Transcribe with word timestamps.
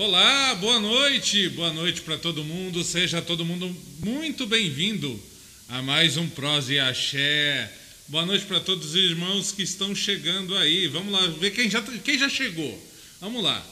Olá, 0.00 0.54
boa 0.54 0.80
noite, 0.80 1.50
boa 1.50 1.70
noite 1.74 2.00
para 2.00 2.16
todo 2.16 2.42
mundo. 2.42 2.82
Seja 2.82 3.20
todo 3.20 3.44
mundo 3.44 3.76
muito 3.98 4.46
bem-vindo 4.46 5.22
a 5.68 5.82
mais 5.82 6.16
um 6.16 6.26
Prose 6.26 6.72
e 6.72 6.78
Axé. 6.78 7.70
Boa 8.08 8.24
noite 8.24 8.46
para 8.46 8.60
todos 8.60 8.94
os 8.94 8.94
irmãos 8.94 9.52
que 9.52 9.62
estão 9.62 9.94
chegando 9.94 10.56
aí. 10.56 10.86
Vamos 10.86 11.12
lá 11.12 11.26
ver 11.38 11.50
quem 11.50 11.68
já, 11.68 11.82
quem 11.82 12.18
já 12.18 12.30
chegou. 12.30 12.82
Vamos 13.20 13.44
lá. 13.44 13.62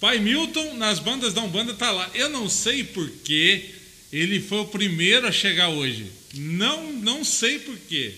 Pai 0.00 0.18
Milton 0.18 0.72
nas 0.78 1.00
bandas 1.00 1.34
da 1.34 1.42
Umbanda 1.42 1.74
tá 1.74 1.90
lá. 1.90 2.10
Eu 2.14 2.30
não 2.30 2.48
sei 2.48 2.82
porquê 2.82 3.66
ele 4.10 4.40
foi 4.40 4.60
o 4.60 4.68
primeiro 4.68 5.26
a 5.26 5.32
chegar 5.32 5.68
hoje. 5.68 6.06
Não, 6.32 6.94
não 6.94 7.22
sei 7.22 7.58
porquê. 7.58 8.14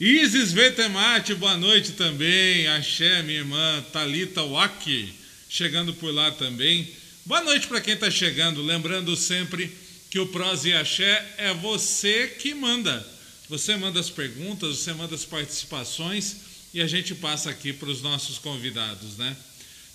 Isis 0.00 0.50
Vetemate, 0.50 1.32
boa 1.32 1.56
noite 1.56 1.92
também. 1.92 2.66
Axé, 2.66 3.22
minha 3.22 3.38
irmã 3.38 3.84
Talita 3.92 4.42
Waki, 4.42 5.19
chegando 5.50 5.92
por 5.92 6.14
lá 6.14 6.30
também. 6.30 6.88
Boa 7.26 7.42
noite 7.42 7.66
para 7.66 7.80
quem 7.80 7.94
está 7.94 8.08
chegando. 8.08 8.62
Lembrando 8.62 9.16
sempre 9.16 9.68
que 10.08 10.20
o 10.20 10.28
Prós 10.28 10.64
e 10.64 10.72
Axé 10.72 11.34
é 11.36 11.52
você 11.52 12.28
que 12.38 12.54
manda. 12.54 13.04
Você 13.48 13.76
manda 13.76 13.98
as 13.98 14.08
perguntas, 14.08 14.78
você 14.78 14.92
manda 14.92 15.12
as 15.12 15.24
participações 15.24 16.36
e 16.72 16.80
a 16.80 16.86
gente 16.86 17.16
passa 17.16 17.50
aqui 17.50 17.72
para 17.72 17.90
os 17.90 18.00
nossos 18.00 18.38
convidados, 18.38 19.16
né? 19.16 19.36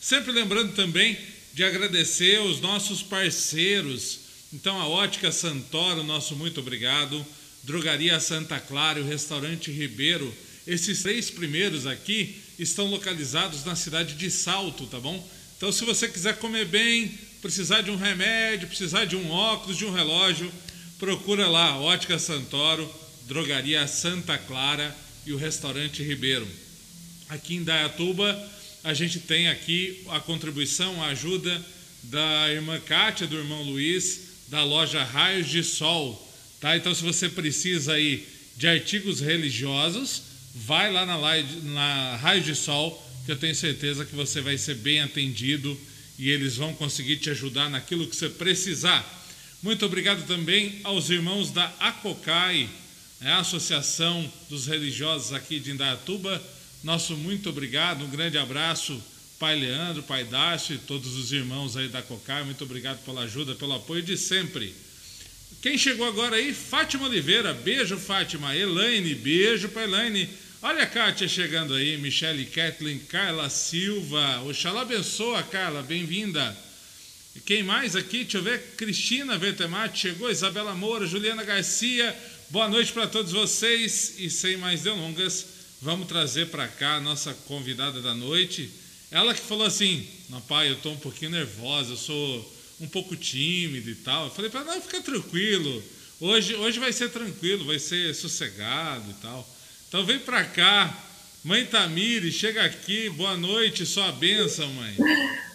Sempre 0.02 0.34
lembrando 0.34 0.74
também 0.74 1.18
de 1.54 1.64
agradecer 1.64 2.42
os 2.42 2.60
nossos 2.60 3.02
parceiros. 3.02 4.20
Então, 4.52 4.78
a 4.80 4.90
Ótica 4.90 5.32
Santoro, 5.32 6.04
nosso 6.04 6.36
muito 6.36 6.60
obrigado. 6.60 7.26
Drogaria 7.64 8.20
Santa 8.20 8.60
Clara 8.60 9.00
e 9.00 9.04
o 9.04 9.08
Restaurante 9.08 9.72
Ribeiro. 9.72 10.36
Esses 10.68 11.02
três 11.02 11.30
primeiros 11.30 11.88
aqui 11.88 12.42
estão 12.60 12.88
localizados 12.88 13.64
na 13.64 13.76
cidade 13.76 14.16
de 14.16 14.30
Salto, 14.30 14.86
tá 14.88 15.00
bom? 15.00 15.26
Então, 15.66 15.74
se 15.74 15.84
você 15.84 16.08
quiser 16.08 16.38
comer 16.38 16.66
bem, 16.66 17.18
precisar 17.42 17.82
de 17.82 17.90
um 17.90 17.96
remédio, 17.96 18.68
precisar 18.68 19.06
de 19.06 19.16
um 19.16 19.32
óculos, 19.32 19.76
de 19.76 19.84
um 19.84 19.92
relógio, 19.92 20.54
procura 21.00 21.48
lá, 21.48 21.80
Ótica 21.80 22.20
Santoro, 22.20 22.88
Drogaria 23.28 23.88
Santa 23.88 24.38
Clara 24.38 24.96
e 25.26 25.34
o 25.34 25.38
Restaurante 25.38 26.04
Ribeiro. 26.04 26.48
Aqui 27.28 27.56
em 27.56 27.64
Dayatuba, 27.64 28.40
a 28.84 28.94
gente 28.94 29.20
tem 29.20 29.48
aqui 29.48 30.04
a 30.12 30.20
contribuição, 30.20 31.02
a 31.02 31.08
ajuda 31.08 31.66
da 32.04 32.52
irmã 32.52 32.80
Kátia, 32.80 33.26
do 33.26 33.36
irmão 33.36 33.64
Luiz, 33.64 34.20
da 34.50 34.64
loja 34.64 35.04
Raios 35.04 35.50
de 35.50 35.64
Sol. 35.64 36.32
Tá? 36.62 36.78
Então, 36.78 36.94
se 36.94 37.02
você 37.02 37.28
precisa 37.28 37.94
aí 37.94 38.28
de 38.56 38.68
artigos 38.68 39.20
religiosos, 39.20 40.22
vai 40.54 40.92
lá 40.92 41.08
na, 41.08 41.18
na 41.64 42.18
Raios 42.18 42.46
de 42.46 42.54
Sol, 42.54 43.04
que 43.26 43.32
eu 43.32 43.36
tenho 43.36 43.56
certeza 43.56 44.06
que 44.06 44.16
você 44.16 44.40
vai 44.40 44.58
ser 44.58 44.76
bem 44.76 45.02
atendido 45.02 45.78
e 46.18 46.30
eles 46.30 46.56
vão 46.56 46.74
conseguir 46.74 47.18
te 47.18 47.30
ajudar 47.32 47.70
naquilo 47.70 48.08
que 48.08 48.16
você 48.16 48.30
precisar. 48.30 49.04
Muito 49.64 49.86
obrigado 49.86 50.26
também 50.28 50.80
aos 50.84 51.10
irmãos 51.10 51.52
da 51.52 51.66
ACOCAI, 51.80 52.70
né, 53.20 53.32
a 53.32 53.40
Associação 53.40 54.32
dos 54.48 54.68
Religiosos 54.68 55.34
aqui 55.34 55.60
de 55.60 55.72
Indaiatuba. 55.72 56.42
Nosso 56.84 57.18
muito 57.18 57.50
obrigado, 57.50 58.06
um 58.06 58.10
grande 58.10 58.38
abraço, 58.38 59.02
Pai 59.40 59.60
Leandro, 59.60 60.04
Pai 60.04 60.24
Dácio 60.24 60.76
e 60.76 60.78
todos 60.78 61.16
os 61.16 61.32
irmãos 61.32 61.76
aí 61.76 61.90
da 61.90 62.00
ACOCAI. 62.00 62.44
Muito 62.44 62.64
obrigado 62.64 63.04
pela 63.04 63.22
ajuda, 63.22 63.56
pelo 63.56 63.74
apoio 63.74 64.04
de 64.04 64.16
sempre. 64.16 64.74
Quem 65.64 65.80
chegou 65.80 66.08
agora 66.08 66.36
aí? 66.36 66.54
Fátima 66.54 67.08
Oliveira. 67.08 67.52
Beijo, 67.52 67.98
Fátima. 67.98 68.56
Elaine, 68.56 69.16
beijo 69.16 69.68
para 69.70 69.84
Elaine. 69.84 70.30
Olha 70.68 70.82
a 70.82 70.88
Kátia 70.88 71.28
chegando 71.28 71.76
aí. 71.76 71.96
Michele 71.96 72.44
Kathleen, 72.44 72.98
Carla 72.98 73.52
Silva. 73.52 74.42
Oxalá 74.48 74.82
abençoa, 74.82 75.44
Carla. 75.44 75.84
Bem-vinda. 75.84 76.58
E 77.36 77.40
quem 77.40 77.62
mais 77.62 77.96
aqui? 77.96 78.24
Deixa 78.24 78.40
eu 78.40 78.42
ver. 78.42 78.74
Cristina 78.76 79.38
Vertemate 79.38 80.00
chegou. 80.00 80.28
Isabela 80.28 80.74
Moura, 80.74 81.06
Juliana 81.06 81.44
Garcia. 81.44 82.18
Boa 82.50 82.68
noite 82.68 82.92
para 82.92 83.06
todos 83.06 83.32
vocês. 83.32 84.16
E 84.18 84.28
sem 84.28 84.58
mais 84.58 84.82
delongas, 84.82 85.46
vamos 85.84 86.08
trazer 86.08 86.48
para 86.48 86.68
cá 86.68 86.96
a 86.96 87.00
nossa 87.00 87.32
convidada 87.48 88.02
da 88.02 88.16
noite. 88.16 88.68
Ela 89.12 89.36
que 89.36 89.42
falou 89.42 89.68
assim: 89.68 90.08
Não, 90.30 90.42
pai, 90.42 90.70
eu 90.70 90.74
estou 90.74 90.94
um 90.94 90.98
pouquinho 90.98 91.30
nervosa, 91.30 91.92
eu 91.92 91.98
sou 91.98 92.56
um 92.82 92.88
pouco 92.88 93.16
tímido 93.16 93.88
e 93.88 93.96
tal. 93.96 94.26
Eu 94.26 94.32
falei 94.32 94.50
para 94.50 94.64
não, 94.64 94.82
fica 94.82 95.00
tranquilo. 95.00 95.84
Hoje, 96.20 96.56
hoje 96.56 96.80
vai 96.80 96.92
ser 96.92 97.10
tranquilo, 97.10 97.66
vai 97.66 97.78
ser 97.78 98.16
sossegado 98.16 99.12
e 99.12 99.14
tal. 99.22 99.55
Então 99.88 100.06
vem 100.06 100.20
para 100.20 100.44
cá. 100.44 100.98
Mãe 101.44 101.66
Tamiri, 101.66 102.32
chega 102.32 102.64
aqui. 102.64 103.10
Boa 103.10 103.38
noite, 103.38 103.86
sua 103.86 104.12
bênção, 104.12 104.68
mãe. 104.74 104.96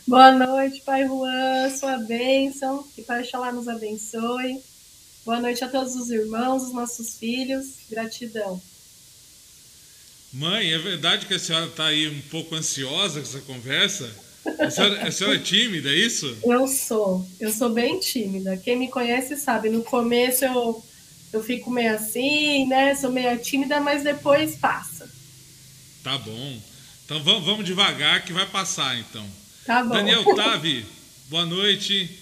Boa 0.07 0.33
noite, 0.33 0.81
Pai 0.83 1.07
Juan, 1.07 1.71
sua 1.77 1.99
bênção. 1.99 2.85
Que 2.95 3.03
Pai 3.03 3.25
Xalá 3.25 3.53
nos 3.53 3.69
abençoe. 3.69 4.61
Boa 5.25 5.41
noite 5.41 5.63
a 5.65 5.69
todos 5.69 5.95
os 5.95 6.11
irmãos, 6.11 6.63
os 6.63 6.73
nossos 6.73 7.19
filhos. 7.19 7.67
Gratidão. 7.91 8.61
Mãe, 10.33 10.73
é 10.73 10.79
verdade 10.79 11.27
que 11.27 11.35
a 11.35 11.39
senhora 11.39 11.67
está 11.67 11.87
aí 11.87 12.09
um 12.09 12.21
pouco 12.31 12.55
ansiosa 12.55 13.21
com 13.21 13.27
essa 13.27 13.41
conversa? 13.41 14.11
A 14.59 14.71
senhora, 14.71 15.09
a 15.09 15.11
senhora 15.11 15.37
é 15.37 15.41
tímida, 15.41 15.91
é 15.91 15.95
isso? 15.95 16.39
Eu 16.45 16.67
sou. 16.69 17.27
Eu 17.39 17.53
sou 17.53 17.69
bem 17.69 17.99
tímida. 17.99 18.57
Quem 18.57 18.77
me 18.77 18.89
conhece 18.89 19.37
sabe. 19.37 19.69
No 19.69 19.83
começo 19.83 20.45
eu, 20.45 20.85
eu 21.33 21.43
fico 21.43 21.71
meio 21.71 21.95
assim, 21.95 22.67
né? 22.67 22.95
Sou 22.95 23.11
meio 23.11 23.39
tímida, 23.39 23.81
mas 23.81 24.03
depois 24.03 24.57
passa. 24.57 25.09
Tá 26.03 26.19
bom. 26.19 26.61
Então 27.05 27.23
vamos, 27.23 27.45
vamos 27.45 27.65
devagar 27.65 28.25
que 28.25 28.33
vai 28.33 28.47
passar, 28.47 28.99
então. 28.99 29.25
Tá 29.65 29.83
bom. 29.83 29.95
Daniel 29.95 30.25
Tavi, 30.35 30.85
boa 31.29 31.47
noite. 31.47 32.19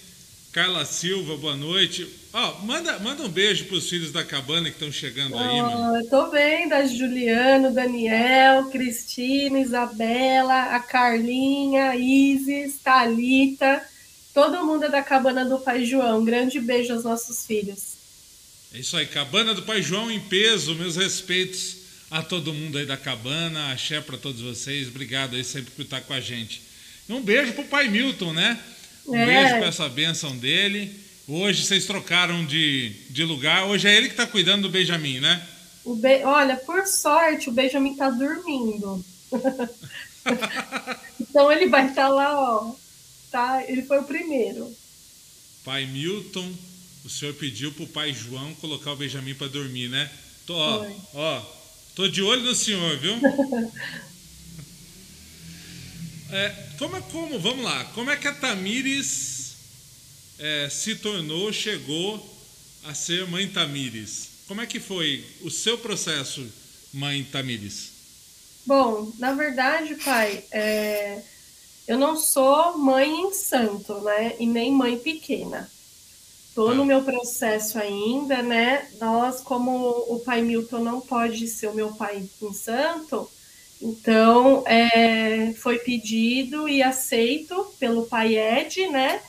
Carla 0.53 0.85
Silva, 0.85 1.37
boa 1.37 1.57
noite. 1.57 2.09
Ó, 2.33 2.51
oh, 2.51 2.67
manda, 2.67 2.99
manda 2.99 3.23
um 3.23 3.29
beijo 3.29 3.67
para 3.67 3.77
os 3.77 3.89
filhos 3.89 4.13
da 4.13 4.25
cabana 4.25 4.71
que 4.71 4.77
estão 4.77 4.91
chegando 4.91 5.35
oh, 5.35 5.39
aí, 5.39 5.63
mano. 5.63 5.97
Eu 5.97 6.09
tô 6.09 6.31
vendo 6.31 6.73
a 6.73 6.85
Juliano, 6.87 7.73
Daniel, 7.73 8.65
Cristina, 8.71 9.59
Isabela, 9.61 10.75
a 10.75 10.81
Carlinha, 10.81 11.91
a 11.91 11.97
Isis, 11.97 12.79
Thalita, 12.79 13.83
todo 14.35 14.65
mundo 14.65 14.85
é 14.85 14.89
da 14.89 15.03
cabana 15.03 15.45
do 15.45 15.59
Pai 15.59 15.85
João. 15.85 16.21
Um 16.21 16.25
grande 16.25 16.61
beijo 16.61 16.93
aos 16.93 17.05
nossos 17.05 17.47
filhos. 17.47 17.98
É 18.73 18.79
isso 18.79 18.97
aí, 18.97 19.07
cabana 19.07 19.55
do 19.55 19.63
Pai 19.63 19.83
João 19.83 20.11
em 20.11 20.21
peso, 20.21 20.75
meus 20.75 20.97
respeitos 20.97 21.79
a 22.11 22.23
todo 22.23 22.53
mundo 22.53 22.77
aí 22.77 22.85
da 22.85 22.97
cabana, 22.97 23.73
axé 23.73 24.01
para 24.01 24.19
todos 24.19 24.41
vocês, 24.41 24.89
obrigado 24.89 25.37
aí 25.37 25.45
sempre 25.45 25.71
por 25.71 25.83
estar 25.83 26.01
com 26.03 26.13
a 26.13 26.21
gente. 26.21 26.63
E 27.09 27.13
um 27.13 27.23
beijo 27.23 27.53
pro 27.53 27.65
Pai 27.65 27.89
Milton, 27.89 28.33
né? 28.33 28.59
Um 29.07 29.17
é. 29.17 29.25
beijo 29.25 29.59
com 29.59 29.65
essa 29.65 29.89
bênção 29.89 30.37
dele. 30.37 30.95
Hoje 31.27 31.65
vocês 31.65 31.87
trocaram 31.87 32.45
de, 32.45 32.91
de 33.09 33.25
lugar. 33.25 33.65
Hoje 33.65 33.89
é 33.89 33.97
ele 33.97 34.09
que 34.09 34.15
está 34.15 34.27
cuidando 34.27 34.63
do 34.63 34.71
Benjamin, 34.71 35.21
né? 35.21 35.47
O 35.85 35.95
Be... 35.95 36.23
Olha, 36.25 36.57
por 36.57 36.87
sorte, 36.87 37.49
o 37.49 37.53
Benjamin 37.53 37.93
está 37.93 38.11
dormindo. 38.11 39.03
então 41.21 41.51
ele 41.51 41.69
vai 41.69 41.89
estar 41.89 42.03
tá 42.03 42.09
lá, 42.09 42.39
ó. 42.39 42.75
Tá? 43.31 43.65
Ele 43.67 43.83
foi 43.83 43.99
o 43.99 44.05
primeiro. 44.05 44.71
Pai 45.65 45.87
Milton, 45.87 46.53
o 47.05 47.09
senhor 47.09 47.35
pediu 47.35 47.73
para 47.73 47.85
o 47.85 47.89
pai 47.89 48.13
João 48.13 48.55
colocar 48.57 48.93
o 48.93 48.97
Benjamin 48.97 49.35
para 49.35 49.49
dormir, 49.49 49.89
né? 49.89 50.11
Tô, 50.47 50.55
ó, 50.55 50.87
ó, 51.15 51.41
tô 51.95 52.09
de 52.09 52.23
olho 52.23 52.43
no 52.43 52.55
senhor, 52.55 52.97
viu? 52.99 53.15
É, 56.31 56.55
como 56.79 56.95
é 56.95 57.01
como, 57.01 57.39
vamos 57.39 57.65
lá, 57.65 57.85
como 57.95 58.11
é 58.11 58.17
que 58.17 58.29
a 58.29 58.35
Tamires 58.35 59.55
é, 60.39 60.69
se 60.69 60.97
tornou, 60.97 61.51
chegou 61.51 62.23
a 62.85 62.93
ser 62.93 63.27
mãe 63.27 63.49
Tamires? 63.49 64.29
Como 64.47 64.61
é 64.61 64.67
que 64.67 64.79
foi 64.79 65.25
o 65.41 65.51
seu 65.51 65.79
processo, 65.79 66.47
mãe 66.93 67.25
Tamires? 67.25 67.93
Bom, 68.67 69.11
na 69.19 69.33
verdade, 69.33 69.95
pai, 69.95 70.45
é, 70.51 71.23
eu 71.87 71.99
não 71.99 72.15
sou 72.15 72.77
mãe 72.77 73.11
em 73.11 73.33
santo, 73.33 73.99
né? 74.03 74.37
E 74.39 74.47
nem 74.47 74.71
mãe 74.71 74.99
pequena. 74.99 75.71
Estou 76.59 76.75
no 76.75 76.85
meu 76.85 77.05
processo 77.05 77.79
ainda, 77.79 78.43
né? 78.43 78.89
Nós, 78.99 79.41
como 79.41 79.79
o 80.09 80.19
pai 80.19 80.43
Milton 80.43 80.81
não 80.81 81.01
pode 81.01 81.47
ser 81.47 81.69
o 81.69 81.73
meu 81.73 81.93
pai 81.93 82.29
em 82.43 82.53
santo, 82.53 83.31
então, 83.81 84.65
é, 84.67 85.53
foi 85.53 85.79
pedido 85.79 86.69
e 86.69 86.83
aceito 86.83 87.73
pelo 87.79 88.07
pai 88.07 88.37
Ed, 88.37 88.89
né? 88.89 89.23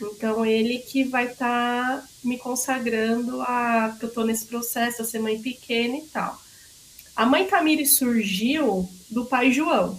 Então, 0.00 0.46
ele 0.46 0.78
que 0.78 1.02
vai 1.02 1.32
estar 1.32 1.96
tá 1.96 2.08
me 2.22 2.38
consagrando 2.38 3.42
a 3.42 3.96
que 3.98 4.04
eu 4.04 4.08
estou 4.08 4.24
nesse 4.24 4.46
processo, 4.46 5.02
a 5.02 5.04
ser 5.04 5.18
mãe 5.18 5.42
pequena 5.42 5.96
e 5.96 6.02
tal. 6.02 6.40
A 7.16 7.26
mãe 7.26 7.44
Camille 7.48 7.86
surgiu 7.86 8.88
do 9.10 9.24
pai 9.24 9.50
João, 9.50 9.98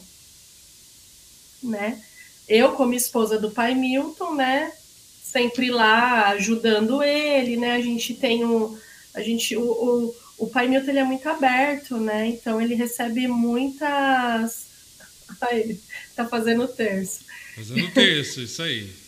né? 1.61 2.01
Eu, 2.47 2.71
como 2.71 2.93
esposa 2.93 3.37
do 3.37 3.51
pai 3.51 3.75
Milton, 3.75 4.33
né? 4.33 4.71
Sempre 5.31 5.69
lá 5.69 6.29
ajudando 6.29 7.03
ele, 7.03 7.57
né? 7.57 7.73
A 7.73 7.81
gente 7.81 8.13
tem 8.13 8.43
um. 8.43 8.77
A 9.13 9.21
gente, 9.21 9.55
o, 9.55 9.63
o 9.63 10.15
o 10.39 10.47
pai 10.47 10.67
Milton 10.69 10.89
ele 10.89 10.99
é 10.99 11.03
muito 11.03 11.27
aberto, 11.27 11.97
né? 11.97 12.27
Então 12.27 12.61
ele 12.61 12.73
recebe 12.73 13.27
muitas. 13.27 14.67
Ai, 15.41 15.77
tá 16.15 16.25
fazendo 16.25 16.63
o 16.63 16.67
terço. 16.67 17.19
Fazendo 17.55 17.91
terço, 17.91 18.41
isso 18.41 18.63
aí. 18.63 18.89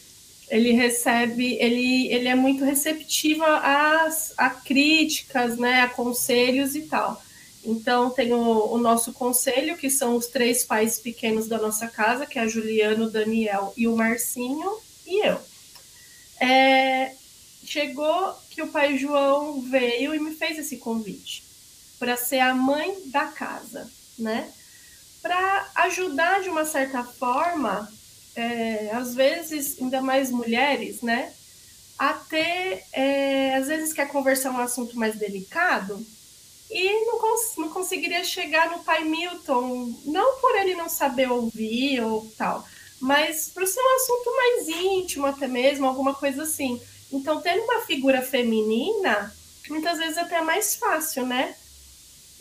Ele 0.52 0.74
recebe, 0.74 1.56
ele, 1.62 2.12
ele 2.12 2.28
é 2.28 2.36
muito 2.36 2.66
receptivo 2.66 3.42
a, 3.42 4.10
a 4.38 4.50
críticas, 4.50 5.58
né, 5.58 5.80
a 5.80 5.88
conselhos 5.88 6.76
e 6.76 6.82
tal. 6.82 7.24
Então, 7.64 8.10
tem 8.10 8.34
o, 8.34 8.74
o, 8.74 8.78
nosso 8.78 9.14
conselho, 9.14 9.78
que 9.78 9.90
são 9.90 10.18
os 10.18 10.28
três 10.28 10.66
pais 10.66 11.00
pequenos 11.00 11.48
da 11.48 11.58
nossa 11.58 11.88
casa, 11.88 12.26
que 12.26 12.38
é 12.38 12.42
a 12.42 12.48
Juliana, 12.50 13.06
o 13.06 13.10
Daniel 13.10 13.74
e 13.78 13.88
o 13.88 13.96
Marcinho, 13.96 14.74
e 15.08 15.26
eu. 15.26 15.40
É, 16.42 17.14
chegou 17.64 18.34
que 18.50 18.64
o 18.64 18.72
pai 18.72 18.98
João 18.98 19.62
veio 19.62 20.16
e 20.16 20.20
me 20.20 20.34
fez 20.34 20.58
esse 20.58 20.78
convite 20.78 21.44
para 22.00 22.18
ser 22.18 22.40
a 22.40 22.56
mãe 22.56 22.98
da 23.12 23.28
casa, 23.28 23.88
né? 24.18 24.52
Para 25.22 25.70
ajudar 25.76 26.42
de 26.42 26.50
uma 26.50 26.66
certa 26.66 27.04
forma, 27.04 27.88
é, 28.36 28.90
às 28.92 29.14
vezes, 29.14 29.80
ainda 29.80 30.02
mais 30.02 30.32
mulheres, 30.32 31.04
né? 31.04 31.32
A 32.00 32.14
ter, 32.14 32.84
é, 32.92 33.56
às 33.56 33.68
vezes 33.68 33.94
quer 33.94 34.08
conversar 34.08 34.50
um 34.50 34.58
assunto 34.58 34.98
mais 34.98 35.16
delicado, 35.16 36.04
e 36.72 37.06
não, 37.06 37.20
cons 37.20 37.54
não 37.58 37.70
conseguiria 37.70 38.24
chegar 38.24 38.72
no 38.72 38.84
pai 38.84 39.04
Milton, 39.04 39.94
não 40.06 40.40
por 40.40 40.56
ele 40.56 40.74
não 40.74 40.90
saber 40.90 41.30
ouvir 41.30 42.02
ou 42.02 42.26
tal, 42.36 42.66
mas 43.02 43.50
por 43.54 43.66
ser 43.66 43.82
um 43.82 43.96
assunto 43.96 44.36
mais 44.36 44.68
íntimo 44.70 45.26
até 45.26 45.48
mesmo, 45.48 45.88
alguma 45.88 46.14
coisa 46.14 46.44
assim. 46.44 46.80
Então, 47.12 47.42
tendo 47.42 47.64
uma 47.64 47.82
figura 47.82 48.22
feminina, 48.22 49.34
muitas 49.68 49.98
vezes 49.98 50.18
até 50.18 50.36
é 50.36 50.42
mais 50.42 50.76
fácil, 50.76 51.26
né? 51.26 51.56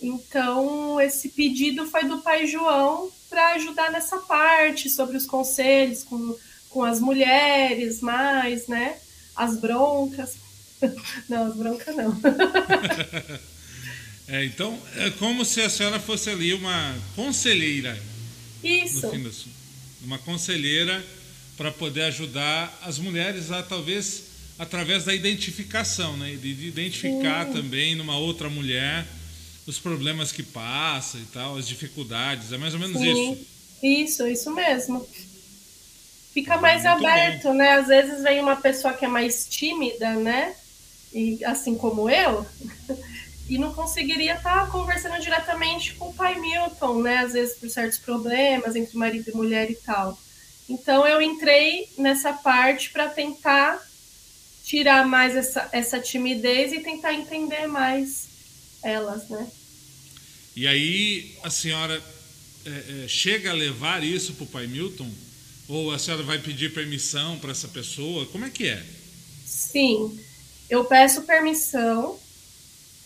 Então, 0.03 1.01
esse 1.01 1.31
pedido 1.31 1.87
foi 1.87 2.05
do 2.05 2.19
pai 2.19 2.47
João 2.47 3.11
para 3.29 3.55
ajudar 3.55 3.91
nessa 3.91 4.19
parte 4.19 4.91
sobre 4.91 5.17
os 5.17 5.27
conselhos 5.27 6.05
com, 6.05 6.37
com 6.69 6.85
as 6.85 7.01
mulheres 7.01 8.01
mais, 8.01 8.67
né? 8.67 8.99
As 9.35 9.57
broncas. 9.57 10.37
Não, 11.29 11.47
as 11.47 11.57
broncas 11.57 11.95
não. 11.95 12.17
É, 14.33 14.45
então, 14.45 14.81
é 14.95 15.11
como 15.11 15.45
se 15.45 15.61
a 15.61 15.69
senhora 15.69 15.99
fosse 15.99 16.31
ali 16.31 16.55
uma 16.55 16.95
conselheira. 17.17 18.01
Isso. 18.63 19.05
No 19.05 19.11
fim 19.11 19.23
do, 19.25 19.31
uma 20.03 20.19
conselheira 20.19 21.05
para 21.57 21.71
poder 21.71 22.03
ajudar 22.03 22.79
as 22.83 22.99
mulheres 22.99 23.51
a 23.51 23.63
talvez 23.63 24.25
através 24.59 25.05
da 25.05 25.15
identificação, 25.15 26.17
né? 26.17 26.37
De, 26.37 26.67
identificar 26.69 27.47
Sim. 27.47 27.53
também 27.53 27.95
numa 27.95 28.17
outra 28.19 28.49
mulher 28.51 29.07
os 29.67 29.79
problemas 29.79 30.33
que 30.33 30.43
passa 30.43 31.17
e 31.19 31.25
tal, 31.33 31.57
as 31.57 31.67
dificuldades. 31.67 32.53
É 32.53 32.59
mais 32.59 32.75
ou 32.75 32.81
menos 32.81 32.99
Sim. 32.99 33.33
isso. 33.33 33.47
Isso, 33.83 34.27
isso 34.27 34.55
mesmo. 34.55 35.07
Fica 36.35 36.57
mais 36.59 36.85
Muito 36.85 37.05
aberto, 37.07 37.45
bom. 37.45 37.55
né? 37.55 37.73
Às 37.73 37.89
vezes 37.89 38.23
vem 38.23 38.41
uma 38.41 38.57
pessoa 38.57 38.93
que 38.93 39.05
é 39.05 39.09
mais 39.09 39.47
tímida, 39.49 40.15
né? 40.15 40.55
E 41.13 41.45
assim 41.45 41.75
como 41.75 42.09
eu, 42.09 42.47
e 43.51 43.59
não 43.59 43.75
conseguiria 43.75 44.37
estar 44.37 44.61
tá 44.61 44.67
conversando 44.71 45.21
diretamente 45.21 45.95
com 45.95 46.11
o 46.11 46.15
pai 46.15 46.39
Milton, 46.39 47.03
né? 47.03 47.19
Às 47.19 47.33
vezes 47.33 47.57
por 47.57 47.69
certos 47.69 47.99
problemas 47.99 48.77
entre 48.77 48.97
marido 48.97 49.29
e 49.29 49.35
mulher 49.35 49.69
e 49.69 49.75
tal. 49.75 50.17
Então 50.69 51.05
eu 51.05 51.21
entrei 51.21 51.89
nessa 51.99 52.33
parte 52.33 52.91
para 52.91 53.09
tentar 53.09 53.85
tirar 54.63 55.05
mais 55.05 55.35
essa, 55.35 55.69
essa 55.73 55.99
timidez 55.99 56.73
e 56.73 56.79
tentar 56.79 57.13
entender 57.13 57.67
mais 57.67 58.29
elas, 58.85 59.29
né? 59.29 59.51
E 60.55 60.69
aí 60.69 61.37
a 61.43 61.51
senhora 61.51 62.01
é, 62.65 63.05
é, 63.05 63.09
chega 63.09 63.51
a 63.51 63.55
levar 63.55 64.05
isso 64.05 64.35
para 64.35 64.45
o 64.45 64.47
pai 64.47 64.69
Milton? 64.69 65.11
Ou 65.69 65.91
a 65.91 65.99
senhora 65.99 66.23
vai 66.23 66.39
pedir 66.39 66.73
permissão 66.73 67.37
para 67.41 67.51
essa 67.51 67.67
pessoa? 67.67 68.27
Como 68.27 68.45
é 68.45 68.51
que 68.51 68.69
é? 68.69 68.85
Sim, 69.45 70.17
eu 70.69 70.85
peço 70.85 71.23
permissão 71.23 72.17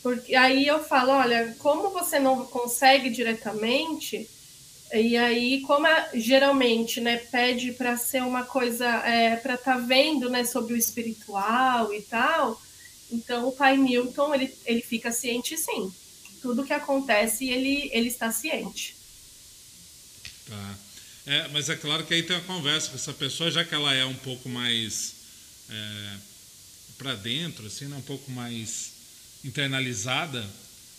porque 0.04 0.34
aí 0.34 0.66
eu 0.66 0.84
falo, 0.84 1.12
olha, 1.12 1.56
como 1.58 1.88
você 1.88 2.18
não 2.18 2.44
consegue 2.44 3.08
diretamente, 3.08 4.28
e 4.92 5.16
aí, 5.16 5.62
como 5.62 5.86
é, 5.86 6.10
geralmente, 6.12 7.00
né, 7.00 7.16
pede 7.16 7.72
para 7.72 7.96
ser 7.96 8.22
uma 8.22 8.44
coisa, 8.44 8.84
é, 8.84 9.34
para 9.36 9.54
estar 9.54 9.76
tá 9.76 9.80
vendo, 9.80 10.28
né, 10.28 10.44
sobre 10.44 10.74
o 10.74 10.76
espiritual 10.76 11.94
e 11.94 12.02
tal, 12.02 12.62
então 13.10 13.48
o 13.48 13.52
pai 13.52 13.78
Milton, 13.78 14.34
ele, 14.34 14.54
ele 14.66 14.82
fica 14.82 15.10
ciente 15.10 15.56
sim. 15.56 15.90
Tudo 16.42 16.64
que 16.64 16.74
acontece, 16.74 17.48
ele, 17.48 17.88
ele 17.90 18.08
está 18.08 18.30
ciente. 18.30 18.94
Tá. 20.46 20.74
É, 21.24 21.48
mas 21.48 21.70
é 21.70 21.76
claro 21.76 22.04
que 22.04 22.12
aí 22.12 22.22
tem 22.22 22.36
uma 22.36 22.44
conversa 22.44 22.90
com 22.90 22.96
essa 22.96 23.14
pessoa, 23.14 23.50
já 23.50 23.64
que 23.64 23.74
ela 23.74 23.94
é 23.94 24.04
um 24.04 24.16
pouco 24.16 24.50
mais 24.50 25.14
é, 25.70 26.16
para 26.98 27.14
dentro, 27.14 27.66
assim, 27.66 27.86
né, 27.86 27.96
um 27.96 28.02
pouco 28.02 28.30
mais 28.30 28.93
internalizada, 29.44 30.44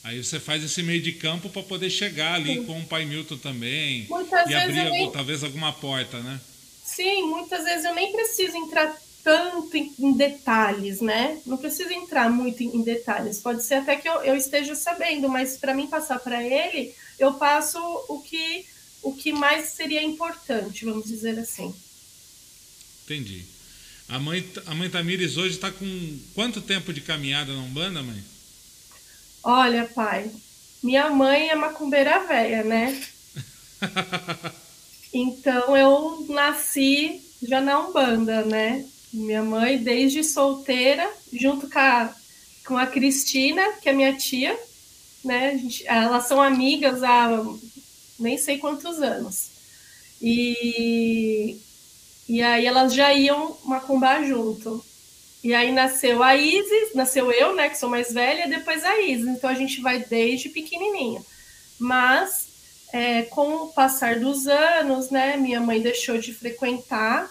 aí 0.04 0.24
você 0.24 0.40
faz 0.40 0.64
esse 0.64 0.84
meio 0.84 1.02
de 1.02 1.14
campo 1.14 1.50
para 1.50 1.64
poder 1.64 1.90
chegar 1.90 2.36
ali 2.36 2.56
Sim. 2.56 2.66
com 2.66 2.80
o 2.80 2.86
pai 2.86 3.06
Milton 3.06 3.38
também 3.38 4.06
muitas 4.08 4.50
e 4.50 4.54
abrir 4.54 4.90
nem... 4.92 5.12
talvez 5.12 5.44
alguma 5.44 5.74
porta, 5.74 6.20
né? 6.20 6.40
Sim, 6.84 7.24
muitas 7.24 7.64
vezes 7.64 7.86
eu 7.86 7.96
nem 7.96 8.12
preciso 8.12 8.56
entrar 8.56 8.96
tanto 9.24 9.76
em, 9.76 10.14
detalhes, 10.14 11.02
né? 11.02 11.42
Não 11.48 11.58
preciso 11.58 11.92
entrar 11.92 12.30
muito 12.30 12.62
em, 12.62 12.78
em, 12.78 12.84
detalhes. 12.84 13.40
Pode 13.40 13.64
ser 13.64 13.76
até 13.76 13.96
que 13.96 14.08
eu, 14.08 14.22
eu 14.24 14.36
esteja 14.36 14.76
sabendo, 14.76 15.28
mas 15.28 15.58
para 15.58 15.74
mim 15.74 15.88
passar 15.88 16.20
para 16.20 16.44
ele, 16.44 16.94
eu 17.18 17.34
passo 17.34 17.80
o 18.08 18.22
que 18.22 18.66
o 19.02 19.14
que 19.14 19.32
mais 19.32 19.70
seria 19.70 20.04
importante, 20.04 20.84
vamos 20.84 21.06
dizer 21.06 21.38
assim. 21.40 21.74
Entendi. 23.04 23.46
A 24.08 24.20
mãe, 24.20 24.48
a 24.66 24.74
mãe 24.74 24.90
Tamires 24.90 25.38
hoje 25.38 25.56
está 25.56 25.72
com 25.72 26.20
quanto 26.34 26.62
tempo 26.62 26.92
de 26.92 27.02
caminhada 27.02 27.54
na 27.54 27.62
Umbanda, 27.62 28.02
mãe? 28.02 28.24
Olha, 29.48 29.86
pai, 29.86 30.32
minha 30.82 31.08
mãe 31.12 31.50
é 31.50 31.56
macumbeira 31.56 32.26
velha, 32.26 32.64
né? 32.64 33.00
então 35.14 35.78
eu 35.78 36.26
nasci 36.28 37.22
já 37.44 37.62
na 37.62 37.80
Umbanda, 37.80 38.44
né? 38.44 38.84
Minha 39.14 39.44
mãe, 39.44 39.78
desde 39.78 40.24
solteira, 40.24 41.08
junto 41.32 41.70
com 41.70 41.78
a, 41.78 42.16
com 42.66 42.76
a 42.76 42.88
Cristina, 42.88 43.74
que 43.74 43.88
é 43.88 43.94
minha 43.94 44.18
tia, 44.18 44.60
né? 45.24 45.56
Gente, 45.60 45.88
elas 45.88 46.26
são 46.28 46.42
amigas 46.42 47.04
há 47.04 47.30
nem 48.20 48.40
sei 48.40 48.58
quantos 48.58 49.00
anos. 49.00 49.52
E, 50.20 51.62
e 52.28 52.42
aí 52.42 52.66
elas 52.66 52.96
já 52.96 53.14
iam 53.14 53.56
macumbar 53.64 54.26
junto. 54.26 54.84
E 55.46 55.54
aí 55.54 55.72
nasceu 55.72 56.24
a 56.24 56.36
Isis, 56.36 56.96
nasceu 56.96 57.32
eu, 57.32 57.54
né, 57.54 57.70
que 57.70 57.78
sou 57.78 57.88
mais 57.88 58.12
velha, 58.12 58.48
e 58.48 58.50
depois 58.50 58.84
a 58.84 59.00
Isis. 59.00 59.28
Então 59.28 59.48
a 59.48 59.54
gente 59.54 59.80
vai 59.80 60.00
desde 60.00 60.50
pequenininha. 60.50 61.22
Mas 61.78 62.48
é, 62.92 63.22
com 63.22 63.54
o 63.54 63.68
passar 63.68 64.20
dos 64.20 64.48
anos, 64.48 65.12
né, 65.12 65.38
minha 65.38 65.62
mãe 65.62 65.80
deixou 65.80 66.18
de 66.18 66.34
frequentar, 66.34 67.30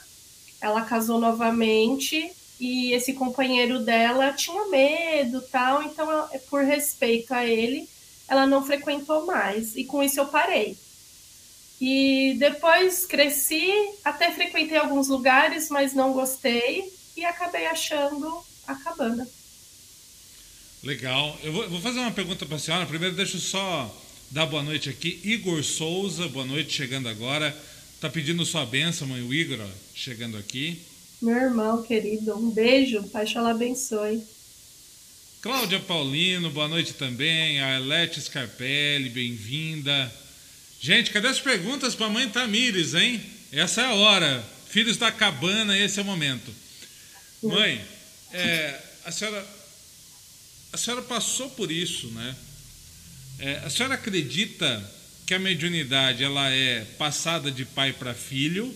ela 0.61 0.83
casou 0.83 1.19
novamente 1.19 2.31
e 2.61 2.93
esse 2.93 3.15
companheiro 3.15 3.81
dela 3.81 4.33
tinha 4.33 4.65
medo, 4.69 5.43
tal. 5.51 5.83
Então, 5.83 6.07
por 6.49 6.63
respeito 6.63 7.35
a 7.35 7.45
ele, 7.45 7.89
ela 8.29 8.47
não 8.47 8.65
frequentou 8.65 9.27
mais. 9.27 9.75
E 9.75 9.83
com 9.83 10.01
isso 10.01 10.21
eu 10.21 10.27
parei. 10.27 10.79
E 11.81 12.37
depois 12.39 13.07
cresci, 13.07 13.73
até 14.05 14.31
frequentei 14.31 14.79
alguns 14.79 15.09
lugares, 15.09 15.69
mas 15.69 15.95
não 15.95 16.13
gostei 16.13 16.95
e 17.17 17.25
acabei 17.25 17.67
achando 17.67 18.43
a 18.67 18.75
cabana. 18.75 19.27
Legal. 20.83 21.39
Eu 21.43 21.53
vou, 21.53 21.69
vou 21.71 21.81
fazer 21.81 21.99
uma 22.01 22.11
pergunta 22.11 22.45
para 22.45 22.57
a 22.57 22.61
senhora. 22.61 22.87
Primeiro, 22.87 23.17
deixa 23.17 23.37
eu 23.37 23.41
só 23.41 24.03
dar 24.31 24.47
boa 24.47 24.63
noite 24.63 24.91
aqui. 24.91 25.21
Igor 25.25 25.63
Souza, 25.63 26.29
boa 26.29 26.45
noite, 26.45 26.75
chegando 26.75 27.09
agora. 27.09 27.57
Tá 28.01 28.11
pedindo 28.11 28.45
sua 28.45 28.67
benção, 28.67 29.09
mãe. 29.09 29.23
O 29.23 29.33
Igor, 29.33 29.59
ó, 29.61 29.69
chegando 29.95 30.37
aqui. 30.37 30.83
Meu 31.23 31.37
irmão 31.37 31.83
querido, 31.83 32.37
um 32.37 32.51
beijo. 32.51 33.03
Pai 33.05 33.27
Xalá 33.27 33.53
abençoe. 33.53 34.23
Cláudia 35.41 35.81
Paulino, 35.81 36.51
boa 36.51 36.69
noite 36.69 36.95
também. 36.95 37.63
A 37.63 37.77
Elete 37.77 38.21
Scarpelli, 38.21 39.09
bem-vinda. 39.09 40.13
Gente, 40.81 41.11
cadê 41.11 41.29
as 41.29 41.41
perguntas 41.41 41.95
para 41.95 42.07
a 42.07 42.11
mãe 42.11 42.29
Tamires, 42.29 42.93
hein? 42.93 43.23
Essa 43.51 43.83
é 43.83 43.85
a 43.87 43.95
hora. 43.95 44.45
Filhos 44.69 44.99
da 44.99 45.11
cabana, 45.11 45.79
esse 45.79 45.99
é 45.99 46.03
o 46.03 46.05
momento. 46.05 46.51
Mãe, 47.49 47.85
é, 48.33 48.81
a, 49.05 49.13
senhora, 49.13 49.47
a 50.73 50.77
senhora 50.77 51.03
passou 51.03 51.51
por 51.51 51.71
isso, 51.71 52.09
né? 52.09 52.37
É, 53.39 53.57
a 53.65 53.71
senhora 53.71 53.95
acredita 53.95 54.91
que 55.27 55.35
a 55.35 55.39
mediunidade 55.39 56.23
ela 56.23 56.51
é 56.51 56.85
passada 56.99 57.51
de 57.51 57.65
pai 57.65 57.93
para 57.93 58.15
filho 58.15 58.75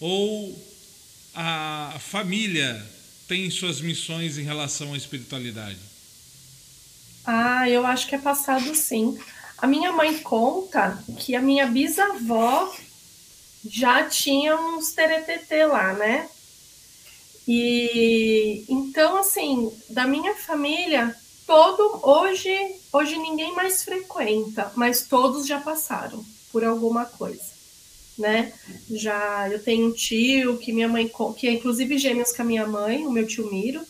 ou 0.00 0.72
a 1.34 1.98
família 1.98 2.84
tem 3.26 3.48
suas 3.50 3.80
missões 3.80 4.36
em 4.36 4.42
relação 4.42 4.92
à 4.92 4.96
espiritualidade? 4.96 5.78
Ah, 7.24 7.68
eu 7.68 7.86
acho 7.86 8.06
que 8.06 8.14
é 8.14 8.18
passado 8.18 8.74
sim. 8.74 9.18
A 9.56 9.66
minha 9.66 9.92
mãe 9.92 10.18
conta 10.18 11.02
que 11.18 11.34
a 11.34 11.40
minha 11.40 11.66
bisavó 11.66 12.74
já 13.64 14.08
tinha 14.08 14.56
uns 14.56 14.92
teretetê 14.92 15.64
lá, 15.64 15.94
né? 15.94 16.28
E 17.46 18.64
então, 18.68 19.16
assim, 19.16 19.70
da 19.90 20.06
minha 20.06 20.34
família, 20.34 21.14
todo 21.46 22.00
hoje, 22.02 22.56
hoje 22.92 23.16
ninguém 23.16 23.54
mais 23.54 23.82
frequenta, 23.82 24.72
mas 24.76 25.02
todos 25.02 25.46
já 25.46 25.60
passaram 25.60 26.24
por 26.52 26.64
alguma 26.64 27.04
coisa, 27.04 27.42
né? 28.18 28.52
Já 28.90 29.48
eu 29.50 29.62
tenho 29.62 29.88
um 29.88 29.92
tio 29.92 30.58
que 30.58 30.72
minha 30.72 30.88
mãe 30.88 31.10
que 31.36 31.48
é 31.48 31.52
inclusive 31.52 31.98
gêmeos 31.98 32.32
com 32.32 32.42
a 32.42 32.44
minha 32.44 32.66
mãe, 32.66 33.06
o 33.06 33.10
meu 33.10 33.26
tio 33.26 33.50
Miro, 33.50 33.84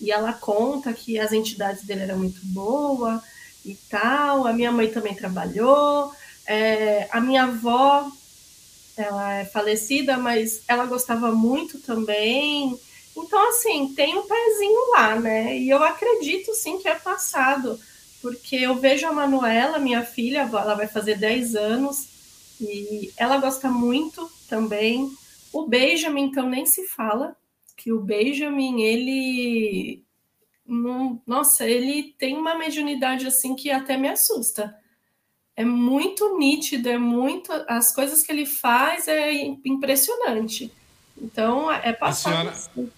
e 0.00 0.10
ela 0.10 0.32
conta 0.32 0.92
que 0.92 1.18
as 1.18 1.32
entidades 1.32 1.84
dele 1.84 2.02
eram 2.02 2.18
muito 2.18 2.40
boas 2.44 3.20
e 3.64 3.74
tal. 3.88 4.46
A 4.46 4.52
minha 4.52 4.72
mãe 4.72 4.88
também 4.90 5.14
trabalhou. 5.14 6.12
É, 6.46 7.06
a 7.10 7.20
minha 7.20 7.44
avó, 7.44 8.10
ela 9.00 9.34
é 9.34 9.44
falecida, 9.44 10.16
mas 10.16 10.62
ela 10.68 10.86
gostava 10.86 11.32
muito 11.32 11.80
também. 11.80 12.78
Então, 13.16 13.48
assim, 13.48 13.92
tem 13.94 14.16
um 14.16 14.26
pezinho 14.26 14.90
lá, 14.92 15.18
né? 15.18 15.58
E 15.58 15.68
eu 15.68 15.82
acredito 15.82 16.54
sim 16.54 16.78
que 16.78 16.88
é 16.88 16.94
passado, 16.94 17.78
porque 18.22 18.56
eu 18.56 18.76
vejo 18.76 19.06
a 19.06 19.12
Manuela, 19.12 19.78
minha 19.78 20.04
filha, 20.04 20.40
ela 20.40 20.74
vai 20.74 20.86
fazer 20.86 21.16
10 21.16 21.56
anos, 21.56 22.08
e 22.60 23.10
ela 23.16 23.38
gosta 23.38 23.68
muito 23.68 24.30
também. 24.48 25.10
O 25.52 25.66
Benjamin, 25.66 26.24
então, 26.24 26.48
nem 26.48 26.64
se 26.66 26.86
fala, 26.88 27.34
que 27.76 27.92
o 27.92 28.00
Benjamin, 28.00 28.82
ele. 28.82 30.04
Nossa, 31.26 31.68
ele 31.68 32.14
tem 32.16 32.36
uma 32.36 32.54
mediunidade 32.54 33.26
assim 33.26 33.56
que 33.56 33.70
até 33.70 33.96
me 33.96 34.08
assusta. 34.08 34.72
É 35.60 35.64
muito 35.64 36.38
nítido, 36.38 36.88
é 36.88 36.96
muito. 36.96 37.52
As 37.68 37.94
coisas 37.94 38.22
que 38.22 38.32
ele 38.32 38.46
faz 38.46 39.06
é 39.06 39.30
impressionante. 39.62 40.72
Então, 41.20 41.70
é 41.70 41.92
passado. 41.92 42.48
A 42.48 42.52
senhora, 42.54 42.90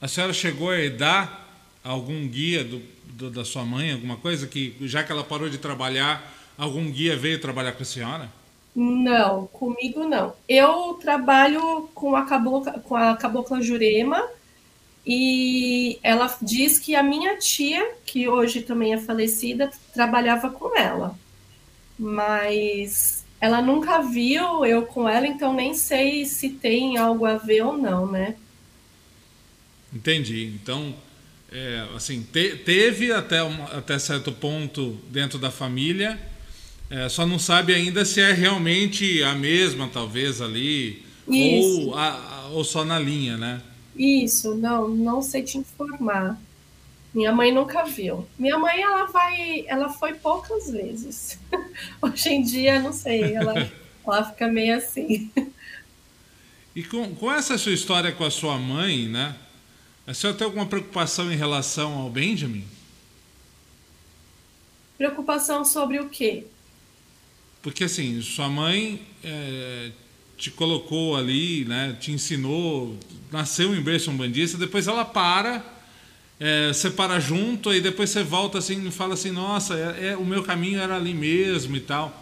a 0.00 0.08
senhora 0.08 0.32
chegou 0.32 0.72
a 0.72 0.88
dar 0.88 1.48
algum 1.84 2.26
guia 2.26 2.64
do, 2.64 2.82
do, 3.04 3.30
da 3.30 3.44
sua 3.44 3.64
mãe, 3.64 3.92
alguma 3.92 4.16
coisa 4.16 4.48
que, 4.48 4.74
já 4.80 5.04
que 5.04 5.12
ela 5.12 5.22
parou 5.22 5.48
de 5.48 5.58
trabalhar, 5.58 6.28
algum 6.58 6.90
guia 6.90 7.16
veio 7.16 7.40
trabalhar 7.40 7.70
com 7.70 7.84
a 7.84 7.86
senhora? 7.86 8.28
Não, 8.74 9.46
comigo 9.46 10.02
não. 10.02 10.34
Eu 10.48 10.98
trabalho 11.00 11.88
com 11.94 12.16
a 12.16 12.24
cabocla, 12.24 12.72
com 12.80 12.96
a 12.96 13.16
cabocla 13.16 13.62
Jurema 13.62 14.28
e 15.06 16.00
ela 16.02 16.36
diz 16.42 16.80
que 16.80 16.96
a 16.96 17.02
minha 17.02 17.38
tia, 17.38 17.92
que 18.04 18.28
hoje 18.28 18.60
também 18.60 18.92
é 18.92 18.98
falecida, 18.98 19.70
trabalhava 19.94 20.50
com 20.50 20.76
ela. 20.76 21.14
Mas 21.98 23.24
ela 23.40 23.60
nunca 23.60 24.00
viu 24.02 24.64
eu 24.64 24.82
com 24.82 25.08
ela, 25.08 25.26
então 25.26 25.52
nem 25.52 25.74
sei 25.74 26.24
se 26.24 26.50
tem 26.50 26.96
algo 26.96 27.26
a 27.26 27.36
ver 27.36 27.62
ou 27.62 27.76
não, 27.76 28.10
né? 28.10 28.36
Entendi. 29.92 30.52
Então, 30.54 30.94
é, 31.50 31.86
assim, 31.94 32.22
te, 32.32 32.56
teve 32.56 33.12
até, 33.12 33.42
um, 33.42 33.64
até 33.64 33.98
certo 33.98 34.32
ponto 34.32 34.96
dentro 35.10 35.38
da 35.38 35.50
família, 35.50 36.18
é, 36.88 37.08
só 37.08 37.26
não 37.26 37.38
sabe 37.38 37.74
ainda 37.74 38.04
se 38.04 38.20
é 38.20 38.32
realmente 38.32 39.22
a 39.22 39.34
mesma, 39.34 39.88
talvez, 39.92 40.40
ali, 40.40 41.04
ou, 41.26 41.94
a, 41.94 42.48
ou 42.52 42.64
só 42.64 42.84
na 42.84 42.98
linha, 42.98 43.36
né? 43.36 43.60
Isso, 43.96 44.54
não, 44.54 44.88
não 44.88 45.20
sei 45.20 45.42
te 45.42 45.58
informar. 45.58 46.40
Minha 47.14 47.32
mãe 47.32 47.52
nunca 47.52 47.84
viu. 47.84 48.26
Minha 48.38 48.58
mãe, 48.58 48.80
ela 48.80 49.04
vai, 49.06 49.64
ela 49.66 49.88
foi 49.90 50.14
poucas 50.14 50.70
vezes. 50.70 51.38
Hoje 52.00 52.30
em 52.30 52.42
dia, 52.42 52.80
não 52.80 52.92
sei, 52.92 53.34
ela, 53.34 53.54
ela 54.06 54.24
fica 54.24 54.48
meio 54.48 54.76
assim. 54.76 55.30
E 56.74 56.82
com, 56.82 57.14
com 57.14 57.30
essa 57.30 57.58
sua 57.58 57.72
história 57.72 58.12
com 58.12 58.24
a 58.24 58.30
sua 58.30 58.58
mãe, 58.58 59.06
né? 59.08 59.36
A 60.06 60.14
senhora 60.14 60.36
tem 60.36 60.44
alguma 60.46 60.66
preocupação 60.66 61.30
em 61.30 61.36
relação 61.36 61.92
ao 61.98 62.10
Benjamin? 62.10 62.64
Preocupação 64.96 65.64
sobre 65.64 66.00
o 66.00 66.08
quê? 66.08 66.46
Porque 67.60 67.84
assim, 67.84 68.20
sua 68.22 68.48
mãe 68.48 69.06
é, 69.22 69.92
te 70.36 70.50
colocou 70.50 71.14
ali, 71.14 71.64
né, 71.64 71.96
te 72.00 72.10
ensinou, 72.10 72.98
nasceu 73.30 73.74
em 73.76 73.80
berço 73.80 74.10
umbandista, 74.10 74.58
depois 74.58 74.88
ela 74.88 75.04
para, 75.04 75.64
é, 76.44 76.72
você 76.72 76.90
para 76.90 77.20
junto, 77.20 77.70
aí 77.70 77.80
depois 77.80 78.10
você 78.10 78.24
volta 78.24 78.58
assim 78.58 78.88
e 78.88 78.90
fala 78.90 79.14
assim, 79.14 79.30
nossa, 79.30 79.74
é, 79.78 80.08
é, 80.08 80.16
o 80.16 80.24
meu 80.24 80.42
caminho 80.42 80.80
era 80.80 80.96
ali 80.96 81.14
mesmo 81.14 81.76
e 81.76 81.80
tal. 81.80 82.20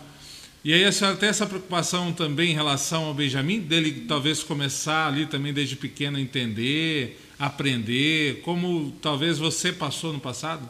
E 0.63 0.75
aí 0.75 0.85
a 0.85 0.93
senhora 0.93 1.17
tem 1.17 1.31
essa 1.31 1.47
preocupação 1.47 2.13
também 2.13 2.51
em 2.51 2.55
relação 2.55 3.07
ao 3.07 3.15
Benjamin, 3.15 3.61
dele 3.61 4.05
talvez 4.07 4.43
começar 4.43 5.07
ali 5.07 5.25
também 5.25 5.55
desde 5.55 5.75
pequeno 5.75 6.19
a 6.19 6.21
entender, 6.21 7.19
aprender, 7.39 8.43
como 8.43 8.93
talvez 9.01 9.39
você 9.39 9.73
passou 9.73 10.13
no 10.13 10.21
passado? 10.21 10.69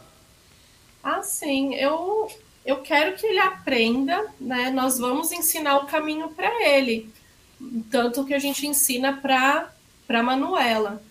Ah, 1.02 1.21
sim. 1.25 1.75
Eu, 1.75 2.30
eu 2.64 2.76
quero 2.76 3.16
que 3.16 3.26
ele 3.26 3.40
aprenda, 3.40 4.26
né? 4.40 4.71
Nós 4.71 4.97
vamos 4.97 5.33
ensinar 5.33 5.78
o 5.78 5.87
caminho 5.87 6.28
para 6.28 6.69
ele. 6.69 7.11
Tanto 7.90 8.25
que 8.25 8.33
a 8.33 8.38
gente 8.38 8.64
ensina 8.64 9.14
para 9.14 9.73
para 10.07 10.23
Manuela. 10.23 11.02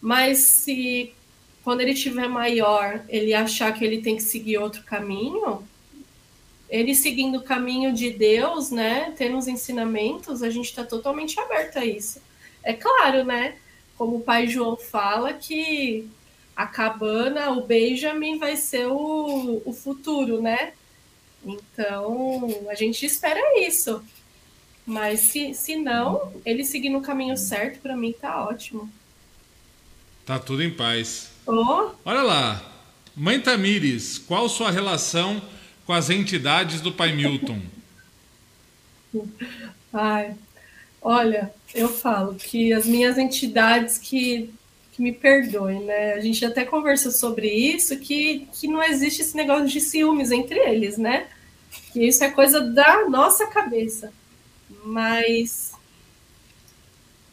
Mas 0.00 0.38
se 0.38 1.12
quando 1.68 1.82
ele 1.82 1.92
tiver 1.92 2.26
maior, 2.26 3.04
ele 3.10 3.34
achar 3.34 3.74
que 3.74 3.84
ele 3.84 4.00
tem 4.00 4.16
que 4.16 4.22
seguir 4.22 4.56
outro 4.56 4.82
caminho, 4.84 5.62
ele 6.66 6.94
seguindo 6.94 7.36
o 7.36 7.42
caminho 7.42 7.92
de 7.92 8.08
Deus, 8.08 8.70
né, 8.70 9.12
tendo 9.18 9.36
os 9.36 9.46
ensinamentos, 9.46 10.42
a 10.42 10.48
gente 10.48 10.64
está 10.64 10.82
totalmente 10.82 11.38
aberto 11.38 11.78
a 11.78 11.84
isso. 11.84 12.22
É 12.62 12.72
claro, 12.72 13.22
né? 13.22 13.58
como 13.98 14.16
o 14.16 14.20
pai 14.22 14.46
João 14.46 14.78
fala, 14.78 15.34
que 15.34 16.08
a 16.56 16.66
cabana, 16.66 17.50
o 17.50 17.66
Benjamin 17.66 18.38
vai 18.38 18.56
ser 18.56 18.86
o, 18.86 19.60
o 19.62 19.72
futuro, 19.74 20.40
né? 20.40 20.72
Então, 21.44 22.48
a 22.70 22.74
gente 22.74 23.04
espera 23.04 23.60
isso. 23.60 24.02
Mas 24.86 25.20
se, 25.20 25.52
se 25.52 25.76
não, 25.76 26.32
ele 26.46 26.64
seguir 26.64 26.88
no 26.88 27.02
caminho 27.02 27.36
certo, 27.36 27.80
para 27.80 27.94
mim 27.94 28.14
tá 28.18 28.42
ótimo. 28.42 28.90
Tá 30.24 30.38
tudo 30.38 30.62
em 30.62 30.70
paz. 30.70 31.36
Oh. 31.48 31.92
Olha 32.04 32.22
lá. 32.22 32.62
Mãe 33.16 33.40
Tamires, 33.40 34.18
qual 34.18 34.50
sua 34.50 34.70
relação 34.70 35.42
com 35.86 35.94
as 35.94 36.10
entidades 36.10 36.82
do 36.82 36.92
pai 36.92 37.12
Milton? 37.12 37.60
Ai, 39.90 40.36
olha, 41.00 41.52
eu 41.74 41.88
falo 41.88 42.34
que 42.34 42.70
as 42.74 42.84
minhas 42.84 43.16
entidades 43.16 43.96
que, 43.96 44.52
que 44.92 45.00
me 45.00 45.10
perdoem, 45.10 45.80
né? 45.80 46.12
A 46.12 46.20
gente 46.20 46.44
até 46.44 46.66
conversou 46.66 47.10
sobre 47.10 47.48
isso, 47.48 47.98
que, 47.98 48.46
que 48.52 48.68
não 48.68 48.82
existe 48.82 49.22
esse 49.22 49.34
negócio 49.34 49.66
de 49.66 49.80
ciúmes 49.80 50.30
entre 50.30 50.58
eles, 50.58 50.98
né? 50.98 51.28
Que 51.92 52.06
isso 52.06 52.22
é 52.22 52.30
coisa 52.30 52.60
da 52.60 53.08
nossa 53.08 53.46
cabeça. 53.46 54.12
Mas 54.84 55.72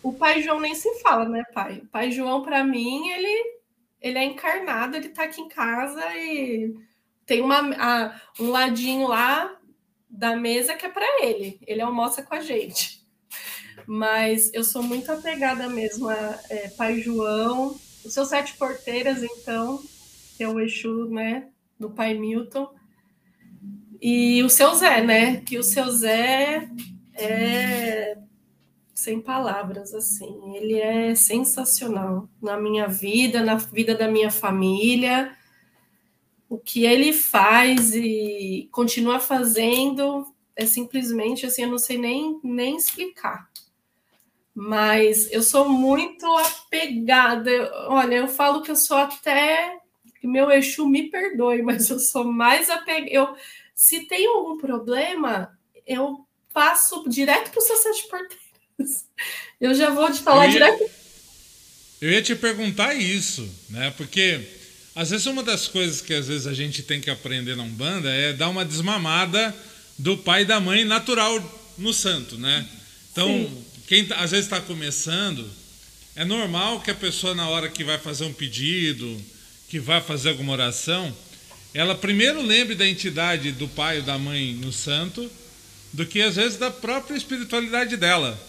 o 0.02 0.14
pai 0.14 0.42
João 0.42 0.62
nem 0.62 0.74
se 0.74 1.02
fala, 1.02 1.28
né, 1.28 1.44
pai? 1.54 1.82
O 1.84 1.88
pai 1.88 2.12
João, 2.12 2.42
para 2.42 2.64
mim, 2.64 3.10
ele, 3.10 3.55
ele 4.06 4.20
é 4.20 4.24
encarnado, 4.24 4.96
ele 4.96 5.10
tá 5.10 5.24
aqui 5.24 5.42
em 5.42 5.50
casa 5.50 6.16
e 6.16 6.76
tem 7.26 7.42
uma, 7.42 7.58
a, 7.76 8.22
um 8.40 8.52
ladinho 8.52 9.08
lá 9.08 9.58
da 10.08 10.36
mesa 10.36 10.76
que 10.76 10.86
é 10.86 10.90
para 10.90 11.26
ele. 11.26 11.60
Ele 11.66 11.82
almoça 11.82 12.22
com 12.22 12.36
a 12.36 12.40
gente. 12.40 13.04
Mas 13.88 14.54
eu 14.54 14.64
sou 14.64 14.84
muito 14.84 15.12
apegada 15.12 15.68
mesmo 15.68 16.08
a 16.08 16.40
é, 16.52 16.70
Pai 16.70 17.02
João, 17.02 17.76
os 18.06 18.14
seus 18.14 18.30
sete 18.30 18.54
porteiras, 18.58 19.24
então, 19.24 19.84
que 20.38 20.44
é 20.44 20.48
o 20.48 20.60
Exu, 20.60 21.10
né, 21.10 21.50
do 21.80 21.90
Pai 21.90 22.14
Milton. 22.14 22.70
E 24.00 24.44
o 24.44 24.50
seu 24.50 24.76
Zé, 24.76 25.02
né? 25.02 25.38
Que 25.38 25.58
o 25.58 25.64
seu 25.64 25.90
Zé 25.90 26.70
é 27.16 28.18
sem 29.06 29.22
palavras, 29.22 29.94
assim. 29.94 30.56
Ele 30.56 30.80
é 30.80 31.14
sensacional 31.14 32.28
na 32.42 32.58
minha 32.58 32.88
vida, 32.88 33.42
na 33.42 33.56
vida 33.56 33.94
da 33.94 34.08
minha 34.08 34.32
família. 34.32 35.38
O 36.50 36.58
que 36.58 36.84
ele 36.84 37.14
faz 37.14 37.94
e 37.94 38.68
continua 38.72 39.20
fazendo 39.20 40.26
é 40.56 40.66
simplesmente 40.66 41.46
assim, 41.46 41.64
eu 41.64 41.70
não 41.70 41.78
sei 41.78 42.00
nem, 42.00 42.40
nem 42.44 42.78
explicar. 42.78 43.48
Mas 44.54 45.32
eu 45.32 45.44
sou 45.44 45.70
muito 45.70 46.26
apegada. 46.38 47.52
Olha, 47.90 48.16
eu 48.16 48.28
falo 48.28 48.64
que 48.64 48.72
eu 48.72 48.76
sou 48.76 48.98
até 48.98 49.78
que 50.20 50.28
meu 50.28 50.50
Exu 50.50 50.88
me 50.88 51.12
perdoe, 51.12 51.62
mas 51.64 51.90
eu 51.90 52.00
sou 52.00 52.24
mais 52.24 52.72
apegada. 52.72 53.12
Eu, 53.12 53.36
se 53.76 54.08
tem 54.08 54.26
algum 54.26 54.58
problema, 54.58 55.56
eu 55.86 56.26
passo 56.52 57.08
direto 57.08 57.52
para 57.52 57.60
o 57.60 57.62
seu 57.62 57.76
sete. 57.76 58.08
Eu 59.60 59.74
já 59.74 59.90
vou 59.90 60.12
te 60.12 60.22
falar 60.22 60.46
eu 60.46 60.48
ia, 60.48 60.52
direto. 60.52 60.92
Eu 62.02 62.12
ia 62.12 62.22
te 62.22 62.36
perguntar 62.36 62.94
isso, 62.94 63.50
né? 63.70 63.94
Porque 63.96 64.42
às 64.94 65.12
vezes 65.12 65.26
uma 65.26 65.42
das 65.42 65.68
coisas 65.68 66.02
que 66.02 66.14
às 66.14 66.28
vezes 66.28 66.46
a 66.46 66.54
gente 66.54 66.84
tem 66.84 67.00
que 67.00 67.10
aprender 67.10 67.56
na 67.56 67.64
Umbanda 67.64 68.10
é 68.10 68.34
dar 68.34 68.50
uma 68.50 68.66
desmamada 68.66 69.56
do 69.98 70.18
pai 70.18 70.42
e 70.42 70.46
da 70.46 70.60
mãe 70.60 70.84
natural 70.84 71.74
no 71.78 71.94
santo, 71.94 72.38
né? 72.38 72.68
Então, 73.12 73.28
Sim 73.28 73.66
quem 73.88 74.08
às 74.16 74.32
vezes 74.32 74.46
está 74.46 74.60
começando, 74.60 75.48
é 76.16 76.26
normal 76.26 76.82
que 76.82 76.90
a 76.90 76.96
pessoa, 76.96 77.36
na 77.36 77.48
hora 77.48 77.70
que 77.70 77.84
vai 77.84 77.98
fazer 77.98 78.26
um 78.26 78.34
pedido, 78.34 79.22
que 79.70 79.80
vai 79.80 80.02
fazer 80.02 80.30
alguma 80.30 80.54
oração, 80.54 81.16
ela 81.74 81.94
primeiro 81.94 82.42
lembre 82.42 82.74
da 82.74 82.88
entidade 82.88 83.52
do 83.52 83.68
pai 83.68 83.98
ou 84.00 84.04
da 84.04 84.18
mãe 84.18 84.54
no 84.56 84.72
santo, 84.72 85.30
do 85.94 86.06
que 86.06 86.22
às 86.22 86.36
vezes 86.36 86.58
da 86.58 86.72
própria 86.72 87.16
espiritualidade 87.16 87.96
dela. 87.96 88.40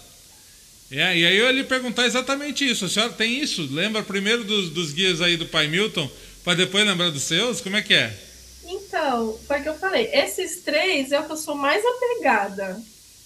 É, 0.91 1.17
e 1.17 1.27
aí 1.27 1.37
eu 1.37 1.47
ia 1.47 1.53
lhe 1.53 1.65
perguntar 1.65 2.07
exatamente 2.07 2.69
isso. 2.69 2.85
A 2.85 2.89
senhora 2.89 3.13
tem 3.13 3.41
isso? 3.41 3.67
Lembra 3.71 4.03
primeiro 4.03 4.45
dos, 4.45 4.71
dos 4.71 4.93
guias 4.93 5.21
aí 5.21 5.37
do 5.37 5.47
pai 5.47 5.67
Milton, 5.67 6.09
para 6.45 6.55
depois 6.55 6.87
lembrar 6.87 7.11
dos 7.11 7.23
seus? 7.23 7.61
Como 7.61 7.77
é 7.77 7.83
que 7.83 7.95
é? 7.95 8.17
Então, 8.65 9.39
foi 9.47 9.61
o 9.61 9.63
que 9.63 9.69
eu 9.69 9.79
falei. 9.79 10.09
Esses 10.13 10.63
três 10.63 11.13
é 11.13 11.21
o 11.21 11.25
que 11.25 11.33
eu 11.33 11.37
sou 11.37 11.55
mais 11.55 11.83
apegada. 11.85 12.81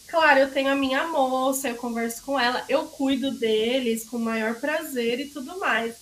Claro, 0.08 0.40
eu 0.40 0.50
tenho 0.50 0.70
a 0.70 0.74
minha 0.74 1.06
moça, 1.06 1.68
eu 1.68 1.76
converso 1.76 2.22
com 2.22 2.38
ela, 2.38 2.64
eu 2.68 2.86
cuido 2.86 3.30
deles 3.30 4.04
com 4.04 4.16
o 4.16 4.20
maior 4.20 4.56
prazer 4.56 5.20
e 5.20 5.26
tudo 5.26 5.58
mais. 5.58 5.94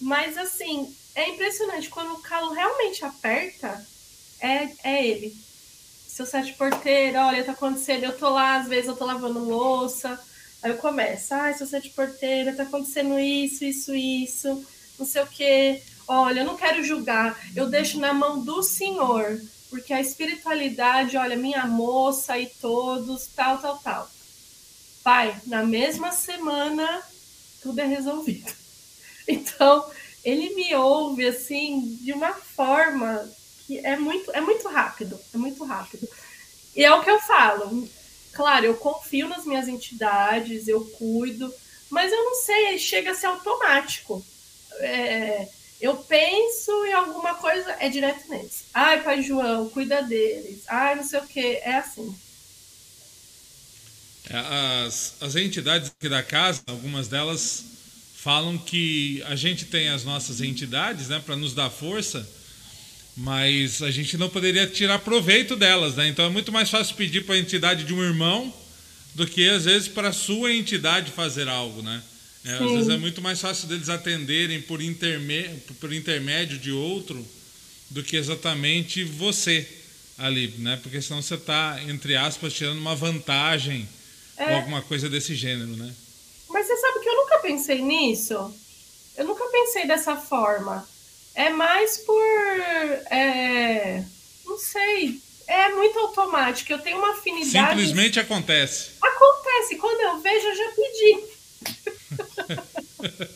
Mas 0.00 0.36
assim, 0.36 0.94
é 1.14 1.30
impressionante, 1.30 1.88
quando 1.88 2.12
o 2.12 2.22
calo 2.22 2.52
realmente 2.52 3.04
aperta, 3.04 3.84
é, 4.40 4.68
é 4.84 5.06
ele. 5.06 5.34
Seu 6.06 6.26
sete 6.26 6.52
porteiro, 6.54 7.18
olha, 7.18 7.42
tá 7.42 7.52
acontecendo, 7.52 8.04
eu 8.04 8.16
tô 8.16 8.28
lá, 8.28 8.56
às 8.56 8.68
vezes 8.68 8.88
eu 8.88 8.96
tô 8.96 9.06
lavando 9.06 9.44
louça, 9.44 10.20
aí 10.62 10.70
eu 10.70 10.78
começo, 10.78 11.34
ai, 11.34 11.54
seu 11.54 11.66
sete 11.66 11.90
porteiro, 11.90 12.56
tá 12.56 12.64
acontecendo 12.64 13.18
isso, 13.18 13.64
isso, 13.64 13.94
isso, 13.94 14.66
não 14.98 15.06
sei 15.06 15.22
o 15.22 15.26
quê. 15.26 15.82
Olha, 16.06 16.40
eu 16.40 16.46
não 16.46 16.56
quero 16.56 16.82
julgar, 16.82 17.38
eu 17.54 17.68
deixo 17.68 18.00
na 18.00 18.12
mão 18.12 18.42
do 18.42 18.62
Senhor 18.62 19.40
porque 19.70 19.92
a 19.92 20.00
espiritualidade, 20.00 21.16
olha, 21.16 21.36
minha 21.36 21.66
moça 21.66 22.38
e 22.38 22.46
todos, 22.46 23.26
tal, 23.28 23.58
tal, 23.58 23.78
tal. 23.78 24.10
Pai, 25.02 25.36
na 25.46 25.62
mesma 25.62 26.10
semana, 26.12 27.02
tudo 27.62 27.80
é 27.80 27.86
resolvido. 27.86 28.52
Então, 29.30 29.84
ele 30.24 30.54
me 30.54 30.74
ouve 30.74 31.26
assim 31.26 31.98
de 32.00 32.14
uma 32.14 32.32
forma 32.32 33.30
que 33.66 33.76
é 33.76 33.94
muito, 33.94 34.32
é 34.32 34.40
muito 34.40 34.66
rápido, 34.68 35.20
é 35.34 35.36
muito 35.36 35.62
rápido. 35.64 36.08
E 36.74 36.82
é 36.82 36.90
o 36.94 37.04
que 37.04 37.10
eu 37.10 37.20
falo. 37.20 37.86
Claro, 38.38 38.66
eu 38.66 38.76
confio 38.76 39.28
nas 39.28 39.44
minhas 39.44 39.66
entidades, 39.66 40.68
eu 40.68 40.84
cuido, 40.90 41.52
mas 41.90 42.12
eu 42.12 42.24
não 42.24 42.36
sei, 42.36 42.78
chega 42.78 43.10
a 43.10 43.14
ser 43.14 43.26
automático. 43.26 44.24
É, 44.78 45.48
eu 45.80 45.96
penso 45.96 46.70
em 46.86 46.92
alguma 46.92 47.34
coisa, 47.34 47.76
é 47.80 47.88
direto 47.88 48.30
neles. 48.30 48.66
Ai, 48.72 49.02
pai 49.02 49.24
João, 49.24 49.68
cuida 49.70 50.04
deles. 50.04 50.62
Ai, 50.68 50.94
não 50.94 51.02
sei 51.02 51.18
o 51.18 51.26
que. 51.26 51.40
É 51.40 51.78
assim. 51.78 52.16
É, 54.30 54.86
as, 54.86 55.16
as 55.20 55.34
entidades 55.34 55.90
aqui 55.90 56.08
da 56.08 56.22
casa, 56.22 56.62
algumas 56.68 57.08
delas 57.08 57.64
falam 58.14 58.56
que 58.56 59.20
a 59.26 59.34
gente 59.34 59.64
tem 59.64 59.88
as 59.88 60.04
nossas 60.04 60.40
entidades, 60.40 61.08
né, 61.08 61.20
para 61.26 61.34
nos 61.34 61.54
dar 61.54 61.70
força, 61.70 62.24
mas 63.18 63.82
a 63.82 63.90
gente 63.90 64.16
não 64.16 64.28
poderia 64.28 64.64
tirar 64.66 65.00
proveito 65.00 65.56
delas, 65.56 65.96
né? 65.96 66.06
Então 66.06 66.24
é 66.24 66.28
muito 66.28 66.52
mais 66.52 66.70
fácil 66.70 66.94
pedir 66.94 67.24
para 67.24 67.34
a 67.34 67.38
entidade 67.38 67.82
de 67.82 67.92
um 67.92 68.00
irmão 68.00 68.54
do 69.12 69.26
que 69.26 69.48
às 69.48 69.64
vezes 69.64 69.88
para 69.88 70.10
a 70.10 70.12
sua 70.12 70.52
entidade 70.54 71.10
fazer 71.10 71.48
algo, 71.48 71.82
né? 71.82 72.00
É, 72.44 72.52
às 72.52 72.70
vezes 72.70 72.88
é 72.88 72.96
muito 72.96 73.20
mais 73.20 73.40
fácil 73.40 73.66
deles 73.66 73.88
atenderem 73.88 74.62
por, 74.62 74.80
intermé 74.80 75.52
por 75.80 75.92
intermédio 75.92 76.58
de 76.58 76.70
outro 76.70 77.26
do 77.90 78.04
que 78.04 78.16
exatamente 78.16 79.02
você 79.02 79.66
ali, 80.16 80.54
né? 80.58 80.78
Porque 80.80 81.02
senão 81.02 81.20
você 81.20 81.34
está, 81.34 81.80
entre 81.88 82.14
aspas, 82.14 82.52
tirando 82.52 82.78
uma 82.78 82.94
vantagem 82.94 83.88
é. 84.36 84.50
ou 84.50 84.56
alguma 84.58 84.80
coisa 84.80 85.10
desse 85.10 85.34
gênero, 85.34 85.76
né? 85.76 85.92
Mas 86.48 86.68
você 86.68 86.76
sabe 86.76 87.00
que 87.00 87.08
eu 87.08 87.16
nunca 87.16 87.38
pensei 87.40 87.82
nisso? 87.82 88.54
Eu 89.16 89.26
nunca 89.26 89.44
pensei 89.46 89.88
dessa 89.88 90.14
forma. 90.14 90.86
É 91.38 91.50
mais 91.50 91.98
por. 91.98 92.20
É, 93.12 94.02
não 94.44 94.58
sei. 94.58 95.22
É 95.46 95.68
muito 95.68 95.96
automático. 96.00 96.72
Eu 96.72 96.80
tenho 96.80 96.98
uma 96.98 97.12
afinidade. 97.12 97.80
Simplesmente 97.80 98.18
acontece. 98.18 98.90
Acontece. 99.00 99.76
Quando 99.76 100.00
eu 100.00 100.20
vejo, 100.20 100.46
eu 100.48 100.56
já 100.56 100.72
pedi. 100.74 101.24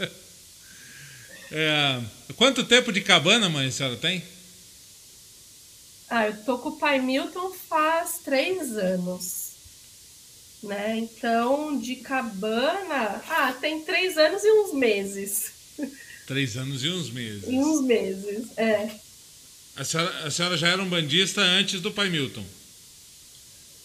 é, 1.53 2.01
quanto 2.35 2.65
tempo 2.65 2.93
de 2.93 3.03
cabana, 3.03 3.49
mãe, 3.49 3.69
a 3.69 3.71
senhora 3.71 3.97
tem? 3.97 4.25
Ah, 6.11 6.27
eu 6.27 6.45
tô 6.45 6.59
com 6.59 6.71
o 6.71 6.79
pai 6.79 6.99
Milton 6.99 7.53
faz 7.69 8.19
três 8.25 8.77
anos. 8.77 9.53
Né? 10.61 10.99
Então, 10.99 11.79
de 11.79 11.95
cabana. 11.97 13.23
Ah, 13.29 13.53
tem 13.61 13.81
três 13.83 14.19
anos 14.19 14.43
e 14.43 14.51
uns 14.51 14.73
meses. 14.73 15.62
Três 16.27 16.57
anos 16.57 16.85
e 16.85 16.89
uns 16.89 17.11
meses. 17.11 17.45
E 17.49 17.59
uns 17.59 17.83
meses, 17.83 18.47
é. 18.57 18.91
A 19.77 19.85
senhora, 19.85 20.27
a 20.27 20.31
senhora 20.31 20.57
já 20.57 20.69
era 20.69 20.83
um 20.83 20.89
bandista 20.89 21.41
antes 21.41 21.81
do 21.81 21.91
pai 21.91 22.09
Milton? 22.09 22.45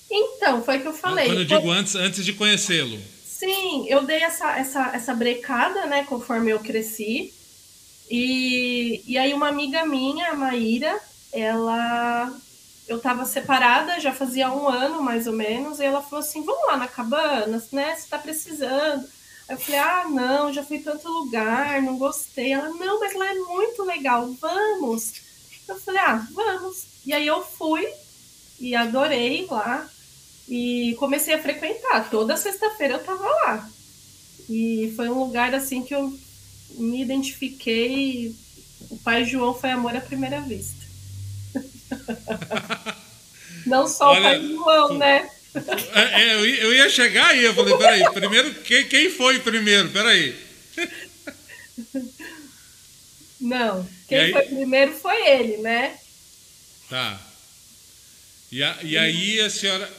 Então, 0.10 0.64
foi 0.64 0.78
o 0.78 0.82
que 0.82 0.88
eu 0.88 0.94
falei. 0.94 1.28
Quando 1.28 1.40
eu 1.40 1.46
digo 1.46 1.70
antes, 1.72 1.96
antes 1.96 2.24
de 2.24 2.34
conhecê-lo. 2.34 3.00
Sim, 3.26 3.88
eu 3.88 4.04
dei 4.04 4.24
essa, 4.24 4.58
essa, 4.58 4.92
essa 4.94 5.14
brecada, 5.14 5.86
né, 5.86 6.04
conforme 6.04 6.52
eu 6.52 6.60
cresci. 6.60 7.34
E, 8.10 9.04
e 9.06 9.18
aí 9.18 9.34
uma 9.34 9.50
amiga 9.50 9.86
minha, 9.86 10.32
a 10.32 10.36
Maíra, 10.36 11.00
ela... 11.32 12.34
Eu 12.88 13.00
tava 13.00 13.26
separada, 13.26 14.00
já 14.00 14.14
fazia 14.14 14.50
um 14.50 14.66
ano, 14.70 15.04
mais 15.04 15.28
ou 15.28 15.34
menos, 15.34 15.80
e 15.80 15.84
ela 15.84 16.02
falou 16.02 16.20
assim, 16.20 16.42
vamos 16.46 16.68
lá 16.68 16.78
na 16.78 16.88
cabana, 16.88 17.62
né, 17.74 17.96
você 17.96 18.08
tá 18.08 18.18
precisando. 18.18 19.06
Eu 19.50 19.58
falei, 19.58 19.80
ah, 19.80 20.06
não, 20.10 20.52
já 20.52 20.64
fui 20.64 20.80
tanto 20.80 21.08
lugar, 21.08 21.82
não 21.82 21.98
gostei. 21.98 22.52
Ela, 22.52 22.70
não, 22.70 23.00
mas 23.00 23.16
lá 23.16 23.28
é 23.30 23.36
muito 23.36 23.84
legal, 23.84 24.30
vamos. 24.34 25.14
Eu 25.68 25.80
falei, 25.80 26.02
ah, 26.02 26.28
vamos. 26.34 26.86
E 27.06 27.14
aí 27.14 27.26
eu 27.26 27.44
fui 27.44 27.88
e 28.60 28.76
adorei 28.76 29.48
lá. 29.50 29.90
E 30.50 30.96
comecei 31.00 31.34
a 31.34 31.42
frequentar. 31.42 32.10
Toda 32.10 32.38
sexta-feira 32.38 32.96
eu 32.96 33.04
tava 33.04 33.26
lá. 33.26 33.70
E 34.50 34.94
foi 34.96 35.10
um 35.10 35.20
lugar 35.20 35.54
assim 35.54 35.84
que 35.84 35.94
eu 35.94 36.18
me 36.72 37.02
identifiquei. 37.02 38.36
O 38.90 38.98
pai 38.98 39.26
João 39.26 39.54
foi 39.54 39.72
amor 39.72 39.96
à 39.96 40.02
primeira 40.02 40.40
vista. 40.42 40.86
Não 43.66 43.88
só 43.88 44.12
Olha, 44.12 44.20
o 44.20 44.24
pai 44.24 44.48
João, 44.48 44.98
né? 44.98 45.30
É, 45.94 46.22
é, 46.22 46.36
eu 46.36 46.74
ia 46.74 46.90
chegar 46.90 47.28
aí, 47.28 47.44
eu 47.44 47.54
falei, 47.54 47.78
peraí, 47.78 48.04
primeiro, 48.14 48.54
quem, 48.62 48.88
quem 48.88 49.10
foi 49.10 49.40
primeiro? 49.40 49.90
Peraí. 49.90 50.36
Não, 53.40 53.88
quem 54.08 54.32
foi 54.32 54.42
primeiro 54.44 54.94
foi 54.94 55.28
ele, 55.28 55.58
né? 55.58 55.98
Tá. 56.90 57.20
E, 58.52 58.64
a, 58.64 58.78
e 58.82 58.98
aí 58.98 59.42
a 59.42 59.50
senhora 59.50 59.92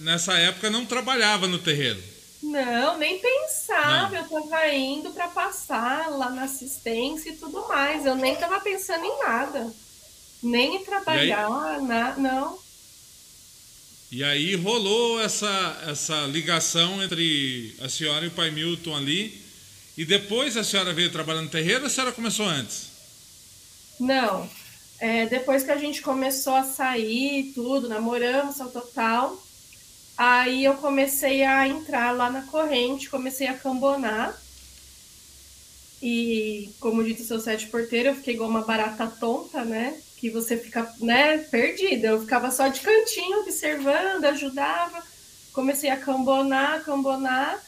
nessa 0.00 0.38
época 0.38 0.70
não 0.70 0.86
trabalhava 0.86 1.46
no 1.46 1.58
terreiro. 1.58 2.02
Não, 2.42 2.96
nem 2.96 3.18
pensava. 3.18 4.08
Não. 4.08 4.16
Eu 4.16 4.44
estava 4.44 4.68
indo 4.68 5.10
para 5.10 5.28
passar 5.28 6.08
lá 6.10 6.30
na 6.30 6.44
assistência 6.44 7.30
e 7.30 7.36
tudo 7.36 7.68
mais. 7.68 8.06
Eu 8.06 8.14
nem 8.14 8.32
estava 8.32 8.60
pensando 8.60 9.04
em 9.04 9.18
nada. 9.18 9.72
Nem 10.42 10.76
em 10.76 10.84
trabalhar, 10.84 11.80
na, 11.82 12.16
não. 12.16 12.58
E 14.12 14.24
aí 14.24 14.56
rolou 14.56 15.20
essa, 15.20 15.82
essa 15.86 16.26
ligação 16.26 17.00
entre 17.02 17.76
a 17.80 17.88
senhora 17.88 18.24
e 18.24 18.28
o 18.28 18.32
pai 18.32 18.50
Milton 18.50 18.96
ali. 18.96 19.40
E 19.96 20.04
depois 20.04 20.56
a 20.56 20.64
senhora 20.64 20.92
veio 20.92 21.12
trabalhando 21.12 21.44
no 21.44 21.50
terreiro 21.50 21.82
ou 21.82 21.86
a 21.86 21.90
senhora 21.90 22.12
começou 22.12 22.46
antes? 22.46 22.88
Não. 24.00 24.50
É, 24.98 25.26
depois 25.26 25.62
que 25.62 25.70
a 25.70 25.76
gente 25.76 26.02
começou 26.02 26.54
a 26.54 26.64
sair, 26.64 27.52
tudo, 27.54 27.88
namoramos, 27.88 28.60
ao 28.60 28.70
total. 28.70 29.40
Aí 30.16 30.64
eu 30.64 30.74
comecei 30.74 31.44
a 31.44 31.68
entrar 31.68 32.10
lá 32.10 32.28
na 32.28 32.42
corrente, 32.42 33.08
comecei 33.08 33.46
a 33.46 33.56
cambonar. 33.56 34.36
E, 36.02 36.70
como 36.80 37.04
disse 37.04 37.22
o 37.22 37.26
seu 37.26 37.40
sete 37.40 37.68
porteiro, 37.68 38.08
eu 38.08 38.14
fiquei 38.16 38.34
igual 38.34 38.50
uma 38.50 38.62
barata 38.62 39.06
tonta, 39.06 39.64
né? 39.64 40.00
Que 40.20 40.30
você 40.30 40.56
fica, 40.56 40.92
né, 41.00 41.38
perdida. 41.38 42.08
Eu 42.08 42.20
ficava 42.20 42.50
só 42.50 42.68
de 42.68 42.80
cantinho, 42.80 43.40
observando, 43.40 44.24
ajudava. 44.26 45.02
Comecei 45.52 45.90
a 45.90 45.96
cambonar, 45.96 46.84
cambonar 46.84 47.60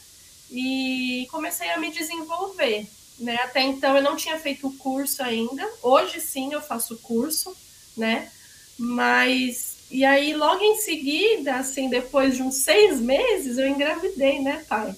e 0.51 1.27
comecei 1.31 1.69
a 1.71 1.79
me 1.79 1.91
desenvolver, 1.91 2.87
né? 3.19 3.35
Até 3.43 3.61
então 3.61 3.95
eu 3.97 4.03
não 4.03 4.15
tinha 4.15 4.39
feito 4.39 4.67
o 4.67 4.77
curso 4.77 5.23
ainda. 5.23 5.67
Hoje 5.81 6.21
sim 6.21 6.53
eu 6.53 6.61
faço 6.61 6.95
curso, 6.97 7.55
né? 7.97 8.31
Mas 8.77 9.73
e 9.93 10.03
aí, 10.03 10.33
logo 10.33 10.63
em 10.63 10.77
seguida, 10.77 11.57
assim, 11.57 11.87
depois 11.87 12.35
de 12.35 12.41
uns 12.41 12.55
seis 12.55 12.99
meses, 12.99 13.59
eu 13.59 13.67
engravidei, 13.67 14.39
né, 14.39 14.65
pai? 14.67 14.95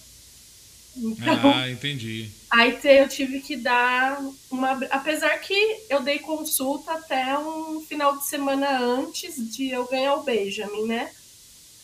Então, 0.95 1.53
ah, 1.53 1.69
entendi. 1.69 2.29
Aí 2.55 2.79
eu 2.85 3.09
tive 3.09 3.41
que 3.41 3.57
dar 3.57 4.17
uma. 4.49 4.79
Apesar 4.89 5.37
que 5.39 5.53
eu 5.89 6.01
dei 6.01 6.19
consulta 6.19 6.93
até 6.93 7.37
um 7.37 7.81
final 7.81 8.17
de 8.17 8.25
semana 8.25 8.79
antes 8.79 9.35
de 9.53 9.71
eu 9.71 9.85
ganhar 9.87 10.15
o 10.15 10.23
Benjamin, 10.23 10.85
né? 10.85 11.11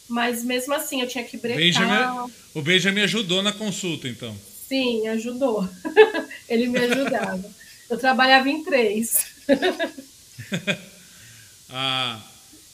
Mas 0.08 0.46
mesmo 0.46 0.74
assim 0.74 1.02
eu 1.02 1.10
tinha 1.10 1.26
que 1.26 1.36
brecar. 1.36 1.60
Benjamin, 1.60 2.32
o 2.54 2.62
Benjamin 2.62 3.02
ajudou 3.02 3.44
na 3.44 3.52
consulta, 3.52 4.08
então. 4.08 4.34
Sim, 4.70 5.10
ajudou. 5.10 5.68
Ele 6.48 6.68
me 6.68 6.80
ajudava. 6.80 7.54
eu 7.90 7.98
trabalhava 7.98 8.48
em 8.48 8.64
três. 8.64 9.26
ah, 11.70 12.22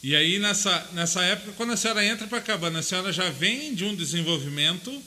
e 0.03 0.15
aí, 0.15 0.37
nessa, 0.37 0.87
nessa 0.93 1.23
época, 1.23 1.53
quando 1.57 1.73
a 1.73 1.77
senhora 1.77 2.05
entra 2.05 2.27
para 2.27 2.37
a 2.37 2.41
cabana, 2.41 2.79
a 2.79 2.83
senhora 2.83 3.11
já 3.11 3.31
vem 3.31 3.73
de 3.73 3.85
um 3.85 3.95
desenvolvimento 3.95 5.01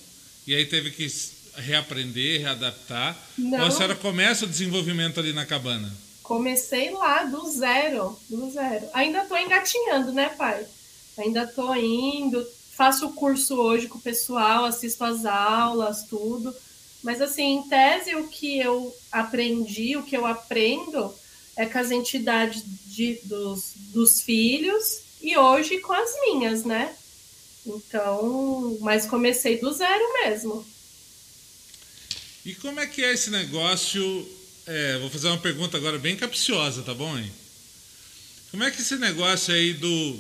e 0.45 0.57
aí 0.57 0.67
teve 0.67 0.91
que 0.91 1.05
reaprender, 1.61 2.41
readaptar? 2.41 3.17
Não. 3.39 3.61
Ou 3.61 3.67
a 3.67 3.71
senhora 3.71 3.95
começa 3.95 4.45
o 4.45 4.49
desenvolvimento 4.49 5.21
ali 5.21 5.33
na 5.33 5.47
cabana? 5.47 5.93
Comecei 6.23 6.91
lá, 6.91 7.25
do 7.25 7.49
zero, 7.51 8.19
do 8.29 8.51
zero. 8.51 8.87
Ainda 8.95 9.23
estou 9.23 9.37
engatinhando, 9.37 10.13
né, 10.13 10.29
pai? 10.29 10.65
Ainda 11.19 11.43
estou 11.45 11.75
indo, 11.77 12.47
faço 12.77 13.07
o 13.09 13.13
curso 13.13 13.57
hoje 13.57 13.89
com 13.89 13.99
o 13.99 14.03
pessoal, 14.03 14.65
assisto 14.65 15.05
as 15.05 15.25
aulas, 15.25 16.05
tudo. 16.05 16.55
Mas, 17.03 17.21
assim, 17.21 17.57
em 17.59 17.63
tese, 17.69 18.15
o 18.15 18.29
que 18.29 18.59
eu 18.59 18.95
aprendi, 19.11 19.97
o 19.97 20.03
que 20.03 20.17
eu 20.17 20.27
aprendo 20.27 21.13
é 21.57 21.67
com 21.67 21.79
as 21.79 21.91
entidades 21.91 22.63
de, 22.87 23.21
dos, 23.25 23.73
dos 23.93 24.21
filhos 24.21 25.03
e 25.21 25.37
hoje 25.37 25.79
com 25.79 25.93
as 25.93 26.11
minhas, 26.21 26.65
né? 26.65 26.95
Então, 27.67 28.79
mas 28.81 29.07
comecei 29.07 29.59
do 29.59 29.73
zero 29.73 30.13
mesmo. 30.23 30.65
E 32.45 32.55
como 32.55 32.81
é 32.81 32.87
que 32.87 33.05
é 33.05 33.13
esse 33.13 33.31
negócio? 33.31 34.29
É, 34.67 34.99
vou 34.99 35.11
fazer 35.11 35.29
uma 35.29 35.39
pergunta 35.39 35.77
agora 35.77 35.99
bem 35.99 36.17
capciosa, 36.17 36.83
tá 36.83 36.95
bom, 36.95 37.19
hein? 37.19 37.31
Como 38.51 38.65
é 38.65 38.71
que 38.71 38.81
esse 38.81 38.97
negócio 38.97 39.55
aí 39.55 39.75
do, 39.75 40.19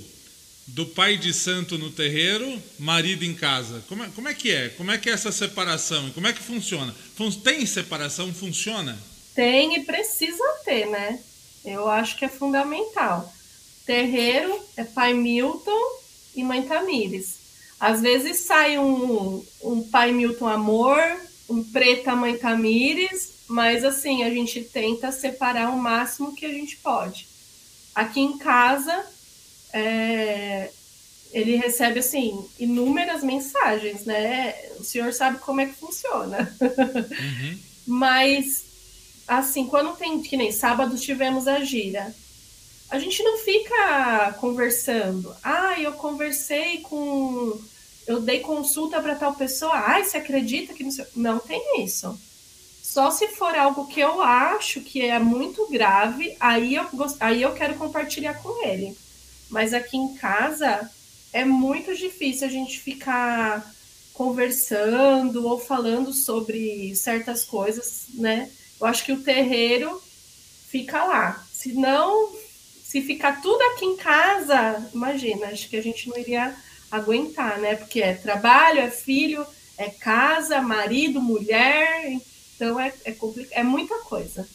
do 0.68 0.86
pai 0.86 1.16
de 1.16 1.32
santo 1.32 1.78
no 1.78 1.90
terreiro, 1.90 2.62
marido 2.78 3.24
em 3.24 3.34
casa? 3.34 3.82
Como 3.88 4.04
é, 4.04 4.08
como 4.08 4.28
é 4.28 4.34
que 4.34 4.50
é? 4.50 4.68
Como 4.68 4.90
é 4.90 4.98
que 4.98 5.08
é 5.08 5.12
essa 5.12 5.32
separação? 5.32 6.10
Como 6.10 6.26
é 6.26 6.32
que 6.32 6.42
funciona? 6.42 6.94
Tem 7.42 7.64
separação? 7.64 8.32
Funciona? 8.34 8.98
Tem 9.34 9.76
e 9.76 9.84
precisa 9.84 10.44
ter, 10.64 10.86
né? 10.86 11.18
Eu 11.64 11.88
acho 11.88 12.16
que 12.16 12.24
é 12.24 12.28
fundamental. 12.28 13.32
Terreiro 13.86 14.62
é 14.76 14.84
pai 14.84 15.14
Milton 15.14 16.00
e 16.36 16.44
mãe 16.44 16.62
Tamires. 16.62 17.34
Às 17.78 18.02
vezes 18.02 18.40
sai 18.40 18.78
um, 18.78 19.44
um 19.62 19.82
pai 19.82 20.12
Milton 20.12 20.46
amor, 20.46 21.00
um 21.50 21.62
preta 21.62 22.14
mãe 22.14 22.38
Tamires, 22.38 23.40
mas 23.48 23.84
assim, 23.84 24.22
a 24.22 24.30
gente 24.30 24.62
tenta 24.62 25.10
separar 25.10 25.70
o 25.70 25.78
máximo 25.78 26.34
que 26.34 26.46
a 26.46 26.52
gente 26.52 26.76
pode. 26.76 27.28
Aqui 27.94 28.20
em 28.20 28.38
casa, 28.38 29.04
é, 29.72 30.70
ele 31.32 31.56
recebe 31.56 31.98
assim 31.98 32.48
inúmeras 32.58 33.22
mensagens, 33.22 34.04
né? 34.04 34.54
O 34.78 34.84
senhor 34.84 35.12
sabe 35.12 35.38
como 35.38 35.60
é 35.60 35.66
que 35.66 35.74
funciona. 35.74 36.56
Uhum. 36.60 37.58
Mas 37.86 38.64
assim, 39.26 39.66
quando 39.66 39.96
tem 39.96 40.20
que 40.20 40.36
nem 40.36 40.50
sábado 40.50 40.98
tivemos 40.98 41.46
a 41.46 41.60
gira, 41.60 42.14
a 42.90 42.98
gente 42.98 43.22
não 43.22 43.38
fica 43.38 44.32
conversando. 44.40 45.34
Ah, 45.42 45.80
eu 45.80 45.92
conversei 45.92 46.78
com. 46.78 47.60
Eu 48.10 48.20
dei 48.20 48.40
consulta 48.40 49.00
para 49.00 49.14
tal 49.14 49.34
pessoa. 49.34 49.72
Ah, 49.72 50.02
você 50.02 50.16
acredita 50.16 50.74
que 50.74 50.82
não, 50.82 50.90
não 51.14 51.38
tem 51.38 51.84
isso. 51.84 52.18
Só 52.82 53.08
se 53.08 53.28
for 53.28 53.54
algo 53.54 53.86
que 53.86 54.00
eu 54.00 54.20
acho 54.20 54.80
que 54.80 55.00
é 55.00 55.16
muito 55.20 55.68
grave, 55.68 56.36
aí 56.40 56.74
eu, 56.74 56.86
aí 57.20 57.40
eu 57.40 57.54
quero 57.54 57.76
compartilhar 57.76 58.34
com 58.42 58.66
ele. 58.66 58.96
Mas 59.48 59.72
aqui 59.72 59.96
em 59.96 60.14
casa 60.14 60.90
é 61.32 61.44
muito 61.44 61.94
difícil 61.94 62.48
a 62.48 62.50
gente 62.50 62.80
ficar 62.80 63.72
conversando 64.12 65.46
ou 65.46 65.60
falando 65.60 66.12
sobre 66.12 66.92
certas 66.96 67.44
coisas, 67.44 68.06
né? 68.14 68.50
Eu 68.80 68.88
acho 68.88 69.04
que 69.04 69.12
o 69.12 69.22
terreiro 69.22 70.02
fica 70.66 71.04
lá. 71.04 71.46
Se 71.52 71.72
não 71.74 72.34
se 72.82 73.02
ficar 73.02 73.40
tudo 73.40 73.62
aqui 73.62 73.84
em 73.84 73.96
casa, 73.96 74.90
imagina, 74.92 75.46
acho 75.46 75.68
que 75.68 75.76
a 75.76 75.82
gente 75.82 76.08
não 76.08 76.18
iria 76.18 76.56
aguentar, 76.90 77.58
né? 77.58 77.76
Porque 77.76 78.00
é 78.00 78.14
trabalho, 78.14 78.80
é 78.80 78.90
filho, 78.90 79.46
é 79.78 79.88
casa, 79.88 80.60
marido, 80.60 81.20
mulher, 81.20 82.12
então 82.54 82.78
é, 82.78 82.92
é, 83.04 83.16
é 83.52 83.62
muita 83.62 83.96
coisa. 84.00 84.46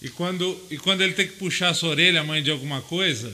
E 0.00 0.08
quando, 0.08 0.58
e 0.70 0.76
quando 0.78 1.02
ele 1.02 1.12
tem 1.12 1.26
que 1.26 1.34
puxar 1.34 1.70
a 1.70 1.74
sua 1.74 1.90
orelha, 1.90 2.20
a 2.20 2.24
mãe 2.24 2.42
de 2.42 2.50
alguma 2.50 2.80
coisa, 2.82 3.32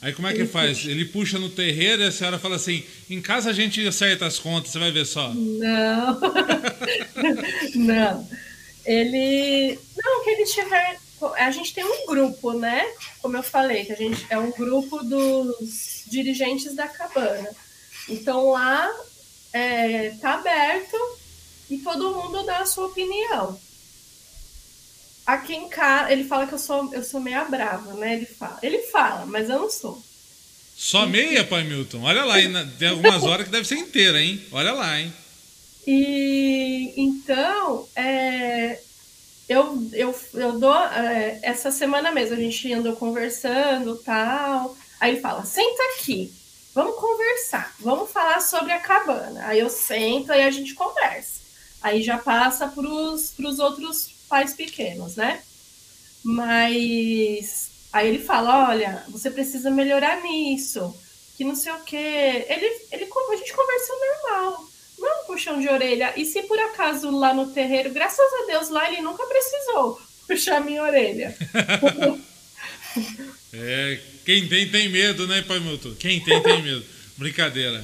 aí 0.00 0.12
como 0.12 0.28
é 0.28 0.32
que 0.32 0.40
ele 0.40 0.48
faz? 0.48 0.78
Puxa. 0.78 0.90
Ele 0.90 1.04
puxa 1.06 1.38
no 1.38 1.50
terreiro 1.50 2.02
e 2.02 2.06
a 2.06 2.12
senhora 2.12 2.38
fala 2.38 2.56
assim: 2.56 2.84
em 3.08 3.20
casa 3.20 3.50
a 3.50 3.52
gente 3.52 3.86
acerta 3.86 4.26
as 4.26 4.38
contas, 4.38 4.70
você 4.72 4.78
vai 4.78 4.90
ver 4.90 5.06
só. 5.06 5.32
Não, 5.34 6.20
não. 7.76 8.28
Ele. 8.84 9.78
Não, 9.96 10.24
que 10.24 10.30
ele 10.30 10.44
tiver 10.44 10.98
a 11.38 11.50
gente 11.50 11.72
tem 11.72 11.84
um 11.84 12.06
grupo, 12.06 12.52
né? 12.52 12.84
Como 13.22 13.36
eu 13.36 13.42
falei, 13.42 13.84
que 13.84 13.92
a 13.92 13.96
gente 13.96 14.26
é 14.28 14.38
um 14.38 14.50
grupo 14.50 15.02
dos 15.02 15.95
dirigentes 16.06 16.74
da 16.74 16.88
cabana. 16.88 17.50
Então 18.08 18.50
lá 18.50 18.90
é, 19.52 20.10
tá 20.20 20.34
aberto 20.34 20.96
e 21.68 21.78
todo 21.78 22.14
mundo 22.14 22.44
dá 22.44 22.58
a 22.58 22.66
sua 22.66 22.86
opinião. 22.86 23.58
Aqui 25.26 25.54
em 25.54 25.68
casa, 25.68 26.12
ele 26.12 26.24
fala 26.24 26.46
que 26.46 26.54
eu 26.54 26.58
sou, 26.58 26.94
eu 26.94 27.02
sou 27.02 27.20
meia 27.20 27.44
brava, 27.44 27.94
né? 27.94 28.14
Ele 28.14 28.26
fala, 28.26 28.58
ele 28.62 28.78
fala, 28.82 29.26
mas 29.26 29.50
eu 29.50 29.58
não 29.58 29.70
sou. 29.70 30.00
Só 30.76 31.06
meia, 31.06 31.42
pai 31.42 31.64
Milton? 31.64 32.02
Olha 32.02 32.24
lá, 32.24 32.34
tem 32.78 32.88
algumas 32.88 33.24
horas 33.24 33.46
que 33.46 33.50
deve 33.50 33.66
ser 33.66 33.76
inteira, 33.76 34.20
hein? 34.22 34.44
Olha 34.52 34.72
lá, 34.72 35.00
hein? 35.00 35.12
E 35.86 36.92
então, 36.96 37.88
é, 37.96 38.78
eu, 39.48 39.88
eu, 39.92 40.14
eu 40.34 40.58
dou. 40.58 40.76
É, 40.76 41.38
essa 41.42 41.70
semana 41.70 42.12
mesmo 42.12 42.36
a 42.36 42.38
gente 42.40 42.72
andou 42.72 42.94
conversando 42.94 43.96
tal. 43.96 44.76
Aí 45.00 45.12
ele 45.12 45.20
fala: 45.20 45.44
senta 45.44 45.82
aqui, 45.94 46.32
vamos 46.74 46.96
conversar, 46.96 47.74
vamos 47.80 48.10
falar 48.10 48.40
sobre 48.40 48.72
a 48.72 48.80
cabana. 48.80 49.46
Aí 49.46 49.58
eu 49.58 49.70
sento 49.70 50.32
e 50.32 50.42
a 50.42 50.50
gente 50.50 50.74
conversa. 50.74 51.40
Aí 51.82 52.02
já 52.02 52.18
passa 52.18 52.68
para 52.68 52.86
os 52.86 53.58
outros 53.58 54.10
pais 54.28 54.52
pequenos, 54.54 55.16
né? 55.16 55.42
Mas 56.24 57.70
aí 57.92 58.08
ele 58.08 58.18
fala: 58.18 58.68
olha, 58.68 59.04
você 59.08 59.30
precisa 59.30 59.70
melhorar 59.70 60.22
nisso, 60.22 60.94
que 61.36 61.44
não 61.44 61.54
sei 61.54 61.72
o 61.72 61.84
quê. 61.84 62.46
Ele, 62.48 62.66
ele, 62.90 63.04
a 63.04 63.36
gente 63.36 63.52
conversou 63.52 63.96
normal 63.98 64.66
não 64.98 65.22
um 65.22 65.26
puxão 65.26 65.60
de 65.60 65.68
orelha. 65.68 66.12
E 66.16 66.24
se 66.24 66.42
por 66.42 66.58
acaso 66.58 67.10
lá 67.10 67.32
no 67.32 67.52
terreiro, 67.52 67.92
graças 67.92 68.18
a 68.18 68.46
Deus, 68.46 68.68
lá 68.68 68.90
ele 68.90 69.02
nunca 69.02 69.24
precisou 69.26 70.00
puxar 70.26 70.60
minha 70.60 70.82
orelha. 70.82 71.36
é, 73.52 74.00
quem 74.26 74.46
tem, 74.46 74.68
tem 74.68 74.88
medo, 74.90 75.26
né, 75.26 75.40
Pai 75.40 75.58
Milton? 75.58 75.94
Quem 75.98 76.20
tem, 76.20 76.42
tem 76.42 76.62
medo. 76.62 76.84
Brincadeira. 77.16 77.82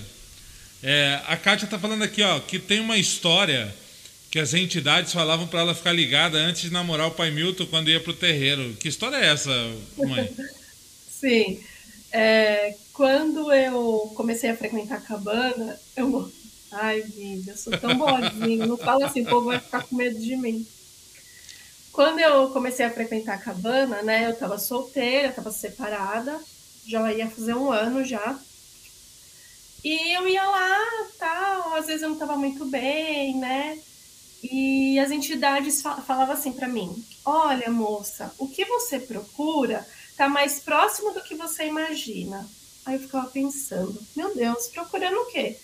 É, 0.82 1.20
a 1.26 1.36
Kátia 1.36 1.66
tá 1.66 1.78
falando 1.78 2.02
aqui, 2.02 2.22
ó, 2.22 2.40
que 2.40 2.58
tem 2.58 2.80
uma 2.80 2.98
história 2.98 3.74
que 4.30 4.38
as 4.38 4.52
entidades 4.52 5.12
falavam 5.12 5.46
para 5.46 5.60
ela 5.60 5.74
ficar 5.74 5.92
ligada 5.92 6.36
antes 6.36 6.62
de 6.62 6.70
namorar 6.72 7.06
o 7.06 7.12
Pai 7.12 7.30
Milton 7.30 7.64
quando 7.66 7.88
ia 7.88 8.00
pro 8.00 8.12
terreiro. 8.12 8.74
Que 8.78 8.88
história 8.88 9.16
é 9.16 9.28
essa, 9.28 9.50
mãe? 9.96 10.30
Sim. 11.08 11.60
É, 12.10 12.74
quando 12.92 13.50
eu 13.50 14.12
comecei 14.14 14.50
a 14.50 14.56
frequentar 14.56 14.96
a 14.96 15.00
cabana, 15.00 15.80
eu 15.96 16.30
Ai, 16.72 17.02
vida, 17.02 17.52
eu 17.52 17.56
sou 17.56 17.76
tão 17.78 17.96
boazinha. 17.98 18.66
Não 18.66 18.78
fala 18.78 19.06
assim, 19.06 19.22
o 19.22 19.26
povo 19.26 19.46
vai 19.46 19.60
ficar 19.60 19.82
com 19.82 19.94
medo 19.94 20.18
de 20.18 20.34
mim. 20.36 20.66
Quando 21.92 22.20
eu 22.20 22.50
comecei 22.50 22.86
a 22.86 22.90
frequentar 22.90 23.34
a 23.34 23.38
cabana, 23.38 24.02
né? 24.02 24.26
Eu 24.26 24.36
tava 24.36 24.58
solteira, 24.58 25.32
tava 25.32 25.50
separada, 25.50 26.40
já 26.86 27.12
ia 27.12 27.30
fazer 27.30 27.54
um 27.54 27.70
ano 27.70 28.02
já. 28.02 28.38
E 29.84 30.16
eu 30.16 30.26
ia 30.28 30.44
lá, 30.44 30.78
tal, 31.18 31.74
às 31.74 31.86
vezes 31.86 32.02
eu 32.02 32.10
não 32.10 32.18
tava 32.18 32.36
muito 32.36 32.64
bem, 32.64 33.36
né? 33.36 33.78
E 34.42 34.98
as 34.98 35.10
entidades 35.10 35.82
falavam 35.82 36.32
assim 36.32 36.52
para 36.52 36.68
mim: 36.68 37.04
Olha, 37.24 37.70
moça, 37.70 38.34
o 38.38 38.48
que 38.48 38.64
você 38.64 38.98
procura 38.98 39.86
tá 40.16 40.28
mais 40.28 40.60
próximo 40.60 41.12
do 41.12 41.22
que 41.22 41.34
você 41.34 41.66
imagina. 41.66 42.48
Aí 42.86 42.94
eu 42.94 43.00
ficava 43.00 43.28
pensando: 43.28 44.00
Meu 44.16 44.34
Deus, 44.34 44.68
procurando 44.68 45.18
o 45.18 45.26
quê? 45.26 45.58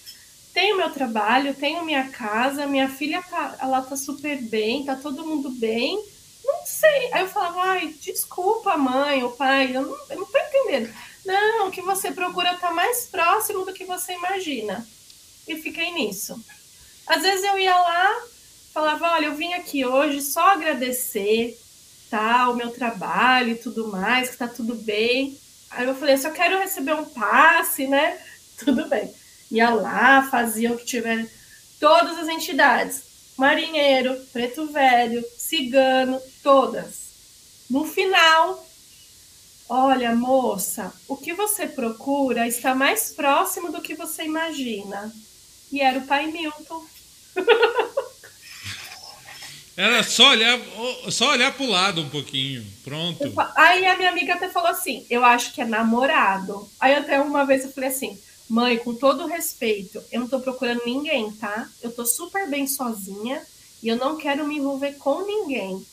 tenho 0.58 0.76
meu 0.76 0.90
trabalho, 0.90 1.54
tenho 1.54 1.84
minha 1.84 2.08
casa, 2.08 2.66
minha 2.66 2.88
filha 2.88 3.22
tá, 3.22 3.56
ela 3.60 3.80
tá 3.80 3.96
super 3.96 4.42
bem, 4.42 4.84
tá 4.84 4.96
todo 4.96 5.24
mundo 5.24 5.50
bem. 5.50 6.02
Não 6.48 6.64
sei. 6.64 7.12
Aí 7.12 7.20
eu 7.20 7.28
falava, 7.28 7.60
ai, 7.60 7.94
desculpa, 8.00 8.76
mãe, 8.76 9.22
o 9.22 9.30
pai, 9.30 9.76
eu 9.76 9.82
não, 9.82 9.98
eu 10.08 10.16
não 10.16 10.26
tô 10.26 10.38
entendendo. 10.38 10.92
Não, 11.24 11.68
o 11.68 11.70
que 11.70 11.82
você 11.82 12.10
procura 12.10 12.56
tá 12.56 12.70
mais 12.70 13.04
próximo 13.04 13.66
do 13.66 13.74
que 13.74 13.84
você 13.84 14.14
imagina. 14.14 14.86
E 15.46 15.56
fiquei 15.56 15.92
nisso. 15.92 16.42
Às 17.06 17.22
vezes 17.22 17.44
eu 17.44 17.58
ia 17.58 17.76
lá, 17.76 18.22
falava, 18.72 19.12
olha, 19.12 19.26
eu 19.26 19.34
vim 19.34 19.52
aqui 19.52 19.84
hoje 19.84 20.22
só 20.22 20.52
agradecer, 20.52 21.58
tá, 22.10 22.48
o 22.48 22.54
meu 22.54 22.70
trabalho 22.70 23.50
e 23.50 23.58
tudo 23.58 23.88
mais, 23.88 24.30
que 24.30 24.38
tá 24.38 24.48
tudo 24.48 24.74
bem. 24.74 25.38
Aí 25.70 25.86
eu 25.86 25.94
falei, 25.94 26.16
só 26.16 26.30
quero 26.30 26.58
receber 26.58 26.94
um 26.94 27.04
passe, 27.04 27.86
né? 27.86 28.18
tudo 28.58 28.88
bem. 28.88 29.12
Ia 29.50 29.70
lá, 29.70 30.28
fazia 30.30 30.72
o 30.72 30.78
que 30.78 30.84
tiver, 30.84 31.26
todas 31.78 32.18
as 32.18 32.28
entidades, 32.28 33.02
marinheiro, 33.36 34.18
preto 34.32 34.66
velho, 34.66 35.24
cigano, 35.36 36.20
todas. 36.48 37.10
No 37.68 37.84
final, 37.84 38.66
olha, 39.68 40.16
moça, 40.16 40.90
o 41.06 41.14
que 41.14 41.34
você 41.34 41.66
procura 41.66 42.48
está 42.48 42.74
mais 42.74 43.10
próximo 43.10 43.70
do 43.70 43.82
que 43.82 43.94
você 43.94 44.24
imagina. 44.24 45.12
E 45.70 45.82
era 45.82 45.98
o 45.98 46.06
pai 46.06 46.28
Milton. 46.28 46.82
Era 49.76 50.02
só 50.02 50.30
olhar, 50.30 50.58
só 51.08 51.30
olhar 51.30 51.54
pro 51.54 51.66
lado 51.66 52.00
um 52.00 52.08
pouquinho. 52.08 52.66
Pronto. 52.82 53.32
Aí 53.54 53.86
a 53.86 53.96
minha 53.96 54.10
amiga 54.10 54.34
até 54.34 54.48
falou 54.48 54.70
assim: 54.70 55.06
eu 55.08 55.24
acho 55.24 55.52
que 55.52 55.60
é 55.60 55.64
namorado. 55.64 56.68
Aí 56.80 56.96
até 56.96 57.20
uma 57.20 57.44
vez 57.46 57.62
eu 57.62 57.70
falei 57.70 57.90
assim: 57.90 58.18
mãe, 58.48 58.76
com 58.78 58.92
todo 58.92 59.28
respeito, 59.28 60.02
eu 60.10 60.18
não 60.18 60.26
tô 60.26 60.40
procurando 60.40 60.82
ninguém, 60.84 61.30
tá? 61.30 61.68
Eu 61.80 61.92
tô 61.92 62.04
super 62.04 62.50
bem 62.50 62.66
sozinha 62.66 63.40
e 63.80 63.86
eu 63.86 63.96
não 63.96 64.16
quero 64.16 64.44
me 64.44 64.56
envolver 64.56 64.94
com 64.94 65.24
ninguém. 65.24 65.86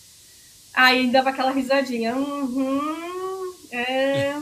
Aí 0.76 1.10
dava 1.10 1.30
aquela 1.30 1.52
risadinha. 1.52 2.16
Uhum, 2.16 3.56
é. 3.72 4.36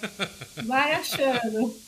Vai 0.64 0.94
achando. 0.94 1.78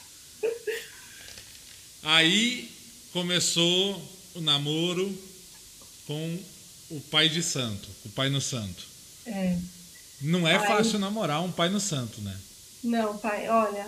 Aí 2.02 2.70
começou 3.12 4.02
o 4.34 4.40
namoro 4.40 5.16
com 6.06 6.38
o 6.90 7.00
pai 7.00 7.28
de 7.28 7.42
santo, 7.42 7.88
o 8.04 8.08
pai 8.10 8.28
no 8.28 8.40
santo. 8.40 8.86
É. 9.26 9.58
Não 10.20 10.46
é 10.46 10.58
pai... 10.58 10.68
fácil 10.68 10.98
namorar 10.98 11.42
um 11.42 11.52
pai 11.52 11.68
no 11.68 11.80
santo, 11.80 12.20
né? 12.20 12.36
Não, 12.82 13.16
pai, 13.18 13.48
olha. 13.48 13.86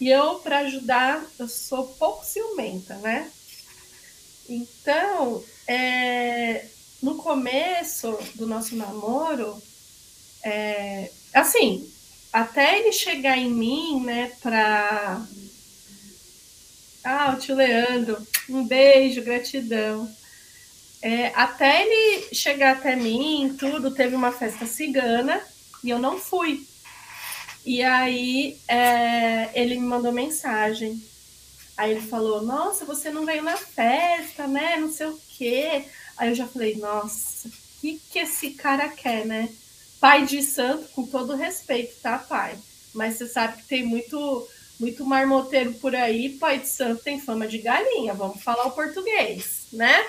E 0.00 0.08
eu, 0.08 0.36
para 0.36 0.60
ajudar, 0.60 1.24
eu 1.38 1.48
sou 1.48 1.86
pouco 1.86 2.24
ciumenta, 2.24 2.96
né? 2.96 3.30
Então, 4.48 5.44
é, 5.66 6.66
no 7.02 7.16
começo 7.16 8.16
do 8.36 8.46
nosso 8.46 8.76
namoro, 8.76 9.60
é, 10.44 11.10
assim, 11.34 11.90
até 12.32 12.78
ele 12.78 12.92
chegar 12.92 13.36
em 13.36 13.50
mim, 13.50 14.02
né, 14.04 14.32
pra. 14.40 15.26
Ah, 17.04 17.34
o 17.36 17.40
tio 17.40 17.56
Leandro, 17.56 18.24
um 18.48 18.64
beijo, 18.64 19.22
gratidão. 19.22 20.08
É, 21.02 21.32
até 21.34 21.82
ele 21.82 22.32
chegar 22.32 22.76
até 22.76 22.94
mim, 22.94 23.56
tudo, 23.58 23.90
teve 23.90 24.14
uma 24.14 24.30
festa 24.30 24.66
cigana 24.66 25.42
e 25.82 25.90
eu 25.90 25.98
não 25.98 26.16
fui. 26.16 26.64
E 27.66 27.82
aí 27.82 28.56
é, 28.68 29.50
ele 29.54 29.74
me 29.74 29.86
mandou 29.86 30.12
mensagem. 30.12 31.02
Aí 31.76 31.90
ele 31.90 32.00
falou: 32.00 32.42
Nossa, 32.42 32.84
você 32.84 33.10
não 33.10 33.26
veio 33.26 33.42
na 33.42 33.56
festa, 33.56 34.46
né? 34.46 34.76
Não 34.76 34.92
sei 34.92 35.06
o 35.06 35.20
quê. 35.36 35.86
Aí 36.16 36.28
eu 36.28 36.34
já 36.34 36.46
falei: 36.46 36.76
Nossa, 36.76 37.48
o 37.48 37.52
que, 37.80 38.00
que 38.10 38.18
esse 38.18 38.50
cara 38.50 38.88
quer, 38.88 39.26
né? 39.26 39.48
Pai 40.00 40.26
de 40.26 40.42
santo, 40.42 40.88
com 40.90 41.06
todo 41.06 41.36
respeito, 41.36 41.94
tá, 42.02 42.18
pai? 42.18 42.58
Mas 42.92 43.16
você 43.16 43.26
sabe 43.26 43.62
que 43.62 43.68
tem 43.68 43.84
muito, 43.84 44.48
muito 44.78 45.04
marmoteiro 45.04 45.74
por 45.74 45.94
aí. 45.94 46.30
Pai 46.30 46.58
de 46.58 46.68
santo 46.68 47.02
tem 47.02 47.20
fama 47.20 47.46
de 47.46 47.58
galinha. 47.58 48.12
Vamos 48.14 48.42
falar 48.42 48.66
o 48.66 48.72
português, 48.72 49.66
né? 49.72 50.04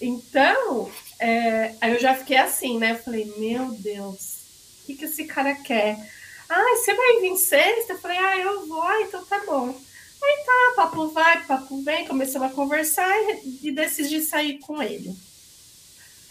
Então, 0.00 0.90
é, 1.18 1.74
aí 1.80 1.92
eu 1.92 2.00
já 2.00 2.14
fiquei 2.14 2.36
assim, 2.36 2.76
né? 2.76 2.96
falei, 2.96 3.32
meu 3.38 3.70
Deus, 3.70 4.40
o 4.82 4.86
que, 4.86 4.96
que 4.96 5.04
esse 5.04 5.24
cara 5.24 5.54
quer? 5.54 5.96
Ah, 6.48 6.76
você 6.76 6.92
vai 6.92 7.20
vir 7.20 7.36
sexta? 7.36 7.92
Eu 7.92 7.98
falei, 8.00 8.18
ah, 8.18 8.38
eu 8.38 8.66
vou, 8.66 9.00
então 9.00 9.24
tá 9.24 9.40
bom. 9.46 9.80
Aí 10.22 10.44
tá, 10.44 10.72
papo 10.76 11.08
vai, 11.08 11.44
papo 11.46 11.82
vem, 11.82 12.06
começamos 12.06 12.50
a 12.50 12.54
conversar 12.54 13.12
e, 13.62 13.72
decidi 13.72 14.20
sair 14.20 14.58
com 14.60 14.80
ele. 14.80 15.16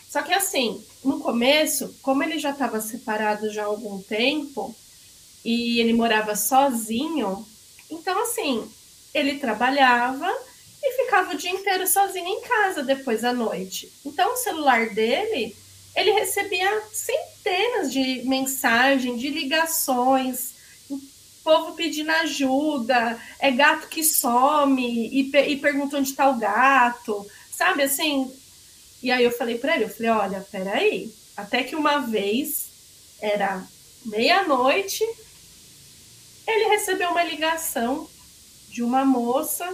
Só 0.10 0.22
que 0.22 0.34
assim, 0.34 0.84
no 1.04 1.20
começo, 1.20 1.96
como 2.02 2.24
ele 2.24 2.40
já 2.40 2.52
estava 2.52 2.80
separado 2.80 3.52
já 3.52 3.64
há 3.64 3.66
algum 3.66 4.02
tempo 4.02 4.76
e 5.44 5.80
ele 5.80 5.94
morava 5.94 6.36
sozinho, 6.36 7.46
então 7.90 8.22
assim, 8.22 8.70
ele 9.14 9.40
trabalhava 9.40 10.30
e 10.84 10.92
ficava 11.04 11.34
o 11.34 11.38
dia 11.38 11.52
inteiro 11.52 11.86
sozinho 11.86 12.28
em 12.28 12.42
casa 12.42 12.84
depois 12.84 13.22
da 13.22 13.34
noite. 13.34 13.92
Então, 14.06 14.34
o 14.34 14.38
celular 14.38 14.90
dele, 14.90 15.56
ele 15.96 16.12
recebia 16.12 16.82
centenas 16.92 17.92
de 17.92 18.24
mensagens, 18.26 19.20
de 19.20 19.30
ligações, 19.30 20.54
povo 21.44 21.74
pedindo 21.74 22.12
ajuda, 22.12 23.20
é 23.40 23.52
gato 23.52 23.88
que 23.88 24.04
some 24.04 24.84
e, 24.84 25.32
e 25.32 25.58
pergunta 25.58 25.98
onde 25.98 26.10
está 26.10 26.30
o 26.30 26.38
gato, 26.38 27.26
sabe 27.52 27.84
assim? 27.84 28.32
E 29.02 29.12
aí 29.12 29.24
eu 29.24 29.32
falei 29.32 29.58
para 29.58 29.76
ele, 29.76 29.86
eu 29.86 29.90
falei, 29.90 30.12
olha, 30.12 30.48
peraí, 30.52 31.12
até 31.36 31.64
que 31.64 31.76
uma 31.76 32.00
vez 32.00 32.70
era 33.20 33.66
meia-noite, 34.06 35.04
ele 36.48 36.70
recebeu 36.70 37.10
uma 37.10 37.24
ligação 37.24 38.10
de 38.70 38.84
uma 38.84 39.06
moça 39.06 39.68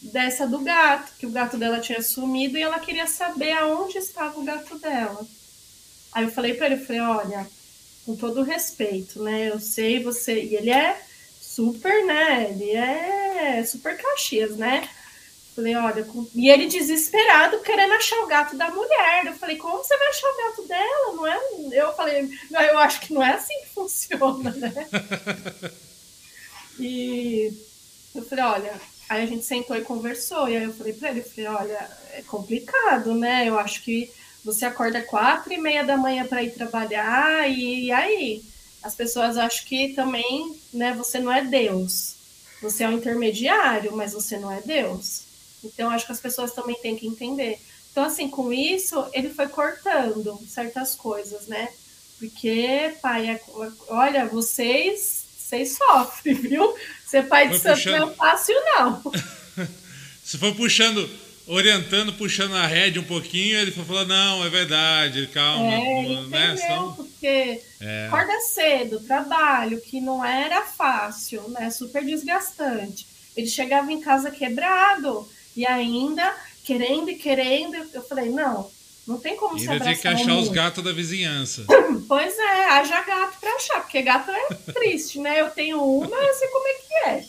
dessa 0.00 0.46
do 0.46 0.60
gato, 0.60 1.12
que 1.18 1.26
o 1.26 1.30
gato 1.30 1.56
dela 1.56 1.80
tinha 1.80 2.02
sumido 2.02 2.58
e 2.58 2.62
ela 2.62 2.78
queria 2.78 3.06
saber 3.06 3.52
aonde 3.52 3.98
estava 3.98 4.38
o 4.38 4.44
gato 4.44 4.78
dela. 4.78 5.26
Aí 6.12 6.24
eu 6.24 6.30
falei 6.30 6.54
para 6.54 6.66
ele, 6.66 6.84
falei, 6.84 7.00
olha, 7.00 7.50
com 8.06 8.16
todo 8.16 8.42
respeito, 8.42 9.22
né? 9.22 9.50
Eu 9.50 9.58
sei 9.58 10.02
você, 10.02 10.40
e 10.42 10.54
ele 10.54 10.70
é 10.70 10.98
super, 11.40 12.06
né? 12.06 12.50
Ele 12.50 12.70
é 12.70 13.64
super 13.64 13.96
Caxias, 13.96 14.56
né? 14.56 14.88
Falei, 15.54 15.74
olha, 15.74 16.04
com... 16.04 16.28
e 16.34 16.48
ele 16.48 16.66
desesperado 16.66 17.60
querendo 17.60 17.94
achar 17.94 18.20
o 18.20 18.26
gato 18.26 18.56
da 18.56 18.70
mulher. 18.70 19.26
Eu 19.26 19.34
falei, 19.34 19.56
como 19.56 19.78
você 19.78 19.96
vai 19.98 20.08
achar 20.08 20.28
o 20.28 20.36
gato 20.36 20.68
dela? 20.68 21.12
Não 21.14 21.26
é? 21.26 21.40
Eu 21.72 21.92
falei, 21.94 22.30
eu 22.50 22.78
acho 22.78 23.00
que 23.00 23.12
não 23.12 23.22
é 23.22 23.32
assim 23.32 23.60
que 23.62 23.68
funciona, 23.70 24.50
né? 24.52 24.72
e 26.78 27.52
eu 28.14 28.22
falei, 28.24 28.44
olha, 28.44 28.80
Aí 29.08 29.22
a 29.22 29.26
gente 29.26 29.44
sentou 29.44 29.76
e 29.76 29.82
conversou, 29.82 30.48
e 30.48 30.56
aí 30.56 30.64
eu 30.64 30.72
falei 30.72 30.92
para 30.92 31.10
ele, 31.10 31.20
eu 31.20 31.24
falei, 31.24 31.46
olha, 31.46 31.90
é 32.12 32.22
complicado, 32.22 33.14
né? 33.14 33.48
Eu 33.48 33.56
acho 33.56 33.82
que 33.84 34.10
você 34.46 34.64
acorda 34.64 35.02
quatro 35.02 35.52
e 35.52 35.58
meia 35.58 35.82
da 35.82 35.96
manhã 35.96 36.24
para 36.24 36.40
ir 36.40 36.52
trabalhar, 36.52 37.50
e, 37.50 37.86
e 37.86 37.92
aí? 37.92 38.44
As 38.80 38.94
pessoas 38.94 39.36
acham 39.36 39.66
que 39.66 39.88
também, 39.88 40.56
né, 40.72 40.94
você 40.94 41.18
não 41.18 41.32
é 41.32 41.44
Deus. 41.44 42.14
Você 42.62 42.84
é 42.84 42.88
um 42.88 42.92
intermediário, 42.92 43.94
mas 43.96 44.12
você 44.12 44.38
não 44.38 44.50
é 44.50 44.60
Deus. 44.60 45.22
Então, 45.64 45.90
acho 45.90 46.06
que 46.06 46.12
as 46.12 46.20
pessoas 46.20 46.52
também 46.52 46.76
têm 46.76 46.94
que 46.94 47.08
entender. 47.08 47.58
Então, 47.90 48.04
assim, 48.04 48.30
com 48.30 48.52
isso, 48.52 49.04
ele 49.12 49.30
foi 49.30 49.48
cortando 49.48 50.38
certas 50.46 50.94
coisas, 50.94 51.48
né? 51.48 51.68
Porque, 52.16 52.94
pai, 53.02 53.28
é, 53.30 53.40
olha, 53.88 54.26
vocês, 54.26 55.24
vocês 55.36 55.76
sofrem, 55.76 56.34
viu? 56.38 56.72
Ser 57.04 57.26
pai 57.26 57.48
de 57.48 57.58
santo 57.58 57.78
puxando... 57.78 57.98
não 57.98 58.10
é 58.10 58.14
fácil, 58.14 58.54
não. 58.64 59.02
Se 60.22 60.38
for 60.38 60.54
puxando, 60.54 61.10
orientando, 61.46 62.12
puxando 62.14 62.54
a 62.54 62.66
rédea 62.66 63.00
um 63.00 63.04
pouquinho, 63.04 63.58
ele 63.58 63.70
falou, 63.70 64.04
não, 64.04 64.44
é 64.44 64.48
verdade, 64.48 65.26
calma. 65.28 65.72
É, 65.72 66.02
não, 66.02 66.26
né? 66.28 66.56
Senão... 66.56 66.92
porque 66.94 67.62
é. 67.80 68.06
acorda 68.08 68.40
cedo, 68.40 69.00
trabalho, 69.00 69.80
que 69.80 70.00
não 70.00 70.24
era 70.24 70.62
fácil, 70.62 71.48
né? 71.50 71.70
Super 71.70 72.04
desgastante. 72.04 73.06
Ele 73.36 73.46
chegava 73.46 73.92
em 73.92 74.00
casa 74.00 74.30
quebrado 74.30 75.28
e 75.54 75.66
ainda 75.66 76.34
querendo 76.64 77.10
e 77.10 77.14
querendo. 77.14 77.76
Eu 77.92 78.02
falei, 78.02 78.28
não, 78.30 78.70
não 79.06 79.18
tem 79.18 79.36
como 79.36 79.56
Ainda 79.56 79.78
tem 79.78 79.96
que 79.96 80.08
achar 80.08 80.34
os 80.34 80.48
gatos 80.48 80.82
da 80.82 80.92
vizinhança. 80.92 81.64
Pois 82.08 82.38
é, 82.38 82.66
haja 82.66 83.00
gato 83.02 83.40
para 83.40 83.56
achar, 83.56 83.80
porque 83.80 84.00
gato 84.00 84.30
é 84.30 84.72
triste, 84.72 85.18
né? 85.18 85.40
Eu 85.40 85.50
tenho 85.50 85.82
uma, 85.82 86.16
eu 86.16 86.34
sei 86.34 86.48
como 86.48 86.68
é 86.68 86.72
que 86.74 86.94
é. 87.08 87.24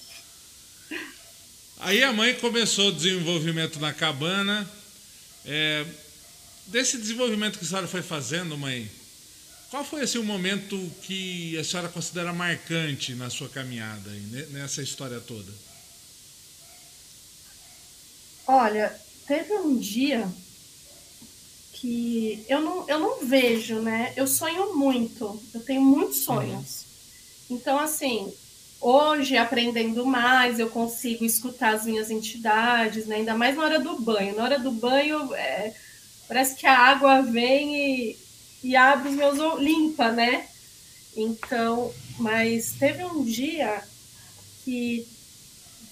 Aí 1.79 2.03
a 2.03 2.11
mãe 2.11 2.33
começou 2.35 2.89
o 2.89 2.91
desenvolvimento 2.91 3.79
na 3.79 3.93
cabana. 3.93 4.67
É, 5.45 5.85
desse 6.67 6.97
desenvolvimento 6.97 7.59
que 7.59 7.65
a 7.65 7.67
senhora 7.67 7.87
foi 7.87 8.01
fazendo, 8.01 8.57
mãe, 8.57 8.89
qual 9.69 9.85
foi 9.85 10.01
assim, 10.01 10.17
o 10.17 10.23
momento 10.23 10.77
que 11.03 11.57
a 11.57 11.63
senhora 11.63 11.87
considera 11.87 12.33
marcante 12.33 13.13
na 13.13 13.29
sua 13.29 13.47
caminhada, 13.47 14.09
aí, 14.09 14.47
nessa 14.51 14.81
história 14.81 15.19
toda? 15.19 15.51
Olha, 18.47 18.99
teve 19.27 19.53
um 19.53 19.77
dia 19.77 20.27
que 21.73 22.43
eu 22.49 22.59
não, 22.59 22.89
eu 22.89 22.99
não 22.99 23.25
vejo, 23.25 23.79
né? 23.79 24.13
Eu 24.15 24.25
sonho 24.25 24.75
muito, 24.75 25.39
eu 25.53 25.59
tenho 25.61 25.81
muitos 25.81 26.19
sonhos. 26.19 26.85
Uhum. 27.49 27.57
Então, 27.57 27.77
assim, 27.77 28.33
hoje, 28.79 29.37
aprendendo 29.37 30.05
mais, 30.05 30.59
eu 30.59 30.69
consigo 30.69 31.25
escutar 31.25 31.73
as 31.73 31.85
minhas 31.85 32.09
entidades, 32.11 33.05
né? 33.05 33.17
Ainda 33.17 33.35
mais 33.35 33.55
na 33.55 33.63
hora 33.63 33.79
do 33.79 33.99
banho. 33.99 34.35
Na 34.35 34.43
hora 34.43 34.59
do 34.59 34.71
banho, 34.71 35.33
é, 35.33 35.73
parece 36.27 36.55
que 36.55 36.65
a 36.65 36.77
água 36.77 37.21
vem 37.21 37.75
e, 37.75 38.17
e 38.63 38.75
abre 38.75 39.09
os 39.09 39.15
meus... 39.15 39.59
limpa, 39.59 40.11
né? 40.11 40.47
Então, 41.15 41.93
mas 42.19 42.73
teve 42.77 43.03
um 43.03 43.23
dia 43.23 43.83
que 44.63 45.07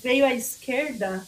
veio 0.04 0.26
à 0.26 0.34
esquerda 0.34 1.28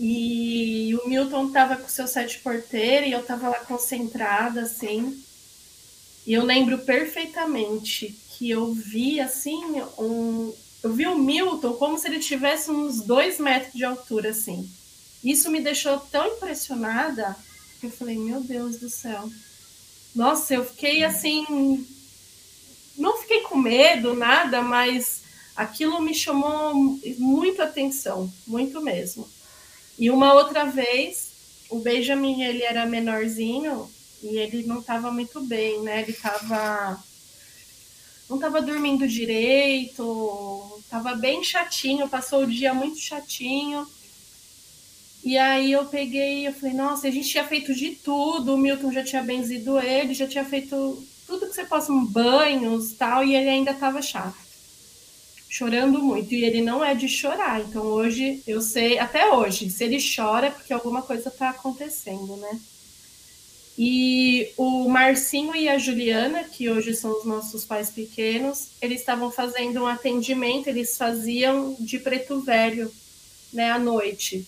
e 0.00 0.96
o 1.02 1.08
Milton 1.08 1.50
tava 1.50 1.76
com 1.76 1.88
seu 1.88 2.06
sete 2.06 2.38
porteiro 2.38 3.04
e 3.04 3.12
eu 3.12 3.22
tava 3.24 3.48
lá 3.48 3.58
concentrada, 3.60 4.62
assim. 4.62 5.22
E 6.24 6.32
eu 6.32 6.44
lembro 6.44 6.78
perfeitamente 6.78 8.16
que 8.38 8.48
eu 8.48 8.72
vi, 8.72 9.20
assim, 9.20 9.60
um... 9.98 10.54
Eu 10.80 10.92
vi 10.92 11.08
o 11.08 11.18
Milton 11.18 11.72
como 11.72 11.98
se 11.98 12.06
ele 12.06 12.20
tivesse 12.20 12.70
uns 12.70 13.00
dois 13.00 13.40
metros 13.40 13.74
de 13.74 13.84
altura, 13.84 14.30
assim. 14.30 14.70
Isso 15.24 15.50
me 15.50 15.60
deixou 15.60 15.98
tão 15.98 16.24
impressionada 16.28 17.36
que 17.80 17.86
eu 17.86 17.90
falei, 17.90 18.16
meu 18.16 18.40
Deus 18.40 18.76
do 18.76 18.88
céu. 18.88 19.28
Nossa, 20.14 20.54
eu 20.54 20.64
fiquei 20.64 21.02
assim. 21.02 21.84
Não 22.96 23.18
fiquei 23.18 23.40
com 23.40 23.56
medo, 23.56 24.14
nada, 24.14 24.62
mas 24.62 25.22
aquilo 25.56 26.00
me 26.00 26.14
chamou 26.14 26.74
muito 27.18 27.60
atenção, 27.60 28.32
muito 28.46 28.80
mesmo. 28.80 29.28
E 29.98 30.10
uma 30.10 30.32
outra 30.32 30.64
vez, 30.64 31.30
o 31.68 31.80
Benjamin, 31.80 32.40
ele 32.42 32.62
era 32.62 32.86
menorzinho 32.86 33.90
e 34.22 34.36
ele 34.38 34.64
não 34.64 34.78
estava 34.78 35.10
muito 35.10 35.40
bem, 35.40 35.82
né? 35.82 36.02
Ele 36.02 36.12
estava 36.12 37.02
não 38.28 38.36
estava 38.36 38.60
dormindo 38.60 39.08
direito, 39.08 40.80
estava 40.80 41.14
bem 41.14 41.42
chatinho, 41.42 42.08
passou 42.08 42.42
o 42.42 42.46
dia 42.46 42.74
muito 42.74 42.98
chatinho. 42.98 43.86
E 45.24 45.36
aí 45.36 45.72
eu 45.72 45.86
peguei, 45.86 46.46
eu 46.46 46.52
falei, 46.52 46.74
nossa, 46.74 47.08
a 47.08 47.10
gente 47.10 47.28
tinha 47.28 47.44
feito 47.44 47.74
de 47.74 47.90
tudo, 47.90 48.54
o 48.54 48.58
Milton 48.58 48.92
já 48.92 49.02
tinha 49.02 49.22
benzido 49.22 49.78
ele, 49.78 50.14
já 50.14 50.26
tinha 50.26 50.44
feito 50.44 51.02
tudo 51.26 51.46
que 51.46 51.54
você 51.54 51.64
possa, 51.64 51.92
banhos 51.92 52.92
tal, 52.92 53.24
e 53.24 53.34
ele 53.34 53.48
ainda 53.48 53.72
estava 53.72 54.00
chato 54.00 54.48
chorando 55.48 56.02
muito. 56.02 56.34
E 56.34 56.44
ele 56.44 56.60
não 56.60 56.84
é 56.84 56.94
de 56.94 57.08
chorar. 57.08 57.60
Então 57.60 57.82
hoje 57.82 58.42
eu 58.46 58.60
sei, 58.60 58.98
até 58.98 59.32
hoje, 59.32 59.70
se 59.70 59.84
ele 59.84 59.98
chora 59.98 60.48
é 60.48 60.50
porque 60.50 60.72
alguma 60.72 61.02
coisa 61.02 61.28
está 61.28 61.50
acontecendo, 61.50 62.36
né? 62.36 62.60
E 63.80 64.52
o 64.56 64.88
Marcinho 64.88 65.54
e 65.54 65.68
a 65.68 65.78
Juliana, 65.78 66.42
que 66.42 66.68
hoje 66.68 66.96
são 66.96 67.16
os 67.16 67.24
nossos 67.24 67.64
pais 67.64 67.88
pequenos, 67.90 68.70
eles 68.82 68.98
estavam 68.98 69.30
fazendo 69.30 69.84
um 69.84 69.86
atendimento, 69.86 70.66
eles 70.66 70.96
faziam 70.96 71.76
de 71.78 72.00
preto 72.00 72.40
velho, 72.40 72.92
né, 73.52 73.70
à 73.70 73.78
noite. 73.78 74.44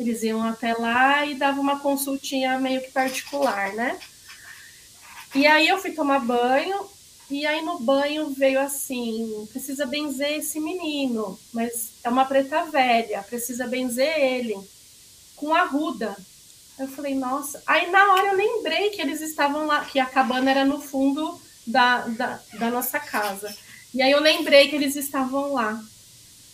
Eles 0.00 0.22
iam 0.22 0.42
até 0.42 0.72
lá 0.72 1.26
e 1.26 1.34
davam 1.34 1.60
uma 1.60 1.80
consultinha 1.80 2.58
meio 2.58 2.80
que 2.80 2.90
particular, 2.90 3.74
né? 3.74 4.00
E 5.34 5.46
aí 5.46 5.68
eu 5.68 5.76
fui 5.76 5.90
tomar 5.90 6.20
banho 6.20 6.86
e 7.30 7.44
aí 7.44 7.60
no 7.60 7.78
banho 7.78 8.30
veio 8.30 8.58
assim: 8.58 9.46
precisa 9.52 9.84
benzer 9.84 10.38
esse 10.38 10.58
menino, 10.58 11.38
mas 11.52 11.90
é 12.02 12.08
uma 12.08 12.24
preta 12.24 12.64
velha, 12.64 13.22
precisa 13.22 13.66
benzer 13.66 14.18
ele 14.18 14.58
com 15.36 15.54
a 15.54 15.64
ruda. 15.64 16.16
Eu 16.82 16.88
falei, 16.88 17.14
nossa. 17.14 17.62
Aí 17.64 17.88
na 17.92 18.12
hora 18.12 18.32
eu 18.32 18.36
lembrei 18.36 18.90
que 18.90 19.00
eles 19.00 19.20
estavam 19.20 19.66
lá, 19.66 19.84
que 19.84 20.00
a 20.00 20.06
cabana 20.06 20.50
era 20.50 20.64
no 20.64 20.80
fundo 20.80 21.40
da, 21.64 22.08
da, 22.08 22.40
da 22.58 22.70
nossa 22.72 22.98
casa. 22.98 23.56
E 23.94 24.02
aí 24.02 24.10
eu 24.10 24.20
lembrei 24.20 24.68
que 24.68 24.74
eles 24.74 24.96
estavam 24.96 25.52
lá. 25.52 25.80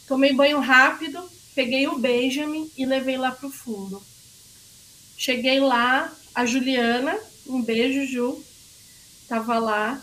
Tomei 0.07 0.35
banho 0.35 0.61
rápido, 0.61 1.19
peguei 1.55 1.89
o 1.89 1.99
Benjamin 1.99 2.71
e 2.77 2.85
levei 2.85 3.17
lá 3.17 3.33
pro 3.33 3.49
fundo. 3.49 4.03
Cheguei 5.17 5.61
lá, 5.61 6.13
a 6.35 6.45
Juliana, 6.45 7.19
um 7.47 7.63
beijo, 7.63 8.07
Ju, 8.07 8.45
tava 9.27 9.59
lá 9.59 9.99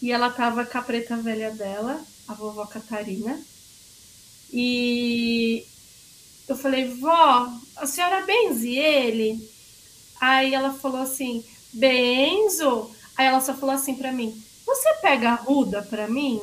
e 0.00 0.12
ela 0.12 0.30
tava 0.30 0.64
com 0.64 0.78
a 0.78 0.82
preta 0.82 1.16
velha 1.16 1.50
dela, 1.50 2.00
a 2.28 2.34
vovó 2.34 2.64
Catarina. 2.66 3.42
E 4.52 5.66
eu 6.46 6.56
falei, 6.56 6.94
vó, 6.94 7.48
a 7.74 7.86
senhora 7.88 8.24
benze 8.24 8.70
ele? 8.76 9.53
Aí 10.26 10.54
ela 10.54 10.72
falou 10.72 11.02
assim, 11.02 11.44
benzo. 11.70 12.90
Aí 13.14 13.26
ela 13.26 13.42
só 13.42 13.52
falou 13.52 13.74
assim 13.74 13.94
para 13.94 14.10
mim, 14.10 14.34
você 14.64 14.94
pega 15.02 15.32
a 15.32 15.34
ruda 15.34 15.82
para 15.82 16.08
mim? 16.08 16.40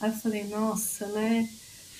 Aí 0.00 0.10
eu 0.10 0.16
falei, 0.16 0.44
nossa, 0.44 1.06
né? 1.08 1.46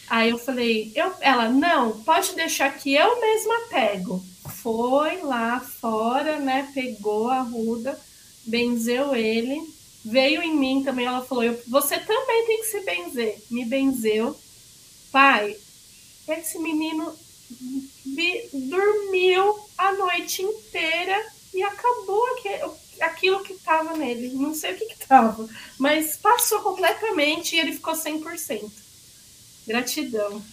Aí 0.09 0.30
eu 0.30 0.38
falei, 0.38 0.92
eu, 0.94 1.12
ela, 1.20 1.50
não, 1.50 2.02
pode 2.02 2.35
deixar 2.35 2.70
que 2.70 2.94
eu 2.94 3.20
mesma 3.20 3.68
pego. 3.68 4.24
Foi 4.62 5.20
lá 5.20 5.61
fora, 5.61 6.38
né? 6.38 6.70
Pegou 6.72 7.28
a 7.28 7.42
ruda, 7.42 8.00
benzeu 8.46 9.14
ele 9.14 9.61
veio 10.02 10.40
em 10.40 10.56
mim 10.56 10.85
também, 10.85 11.04
ela 11.04 11.24
falou, 11.24 11.42
eu, 11.42 11.61
você 11.66 11.98
também 11.98 12.46
tem 12.46 12.61
que 12.61 12.66
se 12.68 12.80
benzer. 12.80 13.42
Me 13.50 13.64
benzeu. 13.64 14.35
Pai, 15.11 15.56
esse 16.28 16.59
menino 16.59 17.12
dormiu 18.52 19.65
a 19.76 19.92
noite 19.92 20.42
inteira 20.42 21.16
e 21.52 21.62
acabou 21.62 22.24
aquilo 23.00 23.42
que 23.42 23.52
estava 23.52 23.96
nele. 23.96 24.30
Não 24.34 24.54
sei 24.54 24.74
o 24.74 24.78
que 24.78 24.84
estava, 24.84 25.48
mas 25.78 26.16
passou 26.16 26.60
completamente 26.60 27.56
e 27.56 27.60
ele 27.60 27.72
ficou 27.72 27.94
100%. 27.94 28.70
Gratidão. 29.66 30.44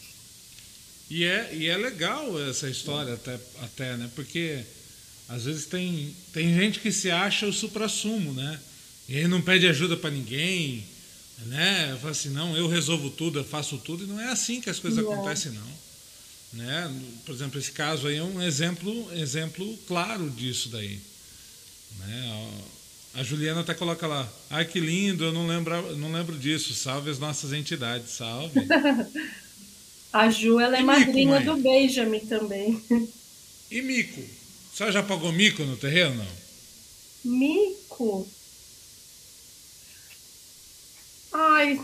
E 1.09 1.25
é, 1.25 1.53
e 1.53 1.67
é 1.67 1.77
legal 1.77 2.41
essa 2.49 2.69
história 2.69 3.13
até, 3.13 3.39
até, 3.61 3.97
né? 3.97 4.09
Porque 4.15 4.63
às 5.29 5.45
vezes 5.45 5.65
tem, 5.65 6.15
tem 6.31 6.53
gente 6.55 6.79
que 6.79 6.91
se 6.91 7.11
acha 7.11 7.45
o 7.45 7.53
supra-sumo, 7.53 8.33
né? 8.33 8.59
E 9.07 9.17
ele 9.17 9.27
não 9.27 9.41
pede 9.41 9.67
ajuda 9.67 9.97
para 9.97 10.09
ninguém, 10.09 10.87
né? 11.45 11.97
Fala 11.99 12.11
assim, 12.11 12.29
não, 12.29 12.55
eu 12.57 12.67
resolvo 12.67 13.09
tudo, 13.09 13.39
eu 13.39 13.43
faço 13.43 13.77
tudo, 13.77 14.03
e 14.03 14.07
não 14.07 14.19
é 14.19 14.31
assim 14.31 14.61
que 14.61 14.69
as 14.69 14.79
coisas 14.79 15.03
não. 15.03 15.11
acontecem, 15.11 15.51
não. 15.51 15.83
Né? 16.53 17.01
Por 17.25 17.33
exemplo, 17.33 17.59
esse 17.59 17.71
caso 17.71 18.07
aí 18.07 18.17
é 18.17 18.23
um 18.23 18.41
exemplo, 18.41 19.11
exemplo 19.13 19.77
claro 19.87 20.29
disso 20.29 20.69
daí. 20.69 20.99
Né? 21.99 22.51
A 23.15 23.23
Juliana 23.23 23.61
até 23.61 23.73
coloca 23.73 24.07
lá, 24.07 24.31
ai 24.49 24.65
que 24.65 24.79
lindo, 24.79 25.23
eu 25.23 25.33
não 25.33 25.47
lembro, 25.47 25.95
não 25.97 26.11
lembro 26.11 26.37
disso, 26.37 26.73
salve 26.73 27.09
as 27.11 27.19
nossas 27.19 27.53
entidades, 27.53 28.11
salve. 28.11 28.59
a 30.11 30.29
Ju, 30.29 30.59
ela 30.59 30.77
é 30.77 30.81
e 30.81 30.83
madrinha 30.83 31.39
mico, 31.39 31.55
do 31.55 31.61
Benjamin 31.61 32.19
também. 32.21 32.81
E 33.69 33.81
mico? 33.81 34.23
Você 34.73 34.91
já 34.91 35.03
pagou 35.03 35.31
mico 35.31 35.63
no 35.63 35.77
terreno, 35.77 36.15
não? 36.15 36.43
Mico? 37.31 38.27
Ai, 41.31 41.79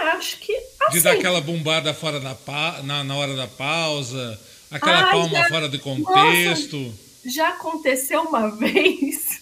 ah, 0.00 0.12
acho 0.16 0.38
que. 0.38 0.54
Assim. 0.80 0.98
De 0.98 1.00
dar 1.02 1.12
aquela 1.12 1.40
bombada 1.40 1.92
fora 1.94 2.20
da 2.20 2.34
pa... 2.34 2.80
na, 2.82 3.04
na 3.04 3.16
hora 3.16 3.34
da 3.34 3.46
pausa, 3.46 4.38
aquela 4.70 5.04
Ai, 5.04 5.12
palma 5.12 5.38
já... 5.38 5.48
fora 5.48 5.68
de 5.68 5.78
contexto. 5.78 6.76
Nossa, 6.76 6.94
já 7.24 7.48
aconteceu 7.50 8.22
uma 8.22 8.48
vez 8.56 9.40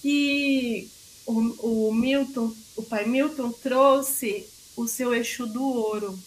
que 0.00 0.90
o, 1.26 1.88
o 1.88 1.94
Milton, 1.94 2.52
o 2.76 2.82
pai 2.82 3.06
Milton, 3.06 3.52
trouxe 3.52 4.46
o 4.76 4.86
seu 4.86 5.14
eixo 5.14 5.46
do 5.46 5.62
ouro, 5.62 6.18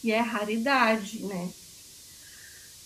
que 0.00 0.12
é 0.12 0.20
raridade, 0.20 1.20
né? 1.24 1.50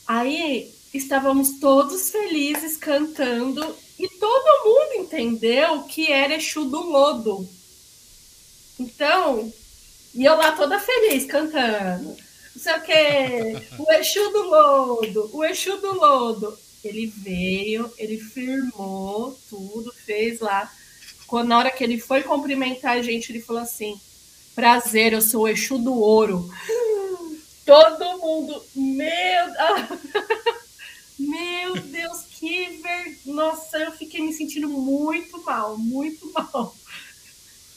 Aí 0.07 0.75
estávamos 0.93 1.61
todos 1.61 2.11
felizes 2.11 2.77
cantando 2.77 3.77
e 3.99 4.09
todo 4.09 4.64
mundo 4.64 5.05
entendeu 5.05 5.83
que 5.85 6.11
era 6.11 6.35
Exu 6.35 6.64
do 6.64 6.81
Lodo. 6.81 7.49
Então, 8.79 9.53
e 10.14 10.25
eu 10.25 10.37
lá 10.37 10.53
toda 10.53 10.79
feliz 10.79 11.25
cantando. 11.25 12.16
Não 12.55 12.62
sei 12.62 12.75
o 12.75 12.81
quê. 12.83 13.66
O 13.79 13.92
Exu 13.92 14.31
do 14.33 14.42
Lodo, 14.42 15.31
o 15.33 15.44
Exu 15.44 15.77
do 15.79 15.94
Lodo. 15.94 16.59
Ele 16.83 17.07
veio, 17.07 17.92
ele 17.99 18.18
firmou 18.18 19.38
tudo, 19.49 19.92
fez 19.92 20.40
lá. 20.40 20.70
Quando, 21.27 21.49
na 21.49 21.59
hora 21.59 21.70
que 21.70 21.85
ele 21.85 21.99
foi 21.99 22.23
cumprimentar 22.23 22.96
a 22.96 23.03
gente, 23.03 23.31
ele 23.31 23.40
falou 23.40 23.62
assim: 23.62 24.01
Prazer, 24.55 25.12
eu 25.12 25.20
sou 25.20 25.42
o 25.42 25.49
Exu 25.49 25.79
do 25.79 25.94
Ouro. 25.94 26.51
Todo 27.65 28.19
mundo, 28.19 28.65
meu. 28.75 29.11
Meu 31.21 31.75
Deus, 31.77 32.23
que 32.31 32.81
ver... 32.83 33.19
Nossa, 33.27 33.77
eu 33.77 33.92
fiquei 33.92 34.23
me 34.23 34.33
sentindo 34.33 34.67
muito 34.69 35.44
mal, 35.44 35.77
muito 35.77 36.33
mal. 36.33 36.75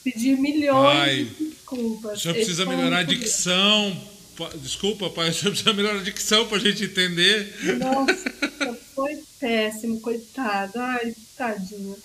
Pedir 0.03 0.37
milhões 0.37 0.97
pai, 0.97 1.23
de 1.25 1.45
desculpas. 1.45 2.19
O 2.19 2.21
senhor 2.21 2.33
precisa 2.35 2.65
melhorar 2.65 2.99
a 2.99 3.03
dicção. 3.03 4.13
Desculpa, 4.61 5.09
pai, 5.09 5.29
o 5.29 5.33
senhor 5.33 5.51
precisa 5.51 5.73
melhorar 5.73 5.99
a 5.99 6.03
dicção 6.03 6.47
para 6.47 6.57
a 6.57 6.59
gente 6.59 6.83
entender. 6.85 7.55
Nossa, 7.77 8.75
foi 8.95 9.19
péssimo, 9.39 9.99
coitado. 10.01 10.79
Ai, 10.79 11.15
tadinho. 11.37 11.95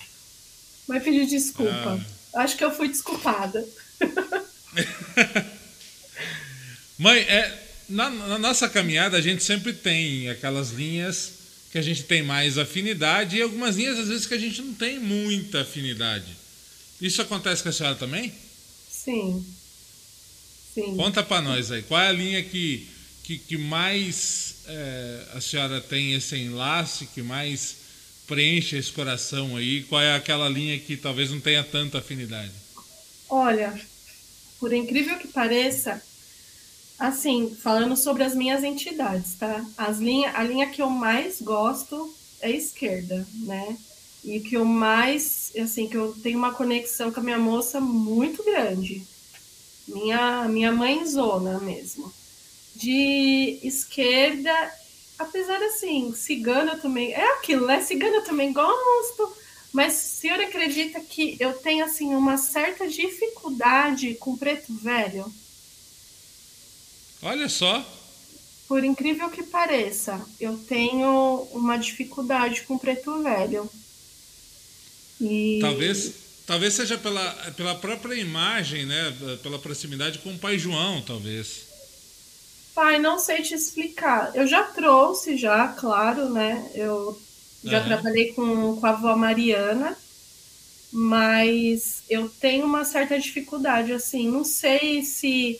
Mas 0.87 1.03
pedir 1.03 1.25
desculpa. 1.27 1.99
Ah. 2.33 2.43
Acho 2.43 2.55
que 2.57 2.63
eu 2.63 2.71
fui 2.71 2.87
desculpada. 2.87 3.65
Mãe, 6.97 7.19
é, 7.21 7.63
na, 7.87 8.09
na, 8.09 8.37
nossa 8.37 8.69
caminhada 8.69 9.17
a 9.17 9.21
gente 9.21 9.43
sempre 9.43 9.73
tem 9.73 10.29
aquelas 10.29 10.71
linhas 10.71 11.39
que 11.71 11.77
a 11.77 11.81
gente 11.81 12.03
tem 12.03 12.21
mais 12.23 12.57
afinidade 12.57 13.37
e 13.37 13.41
algumas 13.41 13.77
linhas 13.77 13.99
às 13.99 14.07
vezes 14.07 14.25
que 14.25 14.33
a 14.33 14.39
gente 14.39 14.61
não 14.61 14.73
tem 14.73 14.99
muita 14.99 15.61
afinidade. 15.61 16.37
Isso 17.01 17.21
acontece 17.21 17.63
com 17.63 17.69
a 17.69 17.71
senhora 17.71 17.95
também? 17.95 18.33
Sim. 18.89 19.45
Sim. 20.73 20.95
Conta 20.95 21.23
para 21.23 21.41
nós 21.41 21.71
aí, 21.71 21.81
qual 21.83 22.01
é 22.01 22.07
a 22.07 22.13
linha 22.13 22.43
que 22.43 22.87
que, 23.29 23.37
que 23.37 23.57
mais 23.59 24.55
é, 24.67 25.23
a 25.35 25.39
senhora 25.39 25.79
tem 25.79 26.15
esse 26.15 26.35
enlace, 26.35 27.05
que 27.05 27.21
mais 27.21 27.75
preenche 28.25 28.75
esse 28.75 28.91
coração 28.91 29.55
aí? 29.55 29.83
Qual 29.83 30.01
é 30.01 30.15
aquela 30.15 30.49
linha 30.49 30.79
que 30.79 30.97
talvez 30.97 31.29
não 31.29 31.39
tenha 31.39 31.63
tanta 31.63 31.99
afinidade? 31.99 32.51
Olha, 33.29 33.79
por 34.59 34.73
incrível 34.73 35.19
que 35.19 35.27
pareça, 35.27 36.01
assim, 36.97 37.55
falando 37.61 37.95
sobre 37.95 38.23
as 38.23 38.33
minhas 38.33 38.63
entidades, 38.63 39.35
tá? 39.35 39.63
As 39.77 39.99
linha, 39.99 40.31
a 40.35 40.43
linha 40.43 40.67
que 40.71 40.81
eu 40.81 40.89
mais 40.89 41.39
gosto 41.39 42.11
é 42.41 42.47
a 42.47 42.49
esquerda, 42.49 43.27
né? 43.43 43.77
E 44.25 44.39
que 44.39 44.55
eu 44.55 44.65
mais, 44.65 45.23
assim, 45.57 45.87
que 45.87 45.97
eu 45.97 46.13
tenho 46.21 46.37
uma 46.37 46.53
conexão 46.53 47.11
com 47.11 47.19
a 47.19 47.23
minha 47.23 47.39
moça 47.39 47.79
muito 47.79 48.43
grande. 48.43 49.03
Minha, 49.87 50.47
minha 50.47 50.71
mãezona 50.71 51.59
mesmo. 51.59 52.13
De 52.75 53.59
esquerda, 53.63 54.51
apesar 55.17 55.61
assim, 55.63 56.13
cigana 56.13 56.77
também. 56.77 57.13
É 57.13 57.33
aquilo, 57.37 57.65
né? 57.65 57.81
Cigana 57.81 58.21
também 58.21 58.53
gosto. 58.53 59.33
Mas 59.71 59.93
o 59.93 60.19
senhor 60.19 60.39
acredita 60.39 60.99
que 60.99 61.37
eu 61.39 61.53
tenho, 61.53 61.85
assim, 61.85 62.15
uma 62.15 62.37
certa 62.37 62.87
dificuldade 62.87 64.15
com 64.15 64.35
preto 64.35 64.73
velho? 64.73 65.31
Olha 67.21 67.47
só. 67.47 67.85
Por 68.67 68.83
incrível 68.83 69.29
que 69.29 69.43
pareça, 69.43 70.23
eu 70.39 70.57
tenho 70.57 71.47
uma 71.51 71.77
dificuldade 71.77 72.61
com 72.63 72.77
preto 72.77 73.21
velho. 73.21 73.69
E... 75.19 75.59
Talvez, 75.61 76.13
talvez 76.45 76.73
seja 76.73 76.97
pela, 76.97 77.31
pela 77.55 77.75
própria 77.75 78.15
imagem, 78.15 78.85
né? 78.85 79.15
Pela 79.43 79.59
proximidade 79.59 80.19
com 80.19 80.33
o 80.33 80.39
pai 80.39 80.57
João, 80.57 81.01
talvez. 81.01 81.67
Pai, 82.73 82.97
não 82.97 83.19
sei 83.19 83.41
te 83.41 83.53
explicar. 83.53 84.31
Eu 84.33 84.47
já 84.47 84.63
trouxe, 84.63 85.35
já, 85.35 85.67
claro, 85.67 86.29
né? 86.29 86.71
Eu 86.73 87.19
já 87.63 87.79
uhum. 87.79 87.85
trabalhei 87.85 88.33
com, 88.33 88.77
com 88.77 88.85
a 88.85 88.91
avó 88.91 89.15
Mariana, 89.15 89.97
mas 90.91 92.03
eu 92.09 92.29
tenho 92.29 92.65
uma 92.65 92.85
certa 92.85 93.19
dificuldade, 93.19 93.91
assim. 93.91 94.29
Não 94.29 94.43
sei 94.43 95.03
se 95.03 95.59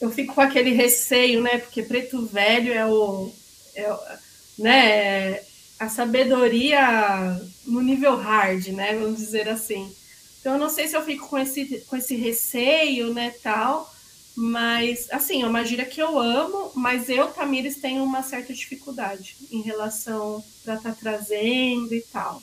eu 0.00 0.10
fico 0.10 0.34
com 0.34 0.40
aquele 0.40 0.70
receio, 0.70 1.42
né? 1.42 1.58
Porque 1.58 1.82
preto 1.82 2.24
velho 2.26 2.72
é 2.72 2.86
o. 2.86 3.32
É, 3.74 4.18
né? 4.58 5.40
A 5.82 5.88
sabedoria 5.88 7.40
no 7.66 7.80
nível 7.80 8.16
hard, 8.16 8.68
né? 8.68 8.94
Vamos 8.94 9.18
dizer 9.18 9.48
assim. 9.48 9.92
Então, 10.40 10.52
eu 10.52 10.58
não 10.58 10.70
sei 10.70 10.86
se 10.86 10.96
eu 10.96 11.04
fico 11.04 11.28
com 11.28 11.36
esse, 11.36 11.80
com 11.88 11.96
esse 11.96 12.14
receio, 12.14 13.12
né, 13.12 13.34
tal, 13.42 13.92
mas, 14.34 15.08
assim, 15.10 15.42
é 15.42 15.46
uma 15.46 15.64
gíria 15.64 15.84
que 15.84 16.00
eu 16.00 16.18
amo, 16.18 16.70
mas 16.74 17.08
eu, 17.08 17.28
Tamires, 17.28 17.80
tenho 17.80 18.02
uma 18.04 18.22
certa 18.22 18.54
dificuldade 18.54 19.36
em 19.50 19.60
relação 19.60 20.44
para 20.64 20.74
estar 20.74 20.92
tá 20.92 20.98
trazendo 20.98 21.92
e 21.92 22.00
tal. 22.00 22.40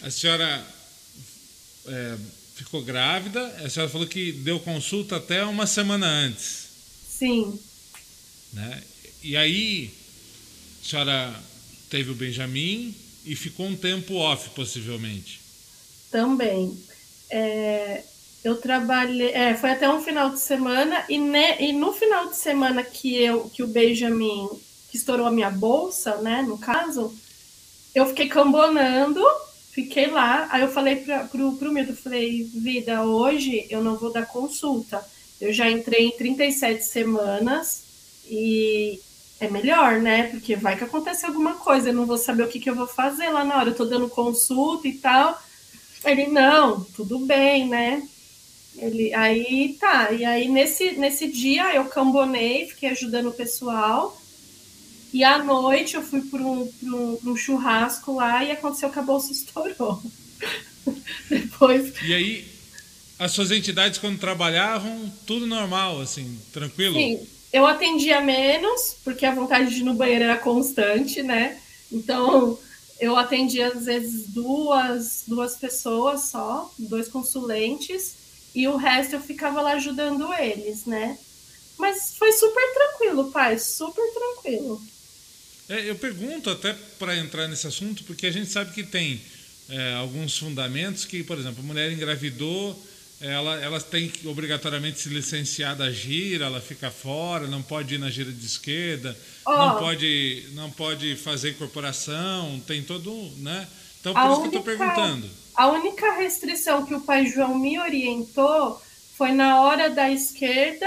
A 0.00 0.10
senhora 0.10 0.66
é, 1.86 2.18
ficou 2.54 2.82
grávida, 2.82 3.46
a 3.64 3.68
senhora 3.68 3.90
falou 3.90 4.06
que 4.06 4.32
deu 4.32 4.58
consulta 4.60 5.16
até 5.16 5.44
uma 5.44 5.66
semana 5.66 6.06
antes. 6.06 6.68
Sim. 7.08 7.58
Né? 8.52 8.82
E 9.22 9.36
aí, 9.36 9.95
senhora 10.86 11.34
teve 11.90 12.10
o 12.10 12.14
Benjamin 12.14 12.94
e 13.24 13.34
ficou 13.34 13.66
um 13.66 13.76
tempo 13.76 14.14
off, 14.14 14.50
possivelmente. 14.50 15.40
Também. 16.10 16.78
É, 17.28 18.02
eu 18.44 18.56
trabalhei. 18.56 19.30
É, 19.32 19.54
foi 19.56 19.70
até 19.70 19.88
um 19.88 20.00
final 20.00 20.30
de 20.30 20.38
semana, 20.38 21.04
e, 21.08 21.18
ne, 21.18 21.56
e 21.60 21.72
no 21.72 21.92
final 21.92 22.28
de 22.28 22.36
semana 22.36 22.82
que, 22.82 23.14
eu, 23.16 23.50
que 23.50 23.62
o 23.62 23.66
Benjamin 23.66 24.48
que 24.88 24.96
estourou 24.96 25.26
a 25.26 25.32
minha 25.32 25.50
bolsa, 25.50 26.16
né? 26.18 26.42
No 26.42 26.56
caso, 26.56 27.12
eu 27.94 28.06
fiquei 28.06 28.28
cambonando, 28.28 29.20
fiquei 29.72 30.06
lá. 30.06 30.48
Aí 30.50 30.62
eu 30.62 30.68
falei 30.68 30.96
para 30.96 31.24
pro, 31.24 31.56
pro 31.56 31.72
Milton, 31.72 31.94
falei, 31.94 32.44
vida, 32.44 33.02
hoje 33.02 33.66
eu 33.68 33.82
não 33.82 33.96
vou 33.96 34.12
dar 34.12 34.26
consulta. 34.26 35.04
Eu 35.40 35.52
já 35.52 35.70
entrei 35.70 36.06
em 36.06 36.16
37 36.16 36.84
semanas 36.84 37.82
e 38.28 39.00
é 39.38 39.50
melhor, 39.50 40.00
né? 40.00 40.24
Porque 40.24 40.56
vai 40.56 40.76
que 40.76 40.84
acontece 40.84 41.26
alguma 41.26 41.54
coisa, 41.54 41.90
eu 41.90 41.94
não 41.94 42.06
vou 42.06 42.16
saber 42.16 42.42
o 42.42 42.48
que, 42.48 42.60
que 42.60 42.70
eu 42.70 42.74
vou 42.74 42.86
fazer 42.86 43.28
lá 43.28 43.44
na 43.44 43.56
hora. 43.56 43.70
Eu 43.70 43.74
tô 43.74 43.84
dando 43.84 44.08
consulta 44.08 44.88
e 44.88 44.94
tal. 44.94 45.40
Ele, 46.04 46.26
não, 46.26 46.80
tudo 46.96 47.18
bem, 47.18 47.68
né? 47.68 48.06
Ele, 48.76 49.12
aí 49.14 49.76
tá, 49.80 50.12
e 50.12 50.24
aí 50.24 50.48
nesse, 50.48 50.92
nesse 50.92 51.28
dia 51.28 51.74
eu 51.74 51.86
cambonei, 51.86 52.66
fiquei 52.66 52.90
ajudando 52.90 53.28
o 53.28 53.32
pessoal. 53.32 54.20
E 55.12 55.24
à 55.24 55.42
noite 55.42 55.96
eu 55.96 56.02
fui 56.02 56.20
para 56.22 56.42
um, 56.42 56.70
um, 56.82 57.18
um, 57.24 57.36
churrasco 57.36 58.14
lá 58.14 58.44
e 58.44 58.50
aconteceu 58.50 58.90
que 58.90 58.98
a 58.98 59.02
bolsa 59.02 59.32
estourou. 59.32 60.02
Depois. 61.30 61.94
E 62.02 62.12
aí, 62.12 62.48
as 63.18 63.32
suas 63.32 63.50
entidades, 63.50 63.98
quando 63.98 64.18
trabalhavam, 64.18 65.10
tudo 65.26 65.46
normal, 65.46 66.00
assim, 66.00 66.38
tranquilo? 66.52 66.94
Sim, 66.94 67.26
eu 67.56 67.66
atendia 67.66 68.20
menos, 68.20 68.98
porque 69.02 69.24
a 69.24 69.34
vontade 69.34 69.70
de 69.70 69.80
ir 69.80 69.84
no 69.84 69.94
banheiro 69.94 70.24
era 70.24 70.36
constante, 70.36 71.22
né? 71.22 71.58
Então, 71.90 72.58
eu 73.00 73.16
atendia 73.16 73.68
às 73.68 73.86
vezes 73.86 74.26
duas, 74.28 75.24
duas 75.26 75.56
pessoas 75.56 76.24
só, 76.24 76.70
dois 76.78 77.08
consulentes, 77.08 78.14
e 78.54 78.68
o 78.68 78.76
resto 78.76 79.14
eu 79.14 79.20
ficava 79.20 79.62
lá 79.62 79.72
ajudando 79.72 80.34
eles, 80.34 80.84
né? 80.84 81.18
Mas 81.78 82.14
foi 82.18 82.30
super 82.32 82.74
tranquilo, 82.74 83.32
pai, 83.32 83.58
super 83.58 84.04
tranquilo. 84.12 84.82
É, 85.70 85.88
eu 85.88 85.94
pergunto 85.96 86.50
até 86.50 86.74
para 86.98 87.16
entrar 87.16 87.48
nesse 87.48 87.66
assunto, 87.66 88.04
porque 88.04 88.26
a 88.26 88.30
gente 88.30 88.50
sabe 88.50 88.74
que 88.74 88.82
tem 88.82 89.18
é, 89.70 89.94
alguns 89.94 90.36
fundamentos 90.36 91.06
que, 91.06 91.24
por 91.24 91.38
exemplo, 91.38 91.60
a 91.60 91.66
mulher 91.66 91.90
engravidou 91.90 92.78
ela, 93.20 93.60
ela 93.62 93.80
tem 93.80 94.08
que 94.08 94.28
obrigatoriamente 94.28 95.00
se 95.00 95.08
licenciar 95.08 95.74
da 95.74 95.90
gira, 95.90 96.46
ela 96.46 96.60
fica 96.60 96.90
fora, 96.90 97.46
não 97.46 97.62
pode 97.62 97.94
ir 97.94 97.98
na 97.98 98.10
gira 98.10 98.30
de 98.30 98.44
esquerda, 98.44 99.16
oh. 99.46 99.52
não, 99.52 99.78
pode, 99.78 100.46
não 100.52 100.70
pode 100.70 101.16
fazer 101.16 101.50
incorporação, 101.50 102.60
tem 102.66 102.82
todo, 102.82 103.10
né? 103.38 103.66
Então, 104.00 104.12
por 104.12 104.20
a 104.20 104.26
isso 104.26 104.40
única, 104.40 104.50
que 104.50 104.56
eu 104.56 104.60
estou 104.60 104.76
perguntando. 104.76 105.30
A 105.54 105.68
única 105.68 106.12
restrição 106.12 106.84
que 106.84 106.94
o 106.94 107.00
pai 107.00 107.26
João 107.26 107.58
me 107.58 107.78
orientou 107.78 108.80
foi 109.16 109.32
na 109.32 109.62
hora 109.62 109.88
da 109.88 110.10
esquerda, 110.10 110.86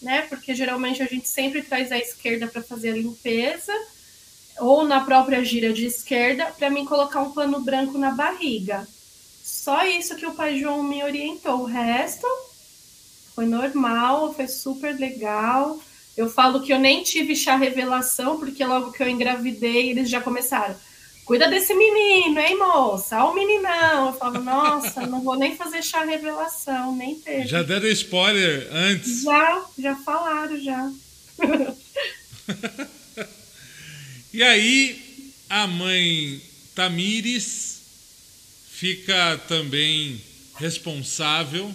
né? 0.00 0.22
Porque 0.22 0.54
geralmente 0.54 1.02
a 1.02 1.06
gente 1.06 1.28
sempre 1.28 1.62
traz 1.62 1.90
a 1.90 1.98
esquerda 1.98 2.46
para 2.46 2.62
fazer 2.62 2.90
a 2.90 2.96
limpeza, 2.96 3.72
ou 4.58 4.84
na 4.84 5.00
própria 5.00 5.44
gira 5.44 5.72
de 5.72 5.84
esquerda, 5.84 6.46
para 6.46 6.70
mim 6.70 6.84
colocar 6.84 7.20
um 7.20 7.32
pano 7.32 7.60
branco 7.60 7.98
na 7.98 8.12
barriga. 8.12 8.86
Só 9.66 9.84
isso 9.84 10.14
que 10.14 10.24
o 10.24 10.32
pai 10.32 10.60
João 10.60 10.80
me 10.80 11.02
orientou. 11.02 11.62
O 11.62 11.64
resto 11.64 12.24
foi 13.34 13.46
normal, 13.46 14.32
foi 14.32 14.46
super 14.46 14.96
legal. 14.96 15.82
Eu 16.16 16.30
falo 16.30 16.62
que 16.62 16.72
eu 16.72 16.78
nem 16.78 17.02
tive 17.02 17.34
chá 17.34 17.56
revelação, 17.56 18.38
porque 18.38 18.64
logo 18.64 18.92
que 18.92 19.02
eu 19.02 19.08
engravidei, 19.08 19.90
eles 19.90 20.08
já 20.08 20.20
começaram. 20.20 20.76
Cuida 21.24 21.48
desse 21.48 21.74
menino, 21.74 22.38
hein, 22.38 22.56
moça? 22.56 23.16
Olha 23.16 23.32
o 23.32 23.34
meninão. 23.34 24.06
Eu 24.06 24.12
falo, 24.12 24.40
nossa, 24.40 25.04
não 25.04 25.20
vou 25.20 25.34
nem 25.34 25.56
fazer 25.56 25.82
chá 25.82 26.04
revelação, 26.04 26.94
nem 26.94 27.16
ter. 27.16 27.44
Já 27.48 27.64
deram 27.64 27.88
spoiler 27.88 28.68
antes? 28.70 29.24
Já, 29.24 29.64
já 29.76 29.96
falaram, 29.96 30.60
já. 30.60 30.92
e 34.32 34.44
aí, 34.44 35.32
a 35.50 35.66
mãe 35.66 36.40
Tamires 36.72 37.65
fica 38.76 39.38
também 39.48 40.20
responsável 40.56 41.74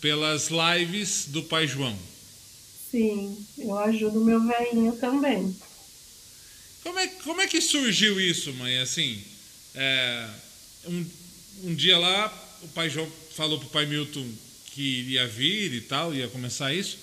pelas 0.00 0.48
lives 0.48 1.26
do 1.28 1.42
Pai 1.42 1.66
João. 1.66 1.98
Sim, 2.90 3.36
eu 3.58 3.78
ajudo 3.78 4.24
meu 4.24 4.40
velhinho 4.46 4.96
também. 4.96 5.54
Como 6.82 6.98
é, 6.98 7.06
como 7.06 7.40
é 7.42 7.46
que 7.46 7.60
surgiu 7.60 8.18
isso, 8.18 8.50
mãe? 8.54 8.78
Assim, 8.78 9.22
é, 9.74 10.28
um, 10.86 11.06
um 11.64 11.74
dia 11.74 11.98
lá, 11.98 12.32
o 12.62 12.68
Pai 12.68 12.88
João 12.88 13.10
falou 13.36 13.58
para 13.58 13.66
o 13.66 13.70
Pai 13.70 13.84
Milton 13.84 14.26
que 14.72 15.00
iria 15.00 15.26
vir 15.26 15.74
e 15.74 15.82
tal, 15.82 16.14
ia 16.14 16.28
começar 16.28 16.72
isso. 16.72 16.96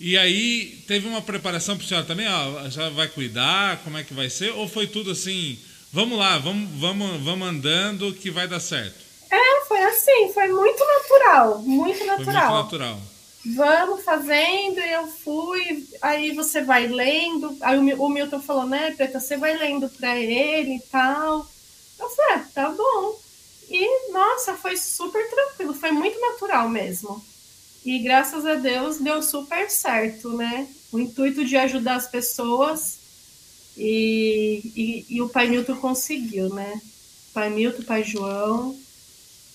E 0.00 0.16
aí 0.16 0.82
teve 0.86 1.06
uma 1.06 1.20
preparação 1.20 1.76
para 1.76 1.84
a 1.84 1.88
senhora 1.88 2.06
também, 2.06 2.26
ó, 2.26 2.70
já 2.70 2.88
vai 2.88 3.06
cuidar, 3.06 3.82
como 3.84 3.98
é 3.98 4.02
que 4.02 4.14
vai 4.14 4.30
ser? 4.30 4.50
Ou 4.52 4.66
foi 4.66 4.86
tudo 4.86 5.10
assim, 5.10 5.58
Vamos 5.94 6.18
lá, 6.18 6.38
vamos, 6.38 6.68
vamos, 6.80 7.22
vamos 7.22 7.46
andando 7.46 8.12
que 8.12 8.28
vai 8.28 8.48
dar 8.48 8.58
certo. 8.58 8.98
É, 9.30 9.64
foi 9.68 9.80
assim, 9.84 10.32
foi 10.34 10.48
muito 10.48 10.84
natural, 10.84 11.60
muito 11.60 12.04
natural. 12.04 12.16
Foi 12.16 12.34
muito 12.34 12.64
natural. 12.64 12.98
Vamos 13.54 14.02
fazendo, 14.02 14.80
e 14.80 14.92
eu 14.92 15.06
fui, 15.06 15.86
aí 16.02 16.34
você 16.34 16.62
vai 16.62 16.88
lendo, 16.88 17.56
aí 17.60 17.78
o, 17.78 18.08
Milton 18.08 18.40
falou, 18.40 18.66
né, 18.66 18.90
Preta, 18.90 19.20
você 19.20 19.36
vai 19.36 19.56
lendo 19.56 19.88
para 19.88 20.18
ele 20.18 20.78
e 20.78 20.80
tal. 20.90 21.46
Eu 22.00 22.08
falei, 22.08 22.34
é, 22.34 22.44
tá 22.52 22.70
bom. 22.70 23.20
E, 23.70 24.10
nossa, 24.10 24.54
foi 24.54 24.76
super 24.76 25.30
tranquilo, 25.30 25.74
foi 25.74 25.92
muito 25.92 26.18
natural 26.18 26.68
mesmo. 26.68 27.24
e 27.84 28.00
graças 28.00 28.44
a 28.44 28.56
Deus 28.56 28.98
deu 28.98 29.22
super 29.22 29.70
certo, 29.70 30.30
né? 30.30 30.66
O 30.90 30.98
intuito 30.98 31.44
de 31.44 31.56
ajudar 31.56 31.94
as 31.94 32.08
pessoas 32.08 33.03
e, 33.76 34.62
e, 34.76 35.06
e 35.16 35.22
o 35.22 35.28
pai 35.28 35.48
Milton 35.48 35.76
conseguiu, 35.76 36.48
né? 36.54 36.80
Pai 37.32 37.50
Milton, 37.50 37.82
pai 37.82 38.04
João, 38.04 38.78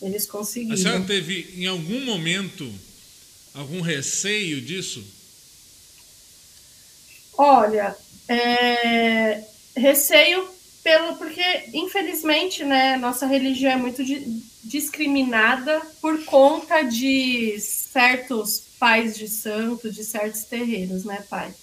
eles 0.01 0.25
conseguiram. 0.25 0.73
A 0.73 0.77
senhora 0.77 1.01
teve 1.01 1.53
em 1.55 1.65
algum 1.65 2.01
momento 2.01 2.71
algum 3.53 3.81
receio 3.81 4.61
disso? 4.61 5.03
Olha, 7.37 7.95
é, 8.27 9.43
receio 9.75 10.47
pelo 10.83 11.15
porque 11.15 11.41
infelizmente, 11.73 12.63
né, 12.63 12.97
nossa 12.97 13.25
religião 13.25 13.71
é 13.71 13.77
muito 13.77 14.03
di, 14.03 14.41
discriminada 14.63 15.81
por 16.01 16.23
conta 16.25 16.83
de 16.83 17.59
certos 17.59 18.63
pais 18.79 19.17
de 19.17 19.27
santo, 19.27 19.91
de 19.91 20.03
certos 20.03 20.43
terreiros, 20.43 21.03
né, 21.03 21.23
pai? 21.29 21.53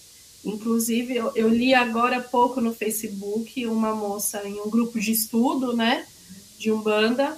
Inclusive, 0.47 1.17
eu, 1.17 1.33
eu 1.35 1.49
li 1.49 1.75
agora 1.75 2.19
há 2.19 2.23
pouco 2.23 2.61
no 2.61 2.73
Facebook 2.73 3.67
uma 3.67 3.95
moça 3.95 4.47
em 4.47 4.61
um 4.61 4.71
grupo 4.71 5.01
de 5.01 5.11
estudo, 5.11 5.75
né, 5.75 6.07
de 6.57 6.71
Umbanda, 6.71 7.37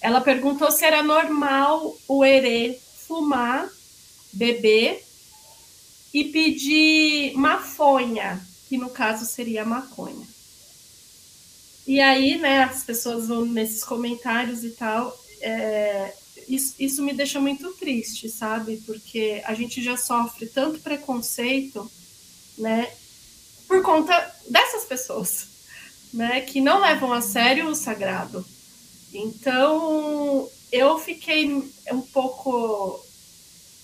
ela 0.00 0.20
perguntou 0.20 0.70
se 0.70 0.84
era 0.84 1.02
normal 1.02 1.96
o 2.08 2.24
herê 2.24 2.78
fumar, 3.06 3.70
beber 4.32 5.04
e 6.12 6.24
pedir 6.24 7.34
mafonha, 7.36 8.44
que 8.68 8.76
no 8.76 8.90
caso 8.90 9.26
seria 9.26 9.64
maconha. 9.64 10.26
E 11.86 12.00
aí, 12.00 12.36
né, 12.38 12.64
as 12.64 12.82
pessoas 12.82 13.28
vão 13.28 13.44
nesses 13.44 13.84
comentários 13.84 14.64
e 14.64 14.70
tal. 14.70 15.16
É, 15.40 16.14
isso, 16.48 16.74
isso 16.78 17.02
me 17.02 17.12
deixa 17.12 17.40
muito 17.40 17.72
triste, 17.72 18.28
sabe? 18.28 18.78
Porque 18.86 19.42
a 19.44 19.54
gente 19.54 19.82
já 19.82 19.96
sofre 19.96 20.46
tanto 20.46 20.80
preconceito, 20.80 21.90
né, 22.60 22.90
por 23.66 23.82
conta 23.82 24.14
dessas 24.48 24.84
pessoas, 24.84 25.48
né, 26.12 26.40
que 26.42 26.60
não 26.60 26.80
levam 26.80 27.12
a 27.12 27.20
sério 27.20 27.68
o 27.68 27.74
sagrado. 27.74 28.44
Então, 29.12 30.48
eu 30.70 30.98
fiquei 30.98 31.46
um 31.90 32.00
pouco 32.00 33.04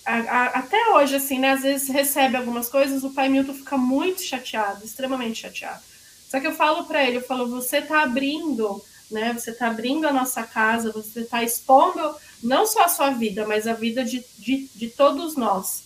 até 0.07 0.89
hoje, 0.91 1.17
assim, 1.17 1.37
né? 1.37 1.51
Às 1.51 1.63
vezes 1.63 1.89
recebe 1.89 2.37
algumas 2.37 2.69
coisas, 2.69 3.03
o 3.03 3.09
pai 3.09 3.27
Milton 3.27 3.53
fica 3.53 3.77
muito 3.77 4.21
chateado, 4.21 4.85
extremamente 4.85 5.41
chateado. 5.41 5.81
Só 6.29 6.39
que 6.39 6.47
eu 6.47 6.55
falo 6.55 6.85
para 6.85 7.03
ele, 7.03 7.17
eu 7.17 7.21
falo, 7.21 7.49
você 7.49 7.81
tá 7.81 8.03
abrindo, 8.03 8.81
né? 9.11 9.33
Você 9.33 9.51
tá 9.51 9.67
abrindo 9.67 10.07
a 10.07 10.13
nossa 10.13 10.43
casa, 10.43 10.91
você 10.91 11.25
tá 11.25 11.43
expondo 11.43 12.15
não 12.41 12.65
só 12.65 12.85
a 12.85 12.89
sua 12.89 13.09
vida, 13.09 13.45
mas 13.45 13.67
a 13.67 13.73
vida 13.73 14.05
de, 14.05 14.23
de, 14.37 14.69
de 14.73 14.87
todos 14.87 15.35
nós. 15.35 15.83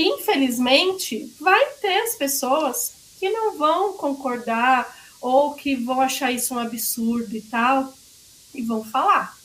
Infelizmente, 0.00 1.34
vai 1.40 1.64
ter 1.80 2.02
as 2.02 2.14
pessoas 2.14 2.92
que 3.18 3.28
não 3.28 3.58
vão 3.58 3.94
concordar 3.94 4.96
ou 5.20 5.54
que 5.54 5.74
vão 5.74 6.00
achar 6.00 6.30
isso 6.30 6.54
um 6.54 6.58
absurdo 6.60 7.36
e 7.36 7.40
tal, 7.40 7.92
e 8.54 8.62
vão 8.62 8.84
falar, 8.84 9.36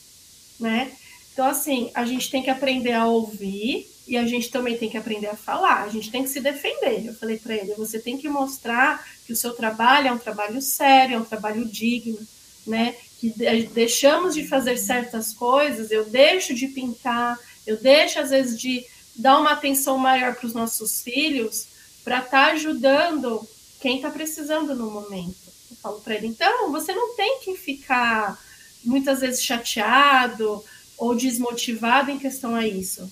né? 0.60 0.92
Então, 1.34 1.48
assim, 1.48 1.90
a 1.96 2.06
gente 2.06 2.30
tem 2.30 2.44
que 2.44 2.52
aprender 2.52 2.92
a 2.92 3.08
ouvir, 3.08 3.90
e 4.08 4.16
a 4.16 4.28
gente 4.28 4.52
também 4.52 4.78
tem 4.78 4.90
que 4.90 4.98
aprender 4.98 5.26
a 5.26 5.36
falar, 5.36 5.82
a 5.82 5.90
gente 5.90 6.12
tem 6.12 6.22
que 6.22 6.30
se 6.30 6.40
defender. 6.40 7.04
Eu 7.04 7.16
falei 7.16 7.38
para 7.38 7.56
ele: 7.56 7.74
você 7.74 8.00
tem 8.00 8.16
que 8.16 8.30
mostrar 8.30 9.04
que 9.26 9.34
o 9.34 9.36
seu 9.36 9.54
trabalho 9.54 10.10
é 10.10 10.12
um 10.12 10.20
trabalho 10.20 10.62
sério, 10.62 11.16
é 11.16 11.20
um 11.20 11.26
trabalho 11.26 11.66
digno, 11.66 12.20
né? 12.68 12.96
Que 13.20 13.30
deixamos 13.74 14.36
de 14.36 14.48
fazer 14.48 14.78
certas 14.78 15.34
coisas, 15.34 15.90
eu 15.90 16.06
deixo 16.06 16.54
de 16.54 16.68
pintar, 16.68 17.40
eu 17.66 17.78
deixo 17.78 18.20
às 18.20 18.30
vezes 18.30 18.60
de 18.60 18.86
dar 19.16 19.40
uma 19.40 19.52
atenção 19.52 19.98
maior 19.98 20.36
para 20.36 20.48
os 20.48 20.54
nossos 20.54 21.02
filhos, 21.02 21.68
para 22.04 22.20
estar 22.20 22.48
tá 22.48 22.52
ajudando 22.54 23.48
quem 23.80 23.98
está 23.98 24.10
precisando 24.10 24.76
no 24.76 24.92
momento. 24.92 25.36
Eu 25.70 25.78
falo 25.78 26.02
para 26.02 26.16
ele: 26.16 26.28
então, 26.28 26.72
você 26.72 26.94
não 26.94 27.16
tem 27.16 27.40
que 27.40 27.56
ficar 27.56 28.40
muitas 28.84 29.22
vezes 29.22 29.44
chateado 29.44 30.64
ou 30.98 31.16
desmotivado 31.16 32.12
em 32.12 32.20
questão 32.20 32.56
a 32.56 32.68
isso 32.68 33.10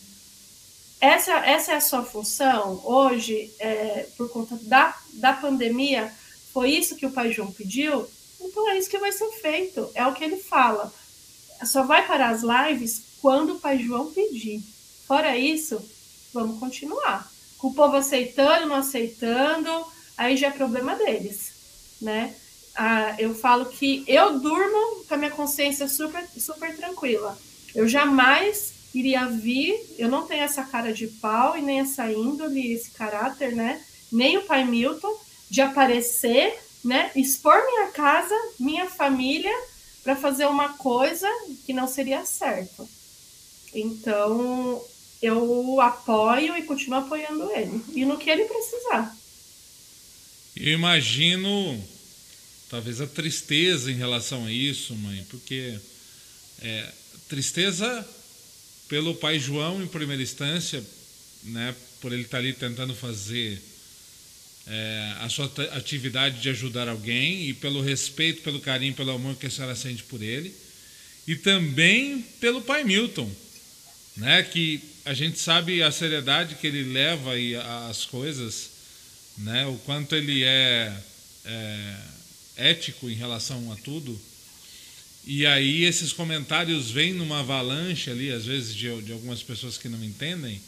essa, 1.01 1.33
essa 1.37 1.71
é 1.71 1.75
a 1.75 1.81
sua 1.81 2.03
função 2.03 2.79
hoje, 2.85 3.51
é, 3.57 4.07
por 4.15 4.29
conta 4.29 4.55
da, 4.61 4.95
da 5.13 5.33
pandemia, 5.33 6.13
foi 6.53 6.69
isso 6.69 6.95
que 6.95 7.07
o 7.07 7.11
pai 7.11 7.31
João 7.31 7.51
pediu? 7.51 8.07
Então 8.39 8.69
é 8.69 8.77
isso 8.77 8.89
que 8.89 8.99
vai 8.99 9.11
ser 9.11 9.29
feito, 9.41 9.89
é 9.95 10.05
o 10.05 10.13
que 10.13 10.23
ele 10.23 10.37
fala. 10.37 10.93
Só 11.65 11.83
vai 11.83 12.05
parar 12.05 12.29
as 12.29 12.43
lives 12.43 13.01
quando 13.19 13.53
o 13.53 13.59
pai 13.59 13.79
João 13.79 14.11
pedir. 14.11 14.61
Fora 15.07 15.35
isso, 15.35 15.81
vamos 16.33 16.59
continuar. 16.59 17.31
Com 17.57 17.67
o 17.67 17.73
povo 17.73 17.95
aceitando, 17.95 18.67
não 18.67 18.75
aceitando, 18.75 19.69
aí 20.17 20.35
já 20.35 20.47
é 20.47 20.51
problema 20.51 20.95
deles, 20.95 21.53
né? 22.01 22.35
Ah, 22.75 23.15
eu 23.19 23.35
falo 23.35 23.65
que 23.65 24.03
eu 24.07 24.39
durmo 24.39 25.03
com 25.05 25.13
a 25.13 25.17
minha 25.17 25.31
consciência 25.31 25.87
super, 25.87 26.25
super 26.37 26.75
tranquila. 26.75 27.37
Eu 27.75 27.87
jamais 27.87 28.73
iria 28.93 29.25
vir, 29.27 29.79
eu 29.97 30.09
não 30.09 30.25
tenho 30.25 30.43
essa 30.43 30.63
cara 30.63 30.93
de 30.93 31.07
pau 31.07 31.57
e 31.57 31.61
nem 31.61 31.79
essa 31.79 32.11
índole, 32.11 32.73
esse 32.73 32.91
caráter, 32.91 33.55
né? 33.55 33.81
Nem 34.11 34.37
o 34.37 34.43
pai 34.43 34.65
Milton, 34.65 35.15
de 35.49 35.61
aparecer, 35.61 36.57
né? 36.83 37.11
Expor 37.15 37.55
minha 37.65 37.87
casa, 37.87 38.35
minha 38.59 38.89
família, 38.89 39.53
para 40.03 40.15
fazer 40.15 40.45
uma 40.47 40.69
coisa 40.73 41.27
que 41.65 41.73
não 41.73 41.87
seria 41.87 42.25
certo. 42.25 42.87
Então, 43.73 44.83
eu 45.21 45.79
apoio 45.79 46.57
e 46.57 46.63
continuo 46.63 46.99
apoiando 46.99 47.51
ele. 47.51 47.83
E 47.93 48.05
no 48.05 48.17
que 48.17 48.29
ele 48.29 48.45
precisar. 48.45 49.15
Eu 50.55 50.73
imagino, 50.73 51.81
talvez, 52.69 52.99
a 52.99 53.07
tristeza 53.07 53.91
em 53.91 53.95
relação 53.95 54.45
a 54.45 54.51
isso, 54.51 54.95
mãe, 54.95 55.25
porque 55.29 55.79
é, 56.61 56.91
tristeza 57.29 58.07
pelo 58.87 59.15
pai 59.15 59.39
João, 59.39 59.81
em 59.81 59.87
primeira 59.87 60.21
instância, 60.21 60.83
né, 61.43 61.73
por 62.01 62.11
ele 62.11 62.23
estar 62.23 62.39
ali 62.39 62.51
tentando 62.51 62.93
fazer 62.93 63.61
é, 64.67 65.15
a 65.21 65.29
sua 65.29 65.45
atividade 65.71 66.41
de 66.41 66.49
ajudar 66.49 66.89
alguém, 66.89 67.47
e 67.47 67.53
pelo 67.53 67.81
respeito, 67.81 68.41
pelo 68.41 68.59
carinho, 68.59 68.93
pelo 68.93 69.11
amor 69.11 69.35
que 69.35 69.47
a 69.47 69.49
senhora 69.49 69.75
sente 69.75 70.03
por 70.03 70.21
ele, 70.21 70.53
e 71.25 71.35
também 71.35 72.21
pelo 72.41 72.61
pai 72.61 72.83
Milton, 72.83 73.31
né, 74.17 74.43
que 74.43 74.90
a 75.05 75.13
gente 75.13 75.39
sabe 75.39 75.81
a 75.81 75.91
seriedade 75.91 76.55
que 76.55 76.67
ele 76.67 76.83
leva 76.83 77.33
aí 77.33 77.55
as 77.89 78.05
coisas, 78.05 78.69
né, 79.37 79.65
o 79.65 79.75
quanto 79.79 80.15
ele 80.15 80.43
é, 80.43 80.93
é 81.45 81.95
ético 82.55 83.09
em 83.09 83.15
relação 83.15 83.71
a 83.71 83.75
tudo. 83.77 84.19
E 85.25 85.45
aí 85.45 85.83
esses 85.83 86.11
comentários 86.11 86.89
vêm 86.89 87.13
numa 87.13 87.39
avalanche 87.39 88.09
ali, 88.09 88.31
às 88.31 88.45
vezes, 88.45 88.75
de, 88.75 89.01
de 89.01 89.11
algumas 89.11 89.41
pessoas 89.41 89.77
que 89.77 89.87
não 89.87 90.03
entendem. 90.03 90.59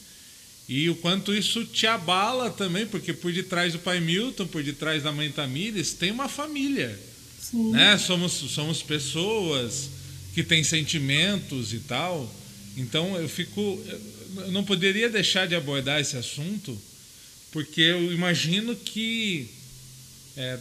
E 0.67 0.89
o 0.89 0.95
quanto 0.95 1.34
isso 1.34 1.65
te 1.65 1.86
abala 1.86 2.49
também, 2.49 2.86
porque 2.86 3.13
por 3.13 3.34
detrás 3.34 3.73
do 3.73 3.79
pai 3.79 3.99
Milton, 3.99 4.47
por 4.47 4.63
detrás 4.63 5.03
da 5.03 5.11
mãe 5.11 5.29
Tamires, 5.31 5.93
tem 5.93 6.11
uma 6.11 6.29
família. 6.29 6.97
Sim. 7.41 7.71
Né? 7.71 7.97
Somos, 7.97 8.31
somos 8.31 8.81
pessoas 8.81 9.89
que 10.34 10.43
têm 10.43 10.63
sentimentos 10.63 11.73
e 11.73 11.79
tal. 11.79 12.34
Então 12.77 13.15
eu 13.17 13.27
fico. 13.27 13.84
Eu 14.38 14.51
não 14.51 14.63
poderia 14.63 15.09
deixar 15.09 15.47
de 15.47 15.55
abordar 15.55 15.99
esse 15.99 16.17
assunto, 16.17 16.79
porque 17.51 17.81
eu 17.81 18.11
imagino 18.11 18.75
que 18.75 19.49
é, 20.36 20.59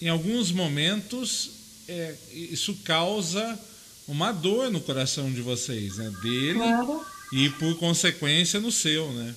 em 0.00 0.08
alguns 0.08 0.50
momentos 0.50 1.50
é, 1.88 2.14
isso 2.32 2.74
causa 2.84 3.58
uma 4.06 4.32
dor 4.32 4.70
no 4.70 4.80
coração 4.80 5.30
de 5.30 5.40
vocês, 5.40 5.96
né? 5.96 6.12
Dele 6.22 6.58
claro. 6.58 7.04
e 7.32 7.50
por 7.50 7.76
consequência 7.78 8.58
no 8.58 8.72
seu, 8.72 9.12
né? 9.12 9.34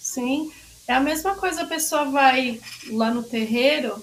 Sim, 0.00 0.50
é 0.88 0.94
a 0.94 1.00
mesma 1.00 1.34
coisa 1.34 1.62
a 1.62 1.66
pessoa 1.66 2.06
vai 2.06 2.60
lá 2.90 3.12
no 3.12 3.22
terreiro, 3.22 4.02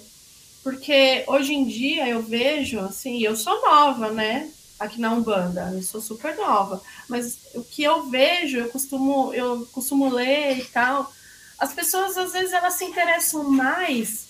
porque 0.64 1.24
hoje 1.28 1.54
em 1.54 1.68
dia 1.68 2.08
eu 2.08 2.22
vejo, 2.22 2.80
assim, 2.80 3.22
eu 3.22 3.36
sou 3.36 3.62
nova, 3.62 4.12
né? 4.12 4.52
Aqui 4.80 5.00
na 5.00 5.12
Umbanda, 5.12 5.72
eu 5.74 5.84
sou 5.84 6.00
super 6.00 6.38
nova, 6.38 6.82
mas 7.08 7.38
o 7.54 7.64
que 7.64 7.84
eu 7.84 8.10
vejo, 8.10 8.58
eu 8.58 8.70
costumo, 8.70 9.34
eu 9.34 9.68
costumo 9.74 10.08
ler 10.08 10.58
e 10.60 10.66
tal, 10.66 11.12
as 11.58 11.74
pessoas 11.74 12.18
às 12.18 12.32
vezes 12.32 12.54
elas 12.54 12.76
se 12.76 12.86
interessam 12.86 13.44
mais 13.44 14.28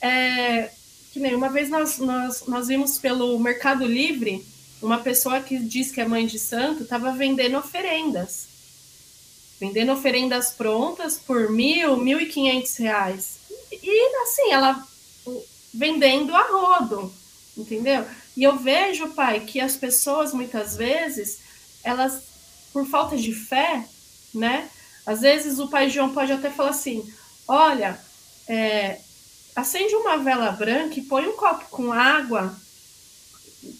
é, 0.00 0.72
que 1.12 1.20
nem 1.20 1.34
uma 1.34 1.48
vez 1.48 1.70
nós, 1.70 1.98
nós, 1.98 2.44
nós 2.46 2.66
vimos 2.66 2.98
pelo 2.98 3.38
Mercado 3.38 3.86
Livre 3.86 4.44
uma 4.82 4.98
pessoa 4.98 5.40
que 5.40 5.58
diz 5.58 5.90
que 5.90 6.00
é 6.00 6.06
mãe 6.06 6.26
de 6.26 6.38
santo 6.38 6.82
estava 6.82 7.12
vendendo 7.12 7.56
oferendas. 7.56 8.48
Vendendo 9.58 9.92
oferendas 9.92 10.50
prontas 10.50 11.16
por 11.16 11.50
mil, 11.50 11.96
mil 11.96 12.20
e 12.20 12.26
quinhentos 12.26 12.76
reais. 12.76 13.38
E 13.72 14.22
assim, 14.22 14.50
ela 14.50 14.86
vendendo 15.72 16.34
a 16.34 16.42
rodo, 16.42 17.12
entendeu? 17.56 18.04
E 18.36 18.42
eu 18.42 18.56
vejo, 18.56 19.10
pai, 19.10 19.40
que 19.40 19.60
as 19.60 19.76
pessoas 19.76 20.32
muitas 20.32 20.76
vezes, 20.76 21.38
elas, 21.82 22.22
por 22.72 22.86
falta 22.86 23.16
de 23.16 23.32
fé, 23.32 23.84
né? 24.34 24.68
Às 25.06 25.20
vezes 25.20 25.58
o 25.58 25.68
pai 25.68 25.88
João 25.90 26.12
pode 26.12 26.32
até 26.32 26.50
falar 26.50 26.70
assim: 26.70 27.08
olha, 27.46 27.98
é, 28.48 28.98
acende 29.54 29.94
uma 29.94 30.18
vela 30.18 30.50
branca 30.50 30.98
e 30.98 31.02
põe 31.02 31.26
um 31.26 31.36
copo 31.36 31.66
com 31.70 31.92
água 31.92 32.56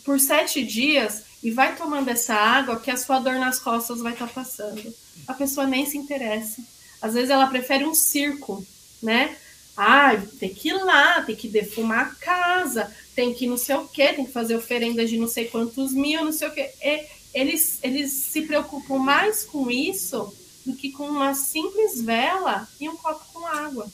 por 0.05 0.21
sete 0.21 0.65
dias 0.65 1.25
e 1.43 1.51
vai 1.51 1.75
tomando 1.77 2.09
essa 2.09 2.35
água 2.35 2.81
que 2.81 2.91
a 2.91 2.97
sua 2.97 3.19
dor 3.19 3.35
nas 3.35 3.59
costas 3.59 4.01
vai 4.01 4.13
estar 4.13 4.29
tá 4.29 4.33
passando. 4.33 4.95
A 5.27 5.35
pessoa 5.35 5.67
nem 5.67 5.85
se 5.85 5.99
interessa. 5.99 6.63
Às 7.03 7.15
vezes 7.15 7.31
ela 7.31 7.47
prefere 7.47 7.85
um 7.85 7.95
circo, 7.95 8.65
né? 9.03 9.37
Ah, 9.77 10.13
tem 10.39 10.55
que 10.55 10.69
ir 10.69 10.85
lá, 10.85 11.21
tem 11.23 11.35
que 11.35 11.49
defumar 11.49 12.07
a 12.07 12.15
casa, 12.15 12.95
tem 13.15 13.33
que 13.33 13.47
não 13.47 13.57
sei 13.57 13.77
o 13.77 13.89
quê, 13.89 14.13
tem 14.13 14.27
que 14.27 14.33
fazer 14.33 14.57
oferenda 14.57 15.07
de 15.07 15.17
não 15.17 15.29
sei 15.29 15.47
quantos 15.47 15.93
mil, 15.93 16.25
não 16.25 16.33
sei 16.33 16.49
o 16.49 16.53
quê. 16.53 16.71
E 16.83 17.07
eles, 17.33 17.79
eles 17.83 18.13
se 18.13 18.43
preocupam 18.43 18.99
mais 18.99 19.45
com 19.45 19.71
isso 19.71 20.35
do 20.65 20.75
que 20.75 20.91
com 20.91 21.09
uma 21.09 21.35
simples 21.35 22.01
vela 22.01 22.69
e 22.81 22.89
um 22.89 22.97
copo 22.97 23.25
com 23.33 23.47
água. 23.47 23.91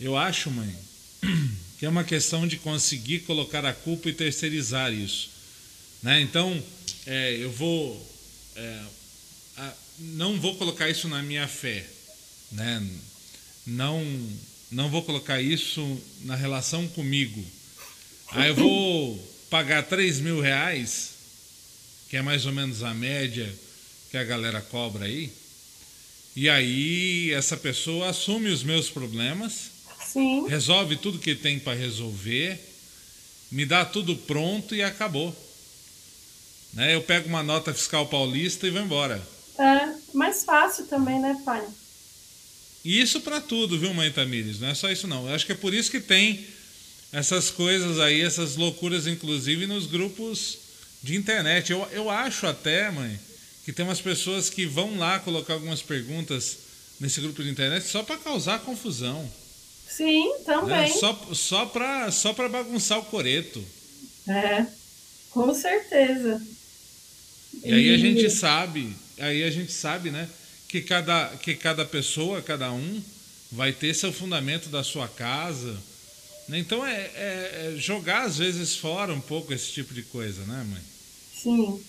Eu 0.00 0.16
acho, 0.16 0.50
mãe, 0.50 0.74
que 1.78 1.84
é 1.84 1.88
uma 1.88 2.04
questão 2.04 2.46
de 2.46 2.56
conseguir 2.56 3.20
colocar 3.20 3.64
a 3.64 3.72
culpa 3.72 4.08
e 4.08 4.14
terceirizar 4.14 4.92
isso. 4.92 5.30
Né? 6.02 6.20
Então, 6.20 6.62
é, 7.06 7.36
eu 7.36 7.50
vou. 7.50 8.00
É, 8.56 8.82
a, 9.58 9.72
não 9.98 10.40
vou 10.40 10.56
colocar 10.56 10.88
isso 10.88 11.08
na 11.08 11.22
minha 11.22 11.46
fé. 11.46 11.86
Né? 12.52 12.86
Não, 13.66 14.02
não 14.70 14.88
vou 14.88 15.02
colocar 15.02 15.40
isso 15.40 16.00
na 16.22 16.36
relação 16.36 16.86
comigo. 16.88 17.44
Aí 18.32 18.48
eu 18.50 18.54
vou 18.54 19.30
pagar 19.50 19.82
3 19.82 20.20
mil 20.20 20.40
reais, 20.40 21.10
que 22.08 22.16
é 22.16 22.22
mais 22.22 22.46
ou 22.46 22.52
menos 22.52 22.82
a 22.82 22.94
média 22.94 23.52
que 24.10 24.16
a 24.16 24.24
galera 24.24 24.60
cobra 24.60 25.06
aí. 25.06 25.32
E 26.36 26.48
aí 26.48 27.32
essa 27.32 27.56
pessoa 27.56 28.10
assume 28.10 28.50
os 28.50 28.62
meus 28.62 28.88
problemas, 28.88 29.70
Sim. 30.06 30.46
resolve 30.46 30.96
tudo 30.96 31.18
que 31.18 31.34
tem 31.34 31.58
para 31.58 31.76
resolver, 31.76 32.58
me 33.50 33.66
dá 33.66 33.84
tudo 33.84 34.16
pronto 34.16 34.74
e 34.74 34.82
acabou. 34.82 35.34
Né? 36.72 36.94
Eu 36.94 37.02
pego 37.02 37.28
uma 37.28 37.42
nota 37.42 37.74
fiscal 37.74 38.06
paulista 38.06 38.66
e 38.66 38.70
vou 38.70 38.80
embora. 38.80 39.20
É, 39.58 39.94
mais 40.14 40.44
fácil 40.44 40.86
também, 40.86 41.20
né, 41.20 41.42
pai? 41.44 41.66
E 42.84 43.00
isso 43.00 43.20
para 43.20 43.40
tudo, 43.40 43.78
viu, 43.78 43.92
mãe 43.92 44.10
Tamires? 44.10 44.58
Não 44.58 44.68
é 44.68 44.74
só 44.74 44.90
isso, 44.90 45.06
não. 45.06 45.28
Eu 45.28 45.34
acho 45.34 45.44
que 45.46 45.52
é 45.52 45.56
por 45.56 45.74
isso 45.74 45.90
que 45.90 46.00
tem 46.00 46.46
essas 47.12 47.50
coisas 47.50 47.98
aí, 47.98 48.20
essas 48.20 48.56
loucuras, 48.56 49.06
inclusive 49.06 49.66
nos 49.66 49.86
grupos 49.86 50.58
de 51.02 51.16
internet. 51.16 51.70
Eu, 51.70 51.86
eu 51.92 52.08
acho 52.08 52.46
até, 52.46 52.90
mãe, 52.90 53.18
que 53.64 53.72
tem 53.72 53.84
umas 53.84 54.00
pessoas 54.00 54.48
que 54.48 54.64
vão 54.64 54.96
lá 54.98 55.18
colocar 55.18 55.54
algumas 55.54 55.82
perguntas 55.82 56.58
nesse 56.98 57.20
grupo 57.20 57.42
de 57.42 57.50
internet 57.50 57.86
só 57.86 58.02
para 58.02 58.16
causar 58.16 58.60
confusão. 58.60 59.30
Sim, 59.88 60.32
também. 60.46 60.88
Né? 60.88 60.88
Só, 60.88 61.28
só 61.34 61.66
para 61.66 62.10
só 62.12 62.32
bagunçar 62.32 62.98
o 62.98 63.04
coreto. 63.04 63.64
É, 64.28 64.66
com 65.30 65.52
certeza. 65.52 66.40
E 67.64 67.72
aí 67.72 67.94
a 67.94 67.98
gente 67.98 68.30
sabe, 68.30 68.94
aí 69.18 69.42
a 69.42 69.50
gente 69.50 69.72
sabe, 69.72 70.10
né, 70.10 70.28
que 70.70 70.80
cada, 70.80 71.26
que 71.42 71.54
cada 71.54 71.84
pessoa, 71.84 72.40
cada 72.40 72.70
um, 72.72 73.02
vai 73.50 73.72
ter 73.72 73.92
seu 73.92 74.12
fundamento 74.12 74.68
da 74.68 74.84
sua 74.84 75.08
casa. 75.08 75.76
Então 76.48 76.86
é, 76.86 77.10
é, 77.14 77.72
é 77.74 77.76
jogar 77.76 78.22
às 78.22 78.38
vezes 78.38 78.76
fora 78.76 79.12
um 79.12 79.20
pouco 79.20 79.52
esse 79.52 79.72
tipo 79.72 79.92
de 79.92 80.02
coisa, 80.02 80.44
né, 80.44 80.64
mãe? 80.68 80.82
Sim. 81.42 81.80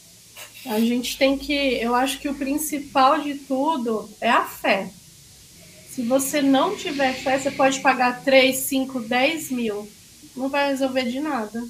A 0.66 0.80
gente 0.80 1.18
tem 1.18 1.38
que. 1.38 1.54
Eu 1.54 1.94
acho 1.94 2.20
que 2.20 2.30
o 2.30 2.36
principal 2.36 3.22
de 3.22 3.36
tudo 3.36 4.10
é 4.20 4.30
a 4.30 4.46
fé. 4.46 4.90
Se 5.90 6.04
você 6.04 6.42
não 6.42 6.76
tiver 6.76 7.14
fé, 7.14 7.38
você 7.38 7.52
pode 7.52 7.80
pagar 7.82 8.24
3, 8.24 8.56
5, 8.56 9.02
10 9.02 9.52
mil. 9.52 9.92
Não 10.36 10.50
vai 10.50 10.70
resolver 10.70 11.06
de 11.06 11.20
nada. 11.20 11.68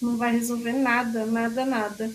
Não 0.00 0.16
vai 0.16 0.32
resolver 0.32 0.72
nada, 0.72 1.26
nada, 1.26 1.64
nada. 1.64 2.10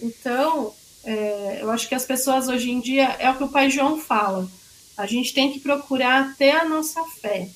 Então, 0.00 0.74
é, 1.04 1.58
eu 1.60 1.70
acho 1.70 1.88
que 1.88 1.94
as 1.94 2.04
pessoas 2.04 2.48
hoje 2.48 2.70
em 2.70 2.80
dia, 2.80 3.16
é 3.18 3.30
o 3.30 3.36
que 3.36 3.44
o 3.44 3.48
pai 3.48 3.70
João 3.70 3.98
fala, 3.98 4.48
a 4.96 5.06
gente 5.06 5.34
tem 5.34 5.52
que 5.52 5.60
procurar 5.60 6.36
ter 6.36 6.50
a 6.50 6.64
nossa 6.64 7.02
fé. 7.20 7.48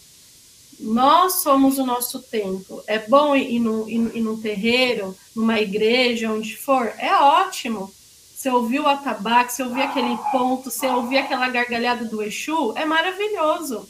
Nós 0.78 1.34
somos 1.34 1.78
o 1.78 1.86
nosso 1.86 2.20
tempo. 2.20 2.82
É 2.86 2.98
bom 2.98 3.34
ir, 3.34 3.58
no, 3.58 3.88
ir, 3.88 4.42
terreiro, 4.42 5.16
numa 5.34 5.60
igreja, 5.60 6.30
onde 6.30 6.56
for? 6.56 6.92
É 6.98 7.14
ótimo. 7.14 7.92
Você 8.34 8.50
ouviu 8.50 8.82
o 8.82 8.88
atabaque, 8.88 9.52
você 9.52 9.62
ouviu 9.62 9.82
aquele 9.82 10.16
ponto, 10.30 10.70
você 10.70 10.86
ouviu 10.86 11.18
aquela 11.18 11.48
gargalhada 11.48 12.04
do 12.04 12.22
Exu, 12.22 12.74
é 12.76 12.84
maravilhoso. 12.84 13.88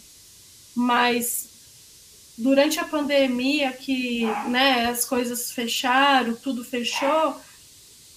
Mas 0.75 1.49
durante 2.39 2.79
a 2.79 2.85
pandemia, 2.85 3.73
que 3.73 4.25
né, 4.49 4.87
as 4.87 5.05
coisas 5.05 5.51
fecharam, 5.51 6.35
tudo 6.35 6.65
fechou, 6.65 7.35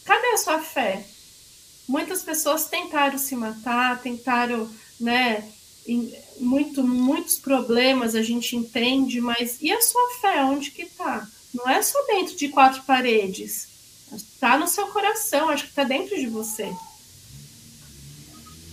cadê 0.05 0.27
a 0.27 0.37
sua 0.37 0.59
fé? 0.59 1.05
Muitas 1.89 2.21
pessoas 2.21 2.67
tentaram 2.67 3.17
se 3.17 3.35
matar, 3.35 3.99
tentaram, 3.99 4.69
né, 4.99 5.51
muito, 6.39 6.83
muitos 6.83 7.39
problemas 7.39 8.13
a 8.13 8.21
gente 8.21 8.55
entende, 8.55 9.19
mas 9.19 9.57
e 9.59 9.71
a 9.71 9.81
sua 9.81 10.19
fé, 10.21 10.43
onde 10.43 10.69
que 10.69 10.85
tá? 10.85 11.27
Não 11.51 11.67
é 11.67 11.81
só 11.81 11.99
dentro 12.05 12.35
de 12.35 12.49
quatro 12.49 12.83
paredes. 12.83 13.67
Está 14.13 14.55
no 14.55 14.67
seu 14.67 14.85
coração, 14.89 15.49
acho 15.49 15.63
que 15.63 15.71
está 15.71 15.83
dentro 15.83 16.15
de 16.15 16.27
você. 16.27 16.71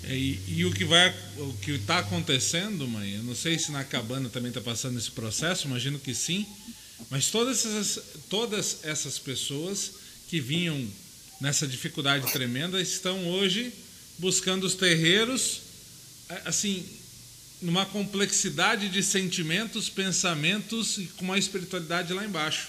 É, 0.05 0.15
e, 0.15 0.39
e, 0.49 0.67
o 0.67 0.71
que 0.75 0.85
vai, 0.85 1.09
o 1.39 1.55
que 1.55 1.71
está 1.71 2.01
acontecendo, 2.01 2.87
mãe? 2.87 3.15
Eu 3.15 3.23
não 3.23 3.35
sei 3.35 3.59
se 3.59 3.73
na 3.73 3.83
cabana 3.83 4.29
também 4.29 4.51
está 4.51 4.61
passando 4.61 4.99
esse 4.99 5.11
processo, 5.11 5.67
imagino 5.67 5.99
que 5.99 6.15
sim. 6.15 6.47
Mas 7.09 7.31
todas 7.31 7.65
essas, 7.65 8.05
todas 8.29 8.85
essas 8.85 9.19
pessoas 9.19 9.93
que 10.29 10.39
vinham 10.39 10.87
nessa 11.41 11.67
dificuldade 11.67 12.31
tremenda 12.33 12.81
estão 12.81 13.29
hoje 13.29 13.73
buscando 14.19 14.65
os 14.65 14.75
terreiros, 14.75 15.61
assim, 16.45 16.85
numa 17.61 17.87
complexidade 17.87 18.89
de 18.89 19.03
sentimentos, 19.03 19.89
pensamentos 19.89 20.99
e 20.99 21.05
com 21.17 21.25
uma 21.25 21.39
espiritualidade 21.39 22.13
lá 22.13 22.25
embaixo. 22.25 22.69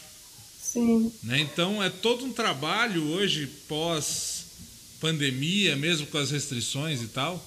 Sim. 0.62 1.12
Né? 1.24 1.40
Então 1.40 1.82
é 1.82 1.90
todo 1.90 2.26
um 2.26 2.34
trabalho 2.34 3.04
hoje 3.08 3.48
pós 3.68 4.46
pandemia, 5.00 5.76
mesmo 5.76 6.08
com 6.08 6.18
as 6.18 6.32
restrições 6.32 7.02
e 7.02 7.08
tal, 7.08 7.44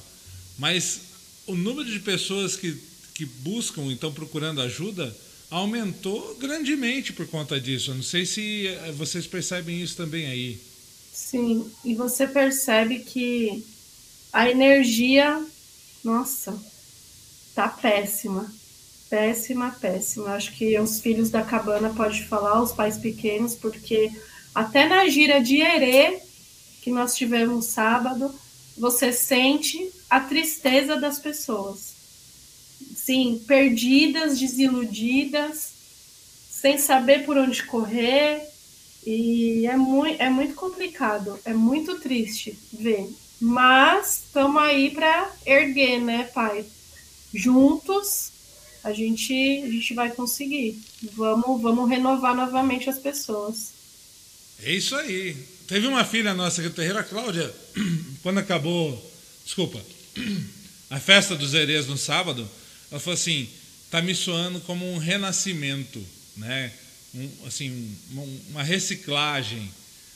mas 0.59 1.01
o 1.47 1.55
número 1.55 1.91
de 1.91 1.99
pessoas 1.99 2.57
que, 2.57 2.77
que 3.13 3.25
buscam, 3.25 3.83
então 3.91 4.13
procurando 4.13 4.61
ajuda, 4.61 5.15
aumentou 5.51 6.37
grandemente 6.37 7.13
por 7.13 7.27
conta 7.27 7.61
disso. 7.61 7.91
Eu 7.91 7.97
não 7.97 8.03
sei 8.03 8.25
se 8.25 8.69
eh, 8.69 8.93
vocês 8.93 9.27
percebem 9.27 9.83
isso 9.83 9.97
também 9.97 10.27
aí. 10.27 10.61
Sim, 11.21 11.71
e 11.85 11.95
você 11.95 12.27
percebe 12.27 13.01
que 13.01 13.65
a 14.33 14.51
energia, 14.51 15.41
nossa, 16.03 16.61
tá 17.55 17.69
péssima. 17.69 18.53
Péssima, 19.09 19.71
péssima. 19.81 20.31
Acho 20.31 20.53
que 20.57 20.77
os 20.81 21.01
filhos 21.01 21.31
da 21.31 21.45
cabana 21.45 21.91
pode 21.91 22.25
falar, 22.25 22.61
os 22.61 22.73
pais 22.73 22.99
pequenos, 22.99 23.55
porque 23.55 24.11
até 24.53 24.89
na 24.89 25.07
gira 25.09 25.41
de 25.41 25.61
Herê, 25.61 26.21
que 26.83 26.91
nós 26.91 27.15
tivemos 27.15 27.67
sábado, 27.67 28.35
você 28.77 29.13
sente 29.13 29.93
a 30.09 30.21
tristeza 30.21 30.97
das 30.97 31.21
pessoas. 31.21 31.93
Sim, 32.97 33.45
perdidas, 33.47 34.39
desiludidas, 34.39 35.73
sem 36.51 36.77
saber 36.77 37.25
por 37.25 37.37
onde 37.37 37.63
correr. 37.65 38.50
E 39.07 39.67
é 39.67 39.77
muito, 39.77 40.23
é 40.23 40.29
muito 40.29 40.55
complicado, 40.55 41.39
é 41.45 41.55
muito 41.55 41.99
triste 41.99 42.59
ver. 42.73 43.09
Mas 43.41 44.25
estamos 44.27 44.61
aí 44.61 44.91
para 44.91 45.33
erguer, 45.47 46.01
né, 46.01 46.25
pai? 46.25 46.65
Juntos 47.33 48.33
a 48.83 48.93
gente, 48.93 49.33
a 49.65 49.71
gente 49.71 49.95
vai 49.95 50.11
conseguir. 50.11 50.81
Vamos, 51.15 51.61
vamos 51.61 51.89
renovar 51.89 52.35
novamente 52.35 52.89
as 52.91 52.99
pessoas. 52.99 53.73
É 54.63 54.73
isso 54.73 54.95
aí. 54.95 55.37
Teve 55.67 55.87
uma 55.87 56.05
filha 56.05 56.35
nossa 56.35 56.61
aqui 56.61 56.71
terreiro, 56.71 56.99
a 56.99 57.05
Cláudia, 57.05 57.55
quando 58.23 58.39
acabou, 58.39 59.13
desculpa, 59.45 59.81
a 60.91 60.99
festa 60.99 61.37
dos 61.37 61.55
herês 61.55 61.87
no 61.87 61.97
sábado, 61.97 62.49
ela 62.91 63.01
falou 63.01 63.15
assim, 63.15 63.49
tá 63.91 64.03
me 64.03 64.15
soando 64.15 64.61
como 64.61 64.91
um 64.93 64.99
renascimento, 64.99 66.05
né? 66.37 66.73
Um, 67.15 67.29
assim, 67.47 67.97
uma 68.51 68.63
reciclagem, 68.63 69.71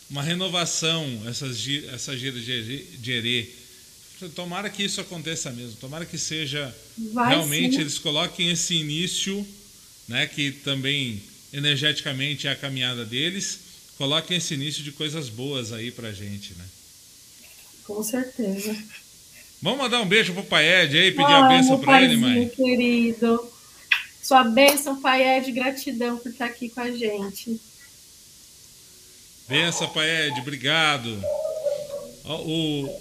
uma 0.08 0.22
renovação, 0.22 1.22
essas, 1.26 1.58
essa 1.92 2.16
gira 2.16 2.38
de 2.38 3.10
herê. 3.12 3.48
Tomara 4.34 4.70
que 4.70 4.84
isso 4.84 5.00
aconteça 5.00 5.50
mesmo, 5.50 5.76
tomara 5.76 6.06
que 6.06 6.16
seja 6.16 6.74
Vai 7.12 7.30
realmente 7.30 7.74
sim. 7.74 7.80
eles 7.80 7.98
coloquem 7.98 8.50
esse 8.50 8.74
início, 8.74 9.46
né, 10.06 10.26
que 10.26 10.52
também 10.52 11.20
energeticamente 11.52 12.46
é 12.46 12.52
a 12.52 12.56
caminhada 12.56 13.04
deles, 13.04 13.58
coloquem 13.98 14.36
esse 14.36 14.54
início 14.54 14.82
de 14.82 14.92
coisas 14.92 15.28
boas 15.28 15.72
aí 15.72 15.90
pra 15.90 16.12
gente, 16.12 16.54
né? 16.54 16.64
Com 17.84 18.02
certeza. 18.02 18.76
Vamos 19.60 19.78
mandar 19.78 20.00
um 20.00 20.06
beijo 20.06 20.32
pro 20.32 20.44
Pai 20.44 20.84
Ed 20.84 20.96
aí, 20.96 21.10
pedir 21.10 21.32
a 21.32 21.48
bênção 21.48 21.80
para 21.80 22.02
ele, 22.02 22.16
mãe. 22.16 22.48
querido. 22.48 23.53
Sua 24.24 24.42
bênção, 24.42 25.02
Pai 25.02 25.36
Ed, 25.36 25.52
gratidão 25.52 26.16
por 26.16 26.32
estar 26.32 26.46
aqui 26.46 26.70
com 26.70 26.80
a 26.80 26.90
gente. 26.90 27.60
Benção, 29.46 29.86
Pai 29.90 30.28
Ed, 30.28 30.40
obrigado. 30.40 31.22
O, 32.24 33.00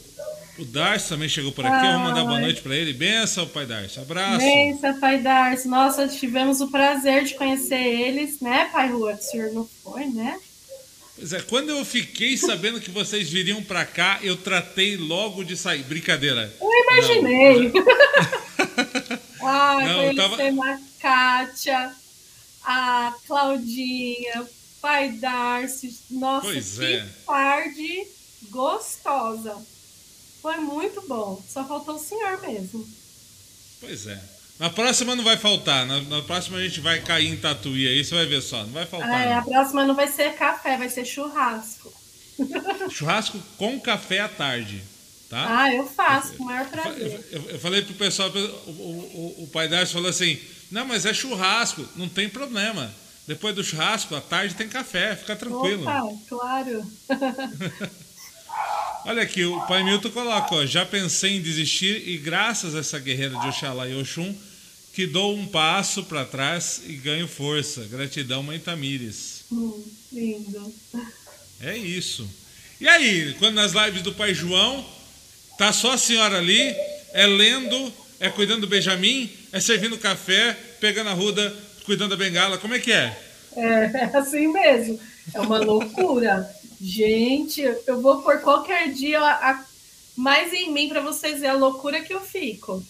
o 0.59 0.65
Darcy 0.65 1.07
também 1.07 1.29
chegou 1.29 1.53
por 1.53 1.65
aqui, 1.65 1.87
vamos 1.87 2.09
mandar 2.09 2.25
boa 2.25 2.41
noite 2.41 2.61
para 2.61 2.75
ele. 2.75 2.91
Benção, 2.91 3.47
Pai 3.47 3.65
Darcy, 3.65 4.01
abraço. 4.01 4.39
Benção, 4.39 4.99
Pai 4.99 5.21
Darcy. 5.21 5.69
Nossa, 5.69 6.09
tivemos 6.09 6.59
o 6.59 6.69
prazer 6.69 7.23
de 7.23 7.35
conhecer 7.35 7.79
eles, 7.79 8.41
né, 8.41 8.65
Pai 8.73 8.91
Rua? 8.91 9.13
O 9.13 9.21
senhor 9.21 9.53
não 9.53 9.65
foi, 9.81 10.07
né? 10.07 10.37
Pois 11.15 11.31
é, 11.31 11.39
quando 11.39 11.69
eu 11.69 11.85
fiquei 11.85 12.35
sabendo 12.35 12.81
que 12.81 12.91
vocês 12.91 13.29
viriam 13.29 13.63
para 13.63 13.85
cá, 13.85 14.19
eu 14.21 14.35
tratei 14.35 14.97
logo 14.97 15.45
de 15.45 15.55
sair. 15.55 15.83
Brincadeira. 15.83 16.53
Eu 16.59 16.69
imaginei. 16.69 17.71
ah, 19.47 19.79
não, 19.81 20.15
conhecer 20.15 20.55
tava... 20.55 20.71
a 20.71 20.79
Kátia, 20.99 21.95
a 22.63 23.13
Claudinha, 23.27 24.47
Pai 24.81 25.11
Darcy. 25.11 25.97
Nossa, 26.11 26.47
pois 26.47 26.77
que 26.77 26.85
é. 26.85 27.07
tarde 27.25 28.07
gostosa. 28.49 29.57
Foi 30.41 30.57
muito 30.57 31.01
bom. 31.07 31.41
Só 31.47 31.63
faltou 31.65 31.95
o 31.95 31.99
senhor 31.99 32.41
mesmo. 32.41 32.85
Pois 33.79 34.07
é. 34.07 34.21
Na 34.59 34.69
próxima 34.69 35.15
não 35.15 35.23
vai 35.23 35.37
faltar. 35.37 35.85
Na, 35.85 36.01
na, 36.01 36.21
próxima 36.21 36.57
a 36.57 36.61
gente 36.61 36.79
vai 36.79 37.01
cair 37.01 37.27
em 37.27 37.37
tatuí 37.37 37.87
aí, 37.87 38.03
você 38.03 38.13
vai 38.13 38.25
ver 38.25 38.41
só. 38.41 38.63
Não 38.63 38.71
vai 38.73 38.85
faltar. 38.85 39.27
É, 39.27 39.33
a 39.33 39.41
próxima 39.41 39.85
não 39.85 39.95
vai 39.95 40.07
ser 40.07 40.33
café, 40.35 40.77
vai 40.77 40.89
ser 40.89 41.05
churrasco. 41.05 41.91
Churrasco 42.89 43.39
com 43.57 43.79
café 43.79 44.19
à 44.19 44.29
tarde. 44.29 44.83
Tá? 45.33 45.63
Ah, 45.63 45.73
eu 45.73 45.87
faço, 45.87 46.33
com 46.33 46.43
o 46.43 46.45
maior 46.45 46.69
prazer. 46.69 47.25
Eu, 47.31 47.41
eu, 47.41 47.49
eu, 47.49 47.59
falei 47.59 47.81
pro 47.81 47.95
pessoal, 47.95 48.29
o, 48.29 48.69
o, 48.69 49.35
o, 49.39 49.47
pai 49.47 49.67
Darcy 49.67 49.91
falou 49.91 50.07
assim: 50.07 50.39
não, 50.69 50.85
mas 50.85 51.07
é 51.07 51.13
churrasco, 51.13 51.83
não 51.95 52.07
tem 52.07 52.29
problema. 52.29 52.93
Depois 53.25 53.55
do 53.55 53.63
churrasco, 53.63 54.13
à 54.13 54.21
tarde 54.21 54.53
tem 54.53 54.69
café, 54.69 55.15
fica 55.15 55.35
tranquilo. 55.35 55.81
Opa, 55.81 56.07
claro. 56.29 56.85
Olha 59.05 59.23
aqui, 59.23 59.43
o 59.43 59.59
pai 59.61 59.83
Milton 59.83 60.11
coloca, 60.11 60.53
ó, 60.53 60.65
já 60.67 60.85
pensei 60.85 61.37
em 61.37 61.41
desistir 61.41 62.07
e 62.07 62.15
graças 62.15 62.75
a 62.75 62.79
essa 62.79 62.99
guerreira 62.99 63.35
de 63.39 63.47
Oxalá 63.47 63.89
e 63.89 63.99
Oxum, 63.99 64.35
que 64.93 65.07
dou 65.07 65.35
um 65.35 65.47
passo 65.47 66.03
para 66.03 66.25
trás 66.25 66.83
e 66.85 66.93
ganho 66.93 67.27
força. 67.27 67.85
Gratidão, 67.85 68.43
mãe 68.43 68.59
Tamires. 68.59 69.45
Hum, 69.51 69.83
lindo. 70.11 70.71
É 71.59 71.75
isso. 71.75 72.29
E 72.79 72.87
aí, 72.87 73.33
quando 73.39 73.55
nas 73.55 73.71
lives 73.71 74.03
do 74.03 74.13
pai 74.13 74.35
João, 74.35 74.85
tá 75.63 75.71
só 75.71 75.93
a 75.93 75.97
senhora 75.97 76.39
ali, 76.39 76.75
é 77.13 77.25
lendo, 77.25 77.93
é 78.19 78.29
cuidando 78.29 78.61
do 78.61 78.67
Benjamin, 78.67 79.31
é 79.49 79.61
servindo 79.61 79.97
café, 79.97 80.57
pegando 80.81 81.09
a 81.09 81.13
ruda, 81.13 81.55
cuidando 81.85 82.09
da 82.09 82.17
bengala, 82.17 82.57
como 82.57 82.73
é 82.73 82.79
que 82.79 82.91
é? 82.91 83.17
É, 83.55 83.63
é 83.63 84.17
assim 84.17 84.47
mesmo. 84.51 84.99
É 85.33 85.39
uma 85.39 85.59
loucura. 85.59 86.49
Gente, 86.81 87.61
eu 87.87 88.01
vou 88.01 88.21
por 88.21 88.41
qualquer 88.41 88.91
dia 88.91 89.21
a, 89.21 89.63
mais 90.17 90.51
em 90.51 90.69
mim 90.69 90.89
para 90.89 90.99
vocês 90.99 91.39
verem 91.39 91.51
a 91.51 91.53
loucura 91.53 92.01
que 92.01 92.13
eu 92.13 92.19
fico. 92.19 92.83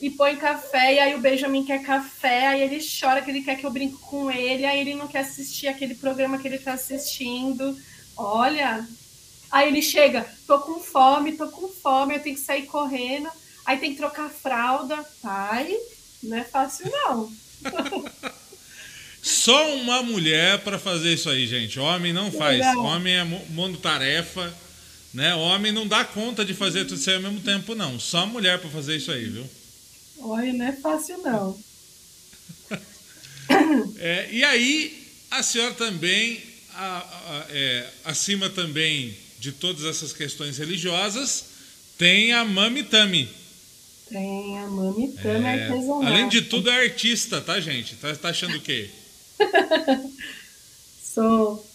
E 0.00 0.10
põe 0.10 0.34
café, 0.34 0.94
e 0.94 0.98
aí 0.98 1.14
o 1.14 1.20
Benjamin 1.20 1.64
quer 1.64 1.82
café, 1.82 2.48
aí 2.48 2.62
ele 2.62 2.80
chora 2.80 3.22
que 3.22 3.30
ele 3.30 3.42
quer 3.42 3.56
que 3.56 3.64
eu 3.64 3.70
brinque 3.70 3.98
com 3.98 4.28
ele, 4.28 4.64
aí 4.64 4.80
ele 4.80 4.94
não 4.94 5.06
quer 5.06 5.20
assistir 5.20 5.68
aquele 5.68 5.94
programa 5.94 6.38
que 6.38 6.48
ele 6.48 6.56
está 6.56 6.72
assistindo. 6.72 7.78
Olha, 8.16 8.84
aí 9.50 9.68
ele 9.68 9.82
chega, 9.82 10.26
tô 10.46 10.58
com 10.60 10.80
fome, 10.80 11.32
tô 11.32 11.48
com 11.48 11.68
fome, 11.68 12.14
eu 12.14 12.22
tenho 12.22 12.36
que 12.36 12.42
sair 12.42 12.66
correndo, 12.66 13.28
aí 13.64 13.78
tem 13.78 13.92
que 13.92 13.98
trocar 13.98 14.30
fralda. 14.30 15.04
Pai, 15.22 15.76
não 16.22 16.36
é 16.36 16.44
fácil 16.44 16.90
não. 16.90 17.32
Só 19.20 19.74
uma 19.74 20.02
mulher 20.02 20.60
para 20.60 20.78
fazer 20.78 21.12
isso 21.12 21.28
aí, 21.28 21.46
gente. 21.46 21.78
Homem 21.78 22.12
não 22.12 22.30
faz. 22.30 22.58
Legal. 22.58 22.84
Homem 22.84 23.14
é 23.14 23.24
monotarefa, 23.24 24.54
né? 25.12 25.34
Homem 25.34 25.72
não 25.72 25.86
dá 25.86 26.04
conta 26.04 26.44
de 26.44 26.54
fazer 26.54 26.84
tudo 26.84 26.98
isso 26.98 27.10
aí 27.10 27.16
ao 27.16 27.22
mesmo 27.22 27.40
tempo, 27.40 27.74
não. 27.74 27.98
Só 27.98 28.26
mulher 28.26 28.58
para 28.60 28.70
fazer 28.70 28.96
isso 28.96 29.10
aí, 29.10 29.28
viu? 29.28 29.44
Olha, 30.20 30.52
não 30.52 30.66
é 30.66 30.72
fácil, 30.72 31.18
não. 31.18 31.58
é, 33.98 34.28
e 34.30 34.44
aí, 34.44 35.06
a 35.30 35.42
senhora 35.42 35.74
também, 35.74 36.40
a, 36.74 36.98
a, 36.98 37.46
é, 37.50 37.90
acima 38.04 38.48
também 38.48 39.16
de 39.38 39.52
todas 39.52 39.84
essas 39.84 40.12
questões 40.12 40.58
religiosas, 40.58 41.44
tem 41.96 42.32
a 42.32 42.44
Mami 42.44 42.82
Tami. 42.84 43.28
Tem 44.08 44.58
a 44.58 44.66
Mami 44.66 45.12
Tami 45.12 45.44
é, 45.44 45.64
artesanal. 45.64 46.02
Além 46.02 46.28
de 46.28 46.42
tudo, 46.42 46.70
é 46.70 46.84
artista, 46.84 47.40
tá, 47.40 47.60
gente? 47.60 47.96
Tá, 47.96 48.14
tá 48.14 48.28
achando 48.30 48.56
o 48.56 48.60
quê? 48.60 48.90
Sou. 51.02 51.66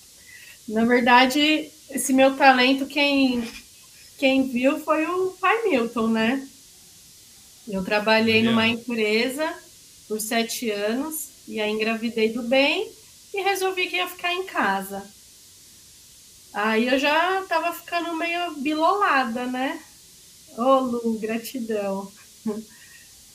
Na 0.68 0.86
verdade, 0.86 1.70
esse 1.90 2.14
meu 2.14 2.36
talento, 2.36 2.86
quem, 2.86 3.48
quem 4.18 4.50
viu 4.50 4.80
foi 4.80 5.06
o 5.06 5.32
pai 5.40 5.64
Milton, 5.64 6.08
né? 6.08 6.48
Eu 7.68 7.84
trabalhei 7.84 8.44
numa 8.44 8.68
empresa 8.68 9.54
por 10.08 10.20
sete 10.20 10.70
anos 10.70 11.30
e 11.48 11.60
aí 11.60 11.72
engravidei 11.72 12.30
do 12.30 12.44
bem 12.44 12.92
e 13.34 13.42
resolvi 13.42 13.88
que 13.88 13.96
ia 13.96 14.08
ficar 14.08 14.34
em 14.34 14.46
casa. 14.46 15.04
Aí 16.54 16.88
eu 16.88 17.00
já 17.00 17.44
tava 17.50 17.74
ficando 17.74 18.16
meio 18.16 18.52
bilolada, 18.58 19.46
né? 19.46 19.82
Ô, 20.56 20.62
oh, 20.62 20.80
Lu, 20.82 21.20
gratidão 21.20 22.12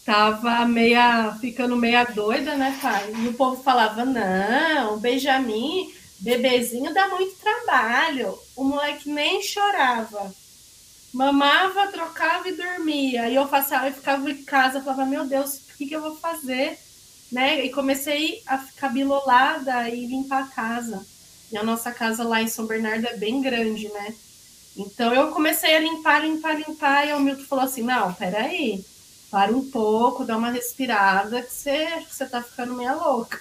tava 0.07 0.65
meia, 0.65 1.37
ficando 1.41 1.77
meia 1.77 2.05
doida, 2.05 2.55
né, 2.57 2.79
pai? 2.81 3.13
E 3.13 3.29
o 3.29 3.35
povo 3.35 3.63
falava: 3.63 4.05
não, 4.05 4.99
Benjamin, 4.99 5.93
bebezinho 6.21 6.95
dá 6.95 7.09
muito 7.09 7.35
trabalho. 7.37 8.39
O 8.57 8.65
moleque 8.65 9.11
nem 9.11 9.43
chorava. 9.43 10.33
Mamava, 11.13 11.89
trocava 11.89 12.49
e 12.49 12.53
dormia. 12.53 13.29
E 13.29 13.35
eu 13.35 13.49
passava, 13.49 13.89
eu 13.89 13.95
ficava 13.95 14.31
em 14.31 14.45
casa, 14.45 14.81
falava: 14.81 15.05
meu 15.05 15.27
Deus, 15.27 15.57
o 15.57 15.77
que, 15.77 15.87
que 15.87 15.97
eu 15.97 16.03
vou 16.03 16.17
fazer? 16.17 16.79
Né? 17.33 17.65
E 17.65 17.71
comecei 17.71 18.43
a 18.47 18.59
ficar 18.59 18.89
bilolada 18.89 19.89
e 19.89 20.07
limpar 20.07 20.45
a 20.45 20.47
casa. 20.47 21.05
E 21.51 21.57
a 21.57 21.63
nossa 21.63 21.91
casa 21.91 22.25
lá 22.25 22.43
em 22.43 22.49
São 22.49 22.67
Bernardo 22.67 23.07
é 23.07 23.17
bem 23.17 23.41
grande, 23.41 23.89
né? 23.89 24.15
Então 24.77 25.13
eu 25.13 25.31
comecei 25.33 25.75
a 25.77 25.81
limpar, 25.81 26.23
limpar, 26.23 26.57
limpar. 26.57 27.09
E 27.09 27.13
o 27.13 27.21
Milton 27.21 27.45
falou 27.45 27.65
assim: 27.65 27.83
não, 27.83 28.13
peraí 28.15 28.85
para 29.31 29.53
um 29.53 29.71
pouco, 29.71 30.25
dá 30.25 30.37
uma 30.37 30.51
respirada, 30.51 31.43
que 31.43 31.53
você, 31.53 31.87
que 32.07 32.15
você 32.15 32.27
tá 32.27 32.43
ficando 32.43 32.75
meio 32.75 32.99
louca. 32.99 33.41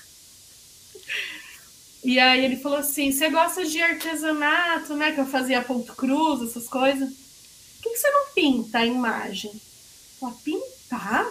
E 2.03 2.19
aí 2.19 2.43
ele 2.43 2.57
falou 2.57 2.79
assim: 2.79 3.11
você 3.11 3.29
gosta 3.29 3.65
de 3.65 3.81
artesanato, 3.81 4.93
né? 4.95 5.11
Que 5.11 5.21
eu 5.21 5.25
fazia 5.25 5.61
ponto 5.61 5.95
cruz, 5.95 6.41
essas 6.41 6.67
coisas. 6.67 7.09
Por 7.09 7.83
que, 7.83 7.89
que 7.89 7.97
você 7.97 8.09
não 8.09 8.27
pinta 8.33 8.79
a 8.79 8.85
imagem? 8.85 9.51
Eu 9.51 9.61
falei, 10.19 10.35
pintar? 10.43 11.27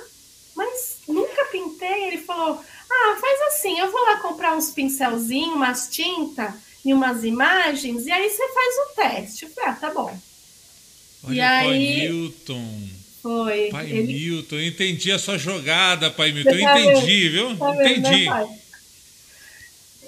Mas 0.55 0.99
nunca 1.07 1.45
pintei. 1.47 2.05
Ele 2.05 2.19
falou: 2.19 2.63
ah, 2.91 3.17
faz 3.21 3.41
assim, 3.49 3.79
eu 3.79 3.91
vou 3.91 4.03
lá 4.03 4.19
comprar 4.21 4.57
uns 4.57 4.71
pincelzinhos, 4.71 5.55
umas 5.55 5.89
tinta 5.89 6.55
e 6.87 6.95
umas 6.95 7.25
imagens, 7.25 8.07
e 8.07 8.13
aí 8.13 8.31
você 8.31 8.49
faz 8.55 8.75
o 8.77 8.95
teste. 8.95 9.45
Eu 9.45 9.51
falei, 9.51 9.71
ah, 9.71 9.73
tá 9.75 9.91
bom. 9.91 10.17
Olha, 11.25 11.35
e 11.35 11.41
aí, 11.41 12.09
Newton. 12.09 12.89
Foi. 13.21 13.69
Pai 13.71 13.91
ele... 13.91 14.13
Milton, 14.13 14.55
eu 14.55 14.67
entendi 14.69 15.11
a 15.11 15.19
sua 15.19 15.37
jogada, 15.37 16.13
Pai 16.13 16.31
Milton. 16.31 16.51
Eu 16.51 16.61
entendi, 16.61 17.29
viu? 17.29 17.57
Tá 17.57 17.75
entendi. 17.75 18.31
Né, 18.31 18.59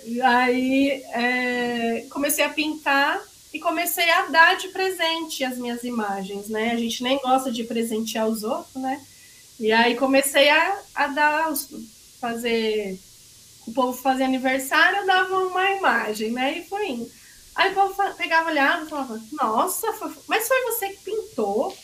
e 0.05 0.23
aí 0.23 1.03
é, 1.13 2.07
comecei 2.11 2.45
a 2.45 2.49
pintar 2.49 3.21
e 3.53 3.59
comecei 3.59 4.09
a 4.09 4.27
dar 4.27 4.57
de 4.57 4.69
presente 4.69 5.43
as 5.43 5.59
minhas 5.59 5.83
imagens, 5.83 6.49
né? 6.49 6.71
A 6.71 6.77
gente 6.77 7.03
nem 7.03 7.19
gosta 7.19 7.51
de 7.51 7.65
presentear 7.65 8.29
os 8.29 8.45
outros, 8.45 8.81
né? 8.81 9.05
E 9.59 9.73
aí 9.73 9.97
comecei 9.97 10.49
a, 10.49 10.81
a 10.95 11.09
dar, 11.09 11.53
fazer. 12.21 13.01
O 13.69 13.73
povo 13.75 13.93
fazia 13.93 14.25
aniversário, 14.25 15.01
eu 15.01 15.07
dava 15.07 15.39
uma 15.41 15.71
imagem, 15.73 16.31
né? 16.31 16.59
E 16.59 16.65
foi 16.67 16.89
indo. 16.89 17.11
Aí 17.55 17.71
o 17.71 17.75
povo 17.75 17.95
pegava, 18.15 18.49
olhava 18.51 18.85
e 18.85 18.89
falava: 18.89 19.21
Nossa, 19.33 19.93
foi, 19.93 20.11
mas 20.27 20.49
foi 20.49 20.63
você 20.63 20.89
que 20.89 21.05
pintou? 21.05 21.77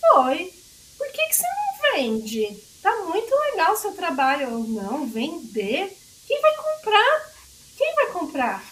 Foi. 0.00 0.54
Por 0.96 1.10
que, 1.10 1.26
que 1.26 1.34
você 1.34 1.42
não 1.42 1.92
vende? 1.92 2.62
Tá 2.80 2.94
muito 3.06 3.34
legal 3.34 3.72
o 3.72 3.76
seu 3.76 3.92
trabalho. 3.92 4.58
não, 4.60 5.06
vender? 5.06 5.96
Quem 6.28 6.40
vai 6.40 6.54
comprar? 6.56 7.32
Quem 7.76 7.94
vai 7.96 8.06
comprar? 8.12 8.64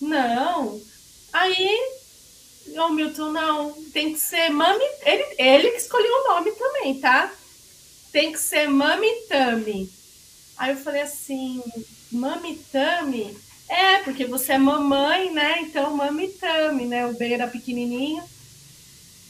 Não. 0.00 0.80
Aí, 1.32 1.78
o 2.76 2.88
Milton, 2.90 3.30
não, 3.30 3.72
tem 3.92 4.12
que 4.12 4.20
ser 4.20 4.50
Mami. 4.50 4.84
Ele, 5.02 5.34
ele 5.38 5.70
que 5.70 5.78
escolheu 5.78 6.12
o 6.12 6.28
nome 6.28 6.52
também, 6.52 7.00
tá? 7.00 7.32
Tem 8.12 8.32
que 8.32 8.38
ser 8.38 8.68
Mami 8.68 9.10
Tami. 9.28 9.99
Aí 10.60 10.72
eu 10.72 10.76
falei 10.76 11.00
assim, 11.00 11.62
Mami 12.12 12.56
Tami? 12.70 13.34
É, 13.66 14.02
porque 14.02 14.26
você 14.26 14.52
é 14.52 14.58
mamãe, 14.58 15.32
né? 15.32 15.62
Então, 15.62 15.96
Mami 15.96 16.28
Tami, 16.28 16.84
né? 16.84 17.06
O 17.06 17.14
bem 17.14 17.32
era 17.32 17.48
pequenininho. 17.48 18.22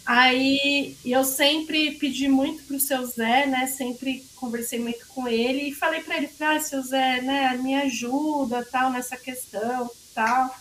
Aí 0.04 0.96
eu 1.04 1.22
sempre 1.22 1.92
pedi 1.92 2.26
muito 2.26 2.64
para 2.64 2.76
o 2.76 2.80
seu 2.80 3.06
Zé, 3.06 3.46
né? 3.46 3.68
Sempre 3.68 4.26
conversei 4.34 4.80
muito 4.80 5.06
com 5.06 5.28
ele 5.28 5.68
e 5.68 5.72
falei 5.72 6.00
para 6.00 6.16
ele, 6.16 6.28
ah, 6.40 6.58
seu 6.58 6.82
Zé, 6.82 7.20
né, 7.20 7.56
me 7.58 7.76
ajuda, 7.76 8.66
tal, 8.68 8.90
nessa 8.90 9.16
questão, 9.16 9.88
tal. 10.12 10.52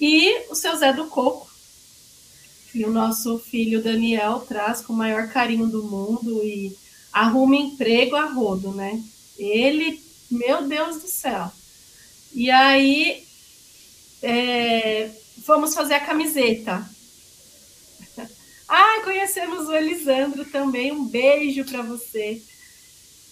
E 0.00 0.48
o 0.48 0.54
seu 0.54 0.76
Zé 0.76 0.92
do 0.92 1.08
Coco, 1.08 1.50
que 2.70 2.84
o 2.84 2.92
nosso 2.92 3.36
filho 3.40 3.82
Daniel 3.82 4.44
traz 4.46 4.80
com 4.80 4.92
o 4.92 4.96
maior 4.96 5.26
carinho 5.28 5.66
do 5.66 5.82
mundo 5.82 6.40
e 6.44 6.76
arruma 7.12 7.56
emprego 7.56 8.14
a 8.14 8.26
rodo, 8.26 8.70
né? 8.70 9.02
Ele, 9.38 10.02
meu 10.30 10.66
Deus 10.66 11.00
do 11.02 11.08
céu. 11.08 11.50
E 12.32 12.50
aí 12.50 13.24
é, 14.22 15.10
fomos 15.44 15.74
fazer 15.74 15.94
a 15.94 16.04
camiseta. 16.04 16.88
Ah, 18.70 19.00
conhecemos 19.02 19.66
o 19.66 19.74
Elisandro 19.74 20.44
também. 20.44 20.92
Um 20.92 21.06
beijo 21.06 21.64
para 21.64 21.80
você. 21.80 22.42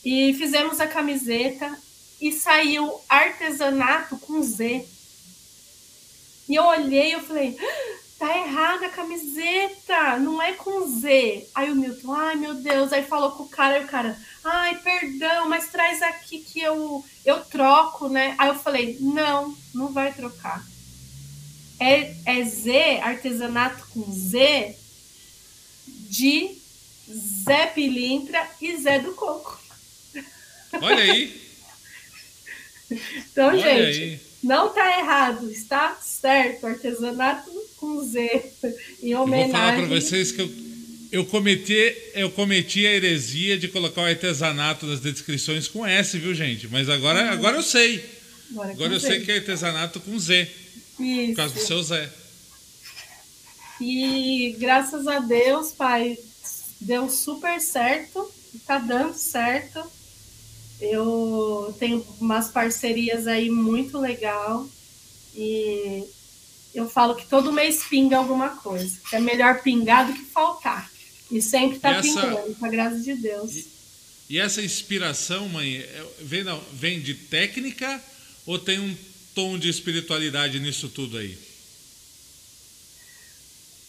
E 0.02 0.32
fizemos 0.32 0.80
a 0.80 0.86
camiseta 0.86 1.78
e 2.18 2.32
saiu 2.32 2.98
artesanato 3.06 4.16
com 4.16 4.42
Z. 4.42 4.86
E 6.48 6.54
eu 6.54 6.64
olhei 6.64 7.14
e 7.14 7.20
falei, 7.20 7.54
ah, 7.60 7.98
tá 8.18 8.38
errada 8.38 8.86
a 8.86 8.90
camiseta, 8.90 10.18
não 10.18 10.40
é 10.40 10.52
com 10.54 10.86
Z. 11.00 11.48
Aí 11.54 11.70
o 11.70 11.76
Milton, 11.76 12.12
ai 12.12 12.34
meu 12.34 12.54
Deus, 12.54 12.92
aí 12.92 13.02
falou 13.02 13.32
com 13.32 13.44
o 13.44 13.48
cara, 13.48 13.78
e 13.78 13.84
o 13.84 13.88
cara, 13.88 14.18
ai, 14.42 14.76
perdão, 14.78 15.48
mas 15.48 15.68
traz 15.68 16.00
aqui 16.02 16.38
que 16.38 16.60
eu, 16.60 17.04
eu 17.24 17.44
troco, 17.44 18.08
né? 18.08 18.34
Aí 18.38 18.48
eu 18.48 18.54
falei, 18.54 18.96
não, 19.00 19.56
não 19.74 19.92
vai 19.92 20.12
trocar. 20.12 20.64
É, 21.78 22.14
é 22.24 22.44
Z, 22.44 23.00
artesanato 23.02 23.86
com 23.88 24.10
Z, 24.10 24.74
de 25.86 26.56
Zé 27.10 27.66
Pilintra 27.66 28.48
e 28.60 28.76
Zé 28.78 28.98
do 28.98 29.12
Coco. 29.12 29.60
Olha 30.80 31.02
aí. 31.02 31.42
então, 32.90 33.48
Olha 33.48 33.58
gente, 33.58 34.02
aí. 34.02 34.20
não 34.42 34.72
tá 34.72 34.98
errado, 34.98 35.50
está 35.50 35.96
certo. 36.00 36.66
Artesanato 36.66 37.65
com 37.76 38.02
Z. 38.04 38.52
Em 39.02 39.14
homenagem. 39.14 39.46
Eu 39.46 39.52
vou 39.52 39.60
falar 39.60 39.76
para 39.76 39.86
vocês 39.86 40.32
que 40.32 40.42
eu, 40.42 40.50
eu, 41.12 41.26
cometi, 41.26 41.96
eu 42.14 42.30
cometi 42.30 42.86
a 42.86 42.92
heresia 42.92 43.58
de 43.58 43.68
colocar 43.68 44.02
o 44.02 44.04
artesanato 44.04 44.86
nas 44.86 45.00
descrições 45.00 45.68
com 45.68 45.86
S, 45.86 46.18
viu, 46.18 46.34
gente? 46.34 46.68
Mas 46.68 46.88
agora, 46.88 47.22
uhum. 47.22 47.30
agora 47.30 47.56
eu 47.56 47.62
sei. 47.62 48.04
Agora, 48.50 48.72
agora 48.72 48.92
eu 48.92 49.00
Z. 49.00 49.08
sei 49.08 49.20
que 49.20 49.30
é 49.30 49.36
artesanato 49.36 50.00
com 50.00 50.18
Z. 50.18 50.48
Isso. 50.98 51.28
Por 51.28 51.36
causa 51.36 51.54
do 51.54 51.60
seu 51.60 51.82
Zé. 51.82 52.10
E 53.80 54.56
graças 54.58 55.06
a 55.06 55.18
Deus, 55.18 55.72
pai, 55.72 56.18
deu 56.80 57.10
super 57.10 57.60
certo, 57.60 58.30
tá 58.66 58.78
dando 58.78 59.14
certo. 59.14 59.82
Eu 60.80 61.74
tenho 61.78 62.06
umas 62.20 62.48
parcerias 62.48 63.26
aí 63.26 63.50
muito 63.50 63.98
legal 63.98 64.68
e 65.34 66.04
eu 66.76 66.88
falo 66.88 67.14
que 67.14 67.26
todo 67.26 67.52
mês 67.52 67.84
pinga 67.84 68.18
alguma 68.18 68.50
coisa. 68.50 68.98
É 69.10 69.18
melhor 69.18 69.62
pingar 69.62 70.06
do 70.06 70.12
que 70.12 70.24
faltar. 70.24 70.90
E 71.30 71.40
sempre 71.40 71.78
tá 71.78 71.90
essa... 71.90 72.02
pingando, 72.02 72.54
com 72.54 72.66
a 72.66 72.68
graça 72.68 73.00
de 73.00 73.14
Deus. 73.14 73.56
E, 73.56 73.68
e 74.30 74.38
essa 74.38 74.62
inspiração, 74.62 75.48
mãe, 75.48 75.78
é, 75.78 76.06
vem, 76.20 76.44
não, 76.44 76.60
vem 76.72 77.00
de 77.00 77.14
técnica 77.14 78.02
ou 78.44 78.58
tem 78.58 78.78
um 78.78 78.94
tom 79.34 79.58
de 79.58 79.68
espiritualidade 79.68 80.60
nisso 80.60 80.88
tudo 80.88 81.16
aí? 81.16 81.36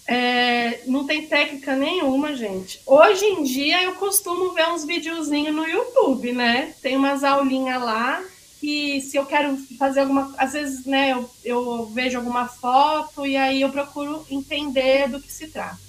É, 0.08 0.84
não 0.86 1.06
tem 1.06 1.28
técnica 1.28 1.76
nenhuma, 1.76 2.34
gente. 2.34 2.80
Hoje 2.86 3.26
em 3.26 3.44
dia 3.44 3.84
eu 3.84 3.96
costumo 3.96 4.54
ver 4.54 4.70
uns 4.70 4.86
videozinhos 4.86 5.54
no 5.54 5.68
YouTube, 5.68 6.32
né? 6.32 6.74
Tem 6.82 6.96
umas 6.96 7.26
aulinhas 7.26 7.82
lá 7.82 8.24
que 8.60 9.02
se 9.02 9.18
eu 9.18 9.26
quero 9.26 9.58
fazer 9.78 10.02
alguma. 10.02 10.34
Às 10.38 10.54
vezes, 10.54 10.86
né, 10.86 11.12
eu, 11.12 11.30
eu 11.44 11.86
vejo 11.88 12.18
alguma 12.18 12.48
foto 12.48 13.26
e 13.26 13.38
aí 13.38 13.62
eu 13.62 13.70
procuro 13.72 14.26
entender 14.30 15.08
do 15.10 15.22
que 15.22 15.32
se 15.32 15.48
trata. 15.48 15.80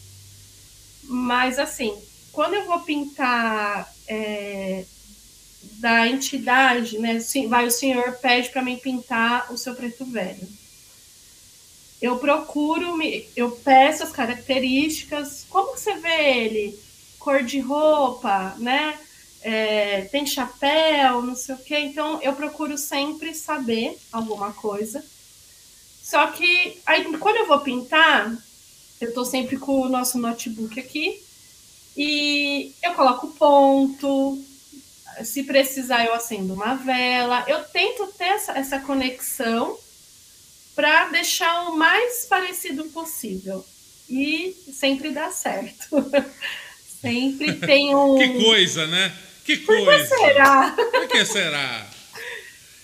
Mas 1.05 1.59
assim, 1.59 1.97
quando 2.33 2.55
eu 2.55 2.67
vou 2.67 2.81
pintar 2.81 3.93
é, 4.07 4.85
da 5.81 6.07
entidade, 6.07 6.99
né? 6.99 7.19
Vai 7.49 7.67
o 7.67 7.71
senhor 7.71 8.13
pede 8.21 8.51
para 8.51 8.63
mim 8.63 8.77
pintar 8.77 9.53
o 9.53 9.57
seu 9.57 9.75
preto 9.75 10.05
velho 10.05 10.47
eu 12.01 12.17
procuro, 12.19 12.97
me, 12.97 13.29
eu 13.37 13.51
peço 13.51 14.05
as 14.05 14.13
características, 14.13 15.45
como 15.51 15.75
que 15.75 15.81
você 15.81 15.95
vê 15.95 16.39
ele? 16.39 16.79
Cor 17.19 17.43
de 17.43 17.59
roupa, 17.59 18.55
né? 18.59 18.99
É, 19.43 20.03
tem 20.11 20.27
chapéu, 20.27 21.23
não 21.23 21.37
sei 21.37 21.55
o 21.55 21.59
quê. 21.59 21.79
Então, 21.79 22.21
eu 22.23 22.35
procuro 22.35 22.77
sempre 22.77 23.35
saber 23.35 23.97
alguma 24.13 24.53
coisa. 24.53 25.05
Só 26.03 26.27
que, 26.29 26.81
aí, 26.87 27.05
quando 27.19 27.37
eu 27.37 27.47
vou 27.47 27.61
pintar, 27.61 28.37
eu 29.01 29.13
tô 29.15 29.25
sempre 29.25 29.57
com 29.59 29.83
o 29.83 29.89
nosso 29.89 30.19
notebook 30.19 30.79
aqui 30.81 31.23
e 31.97 32.73
eu 32.83 32.95
coloco 32.95 33.29
ponto. 33.29 34.43
Se 35.25 35.43
precisar, 35.43 36.05
eu 36.05 36.15
acendo 36.15 36.55
uma 36.55 36.75
vela. 36.77 37.45
Eu 37.49 37.65
tento 37.65 38.07
ter 38.17 38.29
essa, 38.29 38.53
essa 38.53 38.79
conexão 38.79 39.77
para 40.77 41.09
deixar 41.09 41.69
o 41.69 41.77
mais 41.77 42.25
parecido 42.27 42.85
possível. 42.87 43.67
E 44.09 44.57
sempre 44.73 45.11
dá 45.11 45.31
certo. 45.31 45.97
sempre 47.03 47.55
tem 47.55 47.95
um. 47.95 48.17
Que 48.17 48.45
coisa, 48.45 48.87
né? 48.87 49.13
Que 49.49 49.57
coisa. 49.57 49.85
Por 49.87 49.97
que 49.97 50.07
será? 50.07 50.71
Por 50.73 51.09
que 51.09 51.25
será? 51.25 51.91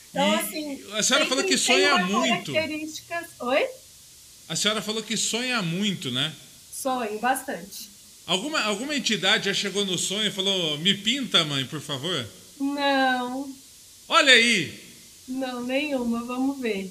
Então, 0.09 0.33
assim, 0.33 0.83
a 0.95 1.03
senhora 1.03 1.27
falou 1.27 1.45
que 1.45 1.59
sonha 1.59 1.99
muito. 1.99 2.55
Características... 2.55 3.27
Oi? 3.41 3.67
A 4.49 4.57
senhora 4.57 4.81
falou 4.81 5.03
que 5.03 5.15
sonha 5.15 5.61
muito, 5.61 6.11
né? 6.11 6.33
Sonho, 6.73 7.19
bastante. 7.19 7.91
Alguma, 8.27 8.63
alguma 8.63 8.97
entidade 8.97 9.45
já 9.45 9.53
chegou 9.53 9.85
no 9.85 9.99
sonho 9.99 10.29
e 10.29 10.31
falou: 10.31 10.79
Me 10.79 10.95
pinta, 10.95 11.45
mãe, 11.45 11.67
por 11.67 11.83
favor? 11.83 12.27
Não. 12.59 13.55
Olha 14.09 14.33
aí! 14.33 14.73
Não, 15.29 15.63
nenhuma, 15.65 16.25
vamos 16.25 16.59
ver. 16.61 16.91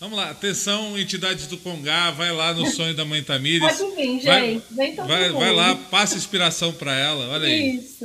Vamos 0.00 0.18
lá, 0.18 0.30
atenção, 0.30 0.98
entidades 0.98 1.46
do 1.46 1.56
Congá, 1.58 2.10
vai 2.10 2.32
lá 2.32 2.52
no 2.52 2.66
sonho 2.68 2.96
da 2.96 3.04
mãe 3.04 3.22
Tamires. 3.22 3.78
Pode 3.78 3.94
vir, 3.94 4.20
gente. 4.20 4.64
Vai, 4.72 4.92
vai, 4.92 5.30
vai 5.30 5.52
lá, 5.52 5.76
passa 5.76 6.16
inspiração 6.16 6.72
para 6.72 6.96
ela, 6.96 7.28
olha 7.28 7.46
aí. 7.46 7.76
Isso, 7.76 8.04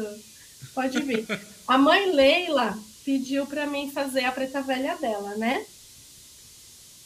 pode 0.73 1.01
vir. 1.01 1.25
A 1.67 1.77
mãe 1.77 2.11
Leila 2.11 2.77
pediu 3.05 3.45
para 3.45 3.65
mim 3.65 3.91
fazer 3.91 4.25
a 4.25 4.31
preta 4.31 4.61
velha 4.61 4.95
dela, 4.97 5.35
né? 5.35 5.65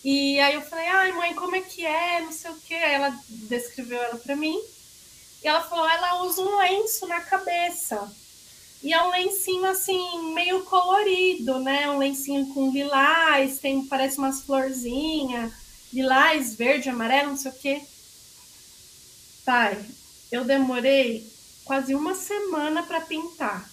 E 0.04 0.40
aí 0.40 0.54
eu 0.56 0.62
falei, 0.62 0.88
ai 0.88 1.12
mãe, 1.12 1.34
como 1.34 1.56
é 1.56 1.62
que 1.62 1.86
é? 1.86 2.22
Não 2.22 2.32
sei 2.32 2.52
o 2.52 2.60
quê. 2.66 2.76
Aí 2.76 2.94
ela 2.94 3.20
descreveu 3.28 4.02
ela 4.02 4.18
para 4.18 4.36
mim. 4.36 4.58
E 5.44 5.48
ela 5.48 5.62
falou, 5.62 5.90
ela 5.90 6.24
usa 6.24 6.42
um 6.42 6.58
lenço 6.58 7.08
na 7.08 7.20
cabeça. 7.22 8.12
E 8.84 8.94
é 8.94 9.04
um 9.04 9.10
lencinho 9.10 9.66
assim, 9.66 10.34
meio 10.34 10.64
colorido, 10.64 11.60
né? 11.60 11.90
Um 11.90 11.98
lencinho 11.98 12.48
com 12.54 12.72
lilás, 12.72 13.58
tem, 13.58 13.86
parece 13.86 14.18
umas 14.18 14.42
florzinhas, 14.42 15.52
lilás, 15.92 16.56
verde, 16.56 16.90
amarelo, 16.90 17.30
não 17.30 17.38
sei 17.38 17.52
o 17.52 17.56
quê. 17.56 17.82
Pai, 19.44 19.84
eu 20.32 20.44
demorei 20.46 21.28
quase 21.68 21.94
uma 21.94 22.16
semana 22.16 22.82
para 22.82 23.02
pintar. 23.02 23.70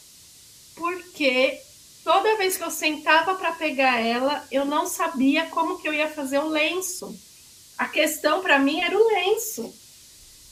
Porque 0.75 1.59
toda 2.03 2.37
vez 2.37 2.57
que 2.57 2.65
eu 2.65 2.71
sentava 2.71 3.37
para 3.37 3.53
pegar 3.53 4.01
ela, 4.01 4.45
eu 4.51 4.65
não 4.65 4.87
sabia 4.87 5.47
como 5.47 5.79
que 5.79 5.89
eu 5.89 5.95
ia 5.95 6.11
fazer 6.11 6.41
o 6.41 6.49
lenço. 6.49 7.17
A 7.79 7.87
questão 7.87 8.43
para 8.43 8.59
mim 8.59 8.81
era 8.81 8.99
o 8.99 9.09
lenço. 9.09 9.73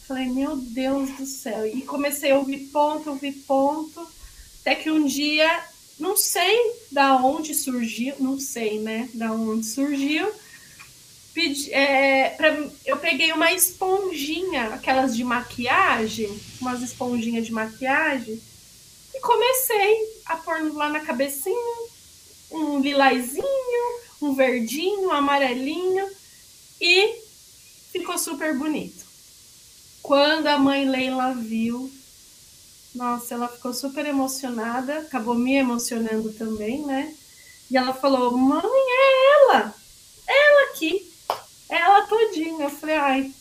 Falei, 0.06 0.26
meu 0.26 0.56
Deus 0.56 1.10
do 1.10 1.26
céu. 1.26 1.66
E 1.66 1.82
comecei 1.82 2.30
a 2.30 2.38
ouvir 2.38 2.68
ponto, 2.72 3.10
ouvir 3.10 3.32
ponto. 3.46 4.06
Até 4.60 4.76
que 4.76 4.90
um 4.90 5.04
dia, 5.04 5.64
não 5.98 6.16
sei 6.16 6.56
da 6.90 7.16
onde 7.16 7.54
surgiu, 7.54 8.14
não 8.20 8.38
sei, 8.38 8.78
né? 8.78 9.08
Da 9.14 9.32
onde 9.32 9.66
surgiu. 9.66 10.30
Pedi, 11.34 11.72
é, 11.72 12.30
pra, 12.30 12.68
eu 12.84 12.98
peguei 12.98 13.32
uma 13.32 13.52
esponjinha, 13.52 14.74
aquelas 14.74 15.16
de 15.16 15.24
maquiagem, 15.24 16.38
umas 16.60 16.82
esponjinhas 16.82 17.46
de 17.46 17.52
maquiagem, 17.52 18.40
e 19.14 19.20
comecei 19.20 20.20
a 20.26 20.36
pôr 20.36 20.74
lá 20.74 20.90
na 20.90 21.00
cabecinha 21.00 21.88
um 22.50 22.80
lilazinho, 22.80 23.44
um 24.20 24.34
verdinho, 24.34 25.08
um 25.08 25.12
amarelinho, 25.12 26.06
e 26.80 27.14
ficou 27.90 28.18
super 28.18 28.56
bonito. 28.58 29.04
Quando 30.02 30.48
a 30.48 30.58
mãe 30.58 30.86
Leila 30.86 31.34
viu, 31.34 31.90
nossa, 32.94 33.34
ela 33.34 33.48
ficou 33.48 33.72
super 33.72 34.04
emocionada, 34.04 34.98
acabou 34.98 35.34
me 35.34 35.54
emocionando 35.54 36.32
também, 36.32 36.84
né? 36.84 37.14
E 37.70 37.76
ela 37.76 37.94
falou: 37.94 38.36
Mãe, 38.36 38.62
é 38.64 39.32
ela! 39.32 39.74
Ela 40.26 40.70
aqui! 40.70 41.11
Ela 41.74 42.06
todinha. 42.06 42.64
Eu 42.64 42.70
falei: 42.70 42.96
Ai, 42.96 43.32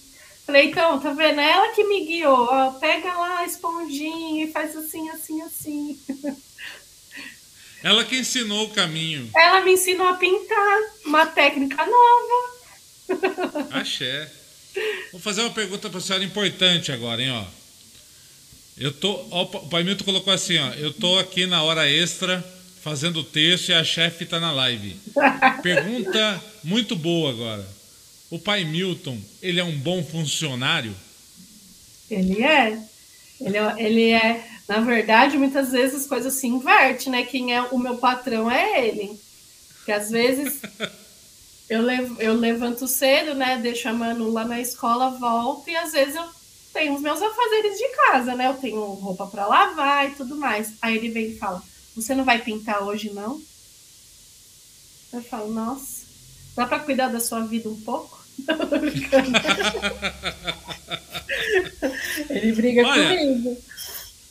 Falei, 0.46 0.66
então, 0.66 1.00
tá 1.00 1.14
vendo? 1.14 1.40
É 1.40 1.52
ela 1.52 1.74
que 1.74 1.84
me 1.84 2.06
guiou. 2.06 2.48
Ó, 2.52 2.72
pega 2.72 3.14
lá 3.14 3.40
a 3.40 3.46
esponjinha 3.46 4.44
e 4.44 4.52
faz 4.52 4.76
assim, 4.76 5.10
assim, 5.10 5.42
assim. 5.42 6.00
Ela 7.84 8.04
que 8.04 8.18
ensinou 8.18 8.66
o 8.66 8.70
caminho. 8.72 9.30
Ela 9.36 9.62
me 9.62 9.74
ensinou 9.74 10.08
a 10.08 10.16
pintar 10.16 10.80
uma 11.06 11.26
técnica 11.26 11.86
nova. 11.86 13.68
Axé. 13.72 14.30
Vou 15.12 15.22
fazer 15.22 15.42
uma 15.42 15.52
pergunta 15.52 15.90
para 15.90 16.00
a 16.00 16.02
senhora 16.02 16.24
importante 16.24 16.92
agora, 16.92 17.22
hein, 17.22 17.32
ó. 17.32 17.46
Eu 18.78 18.92
tô, 18.92 19.26
ó, 19.32 19.44
o 19.44 19.70
Pai 19.70 19.84
Milton 19.84 20.04
colocou 20.04 20.34
assim, 20.34 20.58
ó, 20.58 20.74
eu 20.74 20.94
tô 20.94 21.18
aqui 21.18 21.46
na 21.46 21.64
hora 21.64 21.90
extra 21.90 22.44
fazendo 22.82 23.20
o 23.20 23.24
texto 23.24 23.70
e 23.70 23.74
a 23.74 23.84
chefe 23.84 24.24
está 24.24 24.40
na 24.40 24.52
live. 24.52 24.96
Pergunta 25.64 26.44
muito 26.64 26.96
boa 26.96 27.32
agora. 27.32 27.81
O 28.32 28.40
Pai 28.40 28.64
Milton, 28.64 29.20
ele 29.42 29.60
é 29.60 29.64
um 29.64 29.78
bom 29.78 30.04
funcionário? 30.04 30.96
Ele 32.10 32.44
é. 32.44 32.82
Ele 33.40 33.58
é, 33.58 33.76
ele 33.78 34.12
é 34.12 34.52
na 34.72 34.80
verdade, 34.80 35.38
muitas 35.38 35.74
vezes 35.74 36.04
as 36.04 36.08
coisas 36.08 36.36
se 36.36 36.48
invertem, 36.48 37.12
né? 37.12 37.24
Quem 37.24 37.54
é 37.54 37.62
o 37.62 37.78
meu 37.78 37.98
patrão 37.98 38.50
é 38.50 38.88
ele. 38.88 39.20
Porque 39.76 39.92
às 39.92 40.10
vezes 40.10 40.62
eu, 41.70 41.82
levo, 41.82 42.22
eu 42.22 42.34
levanto 42.34 42.88
cedo, 42.88 43.36
né? 43.36 43.58
Deixo 43.58 43.90
a 43.90 43.94
Manu 43.94 44.32
lá 44.32 44.46
na 44.46 44.62
escola, 44.62 45.10
volto 45.20 45.70
e 45.70 45.76
às 45.76 45.92
vezes 45.92 46.16
eu 46.16 46.24
tenho 46.72 46.96
os 46.96 47.02
meus 47.02 47.22
afazeres 47.22 47.78
de 47.78 47.88
casa, 47.90 48.34
né? 48.34 48.48
Eu 48.48 48.54
tenho 48.54 48.80
roupa 48.94 49.28
para 49.28 49.46
lavar 49.46 50.10
e 50.10 50.16
tudo 50.16 50.38
mais. 50.38 50.72
Aí 50.82 50.96
ele 50.96 51.10
vem 51.10 51.32
e 51.32 51.38
fala: 51.38 51.62
Você 51.94 52.16
não 52.16 52.24
vai 52.24 52.42
pintar 52.42 52.82
hoje, 52.82 53.10
não? 53.10 53.42
Eu 55.12 55.22
falo: 55.22 55.52
Nossa, 55.52 56.06
dá 56.56 56.66
para 56.66 56.80
cuidar 56.80 57.10
da 57.10 57.20
sua 57.20 57.42
vida 57.42 57.68
um 57.68 57.82
pouco? 57.82 58.11
ele 62.30 62.52
briga 62.54 62.88
Olha, 62.88 63.18
comigo. 63.18 63.58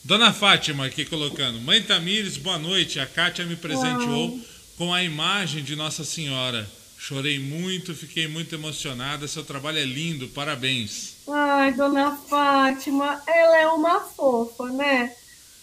Dona 0.04 0.32
Fátima 0.32 0.86
aqui 0.86 1.04
colocando. 1.04 1.60
Mãe 1.60 1.82
Tamires, 1.82 2.36
boa 2.36 2.58
noite. 2.58 2.98
A 2.98 3.06
Kátia 3.06 3.44
me 3.44 3.56
presenteou 3.56 4.30
Uau. 4.30 4.38
com 4.76 4.92
a 4.92 5.02
imagem 5.02 5.62
de 5.62 5.76
Nossa 5.76 6.04
Senhora. 6.04 6.68
Chorei 6.98 7.38
muito, 7.38 7.94
fiquei 7.94 8.28
muito 8.28 8.54
emocionada. 8.54 9.28
Seu 9.28 9.44
trabalho 9.44 9.78
é 9.78 9.84
lindo, 9.84 10.28
parabéns. 10.28 11.16
Ai, 11.28 11.72
Dona 11.72 12.16
Fátima, 12.16 13.22
ela 13.26 13.58
é 13.58 13.66
uma 13.68 14.00
fofa, 14.00 14.64
né? 14.70 15.14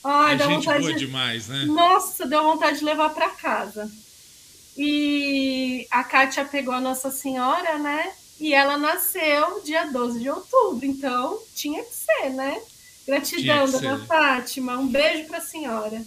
Ai, 0.03 0.33
é 0.33 0.38
dá 0.38 0.45
gente 0.45 0.65
vontade 0.65 0.79
boa 0.79 0.93
de... 0.93 0.99
demais, 0.99 1.47
né? 1.47 1.65
Nossa, 1.65 2.25
deu 2.25 2.43
vontade 2.43 2.79
de 2.79 2.85
levar 2.85 3.09
para 3.09 3.29
casa. 3.29 3.91
E 4.77 5.88
a 5.91 6.03
Kátia 6.03 6.45
pegou 6.45 6.73
a 6.73 6.81
Nossa 6.81 7.11
Senhora, 7.11 7.77
né? 7.77 8.11
E 8.39 8.53
ela 8.53 8.77
nasceu 8.77 9.61
dia 9.63 9.85
12 9.85 10.19
de 10.19 10.29
outubro, 10.29 10.85
então 10.85 11.39
tinha 11.55 11.83
que 11.83 11.93
ser, 11.93 12.29
né? 12.29 12.61
Gratidão, 13.05 13.69
dona 13.69 14.05
Fátima. 14.05 14.77
Um 14.77 14.88
beijo 14.88 15.27
para 15.27 15.38
a 15.38 15.41
senhora. 15.41 16.05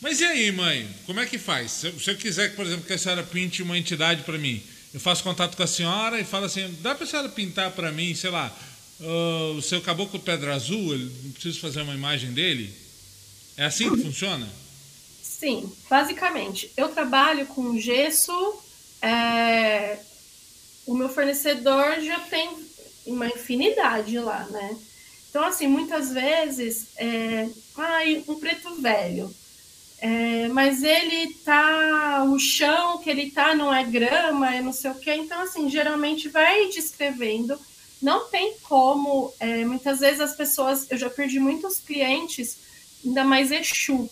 Mas 0.00 0.20
e 0.20 0.24
aí, 0.24 0.50
mãe? 0.50 0.88
Como 1.06 1.20
é 1.20 1.26
que 1.26 1.38
faz? 1.38 1.70
Se 1.70 1.86
eu, 1.86 1.98
se 1.98 2.10
eu 2.10 2.16
quiser, 2.16 2.54
por 2.56 2.66
exemplo, 2.66 2.84
que 2.84 2.92
a 2.92 2.98
senhora 2.98 3.22
pinte 3.22 3.62
uma 3.62 3.78
entidade 3.78 4.22
para 4.22 4.36
mim, 4.38 4.62
eu 4.92 5.00
faço 5.00 5.22
contato 5.22 5.56
com 5.56 5.62
a 5.62 5.66
senhora 5.66 6.20
e 6.20 6.24
falo 6.24 6.46
assim: 6.46 6.74
dá 6.80 6.94
para 6.94 7.04
a 7.04 7.06
senhora 7.06 7.28
pintar 7.28 7.70
para 7.72 7.92
mim, 7.92 8.14
sei 8.14 8.30
lá, 8.30 8.54
uh, 9.00 9.56
o 9.56 9.62
seu 9.62 9.80
caboclo 9.80 10.18
pedra 10.18 10.54
azul? 10.54 10.94
Eu 10.94 11.10
preciso 11.32 11.60
fazer 11.60 11.82
uma 11.82 11.94
imagem 11.94 12.32
dele? 12.32 12.74
É 13.56 13.64
assim 13.66 13.90
que 13.90 14.02
funciona? 14.02 14.48
Sim, 15.22 15.70
basicamente. 15.90 16.70
Eu 16.76 16.88
trabalho 16.88 17.46
com 17.46 17.78
gesso. 17.78 18.32
É... 19.02 19.98
O 20.86 20.94
meu 20.94 21.08
fornecedor 21.08 22.00
já 22.00 22.20
tem 22.20 22.50
uma 23.06 23.26
infinidade 23.26 24.18
lá, 24.18 24.46
né? 24.50 24.76
Então, 25.28 25.44
assim, 25.44 25.66
muitas 25.66 26.12
vezes, 26.12 26.88
é, 26.96 27.48
ai, 27.76 28.22
um 28.28 28.38
preto 28.38 28.74
velho, 28.76 29.34
é, 29.98 30.48
mas 30.48 30.82
ele 30.82 31.34
tá, 31.44 32.24
o 32.24 32.38
chão 32.38 32.98
que 32.98 33.10
ele 33.10 33.30
tá 33.30 33.54
não 33.54 33.74
é 33.74 33.82
grama, 33.82 34.54
é 34.54 34.60
não 34.60 34.72
sei 34.72 34.90
o 34.90 34.94
que, 34.94 35.12
então, 35.12 35.40
assim, 35.40 35.68
geralmente 35.68 36.28
vai 36.28 36.68
descrevendo, 36.68 37.58
não 38.00 38.28
tem 38.28 38.54
como, 38.62 39.32
é, 39.40 39.64
muitas 39.64 40.00
vezes 40.00 40.20
as 40.20 40.36
pessoas, 40.36 40.90
eu 40.90 40.96
já 40.96 41.10
perdi 41.10 41.40
muitos 41.40 41.78
clientes, 41.78 42.58
ainda 43.04 43.24
mais 43.24 43.50
Exu, 43.50 44.08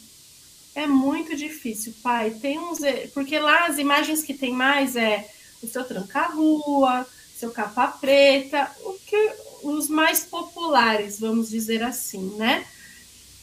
é 0.75 0.87
muito 0.87 1.37
difícil, 1.37 1.95
pai, 2.03 2.31
tem 2.31 2.59
uns, 2.59 2.79
porque 3.13 3.39
lá 3.39 3.67
as 3.67 3.79
imagens 3.79 4.23
que 4.23 4.35
tem 4.35 4.53
mais 4.53 4.97
é 4.97 5.29
o 5.63 5.69
seu 5.69 5.85
tranca-rua, 5.85 7.07
seu 7.37 7.51
capa 7.51 7.89
preta, 7.89 8.71
o 8.81 8.95
que 9.07 9.33
os 9.63 9.89
mais 9.89 10.25
populares, 10.25 11.19
vamos 11.19 11.51
dizer 11.51 11.83
assim, 11.83 12.35
né? 12.37 12.67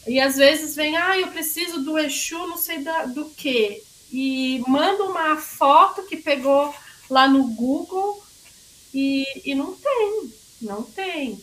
E 0.07 0.19
às 0.19 0.35
vezes 0.35 0.75
vem, 0.75 0.97
ah, 0.97 1.17
eu 1.17 1.27
preciso 1.27 1.83
do 1.83 1.97
Exu, 1.97 2.37
não 2.47 2.57
sei 2.57 2.79
da, 2.79 3.05
do 3.05 3.25
que, 3.25 3.83
e 4.11 4.63
manda 4.67 5.03
uma 5.03 5.37
foto 5.37 6.03
que 6.03 6.17
pegou 6.17 6.73
lá 7.09 7.27
no 7.27 7.47
Google 7.47 8.23
e, 8.93 9.25
e 9.45 9.55
não 9.55 9.73
tem, 9.75 10.33
não 10.61 10.83
tem. 10.83 11.39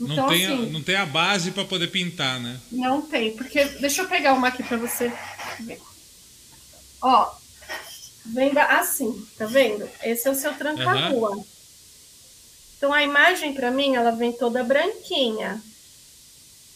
Então, 0.00 0.16
não, 0.16 0.28
tem 0.28 0.46
assim, 0.46 0.68
a, 0.68 0.70
não 0.70 0.82
tem 0.82 0.96
a 0.96 1.06
base 1.06 1.50
para 1.50 1.64
poder 1.64 1.88
pintar, 1.88 2.40
né? 2.40 2.60
Não 2.70 3.02
tem, 3.02 3.36
porque 3.36 3.64
deixa 3.64 4.02
eu 4.02 4.08
pegar 4.08 4.32
uma 4.34 4.48
aqui 4.48 4.62
para 4.62 4.76
você 4.76 5.12
ver. 5.60 5.80
Ó, 7.02 7.30
vem 8.28 8.56
assim, 8.58 9.26
tá 9.36 9.46
vendo? 9.46 9.88
Esse 10.02 10.28
é 10.28 10.30
o 10.30 10.34
seu 10.34 10.54
tranca-rua. 10.54 11.36
Uhum. 11.36 11.44
Então 12.76 12.92
a 12.92 13.02
imagem 13.02 13.54
para 13.54 13.70
mim 13.70 13.96
ela 13.96 14.10
vem 14.10 14.32
toda 14.32 14.64
branquinha. 14.64 15.60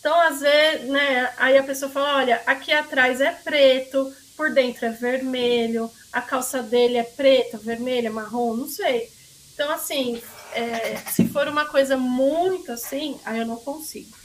Então 0.00 0.20
às 0.20 0.40
vezes, 0.40 0.88
né, 0.88 1.32
aí 1.36 1.56
a 1.56 1.62
pessoa 1.62 1.90
fala, 1.90 2.16
olha, 2.16 2.42
aqui 2.46 2.72
atrás 2.72 3.20
é 3.20 3.30
preto, 3.30 4.12
por 4.36 4.52
dentro 4.52 4.86
é 4.86 4.90
vermelho, 4.90 5.90
a 6.12 6.20
calça 6.20 6.62
dele 6.62 6.96
é 6.96 7.04
preta, 7.04 7.56
vermelha, 7.56 8.10
marrom, 8.10 8.56
não 8.56 8.68
sei. 8.68 9.08
Então 9.54 9.70
assim, 9.70 10.20
é, 10.52 10.96
se 11.10 11.28
for 11.28 11.46
uma 11.46 11.66
coisa 11.66 11.96
muito 11.96 12.72
assim, 12.72 13.18
aí 13.24 13.38
eu 13.38 13.46
não 13.46 13.56
consigo. 13.56 14.16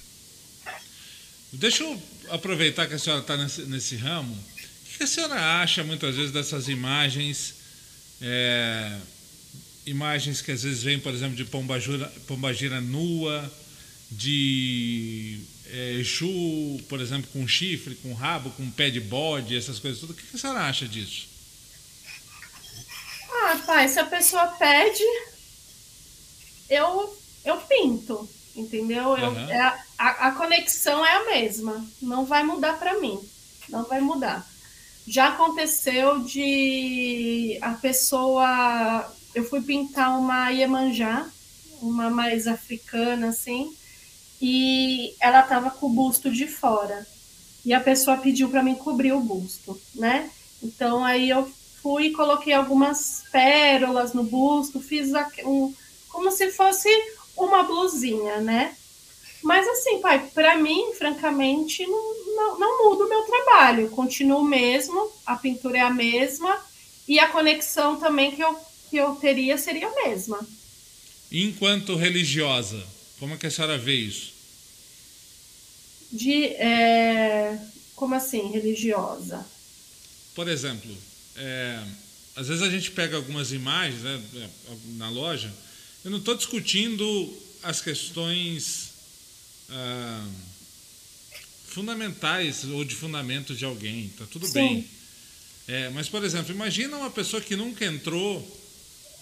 Deixa 1.51 1.83
eu 1.83 2.01
aproveitar 2.29 2.87
que 2.87 2.95
a 2.95 2.99
senhora 2.99 3.21
está 3.21 3.37
nesse, 3.37 3.61
nesse, 3.63 3.95
ramo. 3.95 4.37
O 4.97 4.99
que 4.99 5.03
a 5.03 5.07
senhora 5.07 5.61
acha 5.61 5.83
muitas 5.83 6.15
vezes 6.15 6.31
dessas 6.31 6.67
imagens? 6.67 7.53
É 8.19 8.97
imagens 9.87 10.41
que 10.41 10.51
às 10.51 10.63
vezes 10.63 10.83
vêm, 10.83 10.99
por 10.99 11.13
exemplo, 11.13 11.35
de 11.35 11.45
pombagira, 11.45 12.11
pombagira 12.27 12.81
nua, 12.81 13.51
de 14.11 15.39
é, 15.67 15.93
Exu, 15.93 16.83
por 16.89 16.99
exemplo, 16.99 17.29
com 17.31 17.47
chifre, 17.47 17.95
com 17.95 18.13
rabo, 18.13 18.49
com 18.51 18.69
pé 18.69 18.89
de 18.89 18.99
bode, 18.99 19.55
essas 19.55 19.79
coisas 19.79 19.99
tudo. 19.99 20.11
O 20.11 20.15
que 20.15 20.35
a 20.35 20.39
senhora 20.39 20.61
acha 20.61 20.87
disso? 20.87 21.27
Ah, 23.31 23.61
pai, 23.65 23.87
se 23.87 23.99
a 23.99 24.05
pessoa 24.05 24.47
pede, 24.47 25.03
eu, 26.69 27.17
eu 27.45 27.57
pinto, 27.61 28.29
entendeu? 28.55 29.17
Eu, 29.17 29.29
uhum. 29.29 29.49
é, 29.49 29.85
a, 29.97 30.27
a 30.27 30.31
conexão 30.31 31.05
é 31.05 31.15
a 31.15 31.25
mesma, 31.25 31.85
não 32.01 32.25
vai 32.25 32.43
mudar 32.43 32.77
para 32.77 32.99
mim, 32.99 33.19
não 33.69 33.85
vai 33.85 34.01
mudar. 34.01 34.45
Já 35.07 35.29
aconteceu 35.29 36.19
de 36.19 37.57
a 37.61 37.71
pessoa 37.75 39.09
eu 39.33 39.45
fui 39.45 39.61
pintar 39.61 40.19
uma 40.19 40.49
Iemanjá, 40.49 41.29
uma 41.81 42.09
mais 42.09 42.45
africana, 42.45 43.29
assim, 43.29 43.73
e 44.41 45.15
ela 45.21 45.43
tava 45.43 45.69
com 45.71 45.85
o 45.85 45.93
busto 45.93 46.29
de 46.29 46.45
fora. 46.45 47.07
E 47.63 47.73
a 47.73 47.79
pessoa 47.79 48.17
pediu 48.17 48.49
para 48.49 48.61
mim 48.61 48.75
cobrir 48.75 49.13
o 49.13 49.21
busto, 49.21 49.79
né? 49.95 50.29
Então 50.61 51.05
aí 51.05 51.29
eu 51.29 51.49
fui 51.81 52.07
e 52.07 52.13
coloquei 52.13 52.53
algumas 52.53 53.23
pérolas 53.31 54.11
no 54.13 54.23
busto, 54.23 54.81
fiz 54.81 55.11
um, 55.45 55.73
como 56.09 56.31
se 56.31 56.51
fosse 56.51 56.89
uma 57.37 57.63
blusinha, 57.63 58.41
né? 58.41 58.75
Mas 59.43 59.67
assim, 59.67 59.99
pai, 59.99 60.29
para 60.33 60.57
mim, 60.57 60.93
francamente, 60.97 61.85
não, 61.85 62.35
não, 62.35 62.59
não 62.59 62.89
muda 62.89 63.05
o 63.05 63.09
meu 63.09 63.21
trabalho. 63.21 63.89
Continuo 63.89 64.43
mesmo, 64.43 65.11
a 65.25 65.35
pintura 65.35 65.77
é 65.77 65.81
a 65.81 65.89
mesma 65.89 66.59
e 67.07 67.19
a 67.19 67.29
conexão 67.29 67.97
também 67.97 68.35
que 68.35 68.41
eu 68.41 68.67
que 68.89 68.97
eu 68.97 69.15
teria 69.15 69.57
seria 69.57 69.87
a 69.87 69.95
mesma. 70.07 70.45
Enquanto 71.31 71.95
religiosa, 71.95 72.81
como 73.19 73.33
é 73.33 73.37
que 73.37 73.47
a 73.47 73.51
senhora 73.51 73.77
vê 73.77 73.95
isso? 73.95 74.33
De, 76.11 76.45
é, 76.45 77.59
como 77.95 78.15
assim, 78.15 78.49
religiosa? 78.49 79.45
Por 80.33 80.47
exemplo, 80.47 80.95
é, 81.35 81.83
às 82.35 82.47
vezes 82.47 82.63
a 82.63 82.69
gente 82.69 82.91
pega 82.91 83.17
algumas 83.17 83.51
imagens 83.51 84.01
né, 84.03 84.49
na 84.95 85.09
loja, 85.09 85.53
eu 86.05 86.11
não 86.11 86.19
estou 86.19 86.35
discutindo 86.35 87.37
as 87.61 87.81
questões 87.81 88.86
ah, 89.69 90.27
fundamentais 91.67 92.63
ou 92.65 92.83
de 92.83 92.95
fundamento 92.95 93.55
de 93.55 93.65
alguém, 93.65 94.09
tá 94.17 94.25
tudo 94.31 94.45
Sim. 94.47 94.53
bem. 94.53 94.87
É, 95.67 95.89
mas, 95.89 96.07
por 96.07 96.23
exemplo, 96.23 96.53
imagina 96.53 96.95
uma 96.97 97.09
pessoa 97.11 97.41
que 97.41 97.55
nunca 97.55 97.85
entrou 97.85 98.41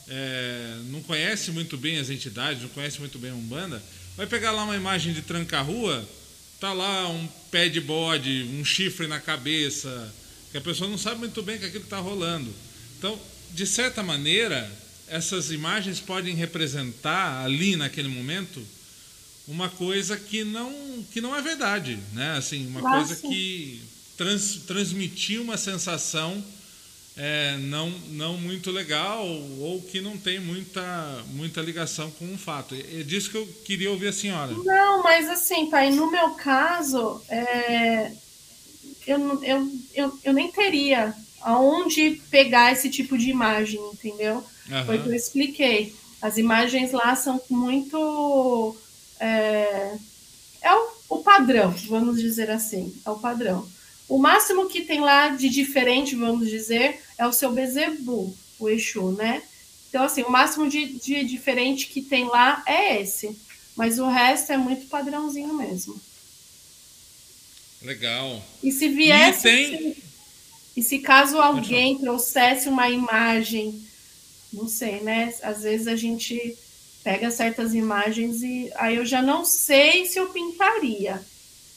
é, 0.07 0.77
não 0.85 1.01
conhece 1.01 1.51
muito 1.51 1.77
bem 1.77 1.97
as 1.97 2.09
entidades, 2.09 2.61
não 2.61 2.69
conhece 2.69 2.99
muito 2.99 3.17
bem 3.17 3.31
a 3.31 3.33
Umbanda, 3.33 3.81
vai 4.15 4.27
pegar 4.27 4.51
lá 4.51 4.63
uma 4.63 4.75
imagem 4.75 5.13
de 5.13 5.21
tranca-rua, 5.21 6.07
tá 6.59 6.73
lá 6.73 7.09
um 7.09 7.27
pé 7.49 7.67
de 7.69 7.81
bode, 7.81 8.43
um 8.53 8.63
chifre 8.63 9.07
na 9.07 9.19
cabeça, 9.19 10.13
que 10.51 10.57
a 10.57 10.61
pessoa 10.61 10.89
não 10.89 10.97
sabe 10.97 11.19
muito 11.19 11.41
bem 11.41 11.57
que 11.57 11.65
aquilo 11.65 11.83
está 11.83 11.97
rolando. 11.97 12.53
Então, 12.97 13.19
de 13.51 13.65
certa 13.65 14.03
maneira, 14.03 14.71
essas 15.07 15.51
imagens 15.51 15.99
podem 15.99 16.35
representar 16.35 17.43
ali 17.43 17.75
naquele 17.75 18.07
momento 18.07 18.65
uma 19.47 19.69
coisa 19.69 20.17
que 20.17 20.43
não 20.43 20.73
que 21.11 21.21
não 21.21 21.35
é 21.35 21.41
verdade, 21.41 21.99
né? 22.13 22.35
Assim, 22.37 22.65
uma 22.67 22.81
Nossa. 22.81 23.15
coisa 23.15 23.27
que 23.27 23.81
trans, 24.17 24.61
transmitir 24.65 25.41
uma 25.41 25.57
sensação 25.57 26.43
é, 27.17 27.55
não, 27.57 27.89
não 28.09 28.37
muito 28.37 28.71
legal 28.71 29.25
ou 29.25 29.81
que 29.81 30.01
não 30.01 30.17
tem 30.17 30.39
muita, 30.39 31.23
muita 31.29 31.61
ligação 31.61 32.11
com 32.11 32.25
um 32.25 32.37
fato. 32.37 32.75
É 32.75 33.03
disso 33.03 33.29
que 33.29 33.37
eu 33.37 33.47
queria 33.63 33.89
ouvir 33.89 34.09
a 34.09 34.13
senhora. 34.13 34.51
Não, 34.51 35.01
mas 35.01 35.29
assim, 35.29 35.69
pai, 35.69 35.91
no 35.91 36.11
meu 36.11 36.31
caso, 36.31 37.21
é, 37.29 38.11
eu, 39.07 39.43
eu, 39.43 39.71
eu, 39.93 40.19
eu 40.25 40.33
nem 40.33 40.51
teria 40.51 41.15
aonde 41.41 42.21
pegar 42.29 42.73
esse 42.73 42.89
tipo 42.89 43.17
de 43.17 43.29
imagem, 43.29 43.79
entendeu? 43.93 44.43
Uhum. 44.69 44.85
Foi 44.85 44.97
o 44.97 45.03
que 45.03 45.09
eu 45.09 45.15
expliquei. 45.15 45.95
As 46.21 46.37
imagens 46.37 46.91
lá 46.91 47.15
são 47.15 47.39
muito. 47.49 48.75
É, 49.19 49.95
é 50.61 50.73
o, 50.73 50.89
o 51.09 51.17
padrão, 51.23 51.71
vamos 51.87 52.19
dizer 52.19 52.49
assim. 52.49 52.93
É 53.05 53.09
o 53.09 53.19
padrão. 53.19 53.67
O 54.07 54.17
máximo 54.17 54.67
que 54.67 54.81
tem 54.81 55.01
lá 55.01 55.29
de 55.29 55.49
diferente, 55.49 56.15
vamos 56.15 56.49
dizer, 56.49 57.01
é 57.17 57.25
o 57.25 57.33
seu 57.33 57.51
Bezebu, 57.51 58.35
o 58.59 58.69
Exu, 58.69 59.11
né? 59.11 59.41
Então, 59.89 60.03
assim, 60.03 60.23
o 60.23 60.29
máximo 60.29 60.69
de, 60.69 60.99
de 60.99 61.23
diferente 61.23 61.87
que 61.87 62.01
tem 62.01 62.25
lá 62.25 62.61
é 62.65 63.01
esse. 63.01 63.39
Mas 63.75 63.99
o 63.99 64.07
resto 64.07 64.51
é 64.51 64.57
muito 64.57 64.87
padrãozinho 64.87 65.53
mesmo. 65.53 65.99
Legal. 67.81 68.41
E 68.63 68.71
se 68.71 68.89
viesse. 68.89 69.47
E, 69.47 69.51
tem... 69.51 69.93
se, 69.93 70.03
e 70.77 70.83
se 70.83 70.99
caso 70.99 71.37
alguém 71.37 71.97
trouxesse 71.97 72.67
uma 72.69 72.89
imagem, 72.89 73.85
não 74.51 74.67
sei, 74.67 75.01
né? 75.01 75.33
Às 75.41 75.63
vezes 75.63 75.87
a 75.87 75.95
gente 75.95 76.57
pega 77.05 77.29
certas 77.29 77.75
imagens 77.75 78.41
e 78.41 78.71
aí 78.77 78.95
eu 78.95 79.05
já 79.05 79.21
não 79.21 79.45
sei 79.45 80.07
se 80.07 80.17
eu 80.17 80.29
pintaria, 80.29 81.21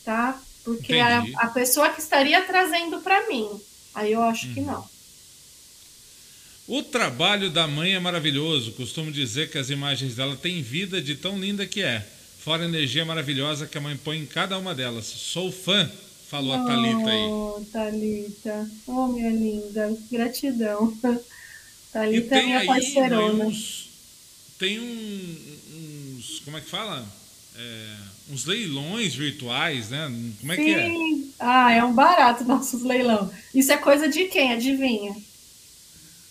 tá? 0.02 0.42
Porque 0.64 0.94
a, 0.94 1.22
a, 1.36 1.48
pessoa 1.48 1.90
que 1.90 2.00
estaria 2.00 2.40
trazendo 2.42 3.00
para 3.02 3.28
mim. 3.28 3.46
Aí 3.94 4.12
eu 4.12 4.22
acho 4.22 4.52
que 4.54 4.60
uhum. 4.60 4.66
não. 4.66 4.88
O 6.66 6.82
trabalho 6.82 7.50
da 7.50 7.66
mãe 7.66 7.94
é 7.94 8.00
maravilhoso. 8.00 8.72
Costumo 8.72 9.12
dizer 9.12 9.50
que 9.50 9.58
as 9.58 9.68
imagens 9.68 10.16
dela 10.16 10.34
têm 10.34 10.62
vida 10.62 11.00
de 11.00 11.14
tão 11.14 11.38
linda 11.38 11.66
que 11.66 11.82
é. 11.82 12.06
Fora 12.38 12.62
a 12.62 12.66
energia 12.66 13.04
maravilhosa 13.04 13.66
que 13.66 13.76
a 13.76 13.80
mãe 13.80 13.96
põe 13.98 14.18
em 14.18 14.26
cada 14.26 14.56
uma 14.58 14.74
delas. 14.74 15.04
Sou 15.06 15.52
fã, 15.52 15.90
falou 16.28 16.54
a 16.54 16.64
Thalita 16.64 17.10
aí. 17.10 17.26
Oh, 17.28 17.66
Thalita. 17.70 18.70
Oh, 18.86 19.08
minha 19.08 19.30
linda. 19.30 19.94
Gratidão. 20.10 20.96
Thalita 21.92 22.36
é 22.36 22.42
minha 22.42 22.64
parceirona. 22.64 23.50
Tem 24.58 24.80
um, 24.80 26.16
uns. 26.16 26.40
Como 26.40 26.56
é 26.56 26.60
que 26.60 26.68
fala? 26.68 27.06
É, 27.56 27.96
uns 28.30 28.44
leilões 28.44 29.14
virtuais, 29.14 29.90
né? 29.90 30.06
Como 30.40 30.52
é 30.52 30.56
Sim. 30.56 30.64
que 30.64 30.74
é? 30.74 30.88
Ah, 31.38 31.72
é 31.72 31.84
um 31.84 31.92
barato 31.92 32.44
nossos 32.44 32.82
leilão. 32.82 33.30
Isso 33.54 33.72
é 33.72 33.76
coisa 33.76 34.08
de 34.08 34.24
quem? 34.26 34.52
Adivinha? 34.52 35.16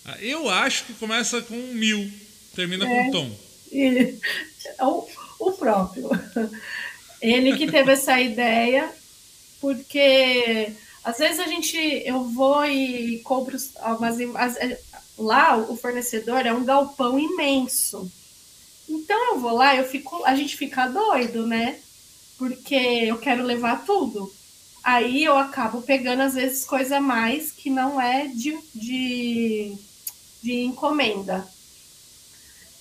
Ah, 0.05 0.17
eu 0.21 0.49
acho 0.49 0.86
que 0.86 0.93
começa 0.93 1.41
com 1.41 1.55
mil, 1.73 2.11
termina 2.55 2.88
é. 2.88 3.05
com 3.05 3.11
tom. 3.11 3.39
E, 3.71 4.15
o, 4.80 5.07
o 5.39 5.51
próprio. 5.53 6.09
Ele 7.21 7.57
que 7.57 7.69
teve 7.69 7.91
essa 7.91 8.19
ideia, 8.21 8.89
porque 9.59 10.71
às 11.03 11.17
vezes 11.17 11.39
a 11.39 11.47
gente 11.47 11.78
eu 12.05 12.25
vou 12.25 12.65
e 12.65 13.19
compro 13.19 13.57
algumas 13.80 14.17
lá 15.18 15.57
o 15.57 15.76
fornecedor 15.76 16.45
é 16.45 16.53
um 16.53 16.63
galpão 16.63 17.18
imenso. 17.18 18.11
Então 18.88 19.34
eu 19.34 19.39
vou 19.39 19.53
lá, 19.53 19.76
eu 19.76 19.86
fico, 19.86 20.24
a 20.24 20.36
gente 20.36 20.55
fica 20.55 20.88
doido, 20.88 21.45
né? 21.45 21.80
Porque 22.38 22.76
eu 22.76 23.18
quero 23.18 23.43
levar 23.43 23.84
tudo. 23.86 24.32
Aí 24.84 25.24
eu 25.24 25.38
acabo 25.38 25.82
pegando, 25.82 26.22
às 26.22 26.36
vezes, 26.36 26.63
coisa 26.63 27.01
mais 27.01 27.51
que 27.51 27.70
não 27.70 27.99
é 27.99 28.28
de, 28.28 28.57
de, 28.74 29.76
de 30.41 30.61
encomenda. 30.61 31.45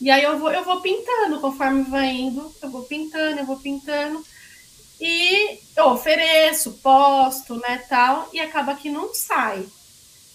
E 0.00 0.10
aí 0.10 0.22
eu 0.22 0.38
vou, 0.38 0.52
eu 0.52 0.62
vou 0.62 0.80
pintando, 0.80 1.40
conforme 1.40 1.82
vai 1.82 2.10
indo, 2.10 2.54
eu 2.62 2.70
vou 2.70 2.82
pintando, 2.82 3.40
eu 3.40 3.46
vou 3.46 3.56
pintando. 3.56 4.24
E 5.00 5.58
eu 5.76 5.86
ofereço, 5.86 6.72
posto, 6.82 7.56
né, 7.56 7.78
tal, 7.88 8.28
e 8.32 8.40
acaba 8.40 8.76
que 8.76 8.88
não 8.88 9.12
sai. 9.12 9.66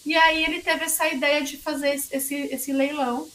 E 0.05 0.15
aí 0.15 0.43
ele 0.43 0.61
teve 0.61 0.85
essa 0.85 1.07
ideia 1.07 1.41
de 1.41 1.57
fazer 1.57 1.89
esse, 2.11 2.35
esse 2.35 2.73
leilão 2.73 3.27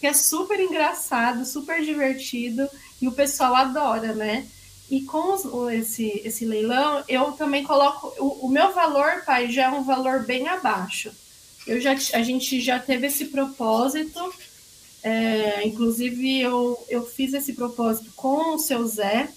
que 0.00 0.06
é 0.06 0.12
super 0.12 0.58
engraçado, 0.58 1.44
super 1.44 1.82
divertido 1.82 2.68
e 3.00 3.06
o 3.06 3.12
pessoal 3.12 3.54
adora, 3.54 4.12
né? 4.14 4.46
E 4.90 5.02
com 5.02 5.32
os, 5.32 5.44
esse, 5.72 6.20
esse 6.24 6.44
leilão, 6.44 7.04
eu 7.08 7.32
também 7.32 7.64
coloco. 7.64 8.12
O, 8.18 8.46
o, 8.46 8.48
meu 8.48 8.72
valor, 8.72 9.24
pai, 9.24 9.50
já 9.50 9.64
é 9.64 9.70
um 9.70 9.84
valor 9.84 10.24
bem 10.26 10.48
abaixo. 10.48 11.12
Eu 11.66 11.80
já, 11.80 11.92
a 11.92 12.22
gente 12.22 12.60
já 12.60 12.78
teve 12.78 13.06
esse 13.06 13.26
propósito, 13.26 14.20
é, 15.02 15.66
inclusive 15.66 16.40
eu, 16.40 16.84
eu 16.88 17.06
fiz 17.06 17.32
esse 17.32 17.52
propósito 17.52 18.12
com 18.14 18.54
o 18.54 18.58
seu 18.58 18.86
Zé 18.86 19.28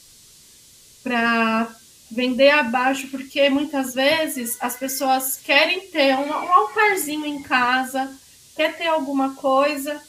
para 1.03 1.73
vender 2.09 2.49
abaixo, 2.49 3.07
porque 3.09 3.49
muitas 3.49 3.93
vezes 3.93 4.57
as 4.59 4.75
pessoas 4.75 5.37
querem 5.37 5.87
ter 5.87 6.15
um, 6.15 6.27
um 6.27 6.53
altarzinho 6.53 7.25
em 7.25 7.41
casa, 7.41 8.15
quer 8.55 8.77
ter 8.77 8.87
alguma 8.87 9.35
coisa 9.35 10.01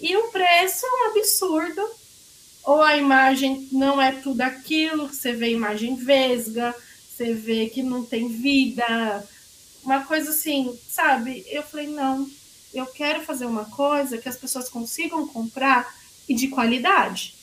e 0.00 0.16
o 0.16 0.28
preço 0.28 0.84
é 0.84 0.90
um 0.90 1.10
absurdo. 1.10 1.82
Ou 2.64 2.82
a 2.82 2.96
imagem 2.96 3.68
não 3.70 4.00
é 4.00 4.12
tudo 4.12 4.40
aquilo, 4.40 5.08
você 5.08 5.32
vê 5.32 5.50
imagem 5.50 5.96
vesga, 5.96 6.74
você 7.10 7.34
vê 7.34 7.68
que 7.68 7.82
não 7.82 8.04
tem 8.04 8.28
vida, 8.28 9.22
uma 9.84 10.04
coisa 10.04 10.30
assim, 10.30 10.78
sabe? 10.88 11.44
Eu 11.48 11.62
falei, 11.62 11.86
não, 11.86 12.28
eu 12.72 12.86
quero 12.86 13.22
fazer 13.22 13.44
uma 13.44 13.66
coisa 13.66 14.18
que 14.18 14.28
as 14.28 14.36
pessoas 14.36 14.68
consigam 14.68 15.28
comprar 15.28 15.94
e 16.28 16.34
de 16.34 16.48
qualidade. 16.48 17.34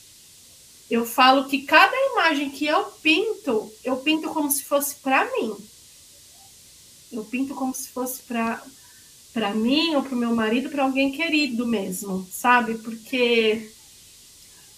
Eu 0.92 1.06
falo 1.06 1.48
que 1.48 1.62
cada 1.62 1.96
imagem 2.12 2.50
que 2.50 2.66
eu 2.66 2.84
pinto, 3.02 3.72
eu 3.82 3.96
pinto 3.96 4.28
como 4.28 4.50
se 4.50 4.62
fosse 4.62 4.96
para 4.96 5.24
mim. 5.32 5.56
Eu 7.10 7.24
pinto 7.24 7.54
como 7.54 7.74
se 7.74 7.88
fosse 7.88 8.20
para 8.20 8.62
para 9.32 9.54
mim 9.54 9.94
ou 9.94 10.02
para 10.02 10.14
o 10.14 10.18
meu 10.18 10.34
marido, 10.34 10.68
para 10.68 10.82
alguém 10.82 11.10
querido 11.10 11.66
mesmo, 11.66 12.28
sabe? 12.30 12.74
Porque 12.74 13.72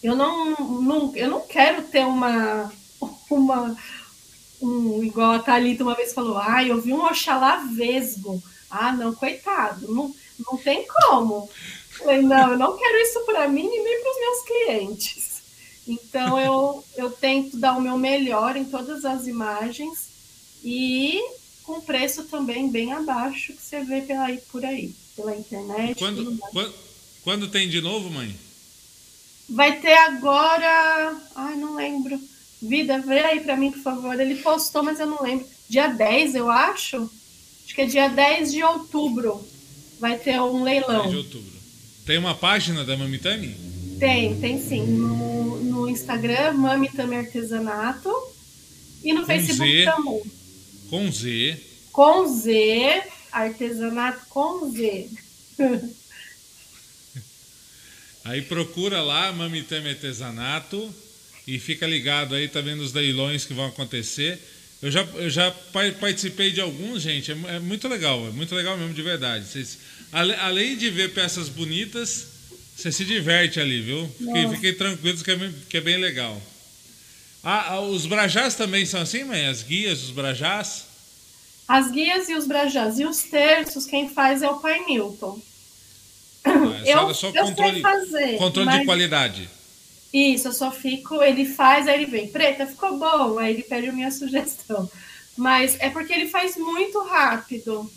eu 0.01 0.15
não, 0.15 0.55
não, 0.83 1.17
eu 1.17 1.29
não 1.29 1.41
quero 1.41 1.83
ter 1.83 2.07
uma, 2.07 2.73
uma 3.29 3.77
um, 4.63 5.03
igual 5.03 5.33
a 5.33 5.41
Thalita 5.41 5.83
uma 5.83 5.97
vez 5.97 6.13
falou, 6.13 6.39
ah, 6.39 6.63
eu 6.63 6.81
vi 6.81 6.93
um 6.93 7.05
Oxalá 7.05 7.57
vesgo. 7.77 8.41
Ah, 8.71 8.93
não, 8.93 9.13
coitado, 9.13 9.93
não, 9.93 10.15
não 10.49 10.57
tem 10.59 10.87
como. 10.87 11.51
falei, 11.91 12.23
não, 12.23 12.53
eu 12.53 12.59
não 12.59 12.77
quero 12.79 12.99
isso 12.99 13.19
para 13.27 13.49
mim 13.49 13.67
e 13.67 13.83
nem 13.83 14.01
para 14.01 14.11
os 14.13 14.21
meus 14.21 14.43
clientes. 14.45 15.34
Então 15.87 16.39
eu, 16.39 16.85
eu 16.97 17.11
tento 17.11 17.59
dar 17.59 17.77
o 17.77 17.81
meu 17.81 17.99
melhor 17.99 18.57
em 18.57 18.65
todas 18.65 19.05
as 19.05 19.27
imagens 19.27 20.09
e 20.65 21.21
com 21.63 21.81
preço 21.81 22.25
também 22.25 22.71
bem 22.71 22.93
abaixo 22.93 23.53
que 23.53 23.63
você 23.63 23.83
vê 23.85 24.03
pela, 24.03 24.29
por 24.51 24.65
aí, 24.65 24.95
pela 25.15 25.37
internet. 25.37 25.99
Quando, 25.99 26.39
quando, 26.39 26.75
quando, 27.23 27.49
tem 27.49 27.69
de 27.69 27.81
novo, 27.81 28.11
mãe? 28.11 28.35
Vai 29.49 29.81
ter 29.81 29.95
agora. 29.95 31.21
Ai, 31.35 31.57
não 31.57 31.75
lembro. 31.75 32.19
Vida, 32.63 32.99
vê 33.01 33.21
aí 33.21 33.41
para 33.41 33.57
mim, 33.57 33.71
por 33.71 33.83
favor. 33.83 34.19
Ele 34.19 34.37
postou, 34.37 34.83
mas 34.83 35.01
eu 35.01 35.07
não 35.07 35.23
lembro. 35.23 35.47
Dia 35.69 35.89
10, 35.89 36.35
eu 36.35 36.51
acho. 36.51 37.11
Acho 37.65 37.75
que 37.75 37.83
é 37.83 37.87
dia 37.87 38.09
10 38.09 38.53
de 38.53 38.63
outubro. 38.63 39.47
Vai 40.01 40.19
ter 40.19 40.41
um 40.41 40.63
leilão. 40.63 41.03
10 41.03 41.11
de 41.11 41.17
outubro. 41.17 41.53
Tem 42.07 42.19
uma 42.19 42.35
página 42.35 42.85
da 42.85 42.97
Mamitami? 42.97 43.74
Tem, 43.99 44.39
tem 44.41 44.61
sim. 44.61 44.87
No, 44.87 45.63
no 45.63 45.89
Instagram, 45.89 46.53
Mamitami 46.55 47.17
Artesanato. 47.17 48.13
E 49.03 49.13
no 49.13 49.21
Com 49.21 49.27
Facebook 49.27 49.71
Z. 49.71 49.85
também. 49.85 50.23
Com 50.89 51.13
Z. 51.13 51.61
Com 51.93 52.27
Z. 52.35 53.03
Artesanato 53.33 54.27
com 54.29 54.71
Z. 54.71 55.11
aí 58.25 58.43
procura 58.43 59.03
lá 59.03 59.33
Mamitame 59.33 59.91
Artesanato 59.91 60.95
e 61.47 61.59
fica 61.59 61.87
ligado 61.87 62.35
aí 62.35 62.49
também 62.49 62.75
nos 62.75 62.93
leilões 62.93 63.45
que 63.45 63.53
vão 63.53 63.67
acontecer. 63.67 64.41
Eu 64.81 64.91
já, 64.91 65.03
eu 65.15 65.31
já 65.31 65.51
participei 66.01 66.53
de 66.53 66.61
alguns, 66.61 67.03
gente. 67.03 67.33
É, 67.33 67.37
é 67.57 67.59
muito 67.59 67.89
legal, 67.89 68.27
é 68.27 68.31
muito 68.31 68.55
legal 68.55 68.77
mesmo, 68.77 68.95
de 68.95 69.03
verdade. 69.03 69.47
Vocês, 69.47 69.79
além 70.13 70.77
de 70.77 70.91
ver 70.91 71.13
peças 71.13 71.49
bonitas, 71.49 72.34
Você 72.77 72.91
se 72.91 73.05
diverte 73.05 73.61
ali, 73.61 73.81
viu? 73.81 74.09
Fiquei, 74.19 74.49
fiquei 74.49 74.73
tranquilo 74.73 75.23
que 75.23 75.31
é, 75.31 75.37
bem, 75.37 75.55
que 75.69 75.77
é 75.77 75.81
bem 75.81 75.97
legal. 75.97 76.41
Ah, 77.43 77.81
os 77.81 78.07
brajás 78.07 78.55
também 78.55 78.87
são 78.87 79.01
assim, 79.01 79.23
mãe? 79.25 79.47
As 79.47 79.63
guias, 79.63 80.03
os 80.03 80.11
brajás? 80.11 80.85
As 81.69 81.91
guias 81.91 82.29
e 82.29 82.35
os 82.35 82.47
brajás. 82.47 82.99
E 82.99 83.05
os 83.05 83.23
terços, 83.23 83.87
quem 83.87 84.09
faz 84.09 84.43
é 84.43 84.49
o 84.49 84.59
pai 84.59 84.85
Newton. 84.87 85.41
Ah, 86.45 86.83
eu, 86.85 87.15
só 87.15 87.29
eu 87.29 87.45
controle, 87.45 87.81
fazer, 87.81 88.37
controle 88.37 88.67
mas... 88.67 88.81
de 88.81 88.87
qualidade. 88.87 89.49
Isso, 90.13 90.49
eu 90.49 90.53
só 90.53 90.71
fico, 90.71 91.23
ele 91.23 91.45
faz, 91.45 91.89
aí 91.89 91.97
ele 92.03 92.07
vem, 92.07 92.29
preta, 92.29 92.67
ficou 92.67 92.99
bom, 92.99 93.39
aí 93.39 93.55
ele 93.55 93.63
pede 93.63 93.89
a 93.89 93.93
minha 93.93 94.11
sugestão. 94.13 94.91
Mas 95.37 95.77
é 95.81 95.91
porque 95.91 96.13
ele 96.13 96.29
faz 96.29 96.57
muito 96.57 97.01
rápido. 97.03 97.91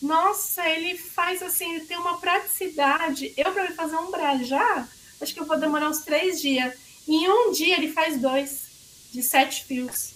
Nossa, 0.00 0.66
ele 0.68 0.96
faz 0.96 1.42
assim, 1.42 1.74
ele 1.74 1.84
tem 1.84 1.96
uma 1.98 2.18
praticidade. 2.18 3.32
Eu, 3.36 3.52
para 3.52 3.72
fazer 3.72 3.96
um 3.96 4.10
brajá, 4.10 4.88
acho 5.20 5.34
que 5.34 5.40
eu 5.40 5.46
vou 5.46 5.58
demorar 5.58 5.88
uns 5.90 6.00
três 6.00 6.40
dias. 6.40 6.74
Em 7.06 7.28
um 7.28 7.52
dia 7.52 7.76
ele 7.76 7.92
faz 7.92 8.20
dois, 8.20 8.62
de 9.12 9.22
sete 9.22 9.64
fios. 9.64 10.12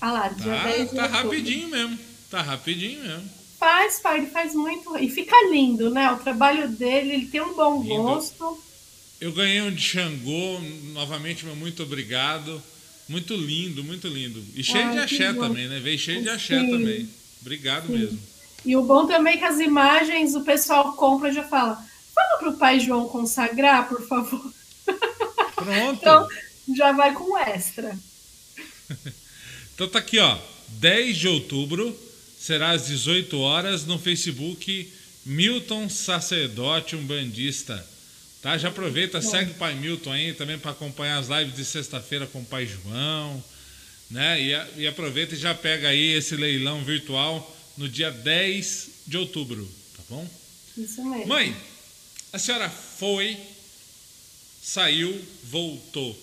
Ah 0.00 0.12
lá, 0.12 0.28
dia 0.28 0.52
tá, 0.52 0.64
10 0.64 0.90
Tá 0.90 1.06
rapidinho 1.06 1.68
mesmo. 1.68 1.98
Tá 2.30 2.42
rapidinho 2.42 3.02
mesmo. 3.02 3.30
Faz, 3.58 4.00
pai, 4.00 4.18
ele 4.18 4.26
faz 4.28 4.54
muito. 4.54 4.96
E 4.98 5.08
fica 5.08 5.36
lindo, 5.50 5.90
né? 5.90 6.10
O 6.10 6.18
trabalho 6.18 6.68
dele, 6.68 7.12
ele 7.12 7.26
tem 7.26 7.40
um 7.40 7.54
bom 7.54 7.82
lindo. 7.82 8.02
gosto. 8.02 8.60
Eu 9.20 9.32
ganhei 9.32 9.60
um 9.60 9.70
de 9.70 9.80
Xangô, 9.80 10.58
novamente, 10.92 11.44
meu 11.44 11.54
muito 11.54 11.82
obrigado. 11.84 12.60
Muito 13.08 13.34
lindo, 13.36 13.84
muito 13.84 14.08
lindo. 14.08 14.42
E 14.54 14.64
cheio 14.64 14.90
de 14.90 14.98
axé 14.98 15.32
também, 15.32 15.68
né? 15.68 15.78
Veio 15.78 15.98
cheio 15.98 16.22
de 16.22 16.28
axé 16.28 16.58
Sim. 16.58 16.70
também. 16.70 17.08
Obrigado 17.42 17.88
Sim. 17.88 17.98
mesmo. 17.98 18.20
E 18.64 18.76
o 18.76 18.82
bom 18.82 19.06
também 19.06 19.34
é 19.34 19.36
que 19.36 19.44
as 19.44 19.58
imagens 19.58 20.34
o 20.34 20.42
pessoal 20.42 20.94
compra 20.94 21.28
e 21.28 21.34
já 21.34 21.44
fala: 21.44 21.84
fala 22.14 22.38
para 22.38 22.48
o 22.48 22.56
pai 22.56 22.80
João 22.80 23.08
consagrar, 23.08 23.88
por 23.88 24.06
favor. 24.06 24.52
Pronto. 25.54 25.98
então 26.00 26.28
já 26.74 26.92
vai 26.92 27.12
com 27.12 27.36
extra. 27.36 27.96
então 29.74 29.88
tá 29.88 29.98
aqui, 29.98 30.18
ó. 30.18 30.38
10 30.68 31.18
de 31.18 31.28
outubro, 31.28 31.94
será 32.38 32.70
às 32.70 32.86
18 32.86 33.38
horas 33.38 33.84
no 33.84 33.98
Facebook 33.98 34.90
Milton 35.24 35.88
Sacerdote 35.88 36.96
Umbandista. 36.96 37.86
Tá? 38.40 38.58
Já 38.58 38.68
aproveita, 38.68 39.20
Bom. 39.20 39.30
segue 39.30 39.52
o 39.52 39.54
Pai 39.54 39.74
Milton 39.74 40.12
aí 40.12 40.32
também 40.32 40.58
para 40.58 40.72
acompanhar 40.72 41.18
as 41.18 41.28
lives 41.28 41.54
de 41.54 41.64
sexta-feira 41.64 42.26
com 42.26 42.40
o 42.40 42.44
Pai 42.44 42.66
João. 42.66 43.42
Né? 44.12 44.42
E, 44.42 44.82
e 44.82 44.86
aproveita 44.86 45.34
e 45.34 45.38
já 45.38 45.54
pega 45.54 45.88
aí 45.88 46.12
esse 46.12 46.36
leilão 46.36 46.84
virtual 46.84 47.56
no 47.78 47.88
dia 47.88 48.10
10 48.10 48.88
de 49.06 49.16
outubro, 49.16 49.66
tá 49.96 50.02
bom? 50.10 50.30
Isso 50.76 51.02
mesmo. 51.02 51.26
Mãe, 51.26 51.56
a 52.30 52.38
senhora 52.38 52.68
foi, 52.68 53.38
saiu, 54.62 55.18
voltou. 55.44 56.16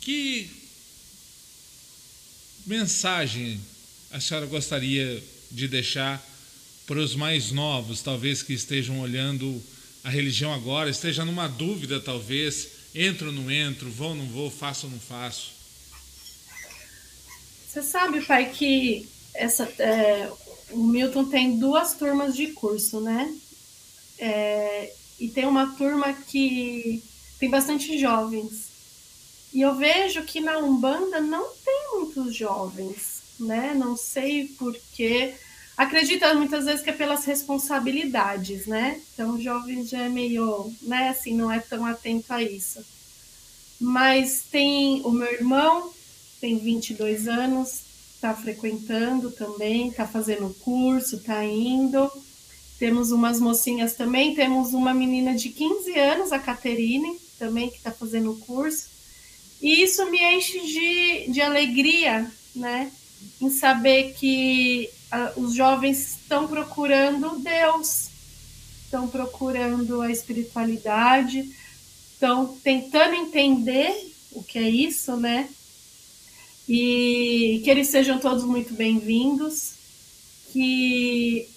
Que 0.00 0.50
mensagem 2.66 3.60
a 4.10 4.20
senhora 4.20 4.46
gostaria 4.46 5.22
de 5.50 5.68
deixar 5.68 6.26
para 6.86 6.98
os 6.98 7.14
mais 7.14 7.50
novos, 7.52 8.00
talvez 8.00 8.42
que 8.42 8.54
estejam 8.54 9.00
olhando 9.00 9.62
a 10.02 10.08
religião 10.08 10.52
agora, 10.52 10.88
esteja 10.88 11.26
numa 11.26 11.46
dúvida, 11.46 12.00
talvez, 12.00 12.68
entro 12.94 13.28
ou 13.28 13.32
não 13.32 13.50
entro, 13.50 13.90
vou 13.90 14.10
ou 14.10 14.14
não 14.14 14.26
vou, 14.26 14.50
faço 14.50 14.86
ou 14.86 14.92
não 14.92 15.00
faço? 15.00 15.52
Você 17.68 17.82
sabe, 17.82 18.20
pai, 18.22 18.50
que 18.50 19.08
essa, 19.34 19.64
é, 19.78 20.30
o 20.70 20.84
Milton 20.84 21.24
tem 21.24 21.58
duas 21.58 21.94
turmas 21.94 22.36
de 22.36 22.48
curso, 22.48 23.00
né? 23.00 23.34
É, 24.18 24.92
e 25.18 25.28
tem 25.28 25.46
uma 25.46 25.74
turma 25.76 26.12
que 26.12 27.02
tem 27.38 27.48
bastante 27.48 27.98
jovens. 27.98 28.70
E 29.52 29.60
eu 29.60 29.74
vejo 29.74 30.22
que 30.24 30.40
na 30.40 30.58
Umbanda 30.58 31.20
não 31.20 31.50
tem 31.64 31.90
muitos 31.92 32.34
jovens, 32.34 33.22
né? 33.38 33.74
Não 33.74 33.96
sei 33.96 34.48
porquê 34.58 35.34
acredita 35.76 36.34
muitas 36.34 36.64
vezes 36.64 36.82
que 36.82 36.90
é 36.90 36.92
pelas 36.92 37.24
responsabilidades, 37.24 38.66
né? 38.66 39.00
Então, 39.12 39.34
o 39.34 39.40
jovem 39.40 39.84
já 39.84 40.02
é 40.02 40.08
meio, 40.08 40.72
né, 40.82 41.08
assim, 41.08 41.34
não 41.34 41.50
é 41.50 41.58
tão 41.58 41.84
atento 41.86 42.32
a 42.32 42.42
isso. 42.42 42.84
Mas 43.80 44.44
tem 44.50 45.02
o 45.04 45.10
meu 45.10 45.32
irmão, 45.32 45.92
tem 46.40 46.58
22 46.58 47.26
anos, 47.26 47.82
está 48.14 48.34
frequentando 48.34 49.32
também, 49.32 49.88
está 49.88 50.06
fazendo 50.06 50.54
curso, 50.60 51.16
está 51.16 51.44
indo. 51.44 52.10
Temos 52.78 53.10
umas 53.10 53.40
mocinhas 53.40 53.94
também, 53.94 54.34
temos 54.34 54.72
uma 54.72 54.94
menina 54.94 55.34
de 55.34 55.48
15 55.48 55.98
anos, 55.98 56.32
a 56.32 56.38
Caterine, 56.38 57.18
também, 57.38 57.70
que 57.70 57.78
está 57.78 57.90
fazendo 57.90 58.36
curso. 58.46 58.86
E 59.60 59.82
isso 59.82 60.08
me 60.10 60.18
enche 60.20 60.60
de, 60.60 61.32
de 61.32 61.40
alegria, 61.40 62.30
né? 62.54 62.90
Em 63.40 63.50
saber 63.50 64.14
que 64.14 64.88
os 65.36 65.54
jovens 65.54 66.16
estão 66.16 66.46
procurando 66.46 67.38
Deus, 67.38 68.08
estão 68.84 69.08
procurando 69.08 70.00
a 70.00 70.10
espiritualidade, 70.10 71.50
estão 72.12 72.56
tentando 72.62 73.14
entender 73.14 74.12
o 74.32 74.42
que 74.42 74.58
é 74.58 74.68
isso, 74.68 75.16
né? 75.16 75.48
E 76.68 77.60
que 77.64 77.70
eles 77.70 77.88
sejam 77.88 78.18
todos 78.18 78.44
muito 78.44 78.72
bem-vindos, 78.74 79.74
que 80.52 81.48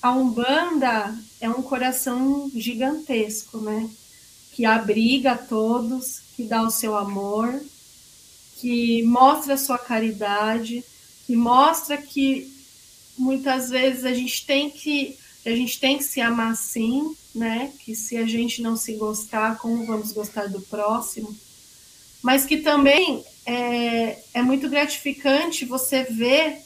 a 0.00 0.12
Umbanda 0.12 1.16
é 1.40 1.48
um 1.48 1.62
coração 1.62 2.50
gigantesco, 2.54 3.58
né? 3.58 3.88
Que 4.52 4.64
abriga 4.64 5.32
a 5.32 5.38
todos, 5.38 6.20
que 6.36 6.44
dá 6.44 6.62
o 6.62 6.70
seu 6.70 6.96
amor, 6.96 7.60
que 8.58 9.02
mostra 9.02 9.54
a 9.54 9.58
sua 9.58 9.78
caridade, 9.78 10.84
que 11.26 11.34
mostra 11.34 11.96
que 11.96 12.55
muitas 13.18 13.70
vezes 13.70 14.04
a 14.04 14.12
gente 14.12 14.44
tem 14.46 14.70
que 14.70 15.18
a 15.44 15.50
gente 15.50 15.78
tem 15.78 15.96
que 15.96 16.02
se 16.04 16.20
amar 16.20 16.56
sim, 16.56 17.16
né? 17.32 17.72
Que 17.84 17.94
se 17.94 18.16
a 18.16 18.26
gente 18.26 18.60
não 18.60 18.76
se 18.76 18.94
gostar, 18.94 19.58
como 19.58 19.86
vamos 19.86 20.10
gostar 20.10 20.48
do 20.48 20.60
próximo? 20.60 21.36
Mas 22.20 22.44
que 22.44 22.56
também 22.56 23.24
é, 23.44 24.18
é 24.34 24.42
muito 24.42 24.68
gratificante 24.68 25.64
você 25.64 26.02
ver 26.02 26.62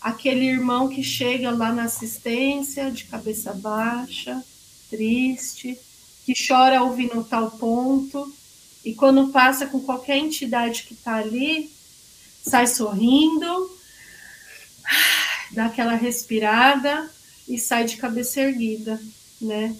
aquele 0.00 0.44
irmão 0.44 0.88
que 0.88 1.02
chega 1.02 1.50
lá 1.50 1.72
na 1.72 1.84
assistência 1.84 2.92
de 2.92 3.04
cabeça 3.04 3.52
baixa, 3.52 4.44
triste, 4.88 5.76
que 6.24 6.32
chora 6.32 6.82
ouvindo 6.82 7.24
tal 7.24 7.50
ponto, 7.52 8.32
e 8.84 8.94
quando 8.94 9.28
passa 9.28 9.66
com 9.66 9.80
qualquer 9.80 10.18
entidade 10.18 10.84
que 10.84 10.94
está 10.94 11.16
ali, 11.16 11.72
sai 12.42 12.66
sorrindo, 12.66 13.70
dá 15.52 15.66
aquela 15.66 15.94
respirada 15.94 17.10
e 17.48 17.58
sai 17.58 17.84
de 17.84 17.96
cabeça 17.96 18.40
erguida, 18.40 19.00
né? 19.40 19.76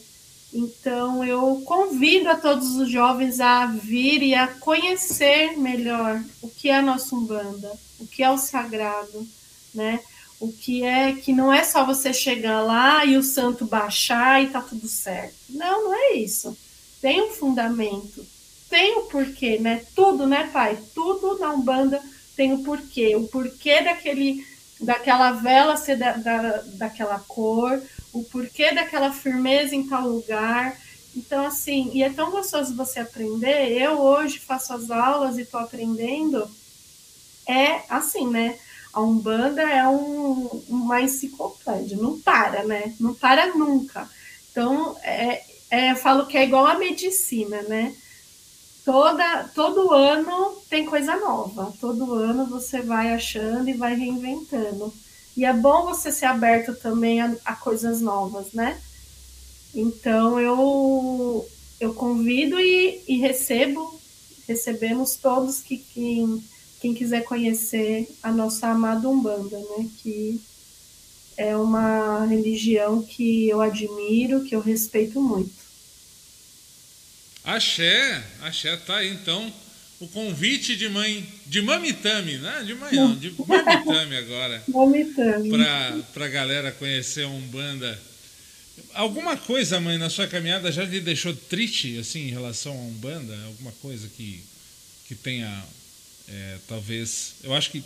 Então 0.53 1.25
eu 1.25 1.63
convido 1.65 2.29
a 2.29 2.37
todos 2.37 2.77
os 2.77 2.91
jovens 2.91 3.41
a 3.41 3.67
vir 3.67 4.23
e 4.23 4.35
a 4.35 4.47
conhecer 4.47 5.57
melhor 5.57 6.23
o 6.43 6.49
que 6.49 6.69
é 6.69 6.77
a 6.77 6.83
nossa 6.83 7.15
Umbanda, 7.17 7.73
o 7.99 8.07
que 8.07 8.23
é 8.23 8.31
o 8.31 8.37
sagrado, 8.37 9.27
né? 9.75 10.01
O 10.39 10.53
que 10.53 10.85
é 10.85 11.13
que 11.15 11.33
não 11.33 11.53
é 11.53 11.65
só 11.65 11.87
você 11.87 12.13
chegar 12.13 12.61
lá 12.63 13.05
e 13.05 13.17
o 13.17 13.23
santo 13.23 13.65
baixar 13.65 14.43
e 14.43 14.49
tá 14.49 14.61
tudo 14.61 14.89
certo. 14.89 15.37
Não, 15.49 15.85
não 15.85 15.95
é 15.95 16.15
isso. 16.15 16.57
Tem 17.01 17.23
um 17.23 17.31
fundamento, 17.31 18.27
tem 18.69 18.97
o 18.97 19.03
um 19.03 19.07
porquê, 19.07 19.59
né? 19.59 19.85
Tudo, 19.95 20.27
né, 20.27 20.51
pai? 20.53 20.79
Tudo 20.95 21.39
na 21.39 21.53
Umbanda 21.53 22.03
tem 22.37 22.53
o 22.53 22.57
um 22.57 22.63
porquê. 22.63 23.15
O 23.17 23.29
porquê 23.29 23.83
daquele 23.83 24.45
daquela 24.83 25.33
vela 25.33 25.77
ser 25.77 25.97
da, 25.97 26.13
da, 26.13 26.63
daquela 26.75 27.19
cor, 27.21 27.81
o 28.13 28.23
porquê 28.25 28.73
daquela 28.73 29.13
firmeza 29.13 29.75
em 29.75 29.87
tal 29.87 30.09
lugar. 30.09 30.77
Então, 31.15 31.47
assim, 31.47 31.91
e 31.93 32.03
é 32.03 32.11
tão 32.11 32.31
gostoso 32.31 32.75
você 32.75 33.01
aprender. 33.01 33.73
Eu 33.73 34.01
hoje 34.01 34.39
faço 34.39 34.73
as 34.73 34.91
aulas 34.91 35.39
e 35.39 35.43
estou 35.43 35.61
aprendendo. 35.61 36.49
É 37.47 37.83
assim, 37.89 38.27
né? 38.29 38.59
A 38.93 39.01
Umbanda 39.01 39.63
é 39.63 39.87
um, 39.89 40.63
uma 40.69 41.01
enciclopédia, 41.01 41.97
não 41.97 42.21
para, 42.21 42.65
né? 42.65 42.95
Não 43.01 43.15
para 43.15 43.55
nunca. 43.55 44.09
Então, 44.51 44.97
é, 45.03 45.43
é, 45.71 45.93
eu 45.93 45.97
falo 45.97 46.27
que 46.27 46.37
é 46.37 46.45
igual 46.45 46.67
a 46.67 46.79
medicina, 46.79 47.63
né? 47.63 47.95
Toda, 48.85 49.49
todo 49.55 49.93
ano 49.93 50.57
tem 50.69 50.87
coisa 50.87 51.17
nova. 51.17 51.73
Todo 51.81 52.15
ano 52.15 52.47
você 52.47 52.83
vai 52.83 53.13
achando 53.13 53.69
e 53.69 53.75
vai 53.75 53.95
reinventando. 53.95 54.93
E 55.37 55.45
é 55.45 55.53
bom 55.53 55.85
você 55.85 56.13
ser 56.13 56.27
aberto 56.27 56.75
também 56.75 57.21
a, 57.21 57.35
a 57.45 57.57
coisas 57.57 58.01
novas, 58.01 58.53
né? 58.53 58.81
Então 59.75 60.39
eu, 60.39 61.49
eu 61.81 61.95
convido 61.95 62.61
e, 62.61 63.03
e 63.09 63.17
recebo, 63.19 63.99
recebemos 64.47 65.17
todos 65.17 65.61
que 65.61 65.79
quem, 65.79 66.45
quem 66.81 66.93
quiser 66.93 67.23
conhecer 67.25 68.09
a 68.23 68.31
nossa 68.31 68.69
amada 68.69 69.09
Umbanda, 69.09 69.59
né? 69.59 69.89
Que 70.03 70.41
é 71.37 71.57
uma 71.57 72.27
religião 72.27 73.03
que 73.03 73.49
eu 73.49 73.63
admiro, 73.63 74.45
que 74.45 74.55
eu 74.55 74.61
respeito 74.61 75.21
muito. 75.21 75.62
Axé, 77.45 78.23
axé 78.43 78.77
tá 78.77 78.99
aí 78.99 79.11
então 79.11 79.53
o 80.03 80.09
convite 80.09 80.75
de 80.77 80.89
mãe, 80.89 81.25
de 81.47 81.63
mamitame, 81.63 82.39
né? 82.39 82.65
De 82.65 82.75
manhã, 82.75 83.17
de 83.17 83.33
mamitame 83.47 84.17
agora. 84.17 84.63
mamitame. 85.49 85.49
Para 86.13 86.25
a 86.25 86.29
galera 86.29 86.73
conhecer 86.73 87.25
a 87.25 87.29
Umbanda. 87.29 87.99
Alguma 88.95 89.37
coisa, 89.37 89.79
mãe, 89.81 89.99
na 89.99 90.11
sua 90.11 90.27
caminhada 90.27 90.73
já 90.73 90.85
lhe 90.85 91.01
deixou 91.01 91.35
triste, 91.35 91.99
assim, 91.99 92.27
em 92.29 92.31
relação 92.31 92.73
a 92.73 92.81
Umbanda? 92.83 93.37
Alguma 93.47 93.71
coisa 93.81 94.09
que, 94.17 94.43
que 95.07 95.15
tenha, 95.15 95.65
é, 96.29 96.59
talvez... 96.67 97.35
Eu 97.45 97.55
acho 97.55 97.71
que, 97.71 97.85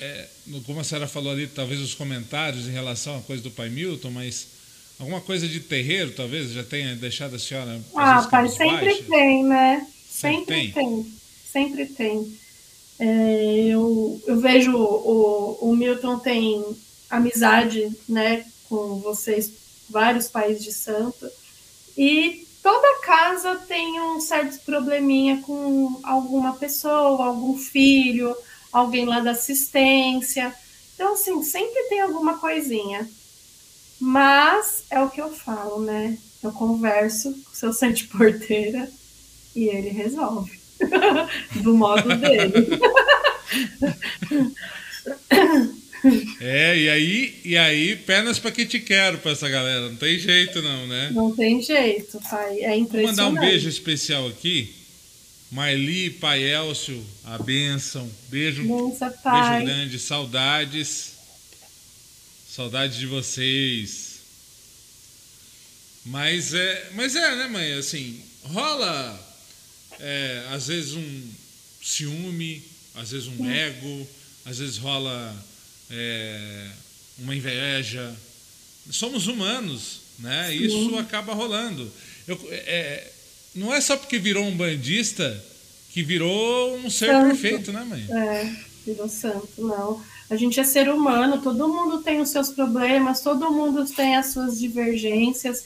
é, 0.00 0.26
como 0.66 0.80
a 0.80 0.84
senhora 0.84 1.06
falou 1.06 1.32
ali, 1.32 1.46
talvez 1.46 1.80
os 1.80 1.94
comentários 1.94 2.66
em 2.66 2.72
relação 2.72 3.18
à 3.18 3.22
coisa 3.22 3.42
do 3.42 3.50
pai 3.50 3.68
Milton, 3.68 4.10
mas 4.10 4.46
alguma 5.00 5.20
coisa 5.20 5.48
de 5.48 5.60
terreiro, 5.60 6.12
talvez, 6.12 6.52
já 6.52 6.62
tenha 6.62 6.94
deixado 6.94 7.34
a 7.34 7.38
senhora... 7.38 7.80
Ah, 7.96 8.22
pai, 8.30 8.48
sempre 8.48 9.02
tem, 9.02 9.42
né? 9.42 9.86
Sempre 10.08 10.44
tem. 10.44 10.72
tem. 10.72 11.14
Sempre 11.50 11.86
tem. 11.86 12.38
É, 12.98 13.68
eu, 13.68 14.22
eu 14.26 14.38
vejo 14.38 14.76
o, 14.76 15.58
o 15.62 15.74
Milton 15.74 16.18
tem 16.18 16.62
amizade 17.08 17.90
né, 18.06 18.44
com 18.68 19.00
vocês, 19.00 19.50
vários 19.88 20.28
pais 20.28 20.62
de 20.62 20.70
santo, 20.70 21.28
e 21.96 22.46
toda 22.62 23.00
casa 23.00 23.56
tem 23.56 23.98
um 24.00 24.20
certo 24.20 24.62
probleminha 24.64 25.40
com 25.40 25.98
alguma 26.02 26.54
pessoa, 26.56 27.24
algum 27.24 27.56
filho, 27.56 28.36
alguém 28.70 29.06
lá 29.06 29.20
da 29.20 29.30
assistência. 29.30 30.54
Então, 30.94 31.14
assim, 31.14 31.42
sempre 31.42 31.84
tem 31.84 32.00
alguma 32.00 32.38
coisinha. 32.38 33.08
Mas 34.00 34.84
é 34.90 35.00
o 35.00 35.10
que 35.10 35.20
eu 35.20 35.30
falo, 35.30 35.82
né? 35.82 36.16
Eu 36.42 36.52
converso 36.52 37.32
com 37.32 37.52
o 37.52 37.54
seu 37.54 37.72
sante 37.72 38.06
porteira 38.06 38.90
e 39.54 39.64
ele 39.68 39.90
resolve 39.90 40.58
do 41.62 41.74
modo 41.74 42.08
dele. 42.16 42.80
É, 46.40 46.78
e 46.78 46.88
aí, 46.88 47.40
e 47.44 47.58
aí 47.58 47.94
pernas 47.94 48.38
para 48.38 48.50
que 48.50 48.64
te 48.64 48.80
quero 48.80 49.18
para 49.18 49.32
essa 49.32 49.48
galera. 49.48 49.90
Não 49.90 49.96
tem 49.96 50.18
jeito 50.18 50.62
não, 50.62 50.86
né? 50.86 51.10
Não 51.12 51.36
tem 51.36 51.60
jeito, 51.60 52.18
pai. 52.28 52.60
É 52.60 52.74
impressionante. 52.74 53.16
Vou 53.16 53.26
mandar 53.26 53.28
um 53.28 53.48
beijo 53.48 53.68
especial 53.68 54.26
aqui. 54.26 54.74
Marli, 55.50 56.10
Pai 56.10 56.42
Elcio, 56.42 57.04
a 57.24 57.36
bênção. 57.36 58.08
Beijo, 58.28 58.62
Bença, 58.62 59.10
pai. 59.22 59.58
beijo 59.58 59.66
grande, 59.66 59.98
saudades. 59.98 61.19
Saudades 62.50 62.98
de 62.98 63.06
vocês. 63.06 64.22
Mas 66.04 66.52
é, 66.52 66.90
mas 66.94 67.14
é, 67.14 67.36
né, 67.36 67.46
mãe? 67.46 67.74
Assim, 67.74 68.20
rola 68.42 69.38
é, 70.00 70.46
às 70.50 70.66
vezes 70.66 70.94
um 70.94 71.30
ciúme, 71.80 72.60
às 72.96 73.12
vezes 73.12 73.28
um 73.28 73.48
ego, 73.48 74.08
às 74.44 74.58
vezes 74.58 74.78
rola 74.78 75.46
é, 75.92 76.70
uma 77.18 77.36
inveja. 77.36 78.16
Somos 78.90 79.28
humanos, 79.28 80.00
né? 80.18 80.52
Isso 80.52 80.98
acaba 80.98 81.32
rolando. 81.32 81.88
Eu, 82.26 82.36
é, 82.50 83.12
não 83.54 83.72
é 83.72 83.80
só 83.80 83.96
porque 83.96 84.18
virou 84.18 84.44
um 84.44 84.56
bandista 84.56 85.40
que 85.92 86.02
virou 86.02 86.76
um 86.78 86.90
ser 86.90 87.06
santo. 87.12 87.28
perfeito, 87.28 87.72
né, 87.72 87.84
mãe? 87.84 88.04
É, 88.10 88.56
virou 88.84 89.08
santo, 89.08 89.48
não. 89.58 90.04
A 90.30 90.36
gente 90.36 90.60
é 90.60 90.64
ser 90.64 90.88
humano, 90.88 91.42
todo 91.42 91.68
mundo 91.68 92.02
tem 92.02 92.20
os 92.20 92.30
seus 92.30 92.50
problemas, 92.50 93.20
todo 93.20 93.50
mundo 93.50 93.84
tem 93.84 94.14
as 94.14 94.26
suas 94.26 94.60
divergências. 94.60 95.64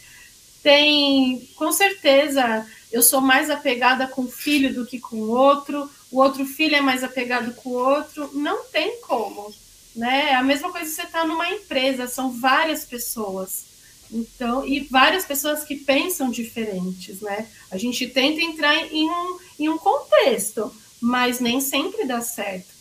Tem, 0.62 1.46
com 1.54 1.70
certeza, 1.70 2.66
eu 2.90 3.02
sou 3.02 3.20
mais 3.20 3.50
apegada 3.50 4.06
com 4.06 4.22
o 4.22 4.30
filho 4.30 4.72
do 4.72 4.86
que 4.86 4.98
com 4.98 5.16
o 5.16 5.30
outro, 5.30 5.90
o 6.10 6.18
outro 6.18 6.46
filho 6.46 6.76
é 6.76 6.80
mais 6.80 7.04
apegado 7.04 7.52
com 7.52 7.68
o 7.68 7.74
outro, 7.74 8.30
não 8.32 8.64
tem 8.64 9.00
como, 9.02 9.52
né? 9.94 10.32
A 10.32 10.42
mesma 10.42 10.72
coisa 10.72 10.90
você 10.90 11.02
está 11.02 11.26
numa 11.26 11.50
empresa, 11.50 12.06
são 12.06 12.32
várias 12.32 12.86
pessoas. 12.86 13.66
Então, 14.10 14.66
e 14.66 14.80
várias 14.80 15.26
pessoas 15.26 15.62
que 15.62 15.76
pensam 15.76 16.30
diferentes, 16.30 17.20
né? 17.20 17.48
A 17.70 17.76
gente 17.76 18.06
tenta 18.06 18.40
entrar 18.40 18.74
em 18.76 19.10
um, 19.10 19.38
em 19.58 19.68
um 19.68 19.76
contexto, 19.76 20.74
mas 21.00 21.38
nem 21.38 21.60
sempre 21.60 22.06
dá 22.06 22.22
certo. 22.22 22.73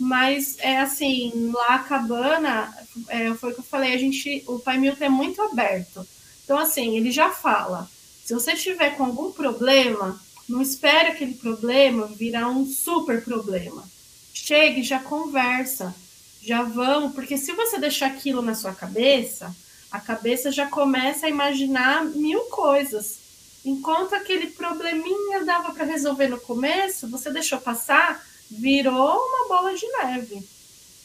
Mas 0.00 0.56
é 0.60 0.78
assim, 0.78 1.52
lá 1.52 1.74
a 1.74 1.78
cabana, 1.80 2.74
é, 3.08 3.34
foi 3.34 3.50
o 3.50 3.54
que 3.54 3.60
eu 3.60 3.64
falei, 3.64 3.92
a 3.92 3.98
gente, 3.98 4.42
o 4.48 4.58
Pai 4.58 4.78
Milton 4.78 5.04
é 5.04 5.08
muito 5.10 5.42
aberto. 5.42 6.06
Então, 6.42 6.58
assim, 6.58 6.96
ele 6.96 7.10
já 7.10 7.30
fala, 7.30 7.86
se 8.24 8.32
você 8.32 8.56
tiver 8.56 8.96
com 8.96 9.04
algum 9.04 9.30
problema, 9.30 10.18
não 10.48 10.62
espere 10.62 11.08
aquele 11.08 11.34
problema 11.34 12.06
virar 12.06 12.48
um 12.48 12.64
super 12.64 13.22
problema. 13.22 13.86
Chegue, 14.32 14.82
já 14.82 15.00
conversa, 15.00 15.94
já 16.40 16.62
vamos, 16.62 17.12
porque 17.12 17.36
se 17.36 17.52
você 17.52 17.78
deixar 17.78 18.06
aquilo 18.06 18.40
na 18.40 18.54
sua 18.54 18.72
cabeça, 18.72 19.54
a 19.90 20.00
cabeça 20.00 20.50
já 20.50 20.66
começa 20.66 21.26
a 21.26 21.30
imaginar 21.30 22.06
mil 22.06 22.40
coisas. 22.44 23.18
Enquanto 23.64 24.14
aquele 24.14 24.46
probleminha 24.46 25.44
dava 25.44 25.74
para 25.74 25.84
resolver 25.84 26.28
no 26.28 26.40
começo, 26.40 27.06
você 27.06 27.30
deixou 27.30 27.60
passar, 27.60 28.24
virou 28.50 29.16
uma 29.16 29.48
bola 29.48 29.74
de 29.74 29.86
neve. 29.86 30.42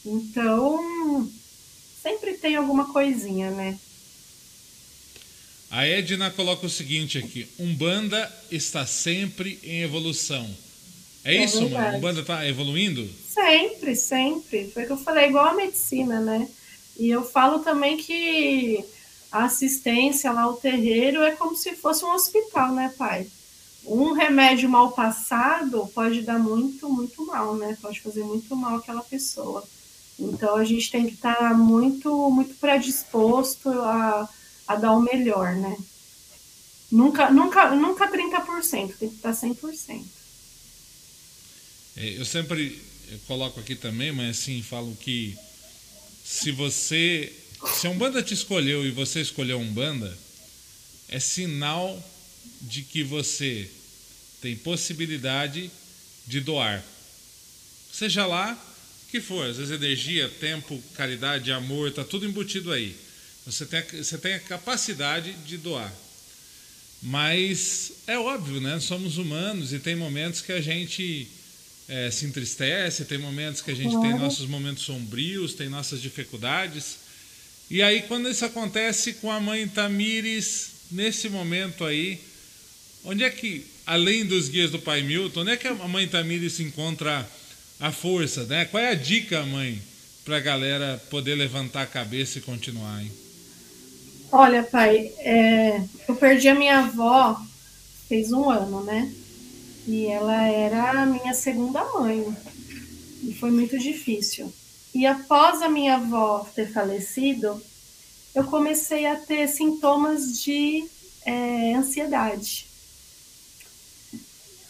Então, 0.04 1.30
sempre 2.02 2.34
tem 2.34 2.56
alguma 2.56 2.92
coisinha, 2.92 3.50
né? 3.50 3.78
A 5.70 5.86
Edna 5.86 6.30
coloca 6.30 6.66
o 6.66 6.70
seguinte 6.70 7.18
aqui: 7.18 7.48
Umbanda 7.58 8.32
está 8.50 8.86
sempre 8.86 9.58
em 9.62 9.82
evolução. 9.82 10.48
É, 11.24 11.36
é 11.36 11.44
isso, 11.44 11.60
verdade. 11.60 11.84
mano? 11.84 11.98
Umbanda 11.98 12.20
está 12.20 12.46
evoluindo? 12.46 13.08
Sempre, 13.28 13.96
sempre. 13.96 14.70
Foi 14.72 14.84
o 14.84 14.86
que 14.86 14.92
eu 14.92 14.96
falei, 14.96 15.26
igual 15.26 15.46
a 15.46 15.54
medicina, 15.54 16.20
né? 16.20 16.48
E 16.98 17.08
eu 17.10 17.24
falo 17.24 17.58
também 17.58 17.96
que 17.96 18.84
a 19.30 19.44
assistência 19.44 20.30
lá, 20.32 20.48
o 20.48 20.56
terreiro, 20.56 21.22
é 21.22 21.32
como 21.32 21.56
se 21.56 21.74
fosse 21.74 22.04
um 22.04 22.14
hospital, 22.14 22.72
né, 22.72 22.94
pai? 22.96 23.26
Um 23.86 24.12
remédio 24.12 24.68
mal 24.68 24.92
passado 24.92 25.90
pode 25.94 26.22
dar 26.22 26.38
muito, 26.38 26.88
muito 26.88 27.24
mal, 27.26 27.54
né? 27.56 27.76
Pode 27.80 28.00
fazer 28.00 28.24
muito 28.24 28.54
mal 28.56 28.76
àquela 28.76 29.02
pessoa. 29.02 29.62
Então 30.18 30.56
a 30.56 30.64
gente 30.64 30.90
tem 30.90 31.06
que 31.06 31.14
estar 31.14 31.34
tá 31.34 31.54
muito, 31.54 32.30
muito 32.30 32.54
predisposto 32.54 33.70
a 33.70 34.28
a 34.66 34.76
dar 34.76 34.92
o 34.92 35.00
melhor, 35.00 35.54
né? 35.54 35.76
Nunca, 36.90 37.30
nunca, 37.30 37.74
nunca 37.74 38.10
30%, 38.10 38.96
tem 38.96 39.08
que 39.08 39.16
estar 39.16 39.32
100%. 39.32 40.04
É, 41.96 42.18
eu 42.18 42.24
sempre 42.24 42.82
coloco 43.26 43.60
aqui 43.60 43.74
também, 43.74 44.12
mas 44.12 44.38
assim, 44.38 44.62
falo 44.62 44.94
que 44.96 45.36
se 46.24 46.50
você. 46.50 47.32
Se 47.74 47.86
a 47.86 47.90
Umbanda 47.90 48.22
te 48.22 48.34
escolheu 48.34 48.84
e 48.84 48.90
você 48.90 49.20
escolheu 49.20 49.58
a 49.58 49.60
Umbanda, 49.60 50.16
é 51.08 51.18
sinal 51.18 52.02
de 52.62 52.82
que 52.82 53.02
você 53.02 53.68
tem 54.40 54.56
possibilidade 54.56 55.70
de 56.26 56.40
doar. 56.40 56.84
Seja 57.92 58.26
lá 58.26 58.52
o 59.06 59.10
que 59.10 59.20
for, 59.20 59.46
às 59.46 59.56
vezes 59.56 59.72
energia, 59.72 60.28
tempo, 60.40 60.82
caridade, 60.94 61.50
amor, 61.52 61.92
tá 61.92 62.04
tudo 62.04 62.26
embutido 62.26 62.72
aí. 62.72 62.96
Você 63.46 63.64
tem, 63.64 63.82
você 63.82 64.18
tem 64.18 64.34
a 64.34 64.40
capacidade 64.40 65.32
de 65.46 65.56
doar. 65.56 65.92
Mas 67.02 67.92
é 68.06 68.18
óbvio, 68.18 68.60
né? 68.60 68.80
Somos 68.80 69.18
humanos 69.18 69.72
e 69.72 69.78
tem 69.78 69.94
momentos 69.94 70.40
que 70.40 70.52
a 70.52 70.60
gente 70.60 71.28
é, 71.88 72.10
se 72.10 72.26
entristece, 72.26 73.04
tem 73.04 73.18
momentos 73.18 73.60
que 73.60 73.70
a 73.70 73.74
gente 73.74 74.00
tem 74.00 74.18
nossos 74.18 74.48
momentos 74.48 74.82
sombrios, 74.82 75.54
tem 75.54 75.68
nossas 75.68 76.02
dificuldades. 76.02 76.98
E 77.70 77.82
aí, 77.82 78.02
quando 78.02 78.28
isso 78.28 78.44
acontece 78.44 79.14
com 79.14 79.30
a 79.30 79.40
mãe 79.40 79.66
Tamires, 79.68 80.70
nesse 80.90 81.28
momento 81.28 81.84
aí, 81.84 82.20
onde 83.06 83.24
é 83.24 83.30
que, 83.30 83.64
além 83.86 84.26
dos 84.26 84.48
guias 84.48 84.70
do 84.70 84.78
pai 84.78 85.02
Milton, 85.02 85.40
onde 85.40 85.52
é 85.52 85.56
que 85.56 85.66
a 85.66 85.74
mãe 85.74 86.06
Tamires 86.06 86.60
encontra 86.60 87.26
a 87.80 87.90
força, 87.90 88.44
né? 88.44 88.66
Qual 88.66 88.82
é 88.82 88.90
a 88.90 88.94
dica, 88.94 89.42
mãe, 89.44 89.80
para 90.24 90.36
a 90.36 90.40
galera 90.40 91.02
poder 91.08 91.34
levantar 91.34 91.82
a 91.82 91.86
cabeça 91.86 92.38
e 92.38 92.42
continuar, 92.42 93.02
hein? 93.02 93.10
Olha, 94.30 94.62
pai, 94.62 95.12
é, 95.18 95.80
eu 96.08 96.16
perdi 96.16 96.48
a 96.48 96.54
minha 96.54 96.80
avó 96.80 97.40
fez 98.08 98.32
um 98.32 98.48
ano, 98.48 98.82
né? 98.82 99.12
E 99.86 100.06
ela 100.06 100.42
era 100.48 101.02
a 101.02 101.06
minha 101.06 101.34
segunda 101.34 101.84
mãe. 101.92 102.36
E 103.22 103.34
foi 103.34 103.50
muito 103.50 103.78
difícil. 103.78 104.52
E 104.94 105.06
após 105.06 105.62
a 105.62 105.68
minha 105.68 105.96
avó 105.96 106.46
ter 106.54 106.72
falecido, 106.72 107.60
eu 108.34 108.44
comecei 108.44 109.06
a 109.06 109.16
ter 109.16 109.48
sintomas 109.48 110.42
de 110.42 110.84
é, 111.24 111.74
ansiedade. 111.74 112.65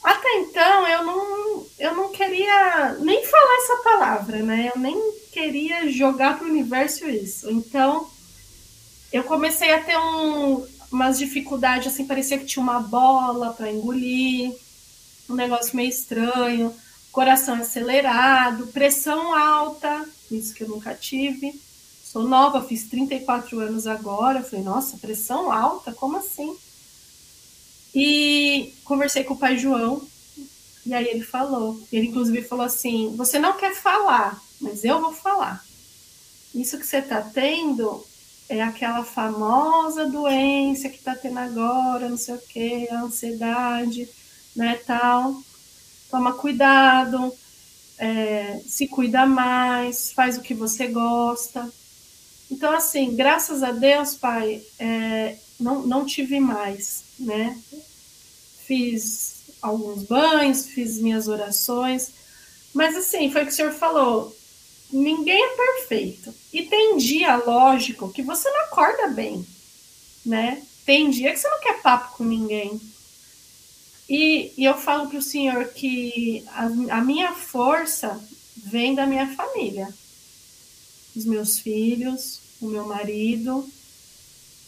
Até 0.06 0.34
então 0.34 0.86
eu 0.86 1.02
não, 1.04 1.66
eu 1.80 1.96
não 1.96 2.12
queria 2.12 2.96
nem 3.00 3.26
falar 3.26 3.56
essa 3.56 3.82
palavra, 3.82 4.38
né? 4.38 4.70
Eu 4.72 4.80
nem 4.80 4.96
queria 5.32 5.90
jogar 5.90 6.38
para 6.38 6.46
o 6.46 6.48
universo 6.48 7.08
isso. 7.08 7.50
Então 7.50 8.08
eu 9.12 9.24
comecei 9.24 9.74
a 9.74 9.82
ter 9.82 9.98
um, 9.98 10.64
umas 10.92 11.18
dificuldades, 11.18 11.92
assim, 11.92 12.06
parecia 12.06 12.38
que 12.38 12.44
tinha 12.44 12.62
uma 12.62 12.78
bola 12.78 13.52
para 13.52 13.68
engolir, 13.68 14.54
um 15.28 15.34
negócio 15.34 15.74
meio 15.74 15.88
estranho, 15.88 16.72
coração 17.10 17.56
acelerado, 17.56 18.68
pressão 18.68 19.34
alta, 19.34 20.08
isso 20.30 20.54
que 20.54 20.62
eu 20.62 20.68
nunca 20.68 20.94
tive. 20.94 21.60
Sou 22.04 22.22
nova, 22.22 22.62
fiz 22.62 22.84
34 22.84 23.58
anos 23.58 23.88
agora. 23.88 24.44
Falei, 24.44 24.64
nossa, 24.64 24.98
pressão 24.98 25.50
alta? 25.50 25.92
Como 25.92 26.16
assim? 26.16 26.56
E 27.98 28.74
conversei 28.85 29.24
com 29.24 29.32
o 29.32 29.39
pai 29.39 29.56
João, 29.56 30.06
e 30.85 30.93
aí 30.93 31.09
ele 31.09 31.24
falou. 31.24 31.81
Ele, 31.90 32.09
inclusive, 32.09 32.43
falou 32.43 32.66
assim: 32.66 33.16
Você 33.16 33.39
não 33.39 33.56
quer 33.56 33.74
falar, 33.74 34.39
mas 34.60 34.85
eu 34.85 35.01
vou 35.01 35.14
falar. 35.14 35.64
Isso 36.55 36.78
que 36.78 36.86
você 36.86 36.98
está 36.98 37.23
tendo 37.23 38.05
é 38.51 38.62
aquela 38.62 39.02
famosa 39.02 40.05
doença 40.10 40.90
que 40.90 40.98
está 40.98 41.14
tendo 41.14 41.39
agora, 41.39 42.10
não 42.10 42.18
sei 42.18 42.35
o 42.35 42.39
que, 42.39 42.86
a 42.90 43.01
ansiedade, 43.01 44.06
né, 44.55 44.78
tal. 44.86 45.43
Toma 46.10 46.35
cuidado, 46.35 47.32
é, 47.97 48.60
se 48.66 48.86
cuida 48.89 49.24
mais, 49.24 50.12
faz 50.12 50.36
o 50.36 50.43
que 50.43 50.52
você 50.52 50.86
gosta. 50.89 51.66
Então, 52.51 52.73
assim, 52.74 53.16
graças 53.16 53.62
a 53.62 53.73
Deus, 53.73 54.14
pai, 54.16 54.62
é, 54.78 55.36
não, 55.59 55.86
não 55.86 56.05
tive 56.05 56.39
mais, 56.39 57.05
né? 57.18 57.59
Fiz 58.66 59.36
alguns 59.62 60.02
banhos, 60.02 60.66
fiz 60.66 60.98
minhas 60.98 61.28
orações, 61.28 62.10
mas 62.74 62.97
assim, 62.97 63.30
foi 63.30 63.43
o 63.43 63.47
que 63.47 63.52
o 63.52 63.55
senhor 63.55 63.72
falou, 63.72 64.36
ninguém 64.93 65.43
é 65.43 65.56
perfeito. 65.56 66.34
E 66.52 66.62
tem 66.62 66.97
dia, 66.97 67.36
lógico, 67.36 68.12
que 68.12 68.22
você 68.22 68.51
não 68.51 68.60
acorda 68.62 69.09
bem, 69.09 69.47
né? 70.24 70.62
Tem 70.84 71.10
dia 71.10 71.32
que 71.32 71.38
você 71.38 71.48
não 71.48 71.60
quer 71.60 71.80
papo 71.80 72.16
com 72.16 72.24
ninguém. 72.24 72.80
E, 74.09 74.52
e 74.56 74.64
eu 74.64 74.74
falo 74.74 75.09
para 75.09 75.18
o 75.18 75.22
senhor 75.22 75.66
que 75.68 76.44
a, 76.48 76.66
a 76.98 77.01
minha 77.01 77.32
força 77.32 78.20
vem 78.56 78.94
da 78.94 79.06
minha 79.06 79.34
família. 79.34 79.88
Os 81.14 81.24
meus 81.24 81.59
filhos, 81.59 82.40
o 82.60 82.66
meu 82.66 82.86
marido, 82.86 83.68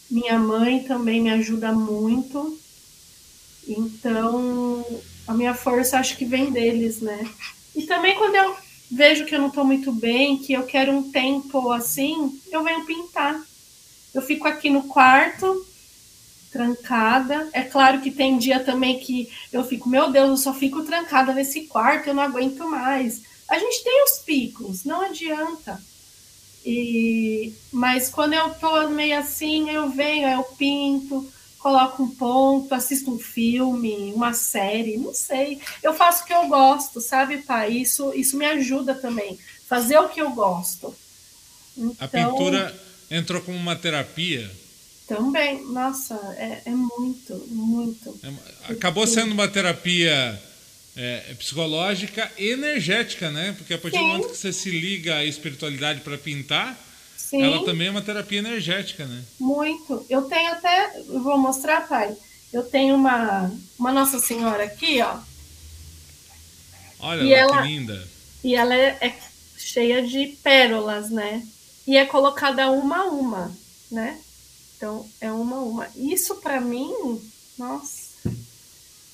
minha 0.09 0.37
mãe 0.37 0.83
também 0.83 1.21
me 1.21 1.29
ajuda 1.29 1.71
muito. 1.71 2.59
Então, 3.71 5.01
a 5.27 5.33
minha 5.33 5.53
força 5.53 5.99
acho 5.99 6.17
que 6.17 6.25
vem 6.25 6.51
deles, 6.51 7.01
né? 7.01 7.29
E 7.75 7.83
também 7.83 8.15
quando 8.15 8.35
eu 8.35 8.55
vejo 8.91 9.25
que 9.25 9.35
eu 9.35 9.39
não 9.39 9.49
estou 9.49 9.63
muito 9.63 9.91
bem, 9.91 10.37
que 10.37 10.53
eu 10.53 10.63
quero 10.63 10.91
um 10.91 11.11
tempo 11.11 11.71
assim, 11.71 12.39
eu 12.51 12.63
venho 12.63 12.85
pintar. 12.85 13.39
Eu 14.13 14.21
fico 14.21 14.47
aqui 14.47 14.69
no 14.69 14.83
quarto, 14.83 15.65
trancada. 16.51 17.47
É 17.53 17.61
claro 17.61 18.01
que 18.01 18.09
tem 18.09 18.37
dia 18.37 18.59
também 18.59 18.99
que 18.99 19.29
eu 19.53 19.63
fico, 19.63 19.87
meu 19.87 20.11
Deus, 20.11 20.29
eu 20.29 20.37
só 20.37 20.53
fico 20.53 20.83
trancada 20.83 21.33
nesse 21.33 21.61
quarto, 21.61 22.07
eu 22.07 22.13
não 22.13 22.23
aguento 22.23 22.67
mais. 22.67 23.21
A 23.47 23.57
gente 23.57 23.83
tem 23.83 24.03
os 24.03 24.19
picos, 24.19 24.83
não 24.83 25.01
adianta. 25.01 25.81
E 26.65 27.53
mas 27.71 28.09
quando 28.09 28.33
eu 28.33 28.53
tô 28.55 28.89
meio 28.89 29.17
assim, 29.17 29.69
eu 29.69 29.89
venho, 29.89 30.27
eu 30.27 30.43
pinto, 30.43 31.31
coloco 31.59 32.01
um 32.01 32.09
ponto, 32.09 32.73
assisto 32.73 33.13
um 33.13 33.19
filme, 33.19 34.13
uma 34.13 34.33
série, 34.33 34.97
não 34.97 35.13
sei. 35.13 35.59
Eu 35.83 35.93
faço 35.93 36.23
o 36.23 36.25
que 36.25 36.33
eu 36.33 36.47
gosto, 36.47 37.01
sabe, 37.01 37.39
pai? 37.39 37.73
Isso, 37.73 38.13
isso 38.15 38.37
me 38.37 38.45
ajuda 38.45 38.95
também. 38.95 39.37
Fazer 39.67 39.97
o 39.99 40.09
que 40.09 40.21
eu 40.21 40.31
gosto. 40.31 40.95
Então, 41.77 41.95
a 41.99 42.07
pintura 42.07 42.81
entrou 43.11 43.41
como 43.41 43.57
uma 43.57 43.75
terapia? 43.75 44.49
Também, 45.07 45.65
nossa, 45.65 46.15
é, 46.37 46.61
é 46.65 46.71
muito, 46.71 47.35
muito. 47.47 48.19
É, 48.23 48.71
acabou 48.71 49.05
sendo 49.07 49.31
uma 49.33 49.47
terapia 49.47 50.39
é, 50.95 51.33
psicológica 51.37 52.31
e 52.37 52.49
energética, 52.49 53.31
né? 53.31 53.53
Porque 53.57 53.73
a 53.73 53.77
partir 53.77 53.97
Sim. 53.97 54.03
do 54.03 54.07
momento 54.07 54.29
que 54.29 54.37
você 54.37 54.53
se 54.53 54.69
liga 54.69 55.15
à 55.15 55.25
espiritualidade 55.25 56.01
para 56.01 56.17
pintar, 56.17 56.77
Sim. 57.19 57.43
Ela 57.43 57.65
também 57.65 57.87
é 57.87 57.91
uma 57.91 58.01
terapia 58.01 58.39
energética, 58.39 59.05
né? 59.05 59.23
Muito. 59.39 60.03
Eu 60.09 60.23
tenho 60.23 60.51
até, 60.51 60.97
eu 60.97 61.21
vou 61.21 61.37
mostrar, 61.37 61.87
pai. 61.87 62.15
Eu 62.51 62.63
tenho 62.63 62.95
uma, 62.95 63.51
uma 63.77 63.91
Nossa 63.91 64.17
Senhora 64.17 64.63
aqui, 64.63 64.99
ó. 65.01 65.19
Olha 66.99 67.21
e 67.21 67.33
ela, 67.33 67.61
que 67.61 67.67
linda. 67.67 68.07
E 68.43 68.55
ela 68.55 68.73
é, 68.73 68.97
é, 69.01 69.19
cheia 69.57 70.01
de 70.01 70.27
pérolas, 70.41 71.11
né? 71.11 71.45
E 71.85 71.97
é 71.97 72.05
colocada 72.05 72.71
uma 72.71 73.01
a 73.01 73.05
uma, 73.05 73.55
né? 73.91 74.19
Então, 74.75 75.07
é 75.21 75.31
uma 75.31 75.57
a 75.57 75.61
uma. 75.61 75.87
Isso 75.95 76.35
para 76.37 76.59
mim, 76.59 77.21
nossa. 77.57 78.09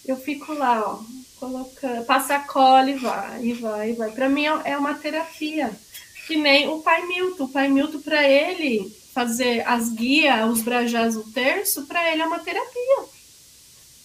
Eu 0.06 0.16
fico 0.16 0.54
lá, 0.54 0.80
ó, 0.80 1.04
colocando, 1.38 2.06
passa 2.06 2.40
cola 2.40 2.90
e 2.90 2.98
vai, 2.98 3.44
e 3.44 3.54
vai, 3.54 3.90
e 3.90 3.94
vai. 3.94 4.12
Para 4.12 4.30
mim 4.30 4.46
é, 4.46 4.62
é 4.72 4.78
uma 4.78 4.94
terapia 4.94 5.76
que 6.26 6.36
nem 6.36 6.68
o 6.68 6.82
pai 6.82 7.06
Milton. 7.06 7.44
O 7.44 7.50
pai 7.50 7.68
Milton, 7.68 8.00
para 8.02 8.28
ele 8.28 8.94
fazer 9.14 9.66
as 9.68 9.90
guias, 9.90 10.50
os 10.50 10.62
brajás, 10.62 11.16
o 11.16 11.32
terço, 11.32 11.86
para 11.86 12.12
ele 12.12 12.22
é 12.22 12.26
uma 12.26 12.40
terapia. 12.40 13.06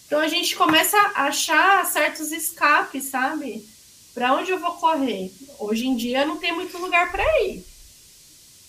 Então 0.05 0.19
a 0.19 0.27
gente 0.27 0.55
começa 0.55 0.97
a 0.97 1.25
achar 1.25 1.85
certos 1.85 2.31
escapes, 2.31 3.05
sabe? 3.05 3.65
Para 4.13 4.33
onde 4.35 4.51
eu 4.51 4.59
vou 4.59 4.73
correr? 4.73 5.31
Hoje 5.59 5.87
em 5.87 5.95
dia 5.95 6.25
não 6.25 6.37
tem 6.37 6.53
muito 6.53 6.77
lugar 6.77 7.11
para 7.11 7.23
ir, 7.43 7.65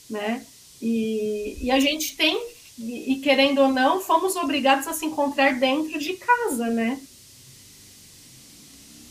né? 0.08 0.46
E, 0.80 1.58
e 1.60 1.70
a 1.70 1.78
gente 1.80 2.16
tem, 2.16 2.40
e, 2.78 3.12
e 3.12 3.20
querendo 3.20 3.60
ou 3.60 3.68
não, 3.68 4.00
fomos 4.00 4.36
obrigados 4.36 4.86
a 4.86 4.92
se 4.92 5.04
encontrar 5.04 5.58
dentro 5.58 5.98
de 5.98 6.14
casa, 6.14 6.68
né? 6.68 7.00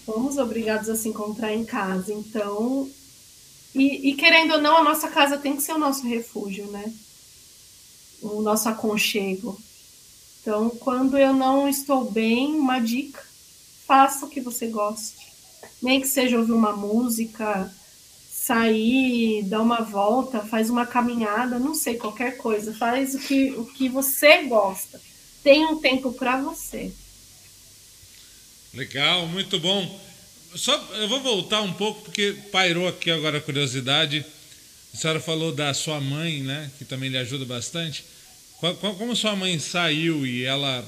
Fomos 0.05 0.37
obrigados 0.37 0.89
a 0.89 0.95
se 0.95 1.07
encontrar 1.07 1.53
em 1.53 1.63
casa. 1.63 2.13
Então, 2.13 2.89
e, 3.73 4.09
e, 4.09 4.15
querendo 4.15 4.53
ou 4.53 4.61
não, 4.61 4.77
a 4.77 4.83
nossa 4.83 5.07
casa 5.07 5.37
tem 5.37 5.55
que 5.55 5.63
ser 5.63 5.73
o 5.73 5.79
nosso 5.79 6.05
refúgio, 6.05 6.67
né? 6.67 6.93
O 8.21 8.41
nosso 8.41 8.67
aconchego. 8.67 9.59
Então, 10.41 10.69
quando 10.69 11.17
eu 11.17 11.33
não 11.33 11.67
estou 11.67 12.11
bem, 12.11 12.55
uma 12.55 12.79
dica: 12.79 13.23
faça 13.87 14.25
o 14.25 14.29
que 14.29 14.41
você 14.41 14.67
goste. 14.67 15.31
Nem 15.81 16.01
que 16.01 16.07
seja 16.07 16.37
ouvir 16.37 16.51
uma 16.51 16.73
música, 16.73 17.73
sair, 18.29 19.43
dar 19.43 19.61
uma 19.61 19.81
volta, 19.81 20.41
faz 20.41 20.69
uma 20.69 20.85
caminhada, 20.85 21.57
não 21.57 21.73
sei, 21.73 21.95
qualquer 21.95 22.37
coisa. 22.37 22.73
Faz 22.73 23.15
o 23.15 23.19
que, 23.19 23.51
o 23.51 23.65
que 23.65 23.87
você 23.87 24.43
gosta. 24.43 25.01
Tem 25.43 25.65
um 25.65 25.79
tempo 25.79 26.11
para 26.11 26.41
você. 26.41 26.91
Legal, 28.73 29.27
muito 29.27 29.59
bom. 29.59 29.99
Só, 30.55 30.75
eu 30.95 31.07
vou 31.07 31.21
voltar 31.21 31.61
um 31.61 31.73
pouco, 31.73 32.01
porque 32.01 32.35
pairou 32.51 32.87
aqui 32.87 33.09
agora 33.09 33.37
a 33.37 33.41
curiosidade. 33.41 34.25
A 34.93 34.97
senhora 34.97 35.19
falou 35.19 35.53
da 35.53 35.73
sua 35.73 36.01
mãe, 36.01 36.41
né? 36.41 36.69
Que 36.77 36.85
também 36.85 37.09
lhe 37.09 37.17
ajuda 37.17 37.45
bastante. 37.45 38.03
Como 38.79 39.15
sua 39.15 39.35
mãe 39.35 39.57
saiu 39.57 40.25
e 40.25 40.43
ela 40.43 40.85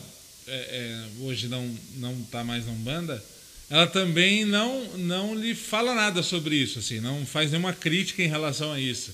é, 0.48 0.52
é, 0.52 1.24
hoje 1.24 1.48
não 1.48 1.68
não 1.96 2.14
está 2.20 2.44
mais 2.44 2.66
na 2.66 2.72
Umbanda, 2.72 3.24
ela 3.70 3.88
também 3.88 4.46
não 4.46 4.84
não 4.98 5.34
lhe 5.34 5.56
fala 5.56 5.96
nada 5.96 6.22
sobre 6.22 6.56
isso, 6.56 6.80
assim, 6.80 7.00
não 7.00 7.26
faz 7.26 7.50
nenhuma 7.50 7.74
crítica 7.74 8.22
em 8.22 8.28
relação 8.28 8.72
a 8.72 8.80
isso. 8.80 9.12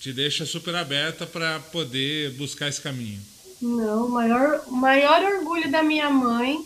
Te 0.00 0.12
deixa 0.12 0.46
super 0.46 0.74
aberta 0.74 1.26
para 1.26 1.60
poder 1.60 2.30
buscar 2.32 2.68
esse 2.68 2.80
caminho. 2.80 3.20
Não, 3.60 4.06
o 4.06 4.08
maior, 4.08 4.66
maior 4.70 5.22
orgulho 5.22 5.70
da 5.70 5.82
minha 5.82 6.08
mãe 6.08 6.64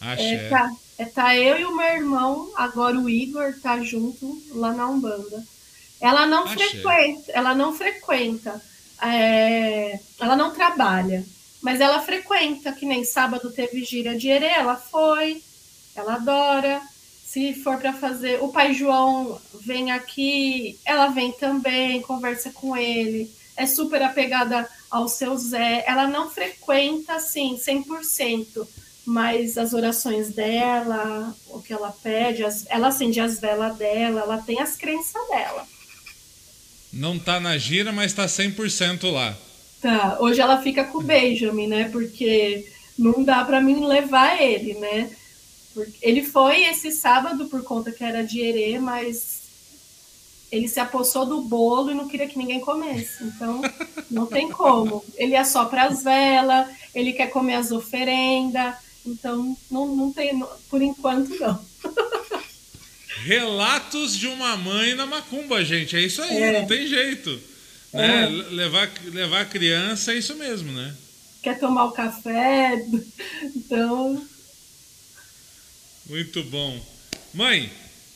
Axé. 0.00 0.34
é 0.34 0.48
é, 1.02 1.04
tá 1.06 1.36
eu 1.36 1.58
e 1.58 1.64
o 1.64 1.76
meu 1.76 1.86
irmão, 1.86 2.52
agora 2.54 2.98
o 2.98 3.10
Igor, 3.10 3.54
tá 3.60 3.80
junto 3.80 4.40
lá 4.50 4.72
na 4.72 4.88
Umbanda. 4.88 5.44
Ela 6.00 6.26
não 6.26 6.44
Achei. 6.44 6.68
frequenta, 6.68 7.32
ela 7.32 7.54
não 7.54 7.72
frequenta, 7.72 8.62
é, 9.00 9.98
ela 10.20 10.36
não 10.36 10.52
trabalha, 10.52 11.24
mas 11.60 11.80
ela 11.80 12.00
frequenta, 12.00 12.72
que 12.72 12.86
nem 12.86 13.04
sábado 13.04 13.50
teve 13.50 13.84
gira 13.84 14.16
de 14.16 14.28
erê, 14.28 14.46
ela 14.46 14.76
foi, 14.76 15.42
ela 15.94 16.14
adora. 16.14 16.80
Se 17.24 17.54
for 17.54 17.78
para 17.78 17.94
fazer, 17.94 18.42
o 18.42 18.48
pai 18.48 18.74
João 18.74 19.40
vem 19.60 19.90
aqui, 19.90 20.78
ela 20.84 21.08
vem 21.08 21.32
também, 21.32 22.02
conversa 22.02 22.50
com 22.50 22.76
ele, 22.76 23.32
é 23.56 23.64
super 23.64 24.02
apegada 24.02 24.68
ao 24.90 25.08
seu 25.08 25.36
Zé. 25.36 25.82
Ela 25.86 26.06
não 26.06 26.28
frequenta 26.28 27.14
assim 27.14 27.56
100%, 27.56 28.66
mas 29.04 29.58
as 29.58 29.72
orações 29.72 30.30
dela, 30.32 31.34
o 31.48 31.60
que 31.60 31.72
ela 31.72 31.90
pede, 32.02 32.44
as, 32.44 32.64
ela 32.68 32.88
acende 32.88 33.20
as 33.20 33.40
velas 33.40 33.76
dela, 33.76 34.20
ela 34.20 34.38
tem 34.38 34.60
as 34.60 34.76
crenças 34.76 35.26
dela. 35.28 35.66
Não 36.92 37.18
tá 37.18 37.40
na 37.40 37.56
gira, 37.58 37.92
mas 37.92 38.12
tá 38.12 38.26
100% 38.26 39.10
lá. 39.10 39.36
Tá, 39.80 40.18
hoje 40.20 40.40
ela 40.40 40.62
fica 40.62 40.84
com 40.84 40.98
o 40.98 41.02
Benjamin, 41.02 41.66
né? 41.66 41.88
Porque 41.88 42.70
não 42.96 43.24
dá 43.24 43.44
para 43.44 43.60
mim 43.60 43.84
levar 43.84 44.40
ele, 44.40 44.74
né? 44.74 45.10
Ele 46.00 46.22
foi 46.22 46.64
esse 46.64 46.92
sábado 46.92 47.46
por 47.46 47.64
conta 47.64 47.90
que 47.90 48.04
era 48.04 48.22
de 48.22 48.40
herê, 48.40 48.78
mas 48.78 49.42
ele 50.52 50.68
se 50.68 50.78
apossou 50.78 51.24
do 51.24 51.40
bolo 51.40 51.90
e 51.90 51.94
não 51.94 52.06
queria 52.06 52.28
que 52.28 52.38
ninguém 52.38 52.60
comesse. 52.60 53.24
Então, 53.24 53.62
não 54.10 54.26
tem 54.26 54.50
como. 54.50 55.02
Ele 55.16 55.34
é 55.34 55.42
só 55.42 55.64
para 55.64 55.84
as 55.84 56.02
velas, 56.02 56.68
ele 56.94 57.14
quer 57.14 57.28
comer 57.28 57.54
as 57.54 57.72
oferendas. 57.72 58.74
Então, 59.04 59.56
não, 59.70 59.94
não 59.94 60.12
tem, 60.12 60.42
por 60.68 60.80
enquanto, 60.80 61.30
não. 61.38 61.64
Relatos 63.24 64.16
de 64.16 64.26
uma 64.26 64.56
mãe 64.56 64.94
na 64.94 65.06
macumba, 65.06 65.64
gente. 65.64 65.96
É 65.96 66.00
isso 66.00 66.22
aí, 66.22 66.36
é. 66.36 66.60
não 66.60 66.66
tem 66.66 66.86
jeito. 66.86 67.30
Né? 67.92 68.24
É. 68.24 68.26
Levar, 68.26 68.90
levar 69.04 69.40
a 69.42 69.46
criança 69.46 70.12
é 70.12 70.18
isso 70.18 70.34
mesmo, 70.36 70.72
né? 70.72 70.94
Quer 71.42 71.58
tomar 71.58 71.86
o 71.86 71.92
café, 71.92 72.86
então. 73.56 74.26
Muito 76.06 76.42
bom. 76.44 76.80
Mãe, 77.34 77.72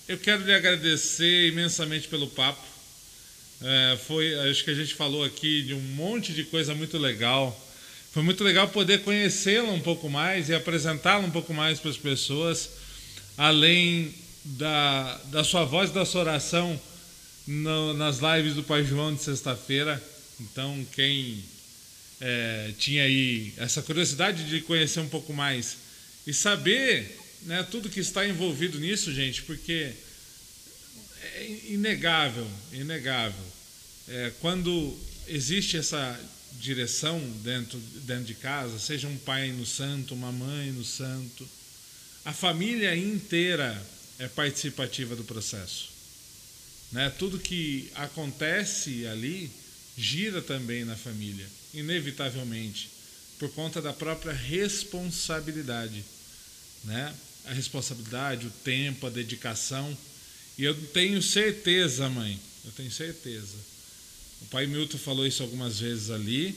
eu 0.09 0.19
quero 0.19 0.45
lhe 0.45 0.55
agradecer 0.55 1.49
imensamente 1.49 2.09
pelo 2.09 2.29
papo. 2.29 2.65
É, 3.63 3.99
foi, 4.07 4.35
acho 4.51 4.65
que 4.65 4.71
a 4.71 4.75
gente 4.75 4.95
falou 4.95 5.25
aqui 5.25 5.63
de 5.63 5.75
um 5.75 5.81
monte 5.81 6.33
de 6.33 6.45
coisa 6.45 6.75
muito 6.75 6.99
legal. 6.99 7.59
Foi 8.17 8.23
muito 8.23 8.43
legal 8.43 8.67
poder 8.69 9.03
conhecê-la 9.03 9.71
um 9.71 9.81
pouco 9.81 10.09
mais 10.09 10.49
e 10.49 10.55
apresentá-la 10.55 11.27
um 11.27 11.31
pouco 11.31 11.53
mais 11.53 11.79
para 11.79 11.91
as 11.91 11.99
pessoas, 11.99 12.71
além 13.37 14.11
da, 14.43 15.21
da 15.27 15.45
sua 15.45 15.67
voz, 15.67 15.91
da 15.91 16.03
sua 16.07 16.23
oração 16.23 16.81
no, 17.47 17.93
nas 17.93 18.21
lives 18.21 18.55
do 18.55 18.63
Pai 18.63 18.83
João 18.87 19.15
de 19.15 19.23
sexta-feira. 19.23 20.03
Então, 20.41 20.83
quem 20.93 21.45
é, 22.19 22.73
tinha 22.79 23.03
aí 23.03 23.53
essa 23.59 23.83
curiosidade 23.83 24.49
de 24.49 24.63
conhecer 24.63 25.01
um 25.01 25.11
pouco 25.11 25.35
mais 25.35 25.77
e 26.27 26.33
saber 26.33 27.21
né, 27.43 27.67
tudo 27.71 27.91
que 27.91 28.01
está 28.01 28.27
envolvido 28.27 28.81
nisso, 28.81 29.13
gente, 29.13 29.43
porque 29.43 29.93
é 31.35 31.51
inegável, 31.69 32.51
inegável. 32.73 33.45
É, 34.09 34.33
quando 34.41 34.99
existe 35.29 35.77
essa 35.77 36.19
direção 36.67 37.21
dentro, 37.45 37.79
dentro 38.05 38.25
de 38.25 38.35
casa, 38.35 38.79
seja 38.79 39.07
um 39.07 39.17
pai 39.19 39.53
no 39.53 39.65
santo, 39.65 40.15
uma 40.15 40.33
mãe 40.33 40.73
no 40.73 40.85
santo, 40.85 41.49
a 42.25 42.33
família 42.33 42.97
inteira 42.97 43.81
é 44.19 44.27
participativa 44.27 45.15
do 45.15 45.23
processo. 45.23 45.91
Né? 46.91 47.09
Tudo 47.11 47.39
que 47.39 47.89
acontece 47.95 49.07
ali 49.07 49.49
gira 49.97 50.43
também 50.43 50.85
na 50.85 50.97
família, 50.97 51.47
inevitavelmente, 51.73 52.91
por 53.39 53.49
conta 53.53 53.81
da 53.81 53.93
própria 53.93 54.33
responsabilidade. 54.33 56.05
Né? 56.83 57.15
A 57.45 57.53
responsabilidade, 57.53 58.49
o 58.49 58.51
tempo, 58.51 59.07
a 59.07 59.11
dedicação. 59.11 59.97
E 60.59 60.65
eu 60.65 60.75
tenho 60.89 61.23
certeza, 61.23 62.09
mãe, 62.09 62.41
eu 62.65 62.73
tenho 62.73 62.91
certeza. 62.91 63.76
O 64.47 64.49
pai 64.49 64.67
Milton 64.67 64.97
falou 64.97 65.27
isso 65.27 65.43
algumas 65.43 65.81
vezes 65.81 66.09
ali, 66.09 66.57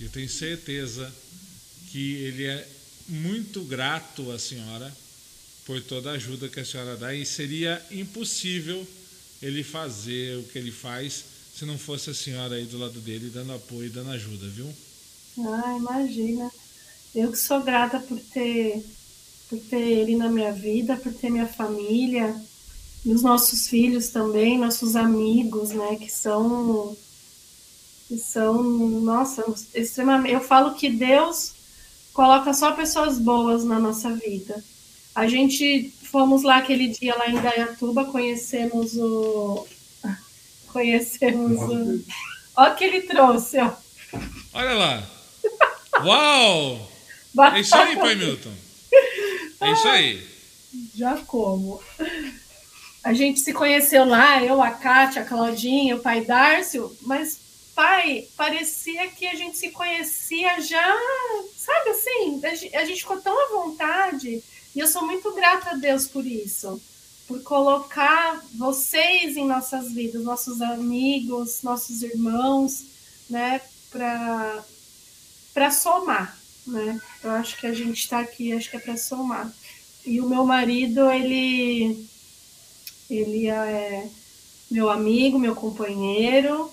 e 0.00 0.04
eu 0.04 0.10
tenho 0.10 0.28
certeza 0.28 1.12
que 1.90 2.14
ele 2.16 2.44
é 2.44 2.68
muito 3.08 3.62
grato 3.62 4.32
à 4.32 4.38
senhora 4.38 4.92
por 5.64 5.80
toda 5.80 6.10
a 6.10 6.14
ajuda 6.14 6.48
que 6.48 6.58
a 6.58 6.64
senhora 6.64 6.96
dá 6.96 7.14
e 7.14 7.24
seria 7.24 7.80
impossível 7.92 8.84
ele 9.40 9.62
fazer 9.62 10.38
o 10.38 10.42
que 10.42 10.58
ele 10.58 10.72
faz 10.72 11.24
se 11.56 11.64
não 11.64 11.78
fosse 11.78 12.10
a 12.10 12.14
senhora 12.14 12.56
aí 12.56 12.64
do 12.64 12.78
lado 12.78 12.98
dele 13.00 13.30
dando 13.32 13.52
apoio 13.52 13.86
e 13.86 13.90
dando 13.90 14.10
ajuda, 14.10 14.48
viu? 14.48 14.66
Ah, 15.38 15.76
imagina. 15.76 16.50
Eu 17.14 17.30
que 17.30 17.38
sou 17.38 17.62
grata 17.62 18.00
por 18.00 18.18
ter 18.18 18.84
por 19.48 19.58
ter 19.58 19.80
ele 19.80 20.16
na 20.16 20.28
minha 20.28 20.52
vida, 20.52 20.96
por 20.96 21.12
ter 21.12 21.30
minha 21.30 21.46
família, 21.46 22.40
e 23.04 23.12
os 23.12 23.22
nossos 23.22 23.68
filhos 23.68 24.08
também, 24.08 24.58
nossos 24.58 24.94
amigos, 24.96 25.70
né, 25.70 25.96
que 25.96 26.10
são 26.10 26.96
que 28.10 28.18
são, 28.18 28.60
nossa, 28.60 29.44
extremamente. 29.72 30.34
Eu 30.34 30.40
falo 30.40 30.74
que 30.74 30.90
Deus 30.90 31.52
coloca 32.12 32.52
só 32.52 32.72
pessoas 32.72 33.20
boas 33.20 33.62
na 33.62 33.78
nossa 33.78 34.12
vida. 34.12 34.64
A 35.14 35.28
gente 35.28 35.94
fomos 36.10 36.42
lá 36.42 36.56
aquele 36.56 36.88
dia 36.88 37.14
lá 37.16 37.28
em 37.28 37.40
Dayatuba, 37.40 38.06
conhecemos 38.06 38.96
o. 38.96 39.64
Conhecemos 40.72 41.60
o. 41.60 42.04
Olha 42.56 42.72
o 42.72 42.74
que 42.74 42.84
ele 42.84 43.02
trouxe, 43.02 43.58
ó. 43.60 43.70
Olha 44.54 44.72
lá. 44.72 45.06
Uau! 46.04 46.90
é 47.54 47.60
isso 47.60 47.76
aí, 47.76 47.94
pai 47.94 48.16
Milton. 48.16 48.52
É 49.60 49.70
isso 49.70 49.86
aí. 49.86 50.28
Já 50.96 51.16
como. 51.18 51.80
A 53.04 53.12
gente 53.12 53.38
se 53.38 53.52
conheceu 53.52 54.04
lá, 54.04 54.42
eu, 54.42 54.60
a 54.60 54.72
Kátia, 54.72 55.22
a 55.22 55.24
Claudinha, 55.24 55.94
o 55.94 56.00
pai 56.00 56.22
Dárcio, 56.22 56.96
mas, 57.02 57.38
pai, 57.80 58.28
parecia 58.36 59.10
que 59.10 59.26
a 59.26 59.34
gente 59.34 59.56
se 59.56 59.70
conhecia 59.70 60.60
já, 60.60 60.94
sabe 61.56 61.88
assim? 61.88 62.38
A 62.74 62.84
gente 62.84 63.00
ficou 63.00 63.18
tão 63.22 63.32
à 63.32 63.48
vontade 63.48 64.44
e 64.76 64.78
eu 64.78 64.86
sou 64.86 65.06
muito 65.06 65.32
grata 65.32 65.70
a 65.70 65.76
Deus 65.76 66.06
por 66.06 66.26
isso, 66.26 66.78
por 67.26 67.42
colocar 67.42 68.44
vocês 68.54 69.34
em 69.34 69.46
nossas 69.46 69.92
vidas, 69.92 70.22
nossos 70.22 70.60
amigos, 70.60 71.62
nossos 71.62 72.02
irmãos, 72.02 72.84
né, 73.30 73.62
para 73.90 75.70
somar, 75.70 76.38
né? 76.66 77.00
Eu 77.24 77.30
acho 77.30 77.56
que 77.56 77.66
a 77.66 77.72
gente 77.72 77.98
está 77.98 78.20
aqui, 78.20 78.52
acho 78.52 78.68
que 78.68 78.76
é 78.76 78.80
para 78.80 78.98
somar. 78.98 79.50
E 80.04 80.20
o 80.20 80.28
meu 80.28 80.44
marido, 80.44 81.10
ele 81.10 82.06
ele 83.08 83.48
é 83.48 84.06
meu 84.70 84.90
amigo, 84.90 85.38
meu 85.38 85.54
companheiro. 85.54 86.70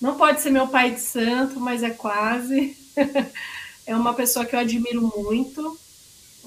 Não 0.00 0.16
pode 0.16 0.40
ser 0.40 0.50
meu 0.50 0.68
pai 0.68 0.92
de 0.92 1.00
santo, 1.00 1.58
mas 1.58 1.82
é 1.82 1.90
quase. 1.90 2.76
é 3.86 3.96
uma 3.96 4.14
pessoa 4.14 4.44
que 4.44 4.54
eu 4.54 4.60
admiro 4.60 5.12
muito 5.16 5.78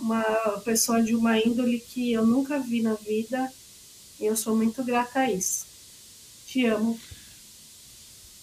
uma 0.02 0.24
pessoa 0.66 1.02
de 1.02 1.16
uma 1.16 1.38
índole 1.38 1.80
que 1.80 2.12
eu 2.12 2.26
nunca 2.26 2.60
vi 2.60 2.82
na 2.82 2.96
vida 2.96 3.52
e 4.20 4.26
eu 4.26 4.36
sou 4.36 4.56
muito 4.56 4.84
grata 4.84 5.20
a 5.20 5.32
isso. 5.32 5.66
Te 6.48 6.66
amo. 6.66 7.00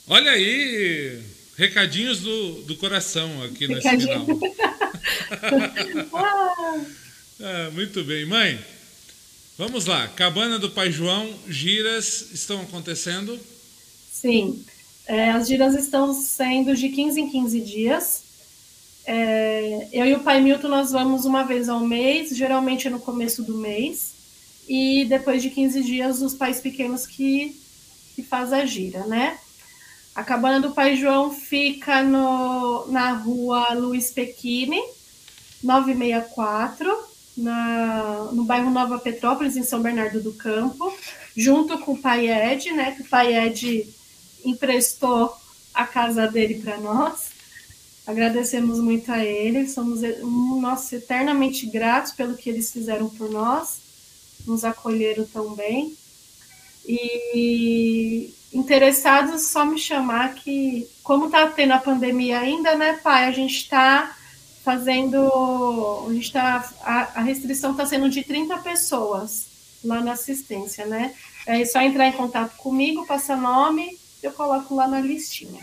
Olha 0.07 0.31
aí, 0.31 1.21
recadinhos 1.57 2.21
do, 2.21 2.63
do 2.63 2.77
coração 2.77 3.43
aqui 3.43 3.67
Recadinho. 3.67 4.25
nesse 4.25 4.47
final. 4.55 4.81
ah. 6.15 6.81
ah, 7.41 7.71
muito 7.73 8.03
bem, 8.05 8.25
mãe. 8.25 8.65
Vamos 9.59 9.87
lá, 9.87 10.07
Cabana 10.09 10.59
do 10.59 10.71
Pai 10.71 10.93
João, 10.93 11.37
giras 11.49 12.31
estão 12.33 12.63
acontecendo? 12.63 13.39
Sim, 14.13 14.65
é, 15.09 15.31
as 15.31 15.49
giras 15.49 15.75
estão 15.75 16.13
sendo 16.13 16.77
de 16.77 16.91
15 16.91 17.19
em 17.19 17.31
15 17.31 17.61
dias. 17.63 18.23
É, 19.07 19.89
eu 19.91 20.05
e 20.05 20.15
o 20.15 20.21
pai 20.21 20.39
Milton 20.39 20.69
nós 20.69 20.93
vamos 20.93 21.25
uma 21.25 21.45
vez 21.45 21.71
ao 21.71 21.81
mês, 21.81 22.37
geralmente 22.37 22.87
é 22.87 22.91
no 22.91 23.01
começo 23.01 23.43
do 23.43 23.57
mês, 23.57 24.13
e 24.69 25.07
depois 25.07 25.43
de 25.43 25.49
15 25.49 25.83
dias 25.83 26.21
os 26.21 26.35
pais 26.35 26.61
pequenos 26.61 27.07
que, 27.07 27.59
que 28.15 28.23
faz 28.23 28.53
a 28.53 28.67
gira, 28.67 29.07
né? 29.07 29.39
A 30.15 30.23
cabana 30.23 30.61
do 30.61 30.73
pai 30.73 30.95
João 30.95 31.31
fica 31.31 32.03
no, 32.03 32.87
na 32.89 33.13
rua 33.13 33.73
Luiz 33.73 34.11
Pequini, 34.11 34.83
964, 35.63 36.87
na, 37.35 38.29
no 38.33 38.45
bairro 38.45 38.71
Nova 38.71 38.99
Petrópolis, 38.99 39.57
em 39.57 39.63
São 39.63 39.81
Bernardo 39.81 40.21
do 40.21 40.35
Campo, 40.35 40.93
junto 41.35 41.79
com 41.79 41.93
o 41.93 41.99
pai 41.99 42.29
Ed, 42.29 42.73
né? 42.73 42.91
Que 42.91 43.03
o 43.03 43.09
pai 43.09 43.35
Ed 43.35 43.89
emprestou 44.45 45.35
a 45.75 45.87
casa 45.87 46.27
dele 46.27 46.61
para 46.61 46.79
nós. 46.79 47.31
Agradecemos 48.07 48.81
muito 48.81 49.13
a 49.13 49.23
eles, 49.25 49.73
somos 49.73 50.01
nossa, 50.23 50.97
eternamente 50.97 51.67
gratos 51.67 52.13
pelo 52.13 52.37
que 52.37 52.49
eles 52.49 52.73
fizeram 52.73 53.09
por 53.11 53.31
nós, 53.31 53.81
nos 54.47 54.65
acolheram 54.65 55.27
tão 55.27 55.55
bem. 55.55 55.95
E 56.87 58.33
interessados, 58.53 59.49
só 59.49 59.65
me 59.65 59.79
chamar 59.79 60.35
que, 60.35 60.89
como 61.03 61.27
está 61.27 61.47
tendo 61.49 61.73
a 61.73 61.79
pandemia 61.79 62.39
ainda, 62.39 62.75
né, 62.75 62.95
pai? 63.03 63.27
A 63.27 63.33
gente 63.33 63.57
está 63.57 64.17
fazendo. 64.65 66.07
A, 66.09 66.13
gente 66.13 66.33
tá, 66.33 66.73
a, 66.83 67.01
a 67.17 67.23
restrição 67.23 67.73
está 67.73 67.87
sendo 67.87 68.09
de 68.09 68.25
30 68.25 68.57
pessoas 68.59 69.47
lá 69.85 70.01
na 70.01 70.13
assistência, 70.13 70.87
né? 70.87 71.15
É 71.47 71.65
só 71.65 71.81
entrar 71.81 72.09
em 72.09 72.13
contato 72.13 72.57
comigo, 72.57 73.07
passar 73.07 73.37
nome, 73.37 73.99
eu 74.23 74.33
coloco 74.33 74.75
lá 74.75 74.89
na 74.89 75.01
listinha. 75.01 75.61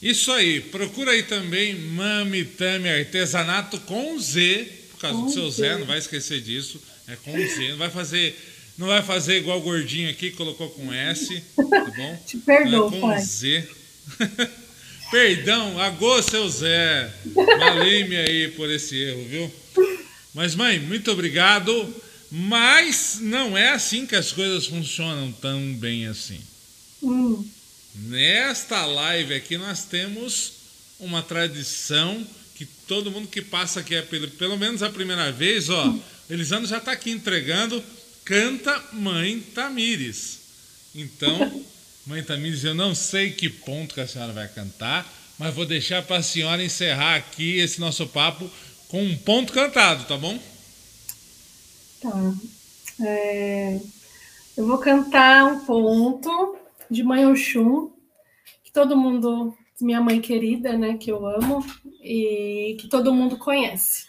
Isso 0.00 0.32
aí, 0.32 0.60
procura 0.60 1.10
aí 1.10 1.22
também 1.22 1.74
Mami 1.74 2.44
Tami 2.44 2.88
Artesanato 2.88 3.78
com 3.80 4.18
Z, 4.18 4.66
por 4.92 5.00
causa 5.00 5.18
com 5.18 5.26
do 5.26 5.32
seu 5.32 5.50
Zé, 5.50 5.76
não 5.76 5.86
vai 5.86 5.98
esquecer 5.98 6.40
disso. 6.40 6.80
É 7.06 7.16
com 7.16 7.32
Z, 7.32 7.68
não 7.70 7.76
vai 7.76 7.90
fazer, 7.90 8.38
não 8.78 8.86
vai 8.86 9.02
fazer 9.02 9.38
igual 9.38 9.58
o 9.58 9.62
gordinho 9.62 10.08
aqui, 10.08 10.30
colocou 10.30 10.70
com 10.70 10.92
S, 10.92 11.42
tá 11.56 11.92
bom? 11.96 12.16
Te 12.26 12.38
perdoo, 12.38 12.88
é 12.88 12.90
com 12.90 13.00
pai. 13.00 13.20
Z. 13.20 13.68
Perdão, 15.10 15.78
agô 15.80 16.22
seu 16.22 16.48
Zé. 16.48 17.12
Valei-me 17.34 18.16
aí 18.16 18.48
por 18.52 18.70
esse 18.70 18.96
erro, 18.96 19.24
viu? 19.28 19.52
Mas, 20.32 20.54
mãe, 20.54 20.78
muito 20.78 21.10
obrigado. 21.10 21.94
Mas 22.30 23.18
não 23.20 23.58
é 23.58 23.70
assim 23.70 24.06
que 24.06 24.14
as 24.14 24.30
coisas 24.30 24.66
funcionam 24.66 25.32
tão 25.32 25.74
bem 25.74 26.06
assim. 26.06 26.40
Hum. 27.02 27.44
Nesta 27.94 28.86
live 28.86 29.34
aqui 29.34 29.56
nós 29.58 29.84
temos 29.84 30.52
uma 30.98 31.22
tradição 31.22 32.26
que 32.54 32.64
todo 32.64 33.10
mundo 33.10 33.26
que 33.26 33.40
passa 33.40 33.80
aqui 33.80 33.94
é 33.94 34.02
pelo, 34.02 34.28
pelo 34.32 34.56
menos 34.56 34.82
a 34.82 34.90
primeira 34.90 35.32
vez, 35.32 35.70
ó, 35.70 35.94
Elisandro 36.28 36.68
já 36.68 36.78
está 36.78 36.92
aqui 36.92 37.10
entregando, 37.10 37.82
canta 38.24 38.84
Mãe 38.92 39.40
Tamires. 39.40 40.38
Então, 40.94 41.64
Mãe 42.06 42.22
Tamires, 42.22 42.62
eu 42.64 42.74
não 42.74 42.94
sei 42.94 43.32
que 43.32 43.48
ponto 43.48 43.94
que 43.94 44.00
a 44.00 44.06
senhora 44.06 44.32
vai 44.32 44.46
cantar, 44.46 45.10
mas 45.38 45.54
vou 45.54 45.64
deixar 45.64 46.02
para 46.02 46.18
a 46.18 46.22
senhora 46.22 46.62
encerrar 46.62 47.16
aqui 47.16 47.58
esse 47.58 47.80
nosso 47.80 48.06
papo 48.06 48.50
com 48.88 49.02
um 49.02 49.16
ponto 49.16 49.52
cantado, 49.52 50.04
tá 50.04 50.16
bom? 50.18 50.38
Tá. 52.02 52.34
É, 53.02 53.80
eu 54.56 54.66
vou 54.66 54.78
cantar 54.78 55.46
um 55.46 55.64
ponto 55.64 56.59
de 56.90 57.02
Mãe 57.04 57.26
Oxum, 57.26 57.92
que 58.64 58.72
todo 58.72 58.96
mundo, 58.96 59.56
minha 59.80 60.00
mãe 60.00 60.20
querida, 60.20 60.76
né, 60.76 60.96
que 60.96 61.10
eu 61.10 61.24
amo 61.24 61.64
e 62.02 62.76
que 62.80 62.88
todo 62.88 63.14
mundo 63.14 63.38
conhece. 63.38 64.06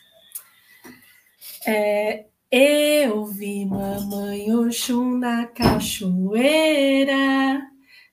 É, 1.65 2.25
eu 2.51 3.25
vi 3.25 3.65
mamãe 3.65 4.53
Oxum 4.53 5.17
na 5.17 5.45
cachoeira, 5.47 7.05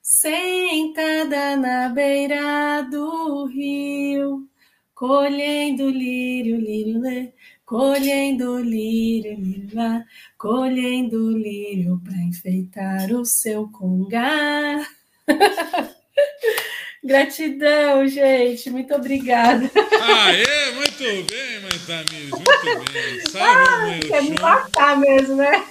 sentada 0.02 1.56
na 1.56 1.88
beira 1.88 2.82
do 2.82 3.46
rio, 3.46 4.46
colhendo 4.94 5.88
lírio, 5.88 6.56
lírio, 6.56 7.00
lírio 7.00 7.32
colhendo 7.68 8.58
lírio, 8.60 9.38
lírio 9.38 9.76
lá, 9.76 10.02
colhendo 10.38 11.36
lírio 11.36 12.00
para 12.04 12.16
enfeitar 12.22 13.12
o 13.12 13.24
seu 13.24 13.68
congá. 13.68 14.86
Gratidão, 17.04 18.06
gente. 18.06 18.70
Muito 18.70 18.94
obrigada. 18.94 19.70
Aê, 20.00 20.72
muito 20.72 20.98
bem, 20.98 21.60
mãe 21.60 21.78
Tamires, 21.86 22.30
muito 22.30 22.92
bem. 22.92 23.20
Salve, 23.30 23.68
ah, 23.68 23.80
mãe 23.80 24.00
Quer 24.00 24.22
me 24.22 24.40
matar 24.40 24.96
mesmo, 24.98 25.36
né? 25.36 25.66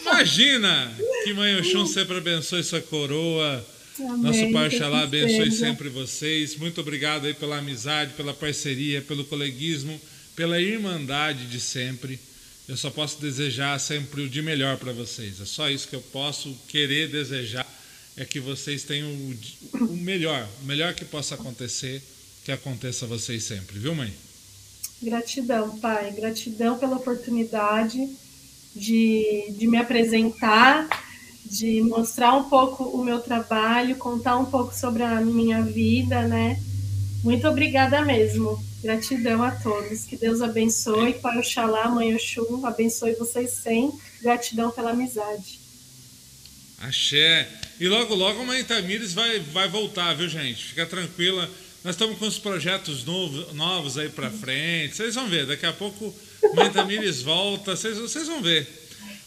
Imagina 0.00 0.92
que 1.24 1.32
mãe 1.32 1.56
Oxum 1.58 1.86
sempre 1.86 2.18
abençoe 2.18 2.62
sua 2.62 2.82
coroa. 2.82 3.64
Amém, 3.98 4.18
Nosso 4.18 4.52
Pai 4.52 4.66
Oxalá 4.68 5.02
abençoe 5.02 5.50
seja. 5.50 5.66
sempre 5.66 5.88
vocês. 5.88 6.56
Muito 6.56 6.80
obrigado 6.80 7.26
aí 7.26 7.34
pela 7.34 7.58
amizade, 7.58 8.14
pela 8.14 8.34
parceria, 8.34 9.00
pelo 9.00 9.24
coleguismo 9.24 9.98
pela 10.34 10.60
irmandade 10.60 11.46
de 11.46 11.60
sempre. 11.60 12.18
Eu 12.66 12.76
só 12.76 12.90
posso 12.90 13.20
desejar 13.20 13.78
sempre 13.78 14.22
o 14.22 14.28
de 14.28 14.40
melhor 14.40 14.78
para 14.78 14.92
vocês. 14.92 15.40
É 15.40 15.44
só 15.44 15.68
isso 15.68 15.86
que 15.86 15.96
eu 15.96 16.00
posso 16.00 16.56
querer 16.68 17.10
desejar 17.10 17.66
é 18.16 18.24
que 18.24 18.40
vocês 18.40 18.84
tenham 18.84 19.08
o, 19.10 19.84
o 19.84 19.96
melhor, 19.96 20.48
o 20.62 20.64
melhor 20.64 20.94
que 20.94 21.04
possa 21.04 21.34
acontecer, 21.34 22.02
que 22.44 22.52
aconteça 22.52 23.04
a 23.04 23.08
vocês 23.08 23.44
sempre, 23.44 23.78
viu, 23.78 23.94
mãe? 23.94 24.14
Gratidão, 25.02 25.78
pai. 25.78 26.12
Gratidão 26.12 26.78
pela 26.78 26.96
oportunidade 26.96 28.08
de, 28.74 29.52
de 29.58 29.66
me 29.66 29.76
apresentar, 29.76 30.88
de 31.44 31.82
mostrar 31.82 32.34
um 32.34 32.48
pouco 32.48 32.84
o 32.84 33.04
meu 33.04 33.20
trabalho, 33.20 33.96
contar 33.96 34.38
um 34.38 34.46
pouco 34.46 34.74
sobre 34.74 35.02
a 35.02 35.20
minha 35.20 35.62
vida, 35.62 36.22
né? 36.26 36.58
Muito 37.22 37.46
obrigada 37.46 38.02
mesmo. 38.02 38.62
Gratidão 38.84 39.42
a 39.42 39.50
todos. 39.50 40.04
Que 40.04 40.14
Deus 40.14 40.42
abençoe. 40.42 41.14
Pai 41.14 41.38
Oxalá, 41.38 41.88
Mãe 41.88 42.14
Oxum, 42.14 42.66
abençoe 42.66 43.14
vocês 43.14 43.50
sempre. 43.50 43.98
Gratidão 44.20 44.70
pela 44.70 44.90
amizade. 44.90 45.58
Axé. 46.78 47.48
E 47.80 47.88
logo, 47.88 48.14
logo 48.14 48.42
a 48.42 48.44
Mãe 48.44 48.62
Tamires 48.62 49.14
vai, 49.14 49.40
vai 49.40 49.70
voltar, 49.70 50.12
viu, 50.12 50.28
gente? 50.28 50.66
Fica 50.66 50.84
tranquila. 50.84 51.48
Nós 51.82 51.94
estamos 51.94 52.18
com 52.18 52.26
os 52.26 52.38
projetos 52.38 53.04
novos, 53.04 53.54
novos 53.54 53.96
aí 53.96 54.10
para 54.10 54.30
frente. 54.30 54.96
Vocês 54.96 55.14
vão 55.14 55.28
ver. 55.28 55.46
Daqui 55.46 55.64
a 55.64 55.72
pouco 55.72 56.14
Mãe 56.54 56.70
Tamires 56.70 57.22
volta. 57.22 57.74
Vocês, 57.74 57.96
vocês 57.96 58.26
vão 58.26 58.42
ver. 58.42 58.68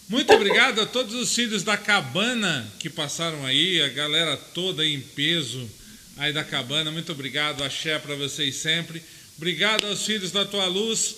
Muito 0.08 0.32
obrigado 0.34 0.82
a 0.82 0.86
todos 0.86 1.16
os 1.16 1.34
filhos 1.34 1.64
da 1.64 1.76
cabana 1.76 2.72
que 2.78 2.92
passaram 2.92 3.44
aí, 3.44 3.82
a 3.82 3.90
galera 3.90 4.38
toda 4.38 4.86
em 4.86 5.02
peso 5.02 5.68
aí 6.16 6.32
da 6.32 6.44
cabana. 6.44 6.92
Muito 6.92 7.12
obrigado, 7.12 7.64
axé 7.64 7.98
para 7.98 8.14
vocês 8.16 8.56
sempre. 8.56 9.02
Obrigado 9.38 9.86
aos 9.86 10.04
filhos 10.04 10.32
da 10.32 10.46
tua 10.46 10.66
luz. 10.66 11.16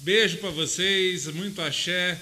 Beijo 0.00 0.36
para 0.36 0.50
vocês, 0.50 1.26
muito 1.28 1.62
axé. 1.62 2.20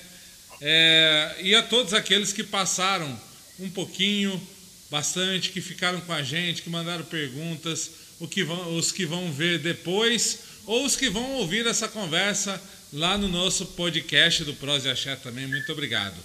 É, 0.60 1.34
e 1.42 1.56
a 1.56 1.62
todos 1.62 1.92
aqueles 1.92 2.32
que 2.32 2.44
passaram 2.44 3.20
um 3.58 3.68
pouquinho, 3.68 4.40
bastante, 4.88 5.50
que 5.50 5.60
ficaram 5.60 6.00
com 6.02 6.12
a 6.12 6.22
gente, 6.22 6.62
que 6.62 6.70
mandaram 6.70 7.04
perguntas, 7.04 7.90
que 8.30 8.44
vão, 8.44 8.76
os 8.76 8.92
que 8.92 9.04
vão 9.04 9.32
ver 9.32 9.58
depois, 9.58 10.38
ou 10.66 10.84
os 10.84 10.94
que 10.94 11.10
vão 11.10 11.32
ouvir 11.32 11.66
essa 11.66 11.88
conversa 11.88 12.62
lá 12.92 13.18
no 13.18 13.26
nosso 13.26 13.66
podcast 13.66 14.44
do 14.44 14.54
Prose 14.54 14.88
Axé 14.88 15.16
também. 15.16 15.48
Muito 15.48 15.72
obrigado. 15.72 16.16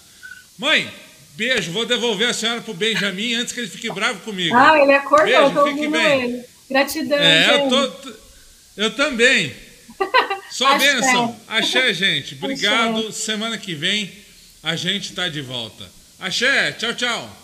Mãe, 0.56 0.94
beijo. 1.36 1.72
Vou 1.72 1.86
devolver 1.86 2.30
a 2.30 2.34
senhora 2.34 2.62
para 2.62 2.72
o 2.72 2.76
Benjamin 2.76 3.34
antes 3.34 3.54
que 3.54 3.60
ele 3.60 3.70
fique 3.70 3.92
bravo 3.92 4.20
comigo. 4.20 4.56
Ah, 4.56 4.80
ele 4.80 4.94
acordou, 4.94 5.64
beijo, 5.64 5.64
fique 5.76 5.88
bem. 5.88 6.24
ele. 6.24 6.44
Gratidão, 6.70 7.18
é, 7.18 7.44
gente. 7.44 7.74
Eu 7.74 7.92
tô, 7.92 8.25
eu 8.76 8.92
também. 8.92 9.54
Só 10.52 10.78
bênção. 10.78 11.40
Axé, 11.48 11.94
gente. 11.94 12.36
Obrigado. 12.36 13.08
Axé. 13.08 13.12
Semana 13.12 13.58
que 13.58 13.74
vem 13.74 14.12
a 14.64 14.76
gente 14.76 15.10
está 15.10 15.30
de 15.30 15.42
volta. 15.42 15.90
Axé, 16.20 16.72
tchau, 16.74 16.94
tchau. 16.94 17.42